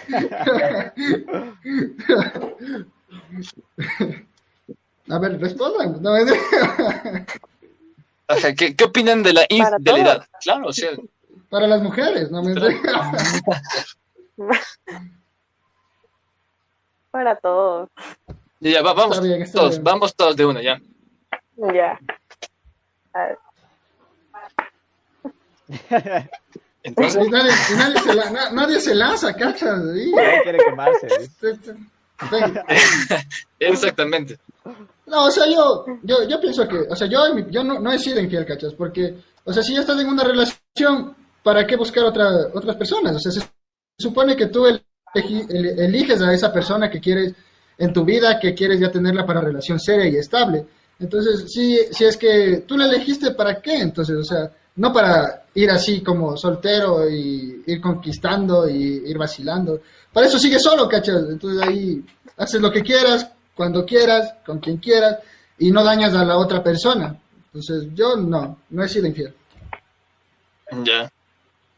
A 5.10 5.20
ver, 5.20 5.40
respondan. 5.40 6.02
¿no? 6.02 6.14
¿qué, 8.58 8.76
qué 8.76 8.84
opinan 8.86 9.22
de 9.22 9.34
la 9.34 9.46
infidelidad? 9.50 10.26
Claro, 10.42 10.68
o 10.68 10.74
sea, 10.74 10.92
Para 11.54 11.68
las 11.68 11.84
mujeres, 11.84 12.32
¿no? 12.32 12.42
Para 17.12 17.36
todos. 17.42 17.90
Ya, 18.60 18.82
va- 18.82 18.94
vamos 18.94 19.18
Está 19.18 19.28
bien, 19.28 19.42
está 19.44 19.60
todos, 19.60 19.72
bien. 19.74 19.84
vamos 19.84 20.16
todos 20.16 20.36
de 20.36 20.46
una, 20.48 20.64
ya. 20.64 20.82
Ya. 21.58 22.00
A 23.14 23.26
ver, 23.28 23.38
Entonces, 26.82 27.24
Y 27.24 27.30
nadie, 27.30 27.52
nadie 27.78 28.00
se 28.00 28.14
la- 28.16 28.30
na- 28.32 28.50
nadie 28.50 28.80
se 28.80 28.96
lanza, 28.96 29.32
cachas. 29.36 29.78
Nadie 29.80 30.42
quiere 30.42 30.58
quemarse. 30.58 31.08
¿viste? 31.20 31.76
exactamente. 33.60 34.40
No, 35.06 35.26
o 35.26 35.32
sea, 35.32 35.46
yo, 35.46 35.86
yo, 36.02 36.28
yo 36.28 36.42
pienso 36.42 36.68
que, 36.68 36.80
o 36.80 36.96
sea, 36.96 37.06
yo, 37.08 37.38
yo 37.50 37.64
no, 37.64 37.80
no 37.80 37.92
he 37.92 38.00
sido 38.00 38.20
infiel, 38.20 38.44
cachas, 38.44 38.74
porque, 38.74 39.16
o 39.44 39.54
sea, 39.54 39.62
si 39.62 39.76
ya 39.76 39.82
estás 39.82 40.00
en 40.00 40.08
una 40.08 40.24
relación, 40.24 41.16
¿para 41.44 41.68
qué 41.68 41.76
buscar 41.76 42.06
otra, 42.06 42.48
otras 42.54 42.76
personas? 42.76 43.16
O 43.16 43.20
sea, 43.20 43.32
se 43.32 43.42
supone 44.00 44.36
que 44.36 44.48
tú 44.48 44.66
eliges 45.14 46.22
a 46.22 46.34
esa 46.34 46.52
persona 46.52 46.90
que 46.90 47.00
quieres 47.00 47.34
en 47.78 47.94
tu 47.94 48.04
vida, 48.04 48.40
que 48.40 48.54
quieres 48.54 48.80
ya 48.80 48.92
tenerla 48.92 49.26
para 49.26 49.42
relación 49.42 49.80
seria 49.80 50.08
y 50.08 50.16
estable. 50.16 50.66
Entonces, 51.00 51.52
si, 51.52 51.78
si 51.92 52.06
es 52.06 52.18
que 52.18 52.64
tú 52.68 52.78
la 52.78 52.86
elegiste, 52.86 53.32
¿para 53.32 53.62
qué? 53.62 53.82
Entonces, 53.82 54.16
o 54.16 54.24
sea, 54.24 54.52
no 54.76 54.94
para 54.94 55.46
ir 55.56 55.70
así 55.70 56.02
como 56.02 56.38
soltero 56.38 57.10
y 57.10 57.64
ir 57.66 57.82
conquistando 57.82 58.68
y 58.68 59.04
ir 59.06 59.18
vacilando. 59.18 59.82
Para 60.12 60.28
eso 60.28 60.40
sigue 60.40 60.60
solo, 60.60 60.88
cachas. 60.88 61.26
Entonces 61.30 61.62
ahí 61.62 62.04
haces 62.38 62.62
lo 62.62 62.72
que 62.72 62.82
quieras, 62.82 63.30
cuando 63.56 63.86
quieras, 63.86 64.36
con 64.46 64.60
quien 64.60 64.78
quieras, 64.78 65.20
y 65.60 65.72
no 65.72 65.84
dañas 65.84 66.14
a 66.14 66.26
la 66.26 66.38
otra 66.38 66.64
persona. 66.64 67.16
Entonces, 67.46 67.90
yo 67.94 68.16
no, 68.16 68.58
no 68.72 68.84
he 68.84 68.90
sido 68.90 69.06
infiel. 69.06 69.34
Ya. 70.84 71.12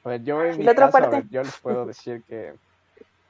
Pues 0.05 0.23
yo 0.23 0.43
en 0.43 0.53
¿Y 0.53 0.59
mi 0.59 0.65
la 0.65 0.75
caso, 0.75 0.97
a 0.97 1.01
parte? 1.01 1.17
ver, 1.17 1.29
yo 1.31 1.41
les 1.41 1.59
puedo 1.59 1.83
decir 1.87 2.23
que 2.27 2.53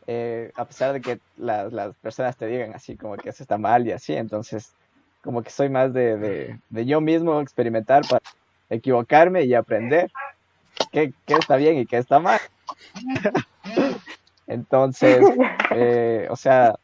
eh, 0.07 0.51
a 0.57 0.65
pesar 0.65 0.91
de 0.91 0.99
que 0.99 1.19
las, 1.37 1.71
las 1.71 1.95
personas 1.99 2.35
te 2.35 2.47
digan 2.47 2.73
así 2.75 2.97
como 2.97 3.15
que 3.15 3.29
eso 3.29 3.43
está 3.43 3.57
mal 3.57 3.87
y 3.87 3.93
así, 3.93 4.13
entonces 4.13 4.75
como 5.23 5.41
que 5.41 5.51
soy 5.51 5.69
más 5.69 5.93
de, 5.93 6.17
de, 6.17 6.59
de 6.67 6.85
yo 6.85 6.99
mismo 6.99 7.39
experimentar 7.39 8.03
para 8.09 8.21
equivocarme 8.69 9.43
y 9.45 9.53
aprender 9.53 10.11
qué, 10.91 11.13
qué 11.25 11.35
está 11.35 11.55
bien 11.55 11.77
y 11.77 11.85
qué 11.85 11.95
está 11.95 12.19
mal. 12.19 12.41
Entonces, 14.47 15.25
eh, 15.75 16.27
o 16.29 16.35
sea, 16.35 16.75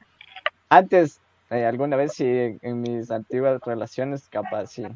antes, 0.69 1.19
eh, 1.49 1.65
alguna 1.65 1.97
vez 1.97 2.13
sí, 2.13 2.25
en, 2.25 2.59
en 2.61 2.81
mis 2.81 3.11
antiguas 3.11 3.59
relaciones, 3.65 4.29
capaz 4.29 4.67
sí. 4.67 4.87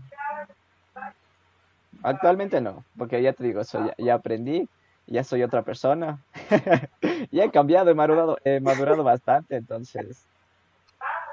Actualmente 2.02 2.62
no, 2.62 2.86
porque 2.98 3.22
ya 3.22 3.34
te 3.34 3.44
digo, 3.44 3.60
eso 3.60 3.86
ya, 3.86 3.94
ya 3.98 4.14
aprendí, 4.16 4.70
ya 5.08 5.24
soy 5.24 5.44
otra 5.44 5.62
persona, 5.62 6.20
ya 7.32 7.44
he 7.44 7.52
cambiado, 7.52 7.90
he 7.92 7.94
madurado, 7.94 8.38
he 8.44 8.60
madurado 8.60 9.04
bastante, 9.04 9.56
entonces, 9.56 10.26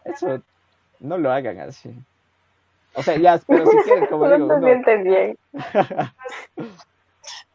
eso 0.05 0.43
no 1.01 1.19
lo 1.19 1.33
hagan 1.33 1.61
así. 1.61 1.91
O 2.95 3.03
sea, 3.03 3.17
ya, 3.17 3.41
pero 3.47 3.65
si 3.67 3.77
quieren, 3.79 4.07
como 4.07 4.27
no 4.29 4.35
digo, 4.37 4.49
te 4.49 4.55
uno- 4.55 4.67
sientes 4.67 5.05
bien. 5.05 5.39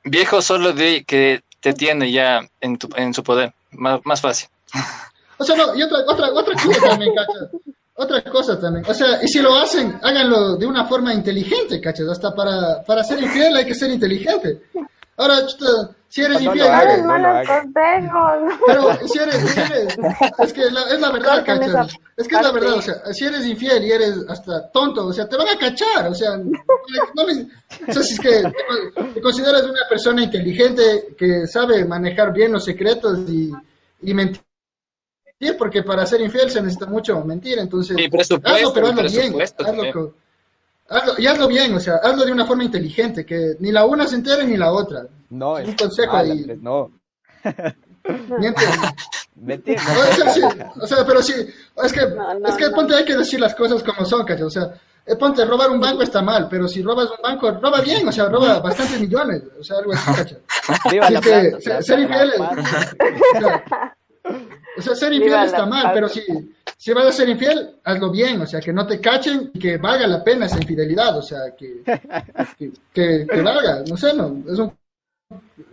Viejo 0.04 0.42
solo 0.42 0.74
de 0.74 1.04
que 1.04 1.42
te 1.60 1.74
tiene 1.74 2.12
ya 2.12 2.42
en, 2.62 2.78
tu, 2.78 2.90
en 2.96 3.14
su 3.14 3.24
poder. 3.24 3.54
Más, 3.72 4.00
más 4.06 4.22
fácil. 4.22 4.48
O 5.38 5.44
sea, 5.44 5.56
no, 5.56 5.76
y 5.76 5.84
otra, 5.84 6.00
otra, 6.08 6.30
otra 6.32 6.54
cosa 6.56 6.88
también, 6.88 7.14
cachas. 7.14 7.50
Otra 7.96 8.24
cosa 8.24 8.60
también. 8.60 8.86
O 8.88 8.94
sea, 8.94 9.22
y 9.24 9.28
si 9.28 9.40
lo 9.42 9.56
hacen, 9.56 10.00
háganlo 10.02 10.56
de 10.56 10.66
una 10.66 10.86
forma 10.86 11.14
inteligente, 11.14 11.82
cachas. 11.82 12.08
Hasta 12.08 12.34
para, 12.34 12.84
para 12.84 13.04
ser 13.04 13.20
infiel 13.22 13.56
hay 13.56 13.66
que 13.66 13.76
ser 13.76 13.92
inteligente. 13.92 14.62
Ahora, 15.20 15.46
chuta, 15.48 15.66
si 16.10 16.22
eres 16.22 16.42
No 16.42 16.52
infiel, 16.54 16.68
eres- 16.68 17.04
no 17.04 17.18
lo 17.18 17.24
malos 17.34 17.48
consejos. 17.48 18.60
pero 18.68 19.08
si 19.08 19.20
eres, 19.20 19.36
si 19.52 19.60
eres, 19.60 19.98
es 20.38 20.54
que 20.54 20.72
la- 20.72 20.90
es 20.94 21.00
la 21.02 21.12
verdad, 21.12 21.44
cachas. 21.46 21.98
Es 22.16 22.28
que 22.28 22.36
es 22.36 22.42
la 22.42 22.52
verdad, 22.52 22.74
o 22.76 22.82
sea, 22.82 23.14
si 23.14 23.26
eres 23.26 23.46
infiel 23.46 23.84
y 23.84 23.92
eres 23.92 24.16
hasta 24.30 24.70
tonto, 24.72 25.08
o 25.08 25.14
sea, 25.14 25.28
te 25.28 25.36
van 25.38 25.48
a 25.50 25.58
cachar, 25.58 26.08
o 26.08 26.14
sea, 26.16 26.38
no 26.38 27.26
me- 27.26 27.48
o 27.90 27.94
sea, 27.94 28.04
si 28.04 28.14
es 28.14 28.20
que 28.20 28.30
te, 28.44 29.04
te 29.16 29.22
consideras 29.22 29.64
una 29.64 29.82
persona 29.90 30.22
inteligente 30.24 31.16
que 31.18 31.48
sabe 31.48 31.84
manejar 31.86 32.32
bien 32.32 32.52
los 32.52 32.64
secretos 32.64 33.20
y, 33.28 33.52
y 34.04 34.14
mentir, 34.14 34.42
porque 35.58 35.82
para 35.84 36.06
ser 36.06 36.22
infiel 36.22 36.50
se 36.52 36.62
necesita 36.62 36.86
mucho 36.86 37.24
mentir, 37.24 37.58
entonces, 37.60 37.98
Y 38.00 38.08
presupuesto, 38.10 38.56
hazlo, 38.56 38.74
pero 38.74 38.88
hazlo 38.88 39.02
bien, 39.04 39.34
hazlo, 39.66 40.14
hazlo- 40.90 41.16
y 41.20 41.28
hazlo 41.28 41.48
bien, 41.48 41.74
o 41.76 41.80
sea, 41.80 41.96
hazlo 42.04 42.26
de 42.26 42.32
una 42.32 42.46
forma 42.46 42.64
inteligente, 42.64 43.26
que 43.26 43.56
ni 43.60 43.72
la 43.72 43.86
una 43.86 44.08
se 44.08 44.16
entere 44.16 44.46
ni 44.46 44.58
la 44.58 44.72
otra. 44.72 45.06
no, 45.30 45.54
un 45.54 45.62
es 45.62 45.76
consejo 45.76 46.14
mal, 46.14 46.32
ahí. 46.32 46.60
No, 46.62 46.92
Miente. 48.40 48.62
mentir, 49.36 49.78
No, 49.78 50.00
o, 50.00 50.14
sea, 50.14 50.34
sí, 50.34 50.42
o 50.80 50.88
sea, 50.88 51.06
pero 51.06 51.22
sí, 51.22 51.34
es 51.84 51.92
que, 51.94 52.02
No, 52.08 52.34
no, 52.40 52.48
es 52.48 52.56
que 52.56 52.70
no. 52.70 52.76
ponte, 52.76 52.96
hay 52.96 53.04
que 53.06 53.18
decir 53.18 53.40
las 53.40 53.54
cosas 53.54 53.84
como 53.84 54.06
son, 54.06 54.26
cacho. 54.26 54.46
O 54.46 54.50
sea, 54.50 54.74
eh, 55.06 55.16
ponte, 55.18 55.44
robar 55.46 55.70
un 55.72 55.80
banco 55.80 56.04
está 56.04 56.22
mal, 56.22 56.48
pero 56.50 56.68
si 56.70 56.82
robas 56.82 57.10
un 57.12 57.18
banco, 57.22 57.52
roba 57.52 57.82
bien, 57.82 58.08
o 58.08 58.12
sea, 58.12 58.26
roba 58.30 58.60
bastantes 58.60 59.00
millones, 59.02 59.42
o 59.60 59.64
sea, 59.64 59.78
algo 59.80 59.94
así, 59.94 60.12
cacho. 60.14 60.38
Viva 60.92 61.08
Sí, 61.08 61.14
la 61.14 61.20
es 61.20 61.26
que 61.26 61.62
ser- 61.62 61.84
ser 61.84 62.00
la 62.00 62.04
infiel 62.06 62.30
es- 62.32 62.38
paz. 62.40 62.58
O 63.36 63.40
sea, 63.40 63.97
o 64.78 64.82
sea, 64.82 64.96
ser 64.96 65.14
infiel 65.14 65.32
Viva 65.34 65.46
está 65.46 65.60
la 65.60 65.66
mal, 65.66 65.92
pero 65.94 66.08
si, 66.10 66.22
si 66.78 66.94
vas 66.94 67.06
a 67.06 67.12
ser 67.12 67.30
infiel, 67.30 67.78
hazlo 67.84 68.12
bien, 68.12 68.42
o 68.42 68.46
sea, 68.48 68.60
que 68.60 68.74
no 68.74 68.86
te 68.86 69.00
cachen 69.02 69.52
y 69.54 69.60
que 69.60 69.78
valga 69.78 70.08
la 70.08 70.24
pena 70.24 70.46
esa 70.46 70.58
infidelidad, 70.58 71.18
o 71.18 71.22
sea, 71.22 71.56
que, 71.58 71.82
que, 72.58 72.72
que, 72.94 73.28
que 73.30 73.42
valga, 73.42 73.84
no 73.88 73.98
sé, 73.98 74.14
no, 74.14 74.44
es 74.52 74.60
un, 74.60 74.76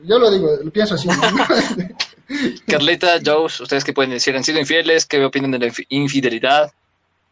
yo 0.03 0.19
lo 0.19 0.31
digo, 0.31 0.51
lo 0.63 0.71
pienso 0.71 0.95
así. 0.95 1.09
Carlita, 2.67 3.19
Joe, 3.25 3.45
¿ustedes 3.47 3.85
qué 3.85 3.93
pueden 3.93 4.11
decir? 4.13 4.35
¿Han 4.37 4.45
sido 4.45 4.59
infieles? 4.59 5.07
¿Qué 5.07 5.23
opinan 5.25 5.51
de 5.51 5.59
la 5.59 5.67
infi- 5.67 5.87
infidelidad? 5.91 6.73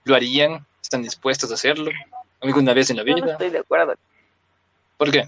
¿Lo 0.04 0.14
harían? 0.14 0.64
¿Están 0.82 1.02
dispuestos 1.02 1.50
a 1.50 1.54
hacerlo? 1.54 1.90
¿Alguna 2.40 2.74
vez 2.74 2.90
en 2.90 2.96
la 2.98 3.04
Yo 3.04 3.10
no 3.16 3.22
vida? 3.22 3.32
estoy 3.32 3.50
de 3.50 3.58
acuerdo 3.58 3.94
¿Por 4.98 5.10
qué? 5.10 5.24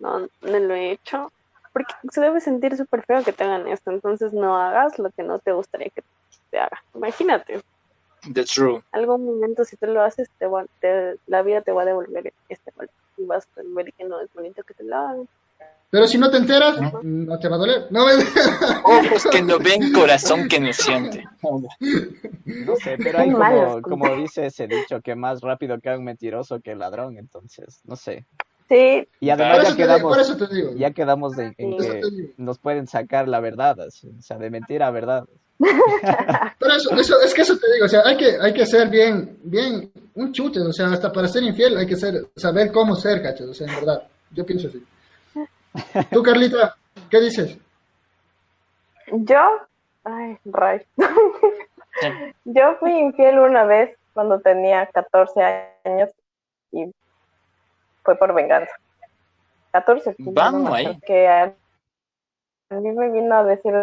No, 0.00 0.20
no 0.20 0.58
lo 0.58 0.74
he 0.74 0.92
hecho. 0.92 1.32
Porque 1.78 1.94
se 2.12 2.20
debe 2.20 2.40
sentir 2.40 2.76
súper 2.76 3.04
feo 3.04 3.22
que 3.22 3.32
te 3.32 3.44
hagan 3.44 3.68
esto. 3.68 3.90
Entonces 3.92 4.32
no 4.32 4.56
hagas 4.56 4.98
lo 4.98 5.10
que 5.10 5.22
no 5.22 5.38
te 5.38 5.52
gustaría 5.52 5.90
que 5.90 6.02
te 6.50 6.58
haga. 6.58 6.82
Imagínate, 6.94 7.60
That's 8.34 8.52
true. 8.52 8.82
algún 8.90 9.24
momento 9.24 9.64
si 9.64 9.76
tú 9.76 9.86
lo 9.86 10.02
haces, 10.02 10.28
te 10.38 10.46
va- 10.46 10.66
te- 10.80 11.16
la 11.26 11.42
vida 11.42 11.62
te 11.62 11.70
va 11.70 11.82
a 11.82 11.84
devolver 11.84 12.32
este 12.48 12.72
golpe. 12.74 12.92
Y 13.16 13.24
vas 13.26 13.46
a 13.56 13.60
ver 13.64 13.92
que 13.94 14.04
no 14.04 14.20
es 14.20 14.28
bonito 14.34 14.62
que 14.64 14.74
te 14.74 14.82
lo 14.82 14.96
hagan. 14.96 15.28
Pero 15.90 16.06
si 16.06 16.18
no 16.18 16.30
te 16.30 16.36
enteras, 16.38 16.76
no 17.02 17.38
te 17.38 17.48
va 17.48 17.54
a 17.56 17.58
doler. 17.58 17.86
No, 17.90 18.04
Ojos 18.84 19.24
que 19.30 19.40
no 19.40 19.58
ven, 19.58 19.92
corazón 19.92 20.48
que 20.48 20.58
no 20.60 20.72
siente. 20.72 21.24
No 22.44 22.76
sé, 22.76 22.98
pero 22.98 23.20
hay 23.20 23.30
como, 23.30 23.82
como 23.82 24.14
dice 24.16 24.46
ese 24.46 24.66
dicho, 24.66 25.00
que 25.00 25.14
más 25.14 25.40
rápido 25.40 25.80
cae 25.80 25.96
un 25.96 26.04
mentiroso 26.04 26.60
que 26.60 26.72
el 26.72 26.80
ladrón, 26.80 27.16
entonces, 27.18 27.80
no 27.84 27.96
sé. 27.96 28.26
Sí, 28.68 29.08
Y 29.20 29.30
por, 29.30 29.40
además 29.40 29.68
eso 29.68 29.76
ya 29.76 29.86
te 29.86 29.94
digo, 29.94 30.08
por 30.08 30.16
quedamos, 30.16 30.18
eso 30.18 30.36
te 30.36 30.54
digo. 30.54 30.72
ya 30.76 30.90
quedamos 30.90 31.38
en 31.38 31.54
Sí. 31.56 31.76
que 31.78 32.34
nos 32.36 32.58
pueden 32.58 32.86
sacar 32.86 33.26
la 33.26 33.40
verdad, 33.40 33.80
así, 33.80 34.10
o 34.18 34.22
sea, 34.22 34.36
de 34.36 34.50
mentira 34.50 34.86
a 34.88 34.90
verdad. 34.90 35.24
Por 36.60 36.70
eso, 36.70 36.94
eso, 36.94 37.20
es 37.20 37.34
que 37.34 37.42
eso 37.42 37.58
te 37.58 37.72
digo, 37.72 37.86
o 37.86 37.88
sea, 37.88 38.02
hay 38.04 38.16
que, 38.16 38.38
hay 38.40 38.52
que 38.52 38.64
ser 38.64 38.88
bien, 38.88 39.38
bien, 39.42 39.90
un 40.14 40.32
chute, 40.32 40.60
o 40.60 40.72
sea, 40.72 40.86
hasta 40.92 41.10
para 41.10 41.26
ser 41.26 41.42
infiel 41.42 41.76
hay 41.76 41.86
que 41.86 41.96
ser, 41.96 42.26
saber 42.36 42.70
cómo 42.70 42.94
ser, 42.94 43.20
cachos, 43.22 43.48
o 43.48 43.54
sea, 43.54 43.66
en 43.66 43.74
verdad, 43.74 44.02
yo 44.30 44.46
pienso 44.46 44.68
así. 44.68 44.84
Tú, 46.12 46.22
Carlita, 46.22 46.76
¿qué 47.10 47.20
dices? 47.20 47.58
yo, 49.10 49.40
ay, 50.04 50.38
ray. 50.44 50.80
yo 52.44 52.76
fui 52.78 52.92
infiel 52.92 53.38
una 53.38 53.64
vez 53.64 53.96
cuando 54.12 54.38
tenía 54.40 54.86
14 54.92 55.42
años 55.84 56.10
y 56.70 56.84
fue 58.08 58.16
por 58.16 58.32
venganza. 58.32 58.72
14. 59.72 60.14
sí, 60.14 60.24
Vamos 60.28 60.62
no, 60.62 60.72
ahí. 60.74 60.98
Que 61.06 61.28
a, 61.28 61.54
a 62.70 62.74
mí 62.76 62.90
me 62.92 63.10
vino 63.10 63.34
a 63.36 63.44
decir 63.44 63.74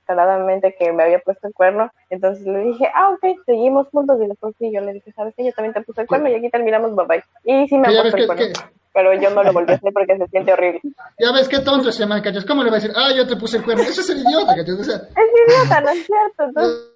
descaradamente 0.00 0.74
que 0.78 0.90
me 0.92 1.02
había 1.02 1.18
puesto 1.18 1.46
el 1.46 1.52
cuerno, 1.52 1.90
entonces 2.08 2.46
le 2.46 2.60
dije, 2.60 2.88
ah, 2.94 3.10
ok, 3.10 3.44
seguimos 3.44 3.86
juntos 3.90 4.18
y 4.22 4.28
después 4.28 4.54
sí, 4.58 4.72
yo 4.72 4.80
le 4.80 4.94
dije, 4.94 5.12
¿sabes 5.12 5.34
qué? 5.36 5.44
Yo 5.44 5.52
también 5.52 5.74
te 5.74 5.82
puse 5.82 6.00
el 6.00 6.06
cuerno 6.06 6.30
y 6.30 6.34
aquí 6.36 6.48
terminamos, 6.48 6.96
bye 6.96 7.06
bye. 7.06 7.24
Y 7.44 7.68
sí 7.68 7.76
me 7.76 7.88
Que 7.88 7.98
ha 7.98 8.00
puesto 8.00 8.16
que, 8.16 8.22
el 8.22 8.26
cuerno, 8.28 8.44
que- 8.46 8.52
pero 8.94 9.12
yo 9.14 9.28
no 9.30 9.42
lo 9.42 9.52
volví 9.52 9.72
a 9.72 9.76
hacer 9.76 9.92
porque 9.92 10.16
se 10.16 10.26
siente 10.28 10.54
horrible. 10.54 10.80
ya 11.18 11.32
ves 11.32 11.48
qué 11.50 11.58
tonto 11.60 11.90
ese 11.90 12.06
man, 12.06 12.22
cachos, 12.22 12.46
¿cómo 12.46 12.62
le 12.64 12.70
va 12.70 12.76
a 12.78 12.80
decir, 12.80 12.92
ah, 12.96 13.12
yo 13.14 13.26
te 13.28 13.36
puse 13.36 13.58
el 13.58 13.64
cuerno? 13.64 13.82
Eso 13.82 14.00
es 14.00 14.08
el 14.08 14.20
idiota, 14.20 14.56
cachos, 14.56 14.80
o 14.80 14.84
sea, 14.84 14.96
Es 14.96 15.28
idiota, 15.46 15.80
¿no 15.82 15.90
es 15.90 16.06
cierto? 16.06 16.44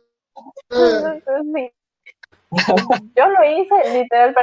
Entonces, 0.70 1.22
eh, 1.26 1.42
sí. 1.54 1.72
Yo 3.16 3.26
lo 3.28 3.44
hice 3.44 3.98
literal 3.98 4.34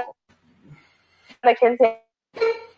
para 1.41 1.55
que 1.55 1.67
él 1.67 1.77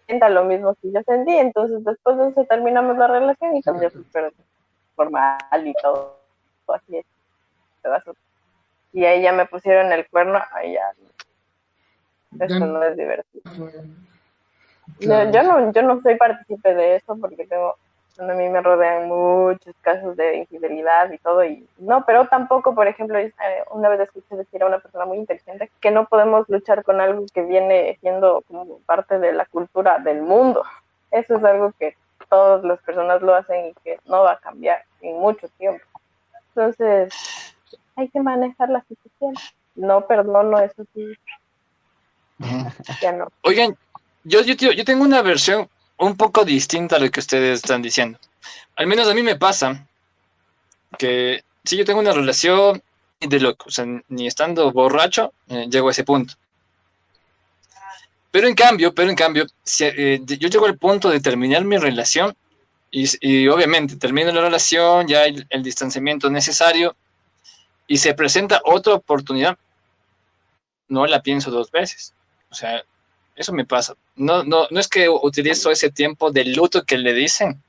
sienta 0.05 0.29
lo 0.29 0.43
mismo 0.45 0.75
que 0.81 0.91
yo 0.91 1.01
sentí. 1.03 1.35
Entonces, 1.35 1.83
después 1.83 2.17
de 2.17 2.29
eso 2.29 2.45
terminamos 2.45 2.97
la 2.97 3.07
relación 3.07 3.55
y 3.55 3.61
cambió 3.61 3.89
súper 3.89 4.33
formal 4.95 5.37
y 5.65 5.73
todo. 5.81 6.19
así, 6.67 7.01
pedazos. 7.81 8.15
Y 8.93 9.05
ahí 9.05 9.21
ya 9.21 9.33
me 9.33 9.45
pusieron 9.45 9.91
el 9.91 10.07
cuerno. 10.09 10.39
Ahí 10.51 10.73
ya. 10.73 10.91
Eso 12.39 12.65
no 12.65 12.83
es 12.83 12.97
divertido. 12.97 13.43
Yo, 14.99 15.31
yo 15.31 15.43
no, 15.43 15.71
yo 15.71 15.81
no 15.81 16.01
soy 16.01 16.15
partícipe 16.15 16.73
de 16.73 16.97
eso 16.97 17.17
porque 17.19 17.47
tengo, 17.47 17.75
a 18.19 18.33
mí 18.33 18.47
me 18.49 18.61
rodean 18.61 19.07
muchos 19.07 19.75
casos 19.81 20.15
de 20.15 20.37
infidelidad 20.37 21.11
y 21.11 21.17
todo 21.17 21.43
y 21.43 21.67
no, 21.77 22.05
pero 22.05 22.27
tampoco, 22.27 22.73
por 22.73 22.87
ejemplo, 22.87 23.17
eh, 23.17 23.33
una 23.71 23.89
vez 23.89 23.99
escuché 23.99 24.35
decir 24.35 24.63
a 24.63 24.67
una 24.67 24.79
persona 24.79 25.05
muy 25.05 25.17
inteligente 25.17 25.69
que 25.81 25.91
no 25.91 26.05
podemos 26.07 26.47
luchar 26.49 26.83
con 26.83 27.01
algo 27.01 27.25
que 27.33 27.41
viene 27.41 27.97
siendo 28.01 28.43
como 28.47 28.79
parte 28.85 29.19
de 29.19 29.33
la 29.33 29.45
cultura 29.45 29.99
del 29.99 30.21
mundo. 30.21 30.63
Eso 31.11 31.35
es 31.35 31.43
algo 31.43 31.73
que 31.77 31.95
todas 32.29 32.63
las 32.63 32.79
personas 32.79 33.21
lo 33.21 33.35
hacen 33.35 33.67
y 33.67 33.73
que 33.83 33.99
no 34.05 34.23
va 34.23 34.33
a 34.33 34.39
cambiar 34.39 34.83
en 35.01 35.17
mucho 35.17 35.47
tiempo. 35.57 35.83
Entonces, 36.49 37.13
hay 37.95 38.07
que 38.09 38.21
manejar 38.21 38.69
la 38.69 38.83
situación. 38.87 39.33
No 39.75 40.07
perdono, 40.07 40.59
eso 40.59 40.85
sí. 40.93 41.13
Ya 43.01 43.11
no. 43.11 43.27
Oigan, 43.43 43.75
yo, 44.23 44.41
yo, 44.41 44.53
yo 44.71 44.85
tengo 44.85 45.03
una 45.03 45.21
versión 45.21 45.69
un 45.97 46.17
poco 46.17 46.43
distinta 46.43 46.97
a 46.97 46.99
lo 46.99 47.09
que 47.09 47.19
ustedes 47.19 47.59
están 47.59 47.81
diciendo. 47.81 48.19
Al 48.75 48.87
menos 48.87 49.07
a 49.07 49.13
mí 49.13 49.23
me 49.23 49.35
pasa 49.35 49.87
que 50.97 51.43
si 51.63 51.77
yo 51.77 51.85
tengo 51.85 51.99
una 51.99 52.11
relación 52.11 52.81
de 53.19 53.39
loco, 53.39 53.65
o 53.67 53.71
sea, 53.71 53.85
ni 54.09 54.27
estando 54.27 54.71
borracho, 54.71 55.33
eh, 55.49 55.67
llego 55.69 55.87
a 55.87 55.91
ese 55.91 56.03
punto. 56.03 56.35
Pero 58.31 58.47
en 58.47 58.55
cambio, 58.55 58.93
pero 58.93 59.09
en 59.09 59.15
cambio, 59.15 59.45
si, 59.63 59.85
eh, 59.85 60.19
yo 60.25 60.49
llego 60.49 60.65
al 60.65 60.77
punto 60.77 61.09
de 61.09 61.21
terminar 61.21 61.63
mi 61.63 61.77
relación 61.77 62.35
y, 62.91 63.47
obviamente 63.47 63.97
termino 63.97 64.31
la 64.31 64.41
relación, 64.41 65.07
ya 65.07 65.21
hay 65.21 65.45
el 65.49 65.63
distanciamiento 65.63 66.29
necesario 66.29 66.95
y 67.87 67.97
se 67.97 68.13
presenta 68.13 68.61
otra 68.63 68.93
oportunidad, 68.93 69.57
no 70.87 71.05
la 71.05 71.21
pienso 71.21 71.51
dos 71.51 71.71
veces. 71.71 72.13
O 72.49 72.55
sea, 72.55 72.83
eso 73.35 73.53
me 73.53 73.65
pasa. 73.65 73.95
No, 74.15 74.43
no, 74.43 74.67
no 74.69 74.79
es 74.79 74.87
que 74.87 75.09
utilizo 75.09 75.71
ese 75.71 75.91
tiempo 75.91 76.31
de 76.31 76.45
luto 76.45 76.83
que 76.83 76.97
le 76.97 77.13
dicen 77.13 77.61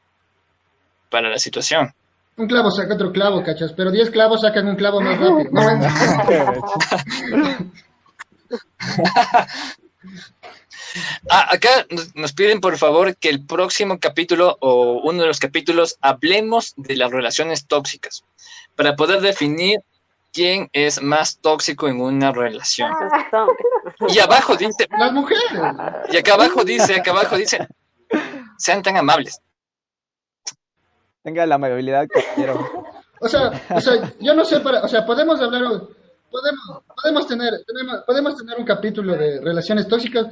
para 1.10 1.28
la 1.28 1.38
situación. 1.38 1.93
Un 2.36 2.48
clavo 2.48 2.70
saca 2.70 2.94
otro 2.94 3.12
clavo, 3.12 3.43
cachas, 3.43 3.72
pero 3.72 3.90
10 3.90 4.10
clavos 4.10 4.43
sacan 4.43 4.68
un 4.68 4.76
clavo 4.76 5.01
más 5.01 5.18
rápido. 5.18 5.48
ah, 11.30 11.48
acá 11.51 11.86
nos 12.14 12.32
piden 12.32 12.60
por 12.60 12.78
favor 12.78 13.16
que 13.16 13.28
el 13.28 13.44
próximo 13.44 13.98
capítulo 13.98 14.56
o 14.60 15.01
uno 15.02 15.22
de 15.22 15.28
los 15.28 15.40
capítulos 15.40 15.97
hablemos 16.01 16.74
de 16.76 16.97
las 16.97 17.10
relaciones 17.10 17.66
tóxicas 17.66 18.24
para 18.74 18.97
poder 18.97 19.20
definir 19.20 19.80
quién 20.37 20.69
es 20.75 21.01
más 21.01 21.39
tóxico 21.39 21.89
en 21.89 21.99
una 21.99 22.31
relación. 22.31 22.93
Y 24.09 24.19
abajo 24.19 24.55
dice. 24.55 24.87
Las 24.99 25.13
mujeres. 25.13 25.43
Y 26.11 26.17
acá 26.19 26.35
abajo 26.35 26.63
dice, 26.63 26.95
acá 26.95 27.13
abajo 27.13 27.37
dice. 27.39 27.67
Sean 28.59 28.83
tan 28.83 28.99
amables. 28.99 29.41
Tenga 31.23 31.47
la 31.47 31.55
amabilidad 31.55 32.07
que 32.07 32.23
quiero. 32.35 32.71
O 33.19 33.29
sea, 33.29 33.51
o 33.75 33.81
sea, 33.81 34.13
yo 34.21 34.35
no 34.35 34.45
sé 34.45 34.61
para, 34.61 34.83
o 34.83 34.89
sea, 34.89 35.07
podemos 35.07 35.41
hablar, 35.41 35.63
podemos, 36.31 36.83
podemos 37.03 37.27
tener, 37.27 37.55
podemos 38.07 38.37
tener 38.37 38.59
un 38.59 38.65
capítulo 38.67 39.15
de 39.15 39.41
relaciones 39.41 39.89
tóxicas, 39.89 40.25